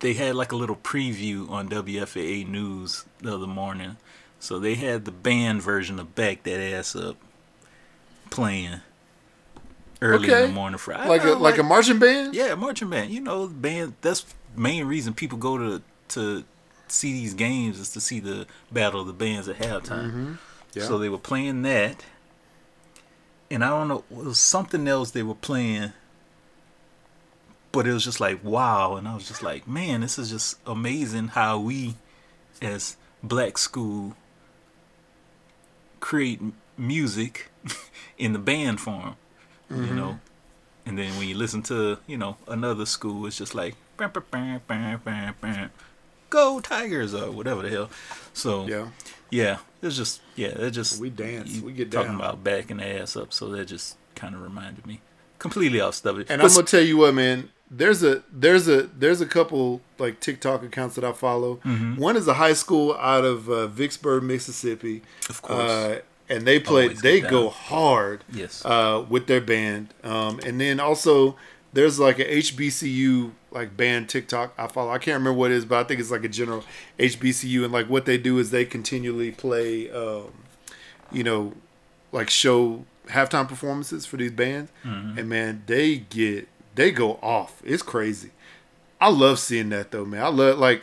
they 0.00 0.14
had 0.14 0.34
like 0.34 0.52
a 0.52 0.56
little 0.56 0.76
preview 0.76 1.50
on 1.50 1.68
WFAA 1.68 2.46
News 2.46 3.04
the 3.20 3.34
other 3.34 3.46
morning. 3.46 3.96
So 4.40 4.58
they 4.58 4.74
had 4.76 5.04
the 5.04 5.10
band 5.10 5.62
version 5.62 5.98
of 5.98 6.14
Back 6.14 6.44
That 6.44 6.60
Ass 6.60 6.94
Up 6.94 7.16
playing 8.30 8.80
early 10.00 10.30
in 10.30 10.48
the 10.48 10.48
morning 10.48 10.78
I 10.94 11.08
Like 11.08 11.22
a 11.22 11.26
know, 11.26 11.38
like 11.38 11.58
a 11.58 11.62
marching 11.62 11.98
band. 11.98 12.34
yeah, 12.34 12.54
marching 12.54 12.90
band. 12.90 13.10
You 13.10 13.20
know, 13.20 13.48
band. 13.48 13.94
That's 14.00 14.24
main 14.56 14.84
reason 14.84 15.14
people 15.14 15.38
go 15.38 15.58
to 15.58 15.82
to 16.10 16.44
see 16.88 17.12
these 17.12 17.34
games 17.34 17.78
is 17.78 17.90
to 17.92 18.00
see 18.00 18.20
the 18.20 18.46
battle 18.72 19.00
of 19.00 19.06
the 19.06 19.12
bands 19.12 19.48
at 19.48 19.56
halftime. 19.56 20.06
Mm-hmm. 20.06 20.32
Yeah. 20.74 20.84
So 20.84 20.98
they 20.98 21.08
were 21.08 21.18
playing 21.18 21.62
that, 21.62 22.04
and 23.50 23.64
I 23.64 23.68
don't 23.68 23.88
know, 23.88 24.04
it 24.10 24.24
was 24.24 24.40
something 24.40 24.86
else 24.86 25.10
they 25.10 25.22
were 25.22 25.34
playing. 25.34 25.92
But 27.70 27.86
it 27.86 27.92
was 27.92 28.04
just 28.04 28.20
like 28.20 28.42
wow, 28.42 28.96
and 28.96 29.06
I 29.06 29.14
was 29.14 29.28
just 29.28 29.42
like, 29.42 29.68
man, 29.68 30.00
this 30.00 30.18
is 30.18 30.30
just 30.30 30.58
amazing 30.66 31.28
how 31.28 31.58
we, 31.58 31.96
as 32.62 32.96
black 33.22 33.58
school, 33.58 34.16
create 36.00 36.40
music 36.76 37.50
in 38.18 38.32
the 38.32 38.38
band 38.38 38.80
form, 38.80 39.16
you 39.70 39.76
mm-hmm. 39.76 39.96
know. 39.96 40.20
And 40.86 40.98
then 40.98 41.16
when 41.18 41.28
you 41.28 41.36
listen 41.36 41.62
to, 41.64 41.98
you 42.06 42.16
know, 42.16 42.38
another 42.46 42.86
school, 42.86 43.26
it's 43.26 43.36
just 43.36 43.54
like 43.54 43.74
"Bam, 43.98 44.10
bam, 44.10 44.24
bam, 44.30 44.60
bam, 44.66 45.00
bam, 45.04 45.34
bam. 45.40 45.70
go 46.30 46.60
Tigers 46.60 47.14
or 47.14 47.30
whatever 47.30 47.62
the 47.62 47.68
hell. 47.68 47.90
So 48.32 48.66
yeah, 48.66 48.88
Yeah. 49.30 49.58
it's 49.82 49.96
just 49.96 50.22
yeah, 50.34 50.48
it 50.48 50.70
just 50.70 50.98
We 50.98 51.10
dance. 51.10 51.60
We 51.60 51.72
get 51.72 51.90
down 51.90 52.04
talking 52.04 52.18
down. 52.18 52.30
about 52.30 52.44
backing 52.44 52.78
the 52.78 52.86
ass 52.86 53.16
up. 53.16 53.34
So 53.34 53.48
that 53.50 53.66
just 53.66 53.96
kind 54.14 54.34
of 54.34 54.40
reminded 54.40 54.86
me 54.86 55.02
completely 55.38 55.80
off 55.80 55.96
stuff. 55.96 56.16
And 56.16 56.26
But 56.26 56.40
I'm 56.40 56.48
gonna 56.48 56.62
tell 56.62 56.82
you 56.82 56.96
what, 56.96 57.14
man. 57.14 57.50
There's 57.70 58.02
a 58.02 58.22
there's 58.32 58.66
a 58.68 58.82
there's 58.82 59.20
a 59.20 59.26
couple 59.26 59.82
like 59.98 60.20
TikTok 60.20 60.62
accounts 60.62 60.94
that 60.94 61.04
I 61.04 61.12
follow. 61.12 61.56
Mm-hmm. 61.64 61.96
One 61.96 62.16
is 62.16 62.26
a 62.26 62.34
high 62.34 62.54
school 62.54 62.94
out 62.94 63.24
of 63.24 63.48
uh, 63.50 63.66
Vicksburg, 63.66 64.22
Mississippi. 64.22 65.02
Of 65.28 65.42
course. 65.42 65.60
Uh, 65.70 66.00
and 66.30 66.46
they 66.46 66.60
play 66.60 66.84
Always 66.84 67.00
they 67.02 67.20
go 67.20 67.44
down. 67.44 67.52
hard. 67.52 68.24
Yes. 68.32 68.64
Uh, 68.64 69.04
with 69.08 69.26
their 69.26 69.40
band. 69.40 69.92
Um, 70.04 70.40
and 70.44 70.60
then 70.60 70.80
also 70.80 71.36
there's 71.72 71.98
like 71.98 72.18
a 72.18 72.24
HBCU 72.24 73.32
like 73.50 73.76
band 73.76 74.08
TikTok 74.08 74.52
I 74.58 74.66
follow. 74.66 74.90
I 74.90 74.98
can't 74.98 75.18
remember 75.18 75.38
what 75.38 75.50
it 75.50 75.54
is, 75.56 75.64
but 75.64 75.78
I 75.78 75.84
think 75.84 76.00
it's 76.00 76.10
like 76.10 76.24
a 76.24 76.28
general 76.28 76.64
HBCU. 76.98 77.64
And 77.64 77.72
like 77.72 77.88
what 77.88 78.06
they 78.06 78.18
do 78.18 78.38
is 78.38 78.50
they 78.50 78.64
continually 78.64 79.30
play, 79.30 79.90
um, 79.90 80.32
you 81.12 81.22
know, 81.22 81.52
like 82.12 82.30
show 82.30 82.84
halftime 83.08 83.48
performances 83.48 84.06
for 84.06 84.16
these 84.16 84.32
bands. 84.32 84.70
And 84.84 85.28
man, 85.28 85.62
they 85.66 85.96
get 85.96 86.48
they 86.78 86.92
go 86.92 87.18
off. 87.22 87.60
It's 87.64 87.82
crazy. 87.82 88.30
I 89.00 89.10
love 89.10 89.40
seeing 89.40 89.68
that 89.70 89.90
though, 89.90 90.04
man. 90.04 90.22
I 90.22 90.28
love 90.28 90.58
like 90.58 90.82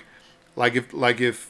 like 0.57 0.75
if 0.75 0.93
like 0.93 1.21
if 1.21 1.49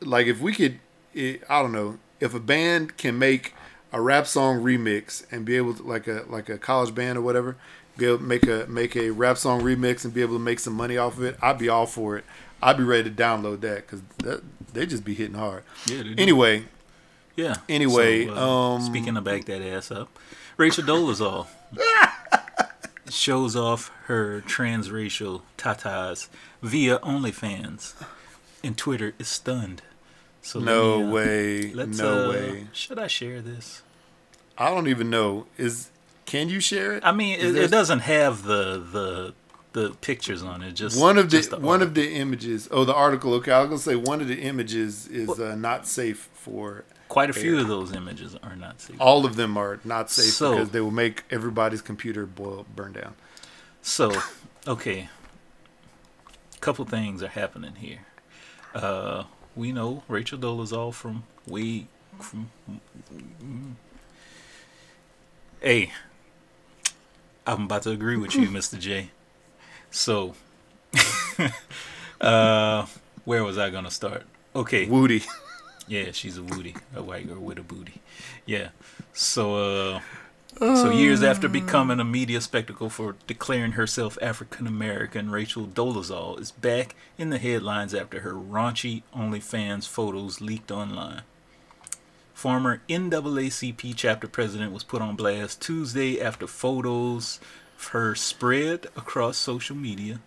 like 0.00 0.28
if 0.28 0.40
we 0.40 0.54
could 0.54 0.78
it, 1.14 1.42
I 1.50 1.60
don't 1.60 1.72
know 1.72 1.98
if 2.20 2.32
a 2.32 2.40
band 2.40 2.96
can 2.96 3.18
make 3.18 3.54
a 3.92 4.00
rap 4.00 4.28
song 4.28 4.62
remix 4.62 5.24
and 5.32 5.44
be 5.44 5.56
able 5.56 5.74
to 5.74 5.82
like 5.82 6.06
a 6.06 6.24
like 6.28 6.48
a 6.48 6.58
college 6.58 6.94
band 6.94 7.18
or 7.18 7.22
whatever 7.22 7.56
be 7.96 8.06
able 8.06 8.18
to 8.18 8.22
make 8.24 8.46
a 8.46 8.66
make 8.68 8.94
a 8.94 9.10
rap 9.10 9.36
song 9.36 9.62
remix 9.62 10.04
and 10.04 10.14
be 10.14 10.22
able 10.22 10.36
to 10.36 10.42
make 10.42 10.60
some 10.60 10.74
money 10.74 10.96
off 10.96 11.16
of 11.16 11.24
it 11.24 11.36
I'd 11.42 11.58
be 11.58 11.68
all 11.68 11.86
for 11.86 12.16
it 12.16 12.24
I'd 12.62 12.76
be 12.76 12.84
ready 12.84 13.10
to 13.10 13.14
download 13.16 13.62
that 13.62 13.86
because 13.86 14.02
that, 14.18 14.42
they 14.74 14.86
just 14.86 15.04
be 15.04 15.14
hitting 15.14 15.34
hard 15.34 15.64
Yeah, 15.86 16.02
anyway 16.16 16.66
yeah. 17.34 17.56
anyway, 17.68 18.26
So, 18.26 18.34
uh, 18.34 18.74
um, 18.74 18.82
speaking 18.82 19.16
of 19.16 19.24
back 19.24 19.44
that 19.46 19.62
ass 19.62 19.90
up, 19.90 20.08
Rachel 20.56 20.84
Dolezal 20.84 21.46
shows 23.10 23.56
off 23.56 23.90
her 24.04 24.42
transracial 24.46 25.42
tatas 25.56 26.28
via 26.62 26.98
OnlyFans, 27.00 27.94
and 28.62 28.76
Twitter 28.76 29.14
is 29.18 29.28
stunned. 29.28 29.82
So 30.42 30.60
no 30.60 30.98
me, 30.98 31.04
uh, 31.04 31.10
way 31.10 31.72
Let's, 31.72 31.98
no 31.98 32.24
uh, 32.24 32.32
way 32.32 32.66
Should 32.72 32.98
I 32.98 33.06
share 33.06 33.40
this? 33.40 33.82
I 34.56 34.70
don't 34.70 34.88
even 34.88 35.10
know 35.10 35.46
is 35.56 35.90
can 36.24 36.48
you 36.48 36.60
share 36.60 36.94
it 36.94 37.04
I 37.04 37.12
mean, 37.12 37.38
it, 37.38 37.56
it 37.56 37.70
doesn't 37.70 38.00
have 38.00 38.44
the 38.44 38.78
the 38.78 39.34
the 39.72 39.90
pictures 40.00 40.42
on 40.42 40.62
it. 40.62 40.72
Just 40.72 40.98
one 40.98 41.18
of 41.18 41.30
the, 41.30 41.36
just 41.36 41.58
one 41.58 41.82
of 41.82 41.94
the 41.94 42.14
images 42.14 42.68
oh 42.70 42.84
the 42.84 42.94
article 42.94 43.34
okay 43.34 43.52
I 43.52 43.60
was 43.60 43.68
gonna 43.68 43.78
say 43.78 43.96
one 43.96 44.20
of 44.20 44.28
the 44.28 44.40
images 44.40 45.06
is 45.06 45.38
uh, 45.38 45.54
not 45.54 45.86
safe 45.86 46.28
for 46.32 46.84
quite 47.08 47.30
a 47.30 47.32
few 47.32 47.58
of 47.58 47.66
those 47.68 47.92
images 47.94 48.36
are 48.42 48.54
not 48.56 48.80
safe. 48.80 48.96
all 49.00 49.24
of 49.24 49.36
them 49.36 49.56
are 49.56 49.80
not 49.84 50.10
safe 50.10 50.32
So- 50.34 50.52
because 50.52 50.70
they 50.70 50.80
will 50.80 50.90
make 50.90 51.24
everybody's 51.30 51.80
computer 51.82 52.26
boil 52.26 52.66
burn 52.76 52.92
down 52.92 53.14
So, 53.82 54.12
okay, 54.66 55.08
a 56.54 56.58
couple 56.58 56.84
things 56.84 57.22
are 57.22 57.28
happening 57.28 57.76
here. 57.76 58.00
Uh, 58.74 59.24
we 59.56 59.72
know 59.72 60.02
Rachel 60.08 60.38
Dolezal 60.38 60.92
from 60.92 61.24
way 61.46 61.86
from. 62.20 62.50
Hey, 65.60 65.92
I'm 67.46 67.64
about 67.64 67.82
to 67.82 67.90
agree 67.90 68.16
with 68.16 68.34
you, 68.34 68.48
Mr. 68.58 68.78
J. 68.78 69.10
So, 69.90 70.34
uh, 72.20 72.86
where 73.24 73.42
was 73.44 73.56
I 73.58 73.70
gonna 73.70 73.90
start? 73.90 74.26
Okay, 74.54 74.86
Woody 74.86 75.22
yeah, 75.88 76.12
she's 76.12 76.38
a 76.38 76.42
woody, 76.42 76.74
a 76.94 77.02
white 77.02 77.26
girl 77.26 77.40
with 77.40 77.58
a 77.58 77.62
booty. 77.62 78.00
Yeah. 78.46 78.68
So, 79.12 79.96
uh, 79.96 80.00
so 80.58 80.90
years 80.90 81.22
after 81.22 81.48
becoming 81.48 82.00
a 82.00 82.04
media 82.04 82.40
spectacle 82.40 82.90
for 82.90 83.16
declaring 83.26 83.72
herself 83.72 84.18
African 84.20 84.66
American, 84.66 85.30
Rachel 85.30 85.66
Dolezal 85.66 86.40
is 86.40 86.50
back 86.50 86.94
in 87.16 87.30
the 87.30 87.38
headlines 87.38 87.94
after 87.94 88.20
her 88.20 88.34
raunchy 88.34 89.02
OnlyFans 89.14 89.86
photos 89.86 90.40
leaked 90.40 90.70
online. 90.70 91.22
Former 92.34 92.82
NAACP 92.88 93.94
chapter 93.96 94.28
president 94.28 94.72
was 94.72 94.84
put 94.84 95.02
on 95.02 95.16
blast 95.16 95.60
Tuesday 95.60 96.20
after 96.20 96.46
photos 96.46 97.40
of 97.76 97.86
her 97.88 98.14
spread 98.14 98.86
across 98.96 99.36
social 99.36 99.74
media. 99.74 100.20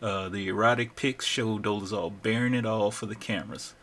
Uh, 0.00 0.28
the 0.28 0.48
erotic 0.48 0.96
pics 0.96 1.24
showed 1.24 1.62
Dolezal 1.62 2.22
bearing 2.22 2.54
it 2.54 2.66
all 2.66 2.90
for 2.90 3.06
the 3.06 3.14
cameras. 3.14 3.74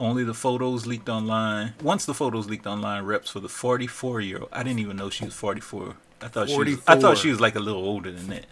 Only 0.00 0.24
the 0.24 0.34
photos 0.34 0.86
leaked 0.86 1.08
online. 1.08 1.74
Once 1.82 2.04
the 2.04 2.14
photos 2.14 2.48
leaked 2.48 2.66
online, 2.66 3.04
reps 3.04 3.30
for 3.30 3.40
the 3.40 3.48
44 3.48 4.20
year 4.20 4.38
old. 4.40 4.48
I 4.52 4.62
didn't 4.62 4.80
even 4.80 4.96
know 4.96 5.08
she 5.10 5.24
was 5.24 5.34
44. 5.34 5.94
I 6.20 6.28
thought 6.28 6.48
she 6.48 6.58
was, 6.58 6.78
I 6.86 6.96
thought 6.98 7.18
she 7.18 7.30
was 7.30 7.40
like 7.40 7.54
a 7.54 7.60
little 7.60 7.82
older 7.84 8.10
than 8.10 8.28
that. 8.28 8.46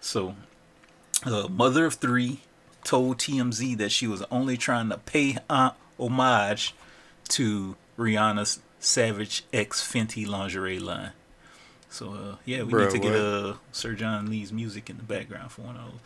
So, 0.00 0.34
uh, 1.24 1.48
mother 1.48 1.84
of 1.86 1.94
three 1.94 2.40
told 2.82 3.18
TMZ 3.18 3.76
that 3.78 3.92
she 3.92 4.06
was 4.06 4.22
only 4.30 4.56
trying 4.56 4.88
to 4.88 4.98
pay 4.98 5.36
homage 5.98 6.74
to 7.28 7.76
Rihanna's 7.98 8.60
Savage 8.80 9.44
X 9.52 9.82
Fenty 9.82 10.26
lingerie 10.26 10.78
line. 10.80 11.12
So 11.90 12.14
uh, 12.14 12.36
yeah, 12.46 12.62
we 12.62 12.72
Bruh, 12.72 12.84
need 12.84 12.90
to 12.92 12.98
get 12.98 13.12
what? 13.12 13.20
uh, 13.20 13.54
Sir 13.72 13.92
John 13.94 14.30
Lee's 14.30 14.52
music 14.52 14.88
in 14.88 14.96
the 14.96 15.02
background 15.02 15.52
for 15.52 15.62
one 15.62 15.76
of 15.76 15.82
those. 15.92 16.00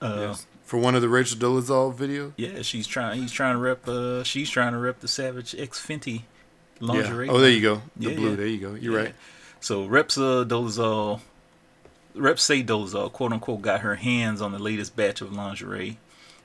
Uh, 0.00 0.20
Yes. 0.28 0.46
For 0.68 0.76
one 0.78 0.94
of 0.94 1.02
the 1.02 1.08
Rachel 1.08 1.38
Dolezal 1.38 1.94
videos 1.96 2.32
yeah, 2.36 2.62
she's 2.62 2.86
trying. 2.86 3.20
He's 3.20 3.32
trying 3.32 3.54
to 3.54 3.58
rep. 3.58 3.88
Uh, 3.88 4.22
she's 4.22 4.50
trying 4.50 4.72
to 4.72 4.78
rep 4.78 5.00
the 5.00 5.08
Savage 5.08 5.54
X 5.58 5.84
Fenty 5.84 6.22
lingerie. 6.80 7.26
yeah. 7.26 7.32
oh 7.32 7.40
there 7.40 7.50
you 7.50 7.60
go 7.62 7.82
the 7.96 8.10
Yeah, 8.10 8.16
blue 8.16 8.30
yeah. 8.30 8.36
there 8.36 8.46
you 8.46 8.58
go 8.58 8.74
you're 8.74 8.96
right 8.96 9.14
So 9.60 9.84
reps 9.86 10.16
uh, 10.16 10.44
Dolezal 10.46 11.20
Rep 12.14 12.38
say 12.38 12.62
Dolezal, 12.62 13.12
quote 13.12 13.32
unquote, 13.32 13.62
got 13.62 13.80
her 13.80 13.96
hands 13.96 14.40
on 14.42 14.52
the 14.52 14.58
latest 14.58 14.94
batch 14.96 15.20
of 15.20 15.32
lingerie 15.32 15.98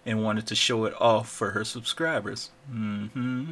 and 0.06 0.24
wanted 0.24 0.46
to 0.48 0.56
show 0.56 0.86
it 0.86 0.94
off 1.00 1.30
for 1.30 1.52
her 1.52 1.64
subscribers. 1.64 2.50
Mm-hmm. 2.72 3.52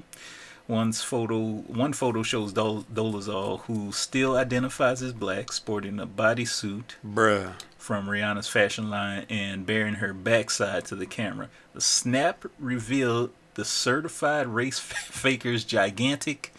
One's 0.68 1.02
photo, 1.02 1.40
one 1.40 1.94
photo 1.94 2.22
shows 2.24 2.54
Dol- 2.54 2.84
Dolezal, 2.94 3.62
who 3.62 3.92
still 3.92 4.36
identifies 4.38 5.02
as 5.02 5.14
black, 5.14 5.52
sporting 5.52 6.00
a 6.00 6.06
bodysuit 6.08 6.84
Bruh. 7.06 7.54
From 7.82 8.06
Rihanna's 8.06 8.48
fashion 8.48 8.92
line 8.92 9.26
and 9.28 9.66
bearing 9.66 9.96
her 9.96 10.14
backside 10.14 10.86
to 10.86 10.96
the 10.96 11.08
camera. 11.08 11.50
The 11.74 11.82
snap 11.82 12.46
revealed 12.60 13.32
the 13.56 13.66
certified 13.66 14.46
race 14.48 14.80
faker's 14.80 15.64
gigantic 15.64 16.54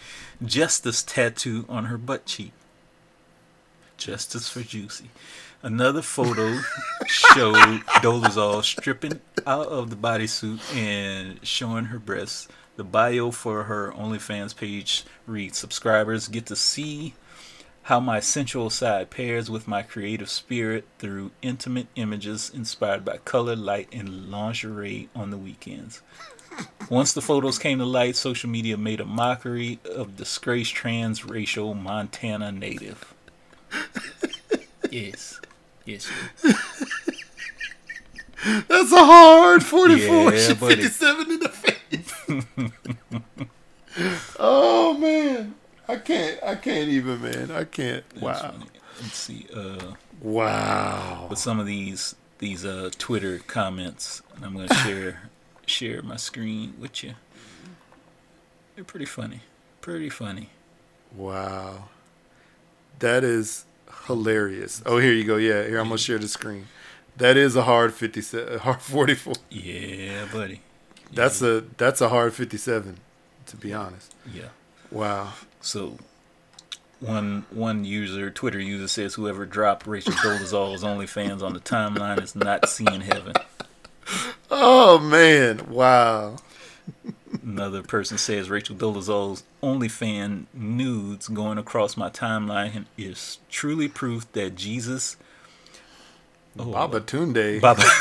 justice 0.44 1.00
tattoo 1.04 1.64
on 1.68 1.84
her 1.84 1.96
butt 1.96 2.26
cheek. 2.26 2.50
Justice 3.96 4.48
for 4.48 4.62
Juicy. 4.62 5.10
Another 5.62 6.02
photo 6.02 6.58
showed 7.06 7.82
Dolezal 8.02 8.64
stripping 8.64 9.20
out 9.46 9.68
of 9.68 9.90
the 9.90 9.96
bodysuit 9.96 10.74
and 10.74 11.38
showing 11.46 11.84
her 11.86 12.00
breasts. 12.00 12.48
The 12.74 12.84
bio 12.84 13.30
for 13.30 13.64
her 13.64 13.92
OnlyFans 13.92 14.56
page 14.56 15.04
reads 15.28 15.56
Subscribers 15.56 16.26
get 16.26 16.46
to 16.46 16.56
see 16.56 17.14
how 17.84 17.98
my 18.00 18.20
sensual 18.20 18.70
side 18.70 19.10
pairs 19.10 19.50
with 19.50 19.66
my 19.66 19.82
creative 19.82 20.30
spirit 20.30 20.86
through 20.98 21.32
intimate 21.42 21.88
images 21.96 22.50
inspired 22.54 23.04
by 23.04 23.16
color, 23.18 23.56
light, 23.56 23.88
and 23.92 24.30
lingerie 24.30 25.08
on 25.14 25.30
the 25.30 25.36
weekends. 25.38 26.00
Once 26.90 27.12
the 27.12 27.22
photos 27.22 27.58
came 27.58 27.78
to 27.78 27.84
light, 27.84 28.14
social 28.14 28.48
media 28.48 28.76
made 28.76 29.00
a 29.00 29.04
mockery 29.04 29.78
of 29.84 30.16
disgraced 30.16 30.74
transracial 30.74 31.74
Montana 31.80 32.52
native. 32.52 33.14
yes. 34.90 35.40
Yes. 35.84 36.08
That's 38.68 38.92
a 38.92 39.04
hard 39.04 39.64
44. 39.64 40.32
Yeah, 40.32 40.38
She 40.38 40.54
buddy. 40.54 40.74
57 40.76 41.30
in 41.30 41.40
the 41.40 41.48
face. 41.48 41.72
oh, 44.38 44.94
man. 44.98 45.54
I 45.92 45.96
can't. 45.98 46.42
I 46.42 46.54
can't 46.54 46.88
even, 46.88 47.20
man. 47.22 47.50
I 47.50 47.64
can't. 47.64 48.04
Wow. 48.20 48.54
Let's 49.00 49.16
see. 49.16 49.46
Uh, 49.54 49.92
Wow. 50.20 51.26
with 51.30 51.38
some 51.38 51.58
of 51.58 51.66
these 51.66 52.14
these 52.38 52.64
uh 52.64 52.90
Twitter 52.98 53.40
comments, 53.46 54.22
and 54.34 54.44
I'm 54.44 54.54
gonna 54.54 54.72
share 54.74 55.22
share 55.66 56.02
my 56.02 56.16
screen 56.16 56.74
with 56.78 57.02
you. 57.04 57.14
They're 58.74 58.84
pretty 58.84 59.04
funny. 59.06 59.40
Pretty 59.80 60.08
funny. 60.10 60.50
Wow. 61.14 61.88
That 63.00 63.24
is 63.24 63.64
hilarious. 64.06 64.80
Oh, 64.86 64.98
here 64.98 65.12
you 65.12 65.24
go. 65.24 65.36
Yeah, 65.36 65.64
here 65.66 65.78
I'm 65.78 65.88
gonna 65.88 65.98
share 65.98 66.18
the 66.18 66.28
screen. 66.28 66.66
That 67.16 67.36
is 67.36 67.56
a 67.56 67.62
hard 67.64 67.92
57, 67.92 68.60
hard 68.60 68.80
44. 68.80 69.34
Yeah, 69.50 70.26
buddy. 70.32 70.62
That's 71.12 71.42
a 71.42 71.64
that's 71.76 72.00
a 72.00 72.08
hard 72.08 72.32
57, 72.32 72.96
to 73.46 73.56
be 73.56 73.74
honest. 73.74 74.14
Yeah. 74.32 74.48
Wow. 74.92 75.32
So 75.60 75.96
one 77.00 77.46
one 77.50 77.84
user, 77.84 78.30
Twitter 78.30 78.60
user 78.60 78.86
says 78.88 79.14
whoever 79.14 79.44
dropped 79.46 79.86
Rachel 79.86 80.12
Dolezal's 80.14 80.84
OnlyFans 80.84 81.42
on 81.42 81.54
the 81.54 81.60
timeline 81.60 82.22
is 82.22 82.36
not 82.36 82.68
seeing 82.68 83.00
heaven. 83.00 83.32
Oh 84.50 84.98
man. 84.98 85.70
Wow. 85.70 86.36
Another 87.42 87.82
person 87.82 88.18
says 88.18 88.50
Rachel 88.50 88.76
Dolezal's 88.76 89.42
OnlyFan 89.62 90.44
nudes 90.52 91.28
going 91.28 91.56
across 91.58 91.96
my 91.96 92.10
timeline 92.10 92.84
is 92.98 93.38
truly 93.50 93.88
proof 93.88 94.30
that 94.32 94.54
Jesus 94.54 95.16
Oh, 96.58 96.70
Baba 96.70 97.00
Tunde. 97.00 97.60
Baba 97.62 97.82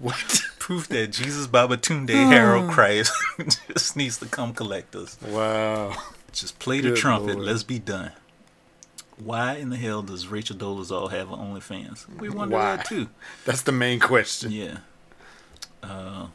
What? 0.00 0.42
Proof 0.70 0.86
that 0.86 1.08
Jesus 1.08 1.48
Baba 1.48 1.76
Tunde 1.76 2.10
Harold 2.10 2.70
Christ 2.70 3.12
just 3.72 3.96
needs 3.96 4.18
to 4.18 4.26
come 4.26 4.54
collect 4.54 4.94
us. 4.94 5.20
Wow. 5.20 5.96
Just 6.30 6.60
play 6.60 6.80
the 6.80 6.94
trumpet. 6.94 7.34
Lord. 7.34 7.46
Let's 7.48 7.64
be 7.64 7.80
done. 7.80 8.12
Why 9.18 9.56
in 9.56 9.70
the 9.70 9.76
hell 9.76 10.00
does 10.02 10.28
Rachel 10.28 10.54
Dolezal 10.56 11.10
have 11.10 11.32
an 11.32 11.40
OnlyFans? 11.40 12.08
We 12.20 12.28
wonder 12.28 12.54
Why? 12.54 12.76
that 12.76 12.86
too. 12.86 13.08
That's 13.44 13.62
the 13.62 13.72
main 13.72 13.98
question. 13.98 14.52
Yeah. 14.52 14.76
Uh, 15.82 16.28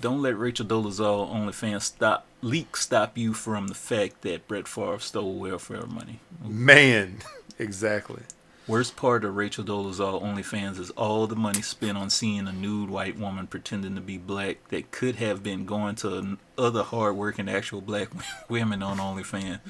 don't 0.00 0.22
let 0.22 0.38
Rachel 0.38 0.64
Dolezal 0.64 1.28
OnlyFans 1.34 1.82
stop 1.82 2.26
leak 2.42 2.76
stop 2.76 3.18
you 3.18 3.34
from 3.34 3.66
the 3.66 3.74
fact 3.74 4.22
that 4.22 4.46
Brett 4.46 4.68
Favre 4.68 5.00
stole 5.00 5.34
welfare 5.34 5.86
money. 5.86 6.20
Man. 6.40 7.18
Exactly. 7.56 8.20
Worst 8.66 8.96
part 8.96 9.24
of 9.24 9.36
Rachel 9.36 9.62
Dolezal 9.62 10.22
OnlyFans 10.22 10.78
is 10.78 10.90
all 10.90 11.26
the 11.26 11.36
money 11.36 11.60
spent 11.60 11.98
on 11.98 12.08
seeing 12.08 12.48
a 12.48 12.52
nude 12.52 12.88
white 12.88 13.18
woman 13.18 13.46
pretending 13.46 13.94
to 13.94 14.00
be 14.00 14.16
black 14.16 14.68
that 14.68 14.90
could 14.90 15.16
have 15.16 15.42
been 15.42 15.66
going 15.66 15.96
to 15.96 16.38
other 16.56 16.82
hardworking 16.82 17.48
actual 17.48 17.82
black 17.82 18.08
women 18.48 18.82
on 18.82 18.96
OnlyFans. 18.96 19.60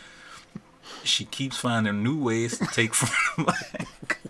She 1.02 1.24
keeps 1.24 1.56
finding 1.56 2.04
new 2.04 2.22
ways 2.22 2.58
to 2.58 2.66
take 2.66 2.94
from 2.94 3.44
black. 3.44 4.20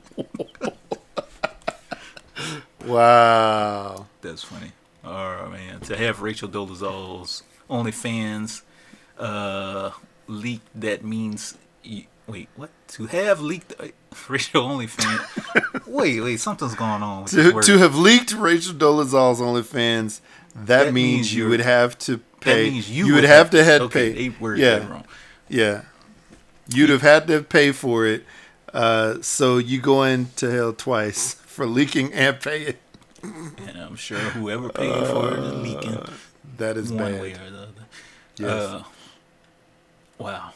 Wow. 2.87 4.07
That's 4.21 4.45
funny. 4.45 4.73
Oh 5.05 5.49
man, 5.51 5.81
to 5.81 5.97
have 5.97 6.23
Rachel 6.23 6.49
Dolezal's 6.49 7.43
OnlyFans 7.69 8.63
uh, 9.19 9.91
leaked, 10.27 10.69
that 10.81 11.05
means 11.05 11.57
y 11.85 12.07
wait, 12.27 12.49
what? 12.57 12.71
To 12.95 13.07
have 13.07 13.41
leaked 13.41 13.75
uh, 13.81 13.89
Rachel 14.29 14.69
OnlyFans? 14.69 15.87
wait, 15.87 16.21
wait, 16.21 16.41
something's 16.41 16.75
going 16.75 17.03
on. 17.03 17.23
With 17.25 17.33
To, 17.33 17.61
to 17.61 17.79
have 17.79 17.97
leaked 17.97 18.33
Rachel 18.33 18.75
Dolezal's 18.75 19.41
OnlyFans, 19.41 20.21
that, 20.55 20.67
That 20.67 20.93
means, 20.93 20.95
means 21.17 21.35
you 21.35 21.49
would 21.49 21.61
have 21.61 21.99
to 22.01 22.17
that 22.17 22.41
pay. 22.41 22.71
means 22.71 22.89
you, 22.91 23.15
would 23.15 23.25
have 23.25 23.51
to 23.51 23.65
had 23.65 23.81
okay, 23.83 24.13
pay. 24.13 24.29
They 24.29 24.37
worded 24.39 24.63
yeah, 24.63 24.89
wrong. 24.89 25.05
yeah. 25.49 25.83
You'd 26.69 26.91
have 26.91 27.03
had 27.03 27.27
to 27.27 27.43
pay 27.43 27.73
for 27.73 28.07
it. 28.07 28.25
Uh, 28.73 29.21
so 29.23 29.59
you 29.59 29.81
go 29.81 30.03
into 30.05 30.51
hell 30.51 30.73
twice 30.73 31.35
for 31.47 31.67
leaking 31.67 32.13
and 32.13 32.39
paying. 32.41 32.75
And 33.23 33.77
I'm 33.79 33.97
sure 33.97 34.19
whoever 34.19 34.69
paid 34.69 35.07
for 35.09 35.33
it 35.35 35.39
is 35.41 35.53
leaking 35.55 36.05
That 36.59 36.77
is 36.77 36.93
one 36.93 37.13
bad. 37.13 37.21
way 37.23 37.33
or 37.33 37.51
the 37.51 37.59
other. 37.59 37.73
Yes. 38.37 38.51
Uh, 38.51 38.83
wow. 40.19 40.53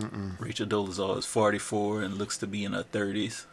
Uh, 0.00 0.06
Rachel 0.38 0.66
Dolezal 0.66 1.18
is 1.18 1.26
44 1.26 2.02
and 2.02 2.14
looks 2.16 2.38
to 2.38 2.46
be 2.46 2.64
in 2.64 2.72
her 2.72 2.82
30s. 2.82 3.44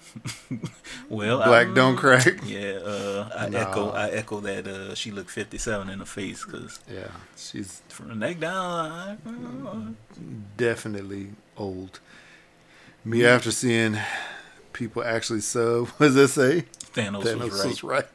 well, 1.10 1.38
Black 1.38 1.68
I, 1.68 1.74
don't 1.74 1.98
crack. 1.98 2.40
Yeah, 2.45 2.80
uh, 2.84 3.30
I 3.36 3.49
Nah. 3.49 3.60
echo. 3.60 3.90
I 3.91 4.10
echo 4.10 4.40
that 4.41 4.66
uh, 4.68 4.95
she 4.95 5.11
looked 5.11 5.32
57 5.32 5.90
in 5.90 5.99
the 5.99 6.06
face 6.06 6.45
because 6.45 6.80
Yeah, 6.91 7.10
she's 7.36 7.82
from 7.90 8.07
the 8.07 8.16
neck 8.16 8.40
down, 8.40 9.98
definitely 10.56 11.32
old. 11.57 11.99
Me 13.03 13.26
after 13.26 13.52
seeing 13.52 13.98
people 14.72 15.03
actually 15.03 15.41
sub. 15.41 15.88
What 15.98 16.07
does 16.07 16.16
that 16.16 16.28
say? 16.30 16.66
Thanos, 16.94 17.24
Thanos 17.24 17.49
was 17.52 17.60
right. 17.60 17.68
was 17.68 17.84
right. 17.84 18.07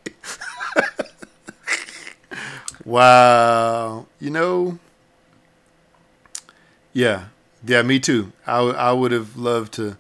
wow. 2.84 4.06
You 4.20 4.30
know, 4.30 4.78
yeah. 6.92 7.26
Yeah, 7.66 7.82
me 7.82 7.98
too. 8.00 8.32
I, 8.46 8.56
w- 8.58 8.76
I 8.76 8.92
would 8.92 9.12
have 9.12 9.36
loved 9.36 9.72
to, 9.74 9.96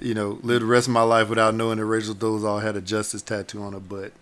you 0.00 0.14
know, 0.14 0.38
live 0.42 0.60
the 0.60 0.66
rest 0.66 0.86
of 0.88 0.92
my 0.92 1.02
life 1.02 1.28
without 1.28 1.54
knowing 1.54 1.78
that 1.78 1.84
Rachel 1.86 2.14
Dolezal 2.14 2.62
had 2.62 2.76
a 2.76 2.80
justice 2.80 3.22
tattoo 3.22 3.62
on 3.62 3.72
her 3.72 3.80
butt. 3.80 4.12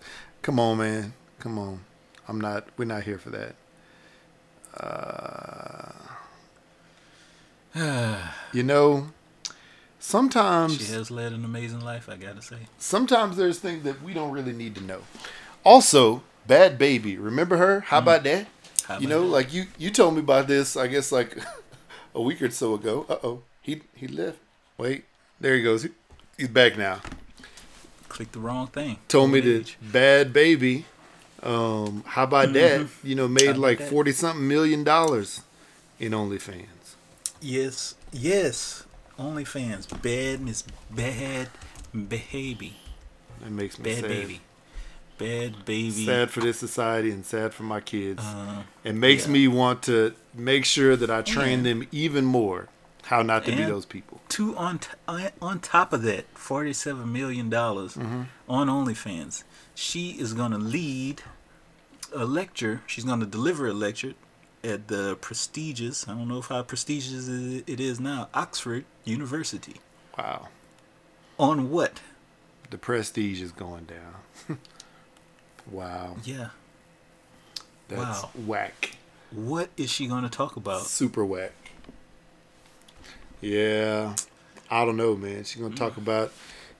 Come 0.41 0.59
on, 0.59 0.77
man. 0.77 1.13
Come 1.39 1.57
on. 1.59 1.81
I'm 2.27 2.39
not, 2.39 2.67
we're 2.77 2.85
not 2.85 3.03
here 3.03 3.17
for 3.17 3.31
that. 3.31 3.55
Uh, 7.75 8.27
you 8.53 8.63
know, 8.63 9.09
sometimes 9.99 10.77
She 10.77 10.93
has 10.93 11.11
led 11.11 11.33
an 11.33 11.43
amazing 11.45 11.81
life, 11.81 12.07
I 12.09 12.15
gotta 12.15 12.41
say. 12.41 12.57
sometimes 12.77 13.37
there's 13.37 13.59
things 13.59 13.83
that 13.83 14.01
we 14.01 14.13
don't 14.13 14.31
really 14.31 14.53
need 14.53 14.75
to 14.75 14.81
know. 14.83 15.01
Also, 15.63 16.23
Bhad 16.47 16.77
Bhabie, 16.77 17.17
remember 17.21 17.57
her? 17.57 17.81
How 17.81 17.99
about 17.99 18.23
that? 18.23 18.45
Mm. 18.45 18.47
How 18.85 18.93
you 18.95 19.07
about 19.07 19.09
know, 19.09 19.21
that? 19.23 19.27
like 19.27 19.53
you 19.53 19.65
you 19.77 19.91
told 19.91 20.13
me 20.15 20.19
about 20.21 20.47
this, 20.47 20.75
I 20.77 20.87
guess 20.87 21.11
like 21.11 21.37
a 22.19 22.21
week 22.21 22.41
or 22.41 22.49
so 22.51 22.73
ago. 22.75 23.05
Uh 23.09 23.17
oh, 23.23 23.43
he 23.61 23.81
he 23.95 24.07
left. 24.07 24.37
Wait, 24.77 25.05
there 25.39 25.55
he 25.55 25.63
goes. 25.63 25.83
He, 25.83 25.89
he's 26.37 26.47
back 26.49 26.77
now. 26.77 27.01
clicked 28.07 28.33
the 28.33 28.39
wrong 28.39 28.67
thing. 28.67 28.97
Told 29.07 29.31
me 29.31 29.39
that. 29.41 29.75
Bhad 29.95 30.31
Bhabie. 30.33 30.83
Um, 31.41 32.03
how 32.05 32.23
about 32.23 32.51
that? 32.53 32.87
You 33.03 33.15
know, 33.15 33.27
made 33.27 33.55
Mm-hmm. 33.55 33.61
like 33.61 33.79
forty 33.81 34.11
something 34.11 34.45
million 34.47 34.83
dollars 34.83 35.41
in 35.99 36.11
OnlyFans. 36.11 36.95
Yes, 37.41 37.95
yes. 38.11 38.83
OnlyFans, 39.17 39.87
bad 40.01 40.39
Miss 40.41 40.63
Bhad 40.93 41.47
Bhabie, 41.95 42.73
That 43.41 43.51
makes 43.51 43.77
me 43.77 43.83
Bad 43.83 43.99
sad. 44.01 44.07
Baby, 44.09 44.41
Bhad 45.19 45.65
Bhabie. 45.65 46.05
Sad 46.05 46.29
for 46.31 46.39
this 46.39 46.57
society 46.57 47.11
and 47.11 47.25
sad 47.25 47.53
for 47.53 47.63
my 47.63 47.81
kids. 47.81 48.23
Uh, 48.23 48.63
It 48.83 48.95
makes 48.95 49.25
yeah. 49.27 49.33
me 49.33 49.47
want 49.47 49.83
to 49.83 50.13
make 50.33 50.65
sure 50.65 50.95
that 50.95 51.09
I 51.11 51.21
train 51.21 51.63
them 51.63 51.87
even 51.91 52.25
more 52.25 52.69
How 53.03 53.21
not 53.21 53.45
to 53.45 53.51
be 53.55 53.63
those 53.65 53.85
people. 53.85 54.21
Two 54.29 54.55
on 54.57 54.79
t- 54.79 54.87
on- 55.07 55.31
on 55.41 55.59
top 55.59 55.93
of 55.93 56.01
that, 56.03 56.25
forty-seven 56.35 57.11
million 57.11 57.49
dollars 57.49 57.95
Mm-hmm. 57.95 58.21
on 58.47 58.67
OnlyFans. 58.67 59.43
She 59.75 60.11
is 60.11 60.33
going 60.33 60.51
to 60.51 60.57
lead 60.57 61.21
a 62.13 62.25
lecture. 62.25 62.81
She's 62.87 63.03
going 63.03 63.19
to 63.19 63.25
deliver 63.25 63.67
a 63.67 63.73
lecture 63.73 64.13
at 64.63 64.87
the 64.89 65.15
prestigious. 65.21 66.07
I 66.07 66.11
don't 66.13 66.27
know 66.27 66.39
if 66.39 66.47
how 66.47 66.61
prestigious 66.63 67.27
it 67.27 67.79
is 67.79 67.99
now. 67.99 68.27
Oxford 68.33 68.85
University. 69.05 69.77
Wow. 70.17 70.49
On 71.37 71.69
what? 71.69 72.01
The 72.69 72.77
prestige 72.77 73.41
is 73.41 73.51
going 73.51 73.85
down. 73.85 74.57
wow. 75.71 76.15
Yeah. 76.23 76.49
That's 77.87 78.23
Wow. 78.23 78.29
whack. 78.45 78.95
What 79.31 79.69
is 79.77 79.89
she 79.89 80.07
going 80.07 80.23
to 80.23 80.29
talk 80.29 80.55
about? 80.55 80.85
Super 80.85 81.23
whack. 81.25 81.53
Yeah. 83.41 84.15
I 84.69 84.85
don't 84.85 84.97
know, 84.97 85.15
man. 85.15 85.43
She's 85.43 85.61
gonna 85.61 85.73
Mm. 85.73 85.77
talk 85.77 85.97
about 85.97 86.31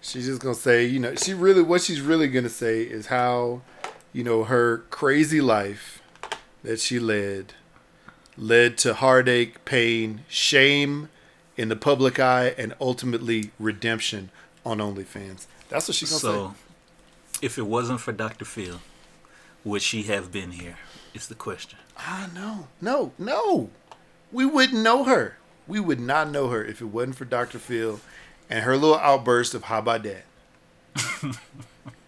she's 0.02 0.26
just 0.28 0.42
gonna 0.42 0.54
say, 0.56 0.86
you 0.86 1.00
know, 1.00 1.16
she 1.16 1.34
really 1.34 1.62
what 1.62 1.82
she's 1.82 2.02
really 2.02 2.28
gonna 2.28 2.50
say 2.50 2.84
is 2.84 3.08
how, 3.08 3.62
you 4.14 4.24
know, 4.24 4.44
her 4.44 4.84
crazy 4.90 5.42
life 5.42 6.02
that 6.64 6.80
she 6.80 7.00
led 7.00 7.54
led 8.38 8.78
to 8.78 8.94
heartache, 8.94 9.64
pain, 9.66 10.24
shame 10.30 11.10
in 11.58 11.68
the 11.70 11.76
public 11.76 12.20
eye, 12.20 12.54
and 12.58 12.74
ultimately 12.80 13.52
redemption 13.60 14.30
on 14.66 14.78
OnlyFans. 14.78 15.46
That's 15.70 15.88
what 15.88 15.96
she's 15.96 16.10
gonna 16.10 16.20
So, 16.20 16.48
say. 16.50 16.69
If 17.42 17.58
it 17.58 17.68
wasn't 17.68 18.02
for 18.02 18.12
Dr. 18.12 18.46
Phil, 18.46 18.80
would 19.64 19.82
she 19.82 20.04
have 20.04 20.32
been 20.32 20.52
here? 20.52 20.78
Is 21.14 21.28
the 21.28 21.36
question. 21.36 21.80
Ah, 21.98 22.30
no, 22.34 22.68
no, 22.82 23.12
no. 23.18 23.70
We 24.32 24.46
wouldn't 24.46 24.82
know 24.82 25.06
her. 25.06 25.38
We 25.68 25.80
would 25.80 26.00
not 26.00 26.30
know 26.30 26.50
her 26.50 26.64
if 26.64 26.82
it 26.82 26.86
wasn't 26.86 27.16
for 27.16 27.26
Dr. 27.26 27.60
Phil 27.60 28.00
and 28.50 28.64
her 28.64 28.78
little 28.78 28.98
outburst 28.98 29.54
of 29.54 29.64
"How 29.64 29.80
about 29.80 30.04
that?" 30.04 30.26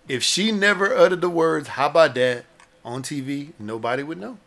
if 0.07 0.23
she 0.23 0.51
never 0.51 0.95
uttered 0.95 1.21
the 1.21 1.29
words 1.29 1.69
"How 1.69 1.87
about 1.87 2.15
that?" 2.15 2.45
on 2.83 3.03
TV, 3.03 3.53
nobody 3.59 4.03
would 4.03 4.19
know. 4.19 4.37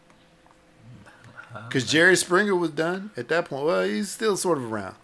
Because 1.68 1.84
Jerry 1.84 2.16
Springer 2.16 2.56
was 2.56 2.70
done 2.70 3.10
at 3.16 3.28
that 3.28 3.46
point. 3.46 3.64
Well, 3.64 3.84
he's 3.84 4.10
still 4.10 4.36
sort 4.36 4.58
of 4.58 4.72
around. 4.72 4.96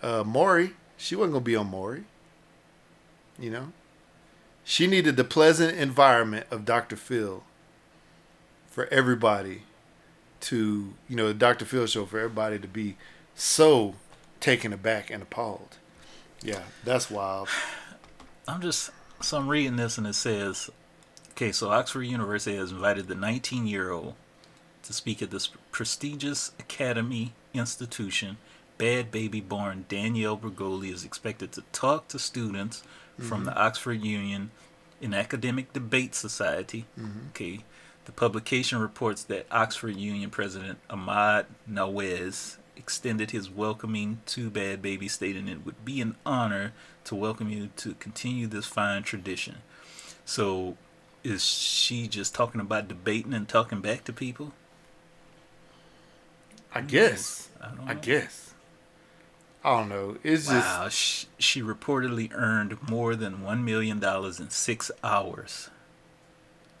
Uh, 0.00 0.24
Maury, 0.24 0.72
she 0.96 1.14
wasn't 1.14 1.34
gonna 1.34 1.44
be 1.44 1.56
on 1.56 1.66
Maury. 1.66 2.04
You 3.38 3.50
know, 3.50 3.72
she 4.64 4.86
needed 4.86 5.16
the 5.16 5.24
pleasant 5.24 5.76
environment 5.76 6.46
of 6.50 6.64
Dr. 6.64 6.96
Phil 6.96 7.42
for 8.70 8.86
everybody 8.86 9.62
to, 10.40 10.94
you 11.08 11.16
know, 11.16 11.28
the 11.28 11.34
Dr. 11.34 11.64
Phil 11.64 11.86
show 11.86 12.06
for 12.06 12.18
everybody 12.18 12.58
to 12.58 12.68
be 12.68 12.96
so 13.34 13.94
taken 14.40 14.72
aback 14.72 15.10
and 15.10 15.22
appalled. 15.22 15.78
Yeah, 16.42 16.62
that's 16.84 17.10
wild. 17.10 17.48
I'm 18.48 18.60
just 18.60 18.90
so 19.20 19.38
I'm 19.38 19.48
reading 19.48 19.76
this 19.76 19.98
and 19.98 20.06
it 20.06 20.14
says, 20.14 20.68
okay, 21.30 21.52
so 21.52 21.70
Oxford 21.70 22.02
University 22.02 22.56
has 22.56 22.72
invited 22.72 23.06
the 23.06 23.14
19 23.14 23.66
year 23.66 23.90
old 23.90 24.14
to 24.82 24.92
speak 24.92 25.22
at 25.22 25.30
this 25.30 25.48
prestigious 25.70 26.52
academy 26.58 27.32
institution. 27.54 28.38
Bhad 28.78 29.10
Bhabie 29.10 29.46
born 29.46 29.84
Danielle 29.88 30.36
Bregoli 30.36 30.92
is 30.92 31.04
expected 31.04 31.52
to 31.52 31.62
talk 31.72 32.08
to 32.08 32.18
students 32.18 32.82
from 33.22 33.44
the 33.44 33.50
mm-hmm. 33.50 33.60
Oxford 33.60 34.02
Union 34.02 34.50
in 35.00 35.14
Academic 35.14 35.72
Debate 35.72 36.14
Society. 36.14 36.86
Mm-hmm. 36.98 37.28
Okay, 37.30 37.64
the 38.04 38.12
publication 38.12 38.78
reports 38.78 39.22
that 39.24 39.46
Oxford 39.50 39.96
Union 39.96 40.30
President 40.30 40.78
Ahmad 40.90 41.46
Nawaz 41.70 42.56
extended 42.76 43.30
his 43.30 43.48
welcoming 43.48 44.20
to 44.26 44.50
Bhad 44.50 44.78
Bhabie, 44.78 45.10
stating 45.10 45.48
it 45.48 45.64
would 45.64 45.84
be 45.84 46.00
an 46.00 46.16
honor 46.26 46.72
to 47.04 47.14
welcome 47.14 47.48
you 47.48 47.70
to 47.76 47.94
continue 47.94 48.46
this 48.46 48.66
fine 48.66 49.02
tradition. 49.02 49.58
So, 50.24 50.76
is 51.22 51.44
she 51.44 52.08
just 52.08 52.34
talking 52.34 52.60
about 52.60 52.88
debating 52.88 53.34
and 53.34 53.48
talking 53.48 53.80
back 53.80 54.04
to 54.04 54.12
people? 54.12 54.52
I 56.74 56.80
guess. 56.80 57.48
I 57.60 57.68
don't 57.68 57.88
I 57.88 57.94
guess. 57.94 58.51
I 59.64 59.78
don't 59.78 59.88
know. 59.88 60.16
It's 60.24 60.46
just 60.48 60.66
Wow, 60.78 60.88
she, 60.88 61.26
she 61.38 61.62
reportedly 61.62 62.30
earned 62.34 62.78
more 62.88 63.14
than 63.14 63.38
$1 63.38 63.62
million 63.62 64.02
in 64.02 64.50
six 64.50 64.90
hours. 65.04 65.70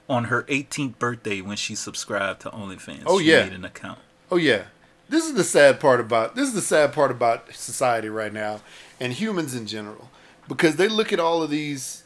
On 0.08 0.24
her 0.24 0.42
18th 0.44 0.98
birthday, 0.98 1.40
when 1.40 1.56
she 1.56 1.74
subscribed 1.74 2.40
to 2.42 2.50
OnlyFans, 2.50 3.04
Oh, 3.06 3.20
she 3.20 3.26
yeah. 3.30 3.44
made 3.44 3.52
an 3.52 3.64
account. 3.64 4.00
Oh 4.30 4.36
yeah. 4.36 4.64
This 5.08 5.24
is 5.26 5.34
the 5.34 5.44
sad 5.44 5.78
part 5.78 6.00
about 6.00 6.34
this 6.34 6.48
is 6.48 6.54
the 6.54 6.60
sad 6.62 6.92
part 6.92 7.10
about 7.10 7.54
society 7.54 8.08
right 8.08 8.32
now 8.32 8.60
and 8.98 9.12
humans 9.12 9.54
in 9.54 9.66
general 9.66 10.10
because 10.48 10.76
they 10.76 10.88
look 10.88 11.12
at 11.12 11.20
all 11.20 11.42
of 11.42 11.50
these 11.50 12.02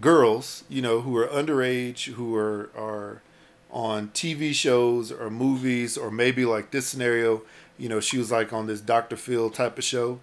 girls, 0.00 0.64
you 0.68 0.80
know, 0.82 1.02
who 1.02 1.16
are 1.16 1.26
underage, 1.28 2.12
who 2.12 2.34
are 2.34 2.70
are 2.76 3.22
on 3.70 4.08
TV 4.08 4.54
shows 4.54 5.12
or 5.12 5.28
movies 5.30 5.96
or 5.98 6.10
maybe 6.10 6.44
like 6.46 6.70
this 6.70 6.86
scenario, 6.86 7.42
you 7.78 7.88
know, 7.88 8.00
she 8.00 8.18
was 8.18 8.30
like 8.30 8.52
on 8.52 8.66
this 8.66 8.80
Dr. 8.80 9.16
Phil 9.16 9.50
type 9.50 9.78
of 9.78 9.84
show 9.84 10.20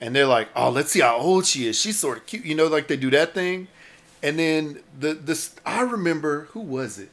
and 0.00 0.14
they're 0.14 0.26
like, 0.26 0.48
"Oh, 0.54 0.70
let's 0.70 0.90
see 0.90 1.00
how 1.00 1.16
old 1.16 1.46
she 1.46 1.66
is. 1.66 1.80
She's 1.80 1.98
sort 1.98 2.18
of 2.18 2.26
cute." 2.26 2.44
You 2.44 2.54
know, 2.54 2.66
like 2.66 2.88
they 2.88 2.96
do 2.96 3.10
that 3.10 3.34
thing. 3.34 3.68
And 4.22 4.38
then 4.38 4.80
the 4.98 5.14
this 5.14 5.54
I 5.64 5.82
remember 5.82 6.42
who 6.50 6.60
was 6.60 6.98
it? 6.98 7.10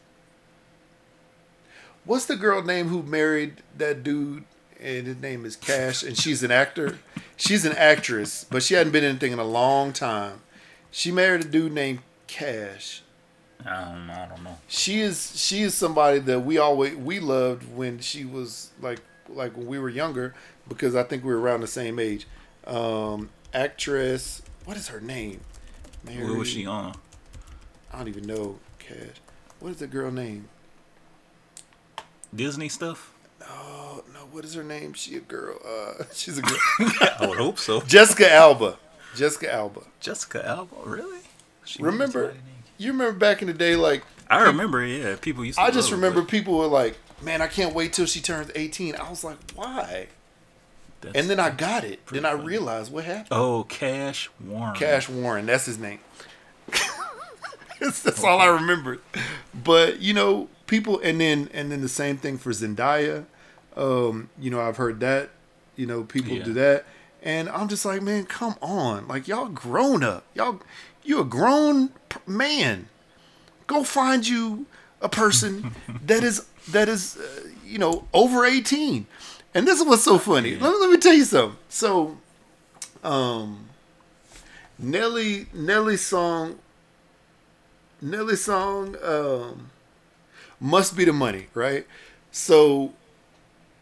What's 2.06 2.26
the 2.26 2.36
girl 2.36 2.62
name 2.62 2.88
who 2.90 3.04
married 3.04 3.62
that 3.78 4.04
dude? 4.04 4.46
And 4.80 5.08
his 5.08 5.22
name 5.22 5.46
is 5.46 5.56
Cash, 5.56 6.04
and 6.04 6.18
she's 6.18 6.44
an 6.44 6.52
actor. 6.52 7.00
She's 7.38 7.64
an 7.64 7.72
actress, 7.72 8.44
but 8.44 8.64
she 8.64 8.74
hadn't 8.74 8.92
been 8.92 9.06
anything 9.06 9.32
in 9.32 9.40
a 9.40 9.46
long 9.46 9.94
time. 9.94 10.42
She 10.92 11.10
married 11.10 11.42
a 11.42 11.48
dude 11.48 11.72
named 11.72 12.00
Cash. 12.28 13.02
I 13.66 13.86
don't, 13.86 14.10
I 14.10 14.28
don't 14.28 14.44
know. 14.44 14.58
She 14.68 15.00
is 15.00 15.40
she 15.40 15.62
is 15.62 15.74
somebody 15.74 16.20
that 16.20 16.42
we 16.42 16.58
always 16.58 16.98
we 16.98 17.22
loved 17.22 17.74
when 17.74 18.00
she 18.00 18.26
was 18.26 18.72
like 18.82 19.00
like 19.36 19.56
when 19.58 19.68
we 19.68 19.80
were 19.80 19.90
younger 19.90 20.34
because 20.68 20.96
I 20.96 21.04
think 21.04 21.24
we 21.24 21.34
were 21.34 21.40
around 21.40 21.62
the 21.62 21.68
same 21.68 22.00
age. 22.00 22.28
Um, 22.66 23.30
actress, 23.54 24.42
what 24.66 24.78
is 24.78 24.88
her 24.90 25.02
name? 25.02 25.42
What 26.06 26.38
was 26.38 26.50
she 26.50 26.66
on? 26.66 26.96
I 27.92 27.98
don't 27.98 28.08
even 28.08 28.26
know. 28.26 28.60
Cash. 28.80 29.22
What 29.60 29.72
is 29.72 29.78
the 29.78 29.88
girl 29.88 30.12
name? 30.12 30.50
Disney 32.36 32.70
stuff? 32.70 33.14
Oh 33.42 34.04
no, 34.14 34.22
what 34.32 34.44
is 34.46 34.54
her 34.56 34.64
name? 34.64 34.94
She 34.94 35.16
a 35.16 35.20
girl. 35.20 35.58
Uh, 35.66 36.04
she's 36.14 36.38
a 36.38 36.42
girl. 36.42 36.58
I 36.80 37.28
would 37.28 37.38
hope 37.38 37.60
so. 37.60 37.82
Jessica 37.82 38.32
Alba. 38.32 38.78
Jessica 39.16 39.54
Alba. 39.54 39.82
Jessica 40.00 40.46
Alba, 40.46 40.76
really? 40.86 41.20
She 41.66 41.82
Remember, 41.82 42.34
you 42.78 42.92
remember 42.92 43.18
back 43.18 43.42
in 43.42 43.48
the 43.48 43.54
day, 43.54 43.76
like 43.76 44.04
I 44.30 44.44
remember, 44.44 44.84
yeah. 44.86 45.16
People 45.22 45.46
used 45.46 45.58
to 45.58 45.64
I 45.64 45.72
just 45.72 45.92
remember 45.92 46.24
people 46.24 46.58
were 46.58 46.68
like, 46.68 46.98
"Man, 47.24 47.42
I 47.42 47.48
can't 47.48 47.74
wait 47.74 47.94
till 47.94 48.06
she 48.06 48.20
turns 48.22 48.52
18." 48.56 48.96
I 48.96 49.10
was 49.10 49.24
like, 49.24 49.38
"Why?" 49.56 50.08
that's- 51.02 51.20
And 51.22 51.30
then 51.30 51.40
I 51.40 51.50
got 51.50 51.84
it. 51.84 52.06
Then 52.08 52.26
I 52.26 52.32
realized 52.32 52.92
what 52.92 53.04
happened. 53.06 53.28
Oh, 53.32 53.64
Cash 53.66 54.30
Warren. 54.44 54.76
Cash 54.76 55.10
Warren, 55.10 55.46
that's 55.46 55.66
his 55.66 55.78
name. 55.78 56.00
that's 57.80 58.02
that's 58.02 58.24
all 58.24 58.40
I 58.40 58.46
remember. 58.48 59.00
But 59.64 60.00
you 60.00 60.14
know, 60.14 60.50
people, 60.68 61.00
and 61.00 61.20
then 61.20 61.50
and 61.54 61.72
then 61.72 61.82
the 61.82 61.90
same 61.90 62.18
thing 62.18 62.38
for 62.38 62.52
Zendaya. 62.52 63.26
Um, 63.76 64.30
you 64.40 64.50
know, 64.52 64.62
I've 64.62 64.78
heard 64.78 65.00
that. 65.02 65.32
You 65.76 65.88
know, 65.88 66.04
people 66.04 66.34
Yeah. 66.34 66.44
do 66.44 66.54
that, 66.54 66.86
and 67.24 67.50
I'm 67.50 67.68
just 67.68 67.84
like, 67.84 68.02
man, 68.02 68.26
come 68.26 68.56
on, 68.62 69.08
like 69.08 69.28
y'all 69.28 69.48
grown 69.48 70.04
up, 70.04 70.24
y'all, 70.36 70.62
you 71.04 71.20
a 71.20 71.26
grown 71.26 71.90
man. 72.28 72.90
Go 73.66 73.84
find 73.84 74.28
you 74.28 74.68
a 75.02 75.10
person 75.10 75.74
that 76.06 76.24
is 76.24 76.46
that 76.70 76.90
is, 76.90 77.18
uh, 77.18 77.48
you 77.66 77.78
know, 77.78 78.08
over 78.14 78.46
18. 78.46 79.06
And 79.56 79.68
this 79.68 79.80
is 79.80 79.86
what's 79.86 80.04
so 80.04 80.18
funny. 80.18 80.56
Let, 80.56 80.72
me- 80.74 80.80
let 80.82 80.90
me 80.90 80.98
tell 80.98 81.14
you 81.14 81.26
something. 81.26 81.58
So, 81.70 82.18
um, 83.04 83.66
Nelly 84.80 85.46
Nelly's 85.54 86.02
song 86.02 86.58
Nelly's 88.02 88.44
song 88.44 88.96
um 89.04 89.70
must 90.60 90.96
be 90.98 91.06
the 91.06 91.14
money, 91.14 91.48
right? 91.54 91.86
So 92.32 92.94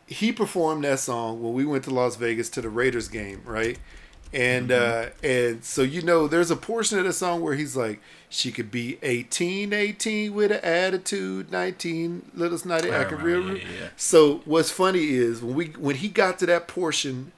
he 0.07 0.31
performed 0.33 0.83
that 0.83 0.99
song 0.99 1.41
when 1.41 1.53
we 1.53 1.63
went 1.65 1.83
to 1.85 1.91
Las 1.91 2.15
Vegas 2.17 2.49
to 2.51 2.61
the 2.61 2.69
Raiders 2.69 3.07
game, 3.07 3.41
right? 3.45 3.79
And 4.33 4.71
uh 4.71 5.07
and 5.21 5.63
so 5.63 5.81
you 5.81 6.01
know 6.01 6.27
there's 6.27 6.51
a 6.51 6.55
portion 6.55 6.97
of 6.99 7.05
the 7.05 7.13
song 7.13 7.41
where 7.41 7.55
he's 7.55 7.75
like 7.75 7.99
she 8.29 8.51
could 8.51 8.71
be 8.71 8.97
18 9.03 9.73
18 9.73 10.33
with 10.33 10.53
an 10.53 10.59
attitude 10.63 11.51
19 11.51 12.31
little 12.33 12.57
snotty 12.57 12.89
I 12.89 13.01
acting 13.01 13.17
real 13.17 13.57
yeah, 13.57 13.63
yeah. 13.63 13.87
so 13.97 14.41
what's 14.45 14.71
funny 14.71 15.09
is 15.09 15.41
when 15.41 15.55
we 15.55 15.65
when 15.67 15.97
he 15.97 16.07
got 16.07 16.39
to 16.39 16.45
that 16.45 16.69
portion 16.69 17.33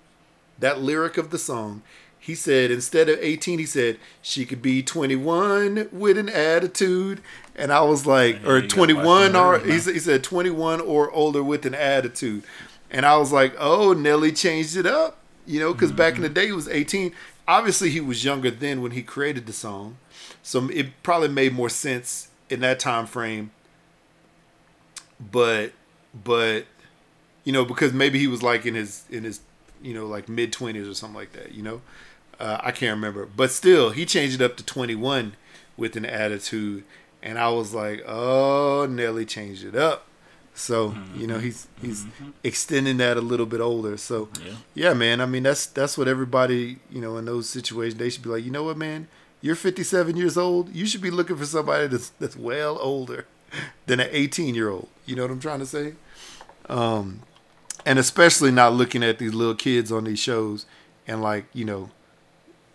that 0.60 0.82
lyric 0.82 1.18
of 1.18 1.30
the 1.30 1.38
song, 1.38 1.82
he 2.20 2.36
said 2.36 2.72
instead 2.72 3.10
of 3.10 3.20
18, 3.20 3.60
he 3.60 3.66
said 3.66 3.98
she 4.22 4.46
could 4.46 4.62
be 4.62 4.82
21 4.82 5.90
with 5.92 6.18
an 6.18 6.30
attitude. 6.30 7.22
And 7.56 7.72
I 7.72 7.82
was 7.82 8.06
like, 8.06 8.42
Yeah, 8.42 8.50
or 8.50 8.62
21 8.62 9.36
or 9.36 9.60
he 9.60 9.78
said, 9.78 9.94
he 9.94 10.00
said 10.00 10.24
21 10.24 10.82
or 10.82 11.12
older 11.12 11.44
with 11.44 11.66
an 11.66 11.76
attitude. 11.76 12.44
And 12.90 13.06
I 13.06 13.18
was 13.18 13.32
like, 13.32 13.56
oh, 13.60 13.94
Nelly 13.94 14.32
changed 14.32 14.78
it 14.78 14.86
up. 14.86 15.18
You 15.46 15.60
know, 15.60 15.74
because 15.74 15.92
back 15.92 16.16
in 16.16 16.22
the 16.22 16.30
day 16.30 16.48
he 16.48 16.52
was 16.52 16.68
18. 16.68 17.14
Obviously, 17.46 17.90
he 17.90 18.00
was 18.00 18.24
younger 18.24 18.50
then 18.50 18.82
when 18.82 18.92
he 18.92 19.04
created 19.04 19.46
the 19.46 19.54
song, 19.54 19.98
so 20.42 20.70
it 20.70 21.04
probably 21.04 21.28
made 21.28 21.54
more 21.54 21.70
sense 21.70 22.30
in 22.50 22.62
that 22.62 22.80
time 22.80 23.06
frame. 23.06 23.52
But, 25.20 25.74
but, 26.14 26.66
you 27.44 27.52
know, 27.52 27.66
because 27.66 27.92
maybe 27.92 28.20
he 28.20 28.28
was 28.28 28.42
like 28.42 28.66
in 28.66 28.76
his 28.76 29.04
in 29.10 29.26
his 29.26 29.42
you 29.82 29.94
know 29.94 30.08
like 30.08 30.30
mid 30.30 30.54
20s 30.54 30.90
or 30.90 30.94
something 30.94 31.18
like 31.18 31.34
that. 31.34 31.54
You 31.54 31.64
know, 31.64 31.82
uh, 32.40 32.60
I 32.62 32.72
can't 32.72 32.96
remember, 32.96 33.26
but 33.26 33.52
still, 33.52 33.92
he 33.92 34.06
changed 34.06 34.42
it 34.42 34.44
up 34.44 34.56
to 34.58 34.66
21 34.66 35.36
with 35.76 35.96
an 35.96 36.06
attitude, 36.06 36.84
and 37.22 37.38
I 37.38 37.50
was 37.50 37.74
like, 37.74 38.04
oh, 38.08 38.88
Nelly 38.90 39.26
changed 39.26 39.66
it 39.66 39.76
up. 39.76 40.08
So 40.56 40.96
you 41.16 41.26
know 41.26 41.40
he's 41.40 41.68
he's 41.82 42.06
extending 42.44 42.98
that 42.98 43.18
a 43.18 43.22
little 43.22 43.46
bit 43.48 43.60
older. 43.60 43.98
So 43.98 44.30
Yeah. 44.46 44.54
yeah, 44.76 44.94
man. 44.94 45.20
I 45.22 45.26
mean 45.26 45.44
that's 45.44 45.66
that's 45.66 45.98
what 45.98 46.08
everybody 46.08 46.78
you 46.92 47.02
know 47.02 47.18
in 47.18 47.26
those 47.26 47.50
situations 47.50 48.00
they 48.00 48.10
should 48.10 48.22
be 48.24 48.30
like. 48.30 48.44
You 48.46 48.52
know 48.52 48.64
what, 48.64 48.78
man? 48.78 49.08
You're 49.42 49.56
57 49.56 50.16
years 50.16 50.38
old. 50.38 50.74
You 50.74 50.86
should 50.86 51.02
be 51.02 51.12
looking 51.12 51.36
for 51.38 51.46
somebody 51.46 51.88
that's 51.88 52.10
that's 52.20 52.36
well 52.38 52.78
older 52.80 53.26
than 53.88 54.00
an 54.00 54.10
18 54.12 54.56
year 54.56 54.70
old. 54.70 54.88
You 55.06 55.16
know 55.16 55.24
what 55.24 55.32
I'm 55.32 55.40
trying 55.40 55.60
to 55.60 55.66
say? 55.66 55.96
Um, 56.70 57.22
and 57.86 58.00
especially 58.00 58.52
not 58.52 58.74
looking 58.74 59.04
at 59.04 59.20
these 59.20 59.34
little 59.34 59.56
kids 59.56 59.92
on 59.92 60.06
these 60.06 60.20
shows 60.20 60.66
and 61.08 61.22
like 61.22 61.46
you 61.54 61.66
know, 61.66 61.90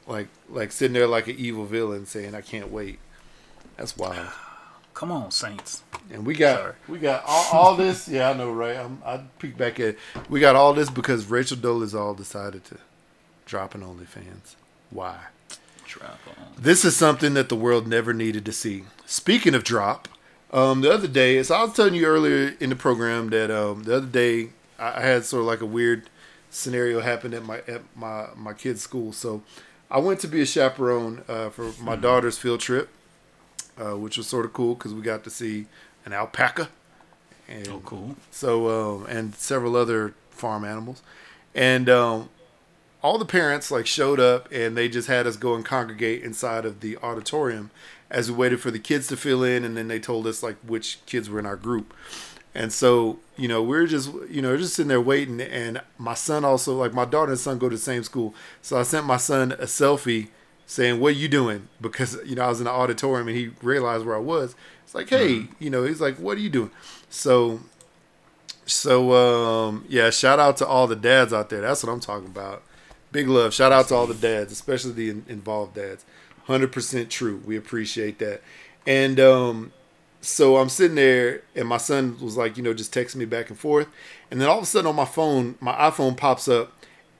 like 0.06 0.28
like 0.50 0.72
sitting 0.72 0.94
there 0.94 1.06
like 1.06 1.28
an 1.28 1.36
evil 1.38 1.64
villain 1.64 2.06
saying, 2.06 2.34
"I 2.34 2.40
can't 2.40 2.70
wait." 2.70 2.98
That's 3.76 3.96
wild. 3.96 4.28
Come 4.98 5.12
on, 5.12 5.30
Saints. 5.30 5.84
And 6.10 6.26
we 6.26 6.34
got 6.34 6.58
Sorry. 6.58 6.72
we 6.88 6.98
got 6.98 7.22
all, 7.24 7.46
all 7.52 7.76
this. 7.76 8.08
Yeah, 8.08 8.30
I 8.30 8.32
know, 8.32 8.50
right? 8.50 8.76
I'm, 8.76 9.00
I 9.06 9.18
peek 9.38 9.56
back 9.56 9.78
at. 9.78 9.94
We 10.28 10.40
got 10.40 10.56
all 10.56 10.74
this 10.74 10.90
because 10.90 11.26
Rachel 11.26 11.56
Dolezal 11.56 12.16
decided 12.16 12.64
to 12.64 12.78
drop 13.46 13.76
an 13.76 13.82
OnlyFans. 13.82 14.56
Why? 14.90 15.16
Drop 15.86 16.18
on. 16.26 16.46
This 16.58 16.84
is 16.84 16.96
something 16.96 17.34
that 17.34 17.48
the 17.48 17.54
world 17.54 17.86
never 17.86 18.12
needed 18.12 18.44
to 18.46 18.52
see. 18.52 18.86
Speaking 19.06 19.54
of 19.54 19.62
drop, 19.62 20.08
um, 20.52 20.80
the 20.80 20.92
other 20.92 21.06
day, 21.06 21.40
so 21.44 21.54
I 21.54 21.62
was 21.62 21.74
telling 21.74 21.94
you 21.94 22.04
earlier 22.04 22.56
in 22.58 22.70
the 22.70 22.74
program 22.74 23.30
that 23.30 23.52
um, 23.52 23.84
the 23.84 23.98
other 23.98 24.06
day 24.06 24.48
I 24.80 24.98
I 24.98 25.00
had 25.02 25.24
sort 25.24 25.42
of 25.42 25.46
like 25.46 25.60
a 25.60 25.66
weird 25.66 26.10
scenario 26.50 27.02
happen 27.02 27.32
at 27.34 27.44
my 27.44 27.58
at 27.68 27.82
my 27.94 28.30
my 28.34 28.52
kid's 28.52 28.82
school. 28.82 29.12
So 29.12 29.44
I 29.92 30.00
went 30.00 30.18
to 30.20 30.26
be 30.26 30.40
a 30.40 30.46
chaperone 30.46 31.22
uh, 31.28 31.50
for 31.50 31.70
my 31.80 31.94
daughter's 31.94 32.36
field 32.36 32.58
trip, 32.58 32.88
uh, 33.78 33.96
which 33.96 34.16
was 34.18 34.26
sort 34.26 34.44
of 34.44 34.52
cool 34.52 34.74
because 34.74 34.92
we 34.94 35.02
got 35.02 35.24
to 35.24 35.30
see 35.30 35.66
an 36.04 36.12
alpaca. 36.12 36.68
And 37.48 37.68
Oh, 37.68 37.80
cool. 37.84 38.16
so 38.30 38.68
um, 38.96 39.06
and 39.06 39.34
several 39.34 39.74
other 39.76 40.14
farm 40.30 40.64
animals, 40.64 41.02
and 41.54 41.88
um, 41.88 42.28
all 43.02 43.16
the 43.18 43.24
parents 43.24 43.70
like 43.70 43.86
showed 43.86 44.20
up 44.20 44.48
and 44.52 44.76
they 44.76 44.88
just 44.88 45.08
had 45.08 45.26
us 45.26 45.36
go 45.36 45.54
and 45.54 45.64
congregate 45.64 46.22
inside 46.22 46.64
of 46.66 46.80
the 46.80 46.96
auditorium 46.98 47.70
as 48.10 48.30
we 48.30 48.36
waited 48.36 48.60
for 48.60 48.70
the 48.70 48.78
kids 48.78 49.06
to 49.08 49.16
fill 49.16 49.42
in, 49.42 49.64
and 49.64 49.76
then 49.76 49.88
they 49.88 49.98
told 49.98 50.26
us 50.26 50.42
like 50.42 50.56
which 50.66 50.98
kids 51.06 51.28
were 51.30 51.38
in 51.38 51.46
our 51.46 51.56
group. 51.56 51.94
And 52.54 52.72
so, 52.72 53.18
you 53.36 53.46
know, 53.46 53.62
we 53.62 53.76
are 53.76 53.86
just, 53.86 54.10
you 54.28 54.40
know, 54.42 54.56
just 54.56 54.74
sitting 54.74 54.88
there 54.88 55.00
waiting. 55.00 55.40
And 55.40 55.80
my 55.98 56.14
son 56.14 56.44
also, 56.44 56.74
like 56.74 56.92
my 56.94 57.04
daughter 57.04 57.32
and 57.32 57.38
son 57.40 57.58
go 57.58 57.68
to 57.68 57.76
the 57.76 57.80
same 57.82 58.02
school. 58.02 58.34
So 58.62 58.78
I 58.78 58.82
sent 58.82 59.06
my 59.06 59.18
son 59.18 59.52
a 59.52 59.66
selfie 59.66 60.28
saying, 60.68 61.00
What 61.00 61.08
are 61.08 61.18
you 61.18 61.26
doing? 61.26 61.66
Because, 61.80 62.18
you 62.24 62.36
know, 62.36 62.44
I 62.44 62.48
was 62.48 62.60
in 62.60 62.66
the 62.66 62.70
auditorium 62.70 63.26
and 63.26 63.36
he 63.36 63.50
realized 63.62 64.06
where 64.06 64.14
I 64.14 64.20
was. 64.20 64.54
It's 64.84 64.94
like, 64.94 65.08
Hey, 65.08 65.48
you 65.58 65.70
know, 65.70 65.82
he's 65.82 66.00
like, 66.00 66.16
What 66.18 66.36
are 66.36 66.40
you 66.40 66.50
doing? 66.50 66.70
So, 67.10 67.60
so, 68.66 69.12
um, 69.14 69.84
yeah, 69.88 70.10
shout 70.10 70.38
out 70.38 70.58
to 70.58 70.66
all 70.66 70.86
the 70.86 70.94
dads 70.94 71.32
out 71.32 71.48
there. 71.48 71.62
That's 71.62 71.82
what 71.82 71.90
I'm 71.90 72.00
talking 72.00 72.28
about. 72.28 72.62
Big 73.10 73.26
love. 73.26 73.54
Shout 73.54 73.72
out 73.72 73.88
to 73.88 73.94
all 73.94 74.06
the 74.06 74.14
dads, 74.14 74.52
especially 74.52 74.92
the 74.92 75.10
in- 75.10 75.24
involved 75.26 75.74
dads. 75.74 76.04
100% 76.46 77.08
true. 77.08 77.42
We 77.46 77.56
appreciate 77.56 78.18
that. 78.18 78.42
And, 78.86 79.18
um, 79.18 79.72
so 80.20 80.56
I'm 80.56 80.68
sitting 80.68 80.96
there, 80.96 81.42
and 81.54 81.66
my 81.68 81.76
son 81.76 82.18
was 82.20 82.36
like, 82.36 82.56
you 82.56 82.62
know, 82.62 82.74
just 82.74 82.92
texting 82.92 83.16
me 83.16 83.24
back 83.24 83.50
and 83.50 83.58
forth, 83.58 83.86
and 84.30 84.40
then 84.40 84.48
all 84.48 84.58
of 84.58 84.64
a 84.64 84.66
sudden 84.66 84.88
on 84.88 84.96
my 84.96 85.04
phone, 85.04 85.54
my 85.60 85.72
iPhone 85.72 86.16
pops 86.16 86.48
up, 86.48 86.72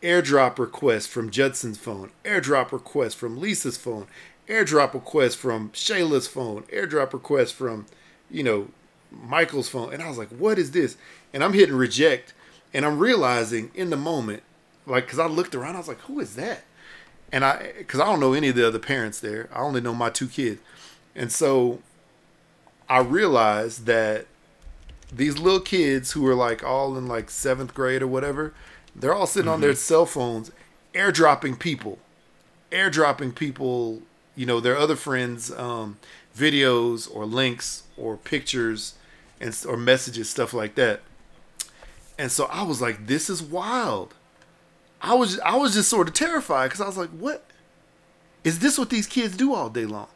airdrop 0.03 0.59
request 0.59 1.09
from 1.09 1.31
Judson's 1.31 1.79
phone, 1.79 2.11
airdrop 2.25 2.73
request 2.73 3.17
from 3.17 3.41
Lisa's 3.41 3.77
phone, 3.77 4.07
airdrop 4.49 4.95
request 4.95 5.37
from 5.37 5.71
Shayla's 5.71 6.27
phone, 6.27 6.63
airdrop 6.65 7.13
request 7.13 7.55
from, 7.55 7.87
you 8.31 8.43
know, 8.43 8.69
Michael's 9.11 9.69
phone, 9.69 9.93
and 9.93 10.03
I 10.03 10.09
was 10.09 10.19
like, 10.19 10.29
what 10.29 10.59
is 10.59 10.73
this? 10.73 10.97
And 11.33 11.43
I'm 11.43 11.53
hitting 11.53 11.75
reject, 11.75 12.35
and 12.73 12.85
I'm 12.85 12.99
realizing 12.99 13.71
in 13.75 13.91
the 13.91 13.97
moment, 13.97 14.43
like, 14.87 15.09
cause 15.09 15.19
I 15.19 15.27
looked 15.27 15.55
around, 15.55 15.77
I 15.77 15.79
was 15.79 15.89
like, 15.89 16.01
who 16.03 16.21
is 16.21 16.37
that? 16.37 16.65
And 17.33 17.45
I, 17.45 17.73
cause 17.87 18.01
I 18.01 18.07
don't 18.07 18.21
know 18.21 18.33
any 18.33 18.49
of 18.49 18.57
the 18.57 18.67
other 18.67 18.79
parents 18.79 19.21
there. 19.21 19.49
I 19.53 19.61
only 19.61 19.81
know 19.81 19.95
my 19.95 20.11
two 20.11 20.29
kids, 20.29 20.61
and 21.15 21.33
so 21.33 21.81
I 22.89 23.01
realized 23.01 23.87
that 23.87 24.27
these 25.13 25.39
little 25.39 25.61
kids 25.61 26.13
who 26.13 26.27
are 26.27 26.35
like 26.35 26.63
all 26.63 26.97
in 26.97 27.07
like 27.07 27.31
seventh 27.31 27.75
grade 27.75 28.03
or 28.03 28.07
whatever, 28.07 28.53
they're 29.01 29.15
all 29.15 29.27
sitting 29.27 29.51
on 29.51 29.61
their 29.61 29.75
cell 29.75 30.07
phones, 30.07 30.51
airdropping 30.95 31.59
people, 31.59 31.99
airdropping 32.71 33.35
people, 33.35 34.03
you 34.37 34.47
know, 34.47 34.61
their 34.61 34.77
other 34.77 34.97
friends, 34.97 35.51
um, 35.53 35.99
videos 36.37 37.09
or 37.15 37.27
links 37.27 37.85
or 37.97 38.17
pictures 38.17 38.95
and 39.41 39.57
or 39.69 39.77
messages, 39.77 40.29
stuff 40.29 40.53
like 40.53 40.75
that. 40.77 41.01
And 42.19 42.33
so 42.33 42.47
I 42.47 42.63
was 42.63 42.81
like, 42.81 43.07
this 43.07 43.31
is 43.31 43.43
wild. 43.43 44.15
I 45.01 45.15
was 45.15 45.39
I 45.41 45.57
was 45.57 45.75
just 45.75 45.89
sort 45.89 46.09
of 46.09 46.15
terrified 46.15 46.67
because 46.67 46.81
I 46.81 46.87
was 46.87 46.97
like, 46.97 47.11
what 47.11 47.45
is 48.45 48.59
this? 48.59 48.79
What 48.79 48.91
these 48.91 49.07
kids 49.07 49.37
do 49.37 49.55
all 49.55 49.71
day 49.71 49.85
long? 49.85 50.09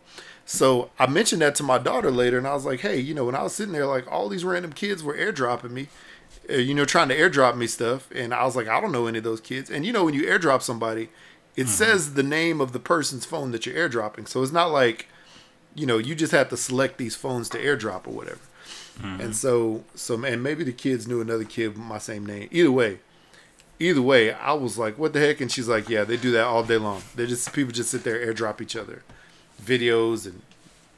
So 0.44 0.90
I 0.98 1.06
mentioned 1.06 1.42
that 1.42 1.54
to 1.56 1.62
my 1.62 1.78
daughter 1.78 2.10
later, 2.10 2.36
and 2.36 2.46
I 2.46 2.54
was 2.54 2.64
like, 2.64 2.80
"Hey, 2.80 2.98
you 2.98 3.14
know, 3.14 3.24
when 3.24 3.36
I 3.36 3.42
was 3.44 3.54
sitting 3.54 3.72
there, 3.72 3.86
like 3.86 4.10
all 4.10 4.28
these 4.28 4.44
random 4.44 4.72
kids 4.72 5.02
were 5.02 5.16
airdropping 5.16 5.70
me, 5.70 5.88
Uh, 6.50 6.54
you 6.54 6.74
know, 6.74 6.84
trying 6.84 7.08
to 7.08 7.16
airdrop 7.16 7.56
me 7.56 7.66
stuff, 7.66 8.10
and 8.14 8.34
I 8.34 8.44
was 8.44 8.56
like, 8.56 8.68
I 8.68 8.80
don't 8.80 8.92
know 8.92 9.06
any 9.06 9.18
of 9.18 9.24
those 9.24 9.40
kids. 9.40 9.70
And 9.70 9.86
you 9.86 9.92
know, 9.92 10.04
when 10.04 10.14
you 10.14 10.22
airdrop 10.22 10.62
somebody, 10.62 11.08
it 11.56 11.62
mm-hmm. 11.62 11.70
says 11.70 12.14
the 12.14 12.22
name 12.22 12.60
of 12.60 12.72
the 12.72 12.78
person's 12.78 13.24
phone 13.24 13.52
that 13.52 13.66
you're 13.66 13.88
airdropping, 13.88 14.28
so 14.28 14.42
it's 14.42 14.52
not 14.52 14.70
like, 14.70 15.06
you 15.74 15.86
know, 15.86 15.98
you 15.98 16.14
just 16.14 16.32
have 16.32 16.48
to 16.50 16.56
select 16.56 16.98
these 16.98 17.14
phones 17.14 17.48
to 17.50 17.58
airdrop 17.58 18.06
or 18.06 18.10
whatever. 18.10 18.40
Mm-hmm. 18.98 19.20
And 19.20 19.36
so, 19.36 19.84
so 19.94 20.16
man, 20.16 20.42
maybe 20.42 20.64
the 20.64 20.72
kids 20.72 21.06
knew 21.08 21.20
another 21.20 21.44
kid 21.44 21.68
with 21.68 21.78
my 21.78 21.98
same 21.98 22.26
name. 22.26 22.48
Either 22.50 22.72
way, 22.72 22.98
either 23.78 24.02
way, 24.02 24.32
I 24.32 24.52
was 24.52 24.76
like, 24.76 24.98
"What 24.98 25.12
the 25.12 25.20
heck?" 25.20 25.40
And 25.40 25.50
she's 25.50 25.68
like, 25.68 25.88
"Yeah, 25.88 26.04
they 26.04 26.16
do 26.16 26.30
that 26.32 26.44
all 26.44 26.62
day 26.62 26.76
long. 26.76 27.02
They 27.14 27.26
just 27.26 27.52
people 27.52 27.72
just 27.72 27.90
sit 27.90 28.04
there 28.04 28.26
airdrop 28.26 28.60
each 28.60 28.76
other." 28.76 29.02
videos 29.62 30.26
and 30.26 30.42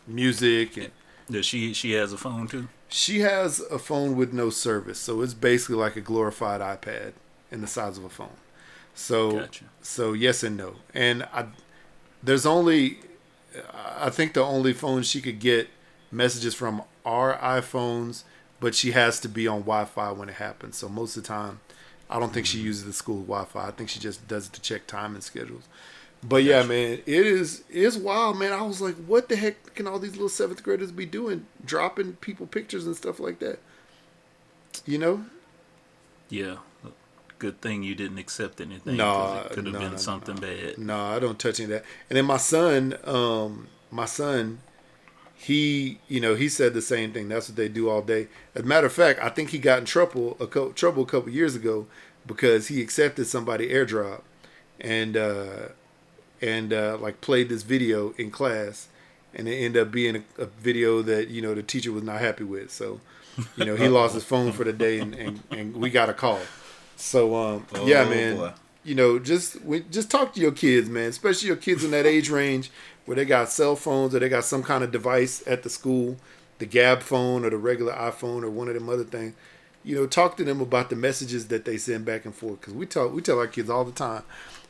music 0.06 0.76
and 0.76 0.90
Does 1.30 1.46
she 1.46 1.72
she 1.72 1.92
has 1.92 2.12
a 2.12 2.18
phone 2.18 2.46
too? 2.46 2.68
she 2.94 3.20
has 3.20 3.58
a 3.72 3.78
phone 3.78 4.14
with 4.14 4.32
no 4.32 4.50
service 4.50 5.00
so 5.00 5.20
it's 5.20 5.34
basically 5.34 5.74
like 5.74 5.96
a 5.96 6.00
glorified 6.00 6.60
ipad 6.60 7.12
in 7.50 7.60
the 7.60 7.66
size 7.66 7.98
of 7.98 8.04
a 8.04 8.08
phone. 8.08 8.36
So 8.94 9.40
Gotcha. 9.40 9.64
so 9.82 10.12
yes 10.12 10.44
and 10.44 10.56
no. 10.56 10.76
And 10.94 11.24
i 11.32 11.46
there's 12.22 12.46
only 12.46 13.00
i 13.74 14.10
think 14.10 14.34
the 14.34 14.44
only 14.44 14.72
phone 14.72 15.02
she 15.02 15.20
could 15.20 15.40
get 15.40 15.68
messages 16.12 16.54
from 16.54 16.82
are 17.04 17.36
iphones 17.38 18.22
but 18.60 18.74
she 18.74 18.92
has 18.92 19.18
to 19.20 19.28
be 19.28 19.48
on 19.48 19.60
wi-fi 19.60 20.12
when 20.12 20.28
it 20.28 20.36
happens. 20.36 20.76
So 20.76 20.88
most 20.88 21.16
of 21.16 21.24
the 21.24 21.28
time 21.28 21.58
i 22.08 22.20
don't 22.20 22.32
think 22.32 22.46
she 22.46 22.58
mm-hmm. 22.58 22.68
uses 22.68 22.84
the 22.84 22.92
school 22.92 23.22
wi-fi. 23.22 23.66
I 23.66 23.70
think 23.72 23.88
she 23.88 23.98
just 23.98 24.28
does 24.28 24.46
it 24.46 24.52
to 24.52 24.60
check 24.60 24.86
time 24.86 25.14
and 25.14 25.24
schedules 25.24 25.64
but 26.26 26.42
yeah, 26.42 26.62
man, 26.62 27.02
it 27.04 27.26
is 27.26 27.64
it's 27.68 27.96
wild, 27.96 28.38
man. 28.38 28.52
I 28.52 28.62
was 28.62 28.80
like, 28.80 28.94
what 29.06 29.28
the 29.28 29.36
heck 29.36 29.74
can 29.74 29.86
all 29.86 29.98
these 29.98 30.12
little 30.12 30.30
seventh 30.30 30.62
graders 30.62 30.90
be 30.90 31.04
doing, 31.04 31.46
dropping 31.64 32.14
people 32.14 32.46
pictures 32.46 32.86
and 32.86 32.96
stuff 32.96 33.20
like 33.20 33.40
that? 33.40 33.58
You 34.86 34.98
know? 34.98 35.24
Yeah. 36.30 36.56
Good 37.38 37.60
thing 37.60 37.82
you 37.82 37.94
didn't 37.94 38.18
accept 38.18 38.60
anything. 38.60 38.96
No, 38.96 39.42
it 39.44 39.52
could 39.52 39.66
have 39.66 39.74
no, 39.74 39.80
been 39.80 39.92
no, 39.92 39.98
something 39.98 40.36
bad. 40.36 40.78
No, 40.78 40.98
I 40.98 41.18
don't 41.18 41.38
touch 41.38 41.60
any 41.60 41.64
of 41.64 41.70
that. 41.70 41.84
And 42.08 42.16
then 42.16 42.24
my 42.24 42.38
son, 42.38 42.96
um, 43.04 43.68
my 43.90 44.06
son, 44.06 44.60
he, 45.34 45.98
you 46.08 46.20
know, 46.20 46.36
he 46.36 46.48
said 46.48 46.72
the 46.72 46.80
same 46.80 47.12
thing. 47.12 47.28
That's 47.28 47.50
what 47.50 47.56
they 47.56 47.68
do 47.68 47.90
all 47.90 48.00
day. 48.00 48.28
As 48.54 48.62
a 48.62 48.66
matter 48.66 48.86
of 48.86 48.94
fact, 48.94 49.20
I 49.20 49.28
think 49.28 49.50
he 49.50 49.58
got 49.58 49.80
in 49.80 49.84
trouble 49.84 50.38
a 50.40 50.46
co- 50.46 50.72
trouble 50.72 51.02
a 51.02 51.06
couple 51.06 51.30
years 51.30 51.54
ago 51.54 51.86
because 52.26 52.68
he 52.68 52.80
accepted 52.80 53.26
somebody 53.26 53.68
airdrop, 53.68 54.22
and 54.80 55.16
uh, 55.16 55.68
and 56.40 56.72
uh, 56.72 56.98
like 57.00 57.20
played 57.20 57.48
this 57.48 57.62
video 57.62 58.12
in 58.18 58.30
class, 58.30 58.88
and 59.34 59.48
it 59.48 59.54
ended 59.56 59.82
up 59.86 59.92
being 59.92 60.16
a, 60.16 60.42
a 60.42 60.46
video 60.46 61.02
that 61.02 61.28
you 61.28 61.40
know 61.42 61.54
the 61.54 61.62
teacher 61.62 61.92
was 61.92 62.02
not 62.02 62.20
happy 62.20 62.44
with. 62.44 62.70
So, 62.70 63.00
you 63.56 63.64
know, 63.64 63.76
he 63.76 63.88
lost 63.88 64.14
his 64.14 64.24
phone 64.24 64.52
for 64.52 64.64
the 64.64 64.72
day, 64.72 64.98
and, 65.00 65.14
and, 65.14 65.42
and 65.50 65.76
we 65.76 65.90
got 65.90 66.08
a 66.08 66.14
call. 66.14 66.40
So, 66.96 67.34
um, 67.34 67.66
yeah, 67.84 68.02
Oh, 68.06 68.10
man 68.10 68.36
boy. 68.36 68.52
you 68.84 68.94
know, 68.94 69.18
just 69.18 69.60
we, 69.64 69.80
just 69.90 70.10
talk 70.10 70.34
to 70.34 70.40
your 70.40 70.52
kids, 70.52 70.88
man. 70.88 71.08
Especially 71.08 71.48
your 71.48 71.56
kids 71.56 71.82
in 71.84 71.90
that 71.90 72.06
age 72.06 72.30
range 72.30 72.70
where 73.06 73.16
they 73.16 73.24
got 73.24 73.48
cell 73.50 73.76
phones 73.76 74.14
or 74.14 74.18
they 74.20 74.28
got 74.28 74.44
some 74.44 74.62
kind 74.62 74.84
of 74.84 74.90
device 74.92 75.42
at 75.46 75.62
the 75.62 75.68
school, 75.70 76.16
the 76.58 76.66
Gabb 76.66 77.02
phone 77.02 77.44
or 77.44 77.50
the 77.50 77.56
regular 77.58 77.92
iPhone 77.92 78.42
or 78.44 78.50
one 78.50 78.68
of 78.68 78.74
them 78.74 78.88
other 78.88 79.04
things. 79.04 79.34
you 79.82 79.94
know, 79.94 80.06
talk 80.06 80.36
to 80.38 80.44
them 80.44 80.60
about 80.62 80.88
the 80.88 80.96
messages 80.96 81.48
that 81.48 81.64
they 81.66 81.76
send 81.76 82.04
back 82.06 82.24
and 82.24 82.34
forth. 82.34 82.60
Because 82.60 82.72
we 82.74 82.86
talk, 82.86 83.12
we 83.12 83.20
tell 83.20 83.38
our 83.38 83.46
kids 83.48 83.68
all 83.68 83.84
the 83.84 83.92
time, 83.92 84.22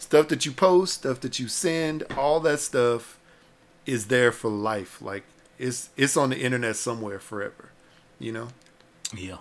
stuff 0.05 0.29
that 0.29 0.47
you 0.47 0.53
post, 0.53 0.95
stuff 0.95 1.21
that 1.21 1.39
you 1.39 1.49
send, 1.49 2.05
all 2.17 2.41
that 2.41 2.61
stuff 2.61 3.19
is 3.87 4.07
there 4.07 4.33
for 4.33 4.51
life. 4.51 5.01
Like 5.03 5.25
it's 5.59 5.91
it's 5.97 6.17
on 6.17 6.31
the 6.31 6.39
internet 6.39 6.77
somewhere 6.77 7.19
forever. 7.19 7.71
You 8.19 8.33
know. 8.33 8.49
Yeah. 9.17 9.39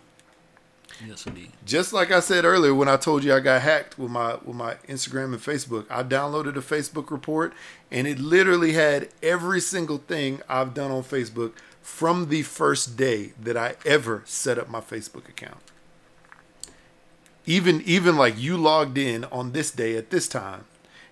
Yes, 1.05 1.25
indeed. 1.25 1.51
Just 1.65 1.91
like 1.91 2.11
I 2.11 2.19
said 2.19 2.45
earlier 2.45 2.73
when 2.73 2.87
I 2.87 2.97
told 2.97 3.23
you 3.23 3.33
I 3.33 3.39
got 3.39 3.61
hacked 3.61 3.97
with 3.97 4.11
my 4.11 4.35
with 4.35 4.55
my 4.55 4.75
Instagram 4.87 5.25
and 5.25 5.41
Facebook, 5.41 5.85
I 5.89 6.03
downloaded 6.03 6.55
a 6.55 6.61
Facebook 6.61 7.09
report 7.09 7.53
and 7.91 8.07
it 8.07 8.19
literally 8.19 8.73
had 8.73 9.09
every 9.21 9.59
single 9.59 9.97
thing 9.97 10.41
I've 10.47 10.73
done 10.73 10.91
on 10.91 11.03
Facebook 11.03 11.53
from 11.81 12.29
the 12.29 12.43
first 12.43 12.95
day 12.95 13.33
that 13.41 13.57
I 13.57 13.75
ever 13.85 14.23
set 14.25 14.57
up 14.57 14.69
my 14.69 14.81
Facebook 14.81 15.27
account. 15.27 15.57
Even 17.45 17.81
even 17.81 18.15
like 18.15 18.37
you 18.37 18.57
logged 18.57 18.97
in 18.97 19.25
on 19.25 19.51
this 19.51 19.71
day 19.71 19.97
at 19.97 20.09
this 20.09 20.27
time, 20.27 20.65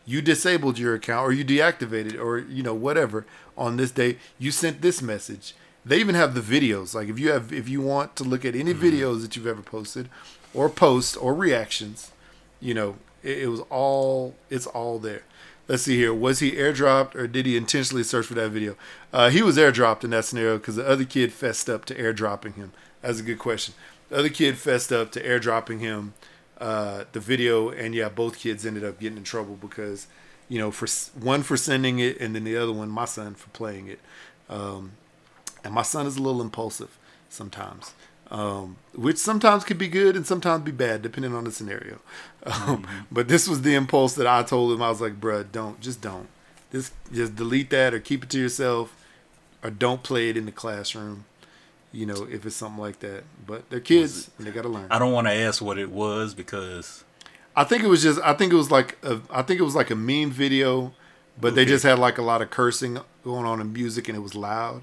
you 0.05 0.21
disabled 0.21 0.79
your 0.79 0.95
account 0.95 1.27
or 1.27 1.31
you 1.31 1.43
deactivated 1.43 2.19
or 2.19 2.39
you 2.39 2.63
know 2.63 2.73
whatever 2.73 3.25
on 3.57 3.77
this 3.77 3.91
day, 3.91 4.17
you 4.39 4.51
sent 4.51 4.81
this 4.81 5.01
message 5.01 5.53
they 5.85 5.99
even 5.99 6.15
have 6.15 6.33
the 6.33 6.41
videos. 6.41 6.93
Like 6.93 7.09
if 7.09 7.19
you 7.19 7.31
have 7.31 7.51
if 7.51 7.67
you 7.67 7.81
want 7.81 8.15
to 8.17 8.23
look 8.23 8.45
at 8.45 8.55
any 8.55 8.73
videos 8.73 9.21
that 9.21 9.35
you've 9.35 9.47
ever 9.47 9.61
posted 9.61 10.09
or 10.53 10.69
posts 10.69 11.15
or 11.15 11.33
reactions, 11.33 12.11
you 12.59 12.73
know, 12.73 12.95
it, 13.23 13.39
it 13.39 13.47
was 13.47 13.61
all 13.69 14.35
it's 14.49 14.67
all 14.67 14.99
there. 14.99 15.23
Let's 15.67 15.83
see 15.83 15.97
here. 15.97 16.13
Was 16.13 16.39
he 16.39 16.51
airdropped 16.51 17.15
or 17.15 17.27
did 17.27 17.45
he 17.45 17.55
intentionally 17.55 18.03
search 18.03 18.25
for 18.25 18.33
that 18.33 18.49
video? 18.49 18.75
Uh, 19.13 19.29
he 19.29 19.41
was 19.41 19.57
airdropped 19.57 20.03
in 20.03 20.09
that 20.09 20.25
scenario 20.25 20.57
because 20.57 20.75
the 20.75 20.87
other 20.87 21.05
kid 21.05 21.31
fessed 21.31 21.69
up 21.69 21.85
to 21.85 21.95
airdropping 21.95 22.55
him. 22.55 22.73
That's 23.01 23.19
a 23.19 23.23
good 23.23 23.39
question. 23.39 23.73
The 24.11 24.17
other 24.17 24.29
kid 24.29 24.57
fessed 24.57 24.91
up 24.91 25.13
to 25.13 25.23
airdropping 25.23 25.79
him 25.79 26.15
uh, 26.57 27.05
the 27.13 27.21
video, 27.21 27.69
and 27.69 27.95
yeah, 27.95 28.09
both 28.09 28.37
kids 28.37 28.65
ended 28.65 28.83
up 28.83 28.99
getting 28.99 29.17
in 29.17 29.23
trouble 29.23 29.55
because, 29.55 30.07
you 30.49 30.59
know, 30.59 30.69
for 30.69 30.85
one 31.17 31.43
for 31.43 31.55
sending 31.55 31.99
it, 31.99 32.19
and 32.19 32.35
then 32.35 32.43
the 32.43 32.57
other 32.57 32.73
one, 32.73 32.89
my 32.89 33.05
son, 33.05 33.35
for 33.35 33.49
playing 33.51 33.87
it. 33.87 33.99
Um, 34.49 34.91
and 35.63 35.73
my 35.73 35.81
son 35.81 36.05
is 36.07 36.17
a 36.17 36.21
little 36.21 36.41
impulsive 36.41 36.97
sometimes, 37.29 37.93
um, 38.29 38.75
which 38.93 39.15
sometimes 39.15 39.63
could 39.63 39.77
be 39.77 39.87
good 39.87 40.17
and 40.17 40.27
sometimes 40.27 40.65
be 40.65 40.71
bad 40.71 41.01
depending 41.01 41.33
on 41.33 41.45
the 41.45 41.51
scenario. 41.51 42.01
Um, 42.43 42.83
mm-hmm. 42.83 42.99
But 43.09 43.29
this 43.29 43.47
was 43.47 43.61
the 43.61 43.75
impulse 43.75 44.15
that 44.15 44.27
I 44.27 44.43
told 44.43 44.73
him. 44.73 44.81
I 44.81 44.89
was 44.89 44.99
like, 44.99 45.21
"Bruh, 45.21 45.49
don't, 45.49 45.79
just 45.79 46.01
don't, 46.01 46.27
just 46.69 46.91
just 47.13 47.37
delete 47.37 47.69
that 47.69 47.93
or 47.93 48.01
keep 48.01 48.25
it 48.25 48.29
to 48.31 48.39
yourself, 48.39 48.93
or 49.63 49.69
don't 49.69 50.03
play 50.03 50.29
it 50.29 50.35
in 50.35 50.45
the 50.45 50.51
classroom." 50.51 51.23
You 51.91 52.05
know, 52.05 52.27
if 52.29 52.45
it's 52.45 52.55
something 52.55 52.81
like 52.81 52.99
that. 52.99 53.23
But 53.45 53.69
they're 53.69 53.79
kids 53.79 54.29
and 54.37 54.47
they 54.47 54.51
got 54.51 54.63
to 54.63 54.69
learn. 54.69 54.87
I 54.89 54.99
don't 54.99 55.11
want 55.11 55.27
to 55.27 55.33
ask 55.33 55.61
what 55.61 55.77
it 55.77 55.91
was 55.91 56.33
because 56.33 57.03
I 57.55 57.63
think 57.63 57.83
it 57.83 57.87
was 57.87 58.01
just. 58.03 58.19
I 58.21 58.33
think 58.33 58.53
it 58.53 58.55
was 58.55 58.71
like 58.71 58.97
a. 59.03 59.21
I 59.29 59.41
think 59.41 59.59
it 59.59 59.63
was 59.63 59.75
like 59.75 59.89
a 59.89 59.95
meme 59.95 60.31
video, 60.31 60.93
but 61.39 61.49
okay. 61.49 61.55
they 61.55 61.65
just 61.65 61.83
had 61.83 61.99
like 61.99 62.17
a 62.17 62.21
lot 62.23 62.41
of 62.41 62.49
cursing 62.49 62.99
going 63.23 63.45
on 63.45 63.61
in 63.61 63.73
music 63.73 64.07
and 64.07 64.17
it 64.17 64.21
was 64.21 64.35
loud 64.35 64.81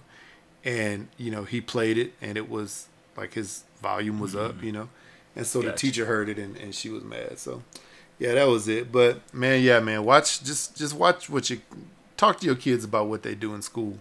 and 0.64 1.09
you 1.16 1.30
know 1.30 1.44
he 1.44 1.60
played 1.60 1.98
it 1.98 2.12
and 2.20 2.36
it 2.36 2.48
was 2.48 2.89
like 3.16 3.35
his 3.35 3.64
volume 3.80 4.20
was 4.20 4.35
mm-hmm. 4.35 4.47
up 4.47 4.62
you 4.62 4.72
know 4.72 4.89
and 5.36 5.47
so 5.47 5.60
gotcha. 5.60 5.72
the 5.72 5.78
teacher 5.78 6.06
heard 6.06 6.28
it 6.28 6.39
and, 6.39 6.56
and 6.56 6.74
she 6.74 6.89
was 6.90 7.02
mad 7.02 7.39
so 7.39 7.62
yeah 8.18 8.35
that 8.35 8.47
was 8.47 8.68
it 8.68 8.90
but 8.90 9.20
man 9.32 9.62
yeah 9.62 9.80
man 9.80 10.05
watch 10.05 10.43
just 10.43 10.76
just 10.76 10.94
watch 10.94 11.30
what 11.30 11.48
you 11.51 11.60
talk 12.16 12.39
to 12.40 12.47
your 12.47 12.55
kids 12.55 12.85
about 12.85 13.06
what 13.06 13.22
they 13.22 13.35
do 13.35 13.55
in 13.55 13.62
school 13.62 13.98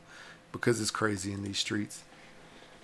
because 0.51 0.81
it's 0.81 0.91
crazy 0.91 1.31
in 1.31 1.43
these 1.43 1.59
streets 1.59 2.03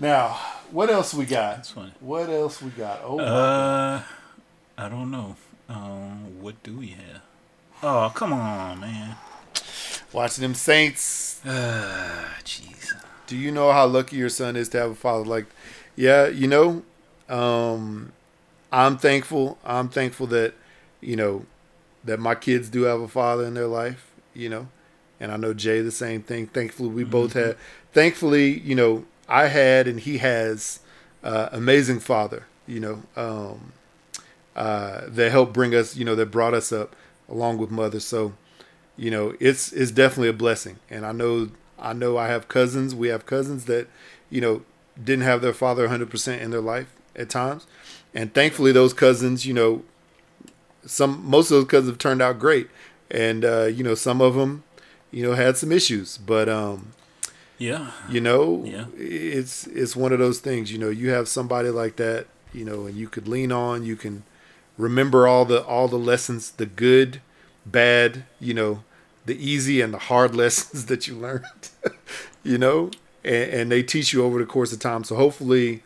now 0.03 0.37
what 0.71 0.89
else 0.89 1.13
we 1.13 1.25
got? 1.25 1.57
That's 1.57 1.71
funny. 1.71 1.93
what 1.99 2.29
else 2.29 2.61
we 2.61 2.69
got? 2.71 3.01
Oh 3.03 3.19
uh 3.19 4.01
i 4.77 4.89
don't 4.89 5.09
know. 5.09 5.35
Um 5.69 6.41
what 6.41 6.61
do 6.63 6.77
we 6.77 6.87
have? 6.87 7.21
Oh 7.81 8.11
come 8.13 8.33
on 8.33 8.79
man. 8.79 9.15
Watching 10.11 10.43
them 10.43 10.53
saints. 10.53 11.41
Ah 11.47 12.37
jeez. 12.43 12.93
Do 13.27 13.37
you 13.37 13.51
know 13.51 13.71
how 13.71 13.85
lucky 13.85 14.17
your 14.17 14.29
son 14.29 14.55
is 14.55 14.69
to 14.69 14.79
have 14.79 14.91
a 14.91 14.95
father 14.95 15.25
like 15.25 15.45
yeah 15.95 16.27
you 16.27 16.47
know 16.47 16.83
um, 17.29 18.11
i'm 18.71 18.97
thankful 18.97 19.57
i'm 19.63 19.89
thankful 19.89 20.27
that 20.27 20.53
you 21.01 21.15
know 21.15 21.45
that 22.03 22.19
my 22.19 22.35
kids 22.35 22.69
do 22.69 22.83
have 22.83 22.99
a 22.99 23.07
father 23.07 23.45
in 23.45 23.53
their 23.53 23.67
life 23.67 24.11
you 24.33 24.49
know 24.49 24.67
and 25.19 25.31
i 25.31 25.37
know 25.37 25.53
jay 25.53 25.81
the 25.81 25.91
same 25.91 26.21
thing. 26.21 26.47
Thankfully 26.47 26.89
we 26.89 27.03
mm-hmm. 27.03 27.11
both 27.11 27.33
had 27.33 27.57
thankfully 27.93 28.59
you 28.59 28.75
know 28.75 29.05
i 29.27 29.47
had 29.47 29.87
and 29.87 30.01
he 30.01 30.17
has 30.19 30.79
uh, 31.23 31.49
amazing 31.51 31.99
father 31.99 32.45
you 32.67 32.79
know 32.79 33.01
um, 33.15 33.73
uh, 34.55 35.01
that 35.07 35.31
helped 35.31 35.53
bring 35.53 35.73
us 35.73 35.95
you 35.95 36.05
know 36.05 36.15
that 36.15 36.27
brought 36.27 36.53
us 36.53 36.71
up 36.71 36.95
along 37.29 37.57
with 37.57 37.71
mother 37.71 37.99
so 37.99 38.33
you 38.97 39.09
know 39.09 39.33
it's 39.39 39.71
it's 39.73 39.91
definitely 39.91 40.29
a 40.29 40.33
blessing 40.33 40.77
and 40.89 41.05
i 41.05 41.11
know 41.11 41.49
I 41.83 41.93
know 41.93 42.17
I 42.17 42.27
have 42.29 42.47
cousins. 42.47 42.95
We 42.95 43.09
have 43.09 43.25
cousins 43.25 43.65
that, 43.65 43.87
you 44.29 44.39
know, 44.39 44.63
didn't 45.01 45.25
have 45.25 45.41
their 45.41 45.53
father 45.53 45.87
100% 45.87 46.39
in 46.39 46.49
their 46.49 46.61
life 46.61 46.87
at 47.15 47.29
times. 47.29 47.67
And 48.13 48.33
thankfully, 48.33 48.71
those 48.71 48.93
cousins, 48.93 49.45
you 49.45 49.53
know, 49.53 49.83
some 50.85 51.23
most 51.25 51.51
of 51.51 51.57
those 51.57 51.67
cousins 51.67 51.89
have 51.89 51.97
turned 51.97 52.21
out 52.21 52.39
great. 52.39 52.69
And, 53.11 53.43
uh, 53.43 53.65
you 53.65 53.83
know, 53.83 53.95
some 53.95 54.21
of 54.21 54.35
them, 54.35 54.63
you 55.11 55.23
know, 55.23 55.33
had 55.33 55.57
some 55.57 55.71
issues. 55.71 56.17
But, 56.17 56.47
um, 56.47 56.93
yeah, 57.63 57.91
you 58.09 58.19
know, 58.19 58.63
yeah. 58.65 58.85
it's 58.97 59.67
it's 59.67 59.95
one 59.95 60.11
of 60.11 60.19
those 60.19 60.39
things. 60.39 60.71
You 60.71 60.77
know, 60.77 60.89
you 60.89 61.11
have 61.11 61.27
somebody 61.27 61.69
like 61.69 61.95
that, 61.95 62.27
you 62.51 62.65
know, 62.65 62.85
and 62.85 62.95
you 62.95 63.07
could 63.07 63.27
lean 63.27 63.51
on. 63.51 63.85
You 63.85 63.95
can 63.95 64.23
remember 64.77 65.27
all 65.27 65.45
the 65.45 65.63
all 65.65 65.87
the 65.87 65.97
lessons, 65.97 66.51
the 66.51 66.65
good, 66.65 67.21
bad, 67.65 68.25
you 68.39 68.53
know, 68.53 68.83
the 69.25 69.35
easy 69.35 69.79
and 69.79 69.93
the 69.93 69.99
hard 69.99 70.35
lessons 70.43 70.87
that 70.87 71.07
you 71.07 71.15
learned, 71.15 71.69
you 72.43 72.57
know, 72.57 72.91
and, 73.23 73.51
and, 73.51 73.71
they 73.71 73.81
teach 73.81 74.11
you 74.11 74.23
over 74.23 74.39
the 74.39 74.45
course 74.45 74.73
of 74.73 74.79
time. 74.79 75.05
So 75.05 75.15
hopefully, 75.15 75.83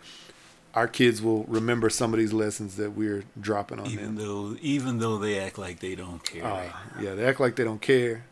our 0.73 0.87
kids 0.87 1.21
will 1.21 1.43
remember 1.43 1.91
some 1.91 2.11
of 2.11 2.19
these 2.19 2.33
lessons 2.33 2.75
that 2.77 2.91
we're 2.91 3.23
dropping 3.39 3.77
on 3.77 3.85
them. 3.85 3.93
even 3.93 4.15
them. 4.15 4.25
though 4.25 4.57
even 4.61 4.97
though 4.97 5.19
they 5.19 5.39
act 5.39 5.59
like 5.59 5.79
they 5.79 5.93
don't 5.93 6.23
care. 6.23 6.43
Uh, 6.43 6.49
right? 6.49 6.71
Yeah, 6.99 7.13
they 7.13 7.25
act 7.25 7.39
like 7.39 7.55
they 7.55 7.63
don't 7.63 7.81
care. 7.81 8.25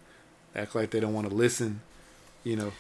They 0.54 0.62
act 0.62 0.74
like 0.74 0.90
they 0.90 1.00
don't 1.00 1.14
want 1.14 1.30
to 1.30 1.36
listen. 1.36 1.82
You 2.44 2.56
know, 2.56 2.72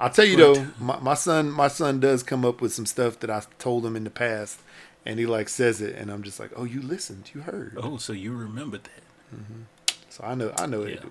I'll 0.00 0.10
tell 0.10 0.24
you 0.24 0.38
but, 0.38 0.54
though, 0.54 0.66
my, 0.80 0.98
my 1.00 1.14
son, 1.14 1.50
my 1.50 1.68
son 1.68 2.00
does 2.00 2.22
come 2.22 2.44
up 2.44 2.62
with 2.62 2.72
some 2.72 2.86
stuff 2.86 3.20
that 3.20 3.30
I 3.30 3.42
told 3.58 3.84
him 3.84 3.96
in 3.96 4.04
the 4.04 4.10
past, 4.10 4.58
and 5.04 5.20
he 5.20 5.26
like 5.26 5.50
says 5.50 5.82
it, 5.82 5.94
and 5.94 6.10
I'm 6.10 6.22
just 6.22 6.40
like, 6.40 6.50
oh, 6.56 6.64
you 6.64 6.80
listened, 6.80 7.30
you 7.34 7.42
heard. 7.42 7.74
Oh, 7.76 7.98
so 7.98 8.14
you 8.14 8.32
remembered 8.34 8.84
that. 8.84 9.36
Mm-hmm. 9.36 9.62
So 10.08 10.24
I 10.24 10.34
know, 10.34 10.54
I 10.56 10.66
know 10.66 10.80
yeah. 10.80 10.86
they 10.86 11.00
do. 11.02 11.10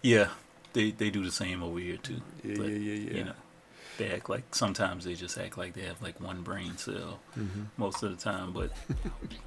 Yeah, 0.00 0.28
they 0.72 0.90
they 0.90 1.10
do 1.10 1.22
the 1.22 1.30
same 1.30 1.62
over 1.62 1.78
here 1.78 1.98
too. 1.98 2.20
Yeah, 2.42 2.54
but, 2.56 2.68
yeah, 2.68 2.76
yeah, 2.76 3.10
yeah. 3.10 3.16
You 3.18 3.24
know, 3.24 3.34
they 3.98 4.10
act 4.10 4.30
like 4.30 4.54
sometimes 4.54 5.04
they 5.04 5.14
just 5.14 5.36
act 5.38 5.58
like 5.58 5.74
they 5.74 5.82
have 5.82 6.00
like 6.00 6.18
one 6.18 6.42
brain 6.42 6.78
cell 6.78 7.20
mm-hmm. 7.38 7.64
most 7.76 8.02
of 8.02 8.10
the 8.10 8.16
time, 8.16 8.52
but 8.52 8.72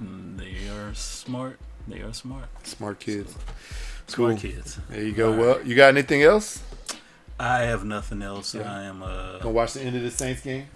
they 0.00 0.68
are 0.68 0.94
smart. 0.94 1.58
They 1.88 2.00
are 2.00 2.12
smart. 2.12 2.46
Smart 2.62 3.00
kids. 3.00 3.32
So, 4.06 4.16
cool. 4.16 4.36
Smart 4.36 4.38
kids. 4.38 4.78
There 4.88 5.02
you 5.02 5.12
go. 5.12 5.32
All 5.32 5.38
well, 5.38 5.56
right. 5.56 5.66
you 5.66 5.74
got 5.74 5.88
anything 5.88 6.22
else? 6.22 6.62
I 7.38 7.62
have 7.62 7.84
nothing 7.84 8.22
else. 8.22 8.54
Yeah. 8.54 8.72
I 8.72 8.84
am 8.84 9.02
uh 9.02 9.38
gonna 9.38 9.50
watch 9.50 9.74
the 9.74 9.82
end 9.82 9.96
of 9.96 10.02
the 10.02 10.10
Saints 10.10 10.42
game. 10.42 10.66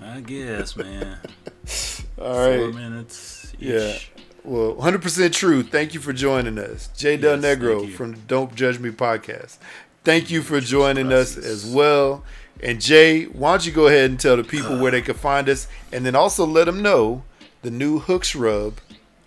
I 0.00 0.20
guess, 0.20 0.76
man. 0.76 1.18
All 2.20 2.48
right. 2.48 2.58
Four 2.58 2.72
minutes. 2.72 3.52
Yeah. 3.58 3.98
Well, 4.44 4.74
100% 4.76 5.32
true. 5.32 5.62
Thank 5.62 5.94
you 5.94 6.00
for 6.00 6.12
joining 6.12 6.58
us. 6.58 6.88
Jay 6.96 7.16
yes, 7.16 7.20
Del 7.20 7.38
Negro 7.38 7.92
from 7.92 8.12
the 8.12 8.18
Don't 8.18 8.54
Judge 8.54 8.78
Me 8.78 8.90
podcast. 8.90 9.58
Thank 10.04 10.30
you 10.30 10.42
for 10.42 10.60
joining 10.60 11.12
us 11.12 11.36
as 11.36 11.66
well. 11.66 12.24
And 12.62 12.80
Jay, 12.80 13.24
why 13.24 13.52
don't 13.52 13.66
you 13.66 13.72
go 13.72 13.88
ahead 13.88 14.10
and 14.10 14.18
tell 14.18 14.36
the 14.36 14.44
people 14.44 14.78
where 14.78 14.90
they 14.90 15.02
can 15.02 15.14
find 15.16 15.48
us 15.48 15.68
and 15.92 16.06
then 16.06 16.14
also 16.14 16.46
let 16.46 16.64
them 16.64 16.82
know 16.82 17.24
the 17.62 17.70
new 17.70 17.98
Hooks 17.98 18.34
Rub 18.34 18.74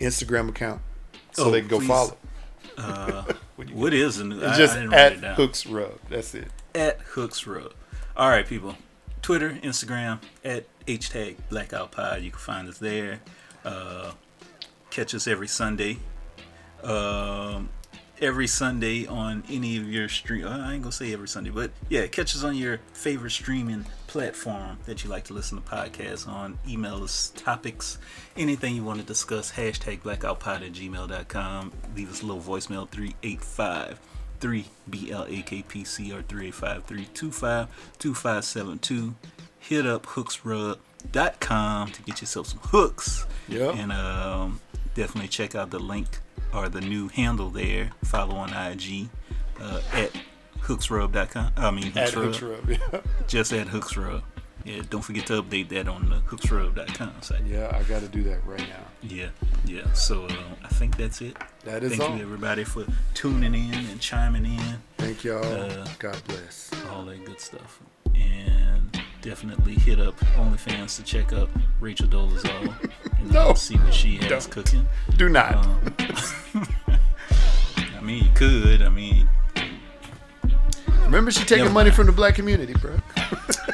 Instagram 0.00 0.48
account 0.48 0.80
so 1.32 1.46
oh, 1.46 1.50
they 1.50 1.60
can 1.60 1.68
go 1.68 1.78
please. 1.78 1.88
follow. 1.88 2.16
Uh, 2.76 3.24
what 3.72 3.94
is 3.94 4.16
the 4.16 4.24
new? 4.24 4.40
It's 4.40 4.56
just 4.58 4.76
at 4.76 5.18
Hooks 5.36 5.66
Rub. 5.66 5.98
That's 6.08 6.34
it. 6.34 6.48
At 6.74 7.00
Hooks 7.00 7.46
Rub. 7.46 7.72
All 8.16 8.28
right, 8.28 8.46
people. 8.46 8.76
Twitter, 9.20 9.58
Instagram, 9.62 10.20
at 10.44 10.66
hashtag 10.86 11.36
Blackout 11.48 11.92
Pod. 11.92 12.22
You 12.22 12.30
can 12.30 12.40
find 12.40 12.68
us 12.68 12.78
there. 12.78 13.20
Uh, 13.64 14.12
catch 14.90 15.14
us 15.14 15.26
every 15.26 15.48
Sunday. 15.48 15.98
Um, 16.82 17.68
every 18.20 18.46
Sunday 18.46 19.06
on 19.06 19.42
any 19.48 19.76
of 19.76 19.88
your 19.88 20.08
stream. 20.08 20.46
I 20.46 20.74
ain't 20.74 20.82
gonna 20.82 20.92
say 20.92 21.12
every 21.12 21.28
Sunday, 21.28 21.50
but 21.50 21.70
yeah, 21.88 22.06
catch 22.06 22.34
us 22.34 22.44
on 22.44 22.56
your 22.56 22.78
favorite 22.92 23.30
streaming 23.30 23.84
platform 24.06 24.78
that 24.86 25.04
you 25.04 25.10
like 25.10 25.24
to 25.24 25.34
listen 25.34 25.60
to 25.60 25.68
podcasts 25.68 26.26
on. 26.26 26.58
Email 26.68 27.02
us 27.02 27.32
topics, 27.36 27.98
anything 28.36 28.74
you 28.76 28.84
want 28.84 29.00
to 29.00 29.06
discuss. 29.06 29.52
Hashtag 29.52 30.00
blackoutpod 30.00 30.66
at 30.66 30.72
gmail.com. 30.72 31.72
Leave 31.96 32.10
us 32.10 32.22
a 32.22 32.26
little 32.26 32.42
voicemail 32.42 32.88
385 32.88 33.98
3 34.42 34.64
BLAKPC 34.90 36.08
or 36.08 36.22
385 36.22 36.84
325 36.84 37.68
2572. 38.00 39.14
Hit 39.60 39.86
up 39.86 40.04
Hooks 40.06 40.36
hooksrub.com 40.36 41.92
to 41.92 42.02
get 42.02 42.20
yourself 42.20 42.48
some 42.48 42.58
hooks. 42.64 43.24
Yep. 43.48 43.76
And 43.76 43.92
um, 43.92 44.60
definitely 44.94 45.28
check 45.28 45.54
out 45.54 45.70
the 45.70 45.78
link 45.78 46.18
or 46.52 46.68
the 46.68 46.80
new 46.80 47.06
handle 47.06 47.50
there. 47.50 47.92
Follow 48.04 48.34
on 48.34 48.50
IG 48.50 49.08
uh, 49.60 49.80
at 49.92 50.10
hooksrub.com. 50.62 51.52
I 51.56 51.70
mean, 51.70 51.96
At 51.96 52.10
hooksrub. 52.10 52.68
Yeah. 52.92 53.00
Just 53.28 53.52
at 53.52 53.68
hooksrub. 53.68 54.22
Yeah, 54.64 54.82
don't 54.90 55.02
forget 55.02 55.26
to 55.26 55.42
update 55.42 55.68
that 55.70 55.88
on 55.88 56.08
the 56.08 56.16
hooksrub.com 56.20 57.14
site. 57.22 57.44
Yeah, 57.44 57.70
I 57.76 57.82
got 57.84 58.00
to 58.02 58.08
do 58.08 58.22
that 58.24 58.46
right 58.46 58.60
now. 58.60 58.84
Yeah, 59.02 59.28
yeah. 59.64 59.92
So 59.92 60.24
uh, 60.26 60.32
I 60.62 60.68
think 60.68 60.96
that's 60.96 61.20
it. 61.20 61.36
That 61.64 61.82
is 61.82 61.92
all. 61.92 61.98
Thank 61.98 62.10
all. 62.12 62.16
you, 62.18 62.22
everybody, 62.22 62.64
for 62.64 62.84
tuning 63.14 63.54
in 63.54 63.74
and 63.74 64.00
chiming 64.00 64.44
in. 64.46 64.76
Thank 64.98 65.24
y'all. 65.24 65.44
Uh, 65.44 65.86
God 65.98 66.20
bless. 66.28 66.70
all 66.90 67.04
that 67.06 67.24
good 67.24 67.40
stuff. 67.40 67.80
And 68.14 69.00
definitely 69.20 69.74
hit 69.74 69.98
up 69.98 70.16
OnlyFans 70.36 70.96
to 70.96 71.02
check 71.02 71.32
out 71.32 71.48
Rachel 71.80 72.06
Dolezal 72.06 72.72
and 73.18 73.32
No. 73.32 73.48
uh, 73.50 73.54
see 73.54 73.76
what 73.76 73.92
she 73.94 74.16
has 74.18 74.28
Don't. 74.46 74.50
cooking. 74.50 74.86
Do 75.16 75.28
not. 75.28 75.56
Um, 75.56 75.94
I 76.88 78.00
mean, 78.00 78.24
you 78.24 78.30
could. 78.34 78.82
I 78.82 78.88
mean, 78.88 79.28
Remember, 81.04 81.30
she 81.30 81.40
taking 81.40 81.58
never 81.58 81.70
money 81.70 81.90
mind. 81.90 81.96
from 81.96 82.06
the 82.06 82.12
black 82.12 82.34
community, 82.34 82.74
bro. 82.74 82.96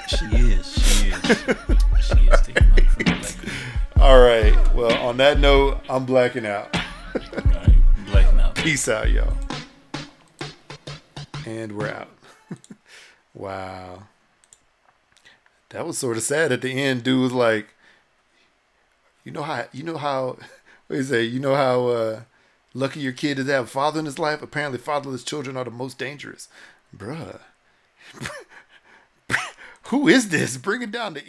she 0.08 0.26
is. 0.26 0.72
She 0.72 1.08
is. 1.08 1.38
She 2.00 2.26
is 2.26 2.40
taking 2.42 2.68
money 2.70 2.82
from 2.84 3.04
the 3.04 3.04
black 3.04 3.36
community. 3.36 3.50
All 4.00 4.20
right. 4.20 4.74
Well, 4.74 4.96
on 5.06 5.16
that 5.18 5.38
note, 5.38 5.80
I'm 5.88 6.04
blacking 6.04 6.46
out. 6.46 6.74
Right, 7.14 7.74
blacking 8.06 8.40
out. 8.40 8.54
Peace 8.56 8.88
out, 8.88 9.10
y'all. 9.10 9.34
And 11.46 11.72
we're 11.72 11.88
out. 11.88 12.08
wow. 13.34 14.04
That 15.70 15.86
was 15.86 15.98
sort 15.98 16.16
of 16.16 16.22
sad 16.22 16.52
at 16.52 16.62
the 16.62 16.70
end. 16.70 17.04
Dude 17.04 17.20
was 17.20 17.32
like, 17.32 17.74
you 19.24 19.32
know 19.32 19.42
how 19.42 19.66
you 19.72 19.82
know 19.82 19.98
how 19.98 20.38
what 20.86 20.96
you 20.96 21.02
say? 21.02 21.22
You 21.22 21.40
know 21.40 21.54
how 21.54 21.88
uh, 21.88 22.20
lucky 22.72 23.00
your 23.00 23.12
kid 23.12 23.38
is 23.38 23.46
to 23.46 23.52
have 23.52 23.64
a 23.64 23.68
father 23.68 23.98
in 23.98 24.06
his 24.06 24.18
life. 24.18 24.42
Apparently, 24.42 24.78
fatherless 24.78 25.24
children 25.24 25.56
are 25.56 25.64
the 25.64 25.70
most 25.70 25.98
dangerous, 25.98 26.48
bruh. 26.96 27.40
Who 29.84 30.08
is 30.08 30.28
this? 30.28 30.56
Bring 30.56 30.82
it 30.82 30.90
down 30.90 31.14
to. 31.14 31.22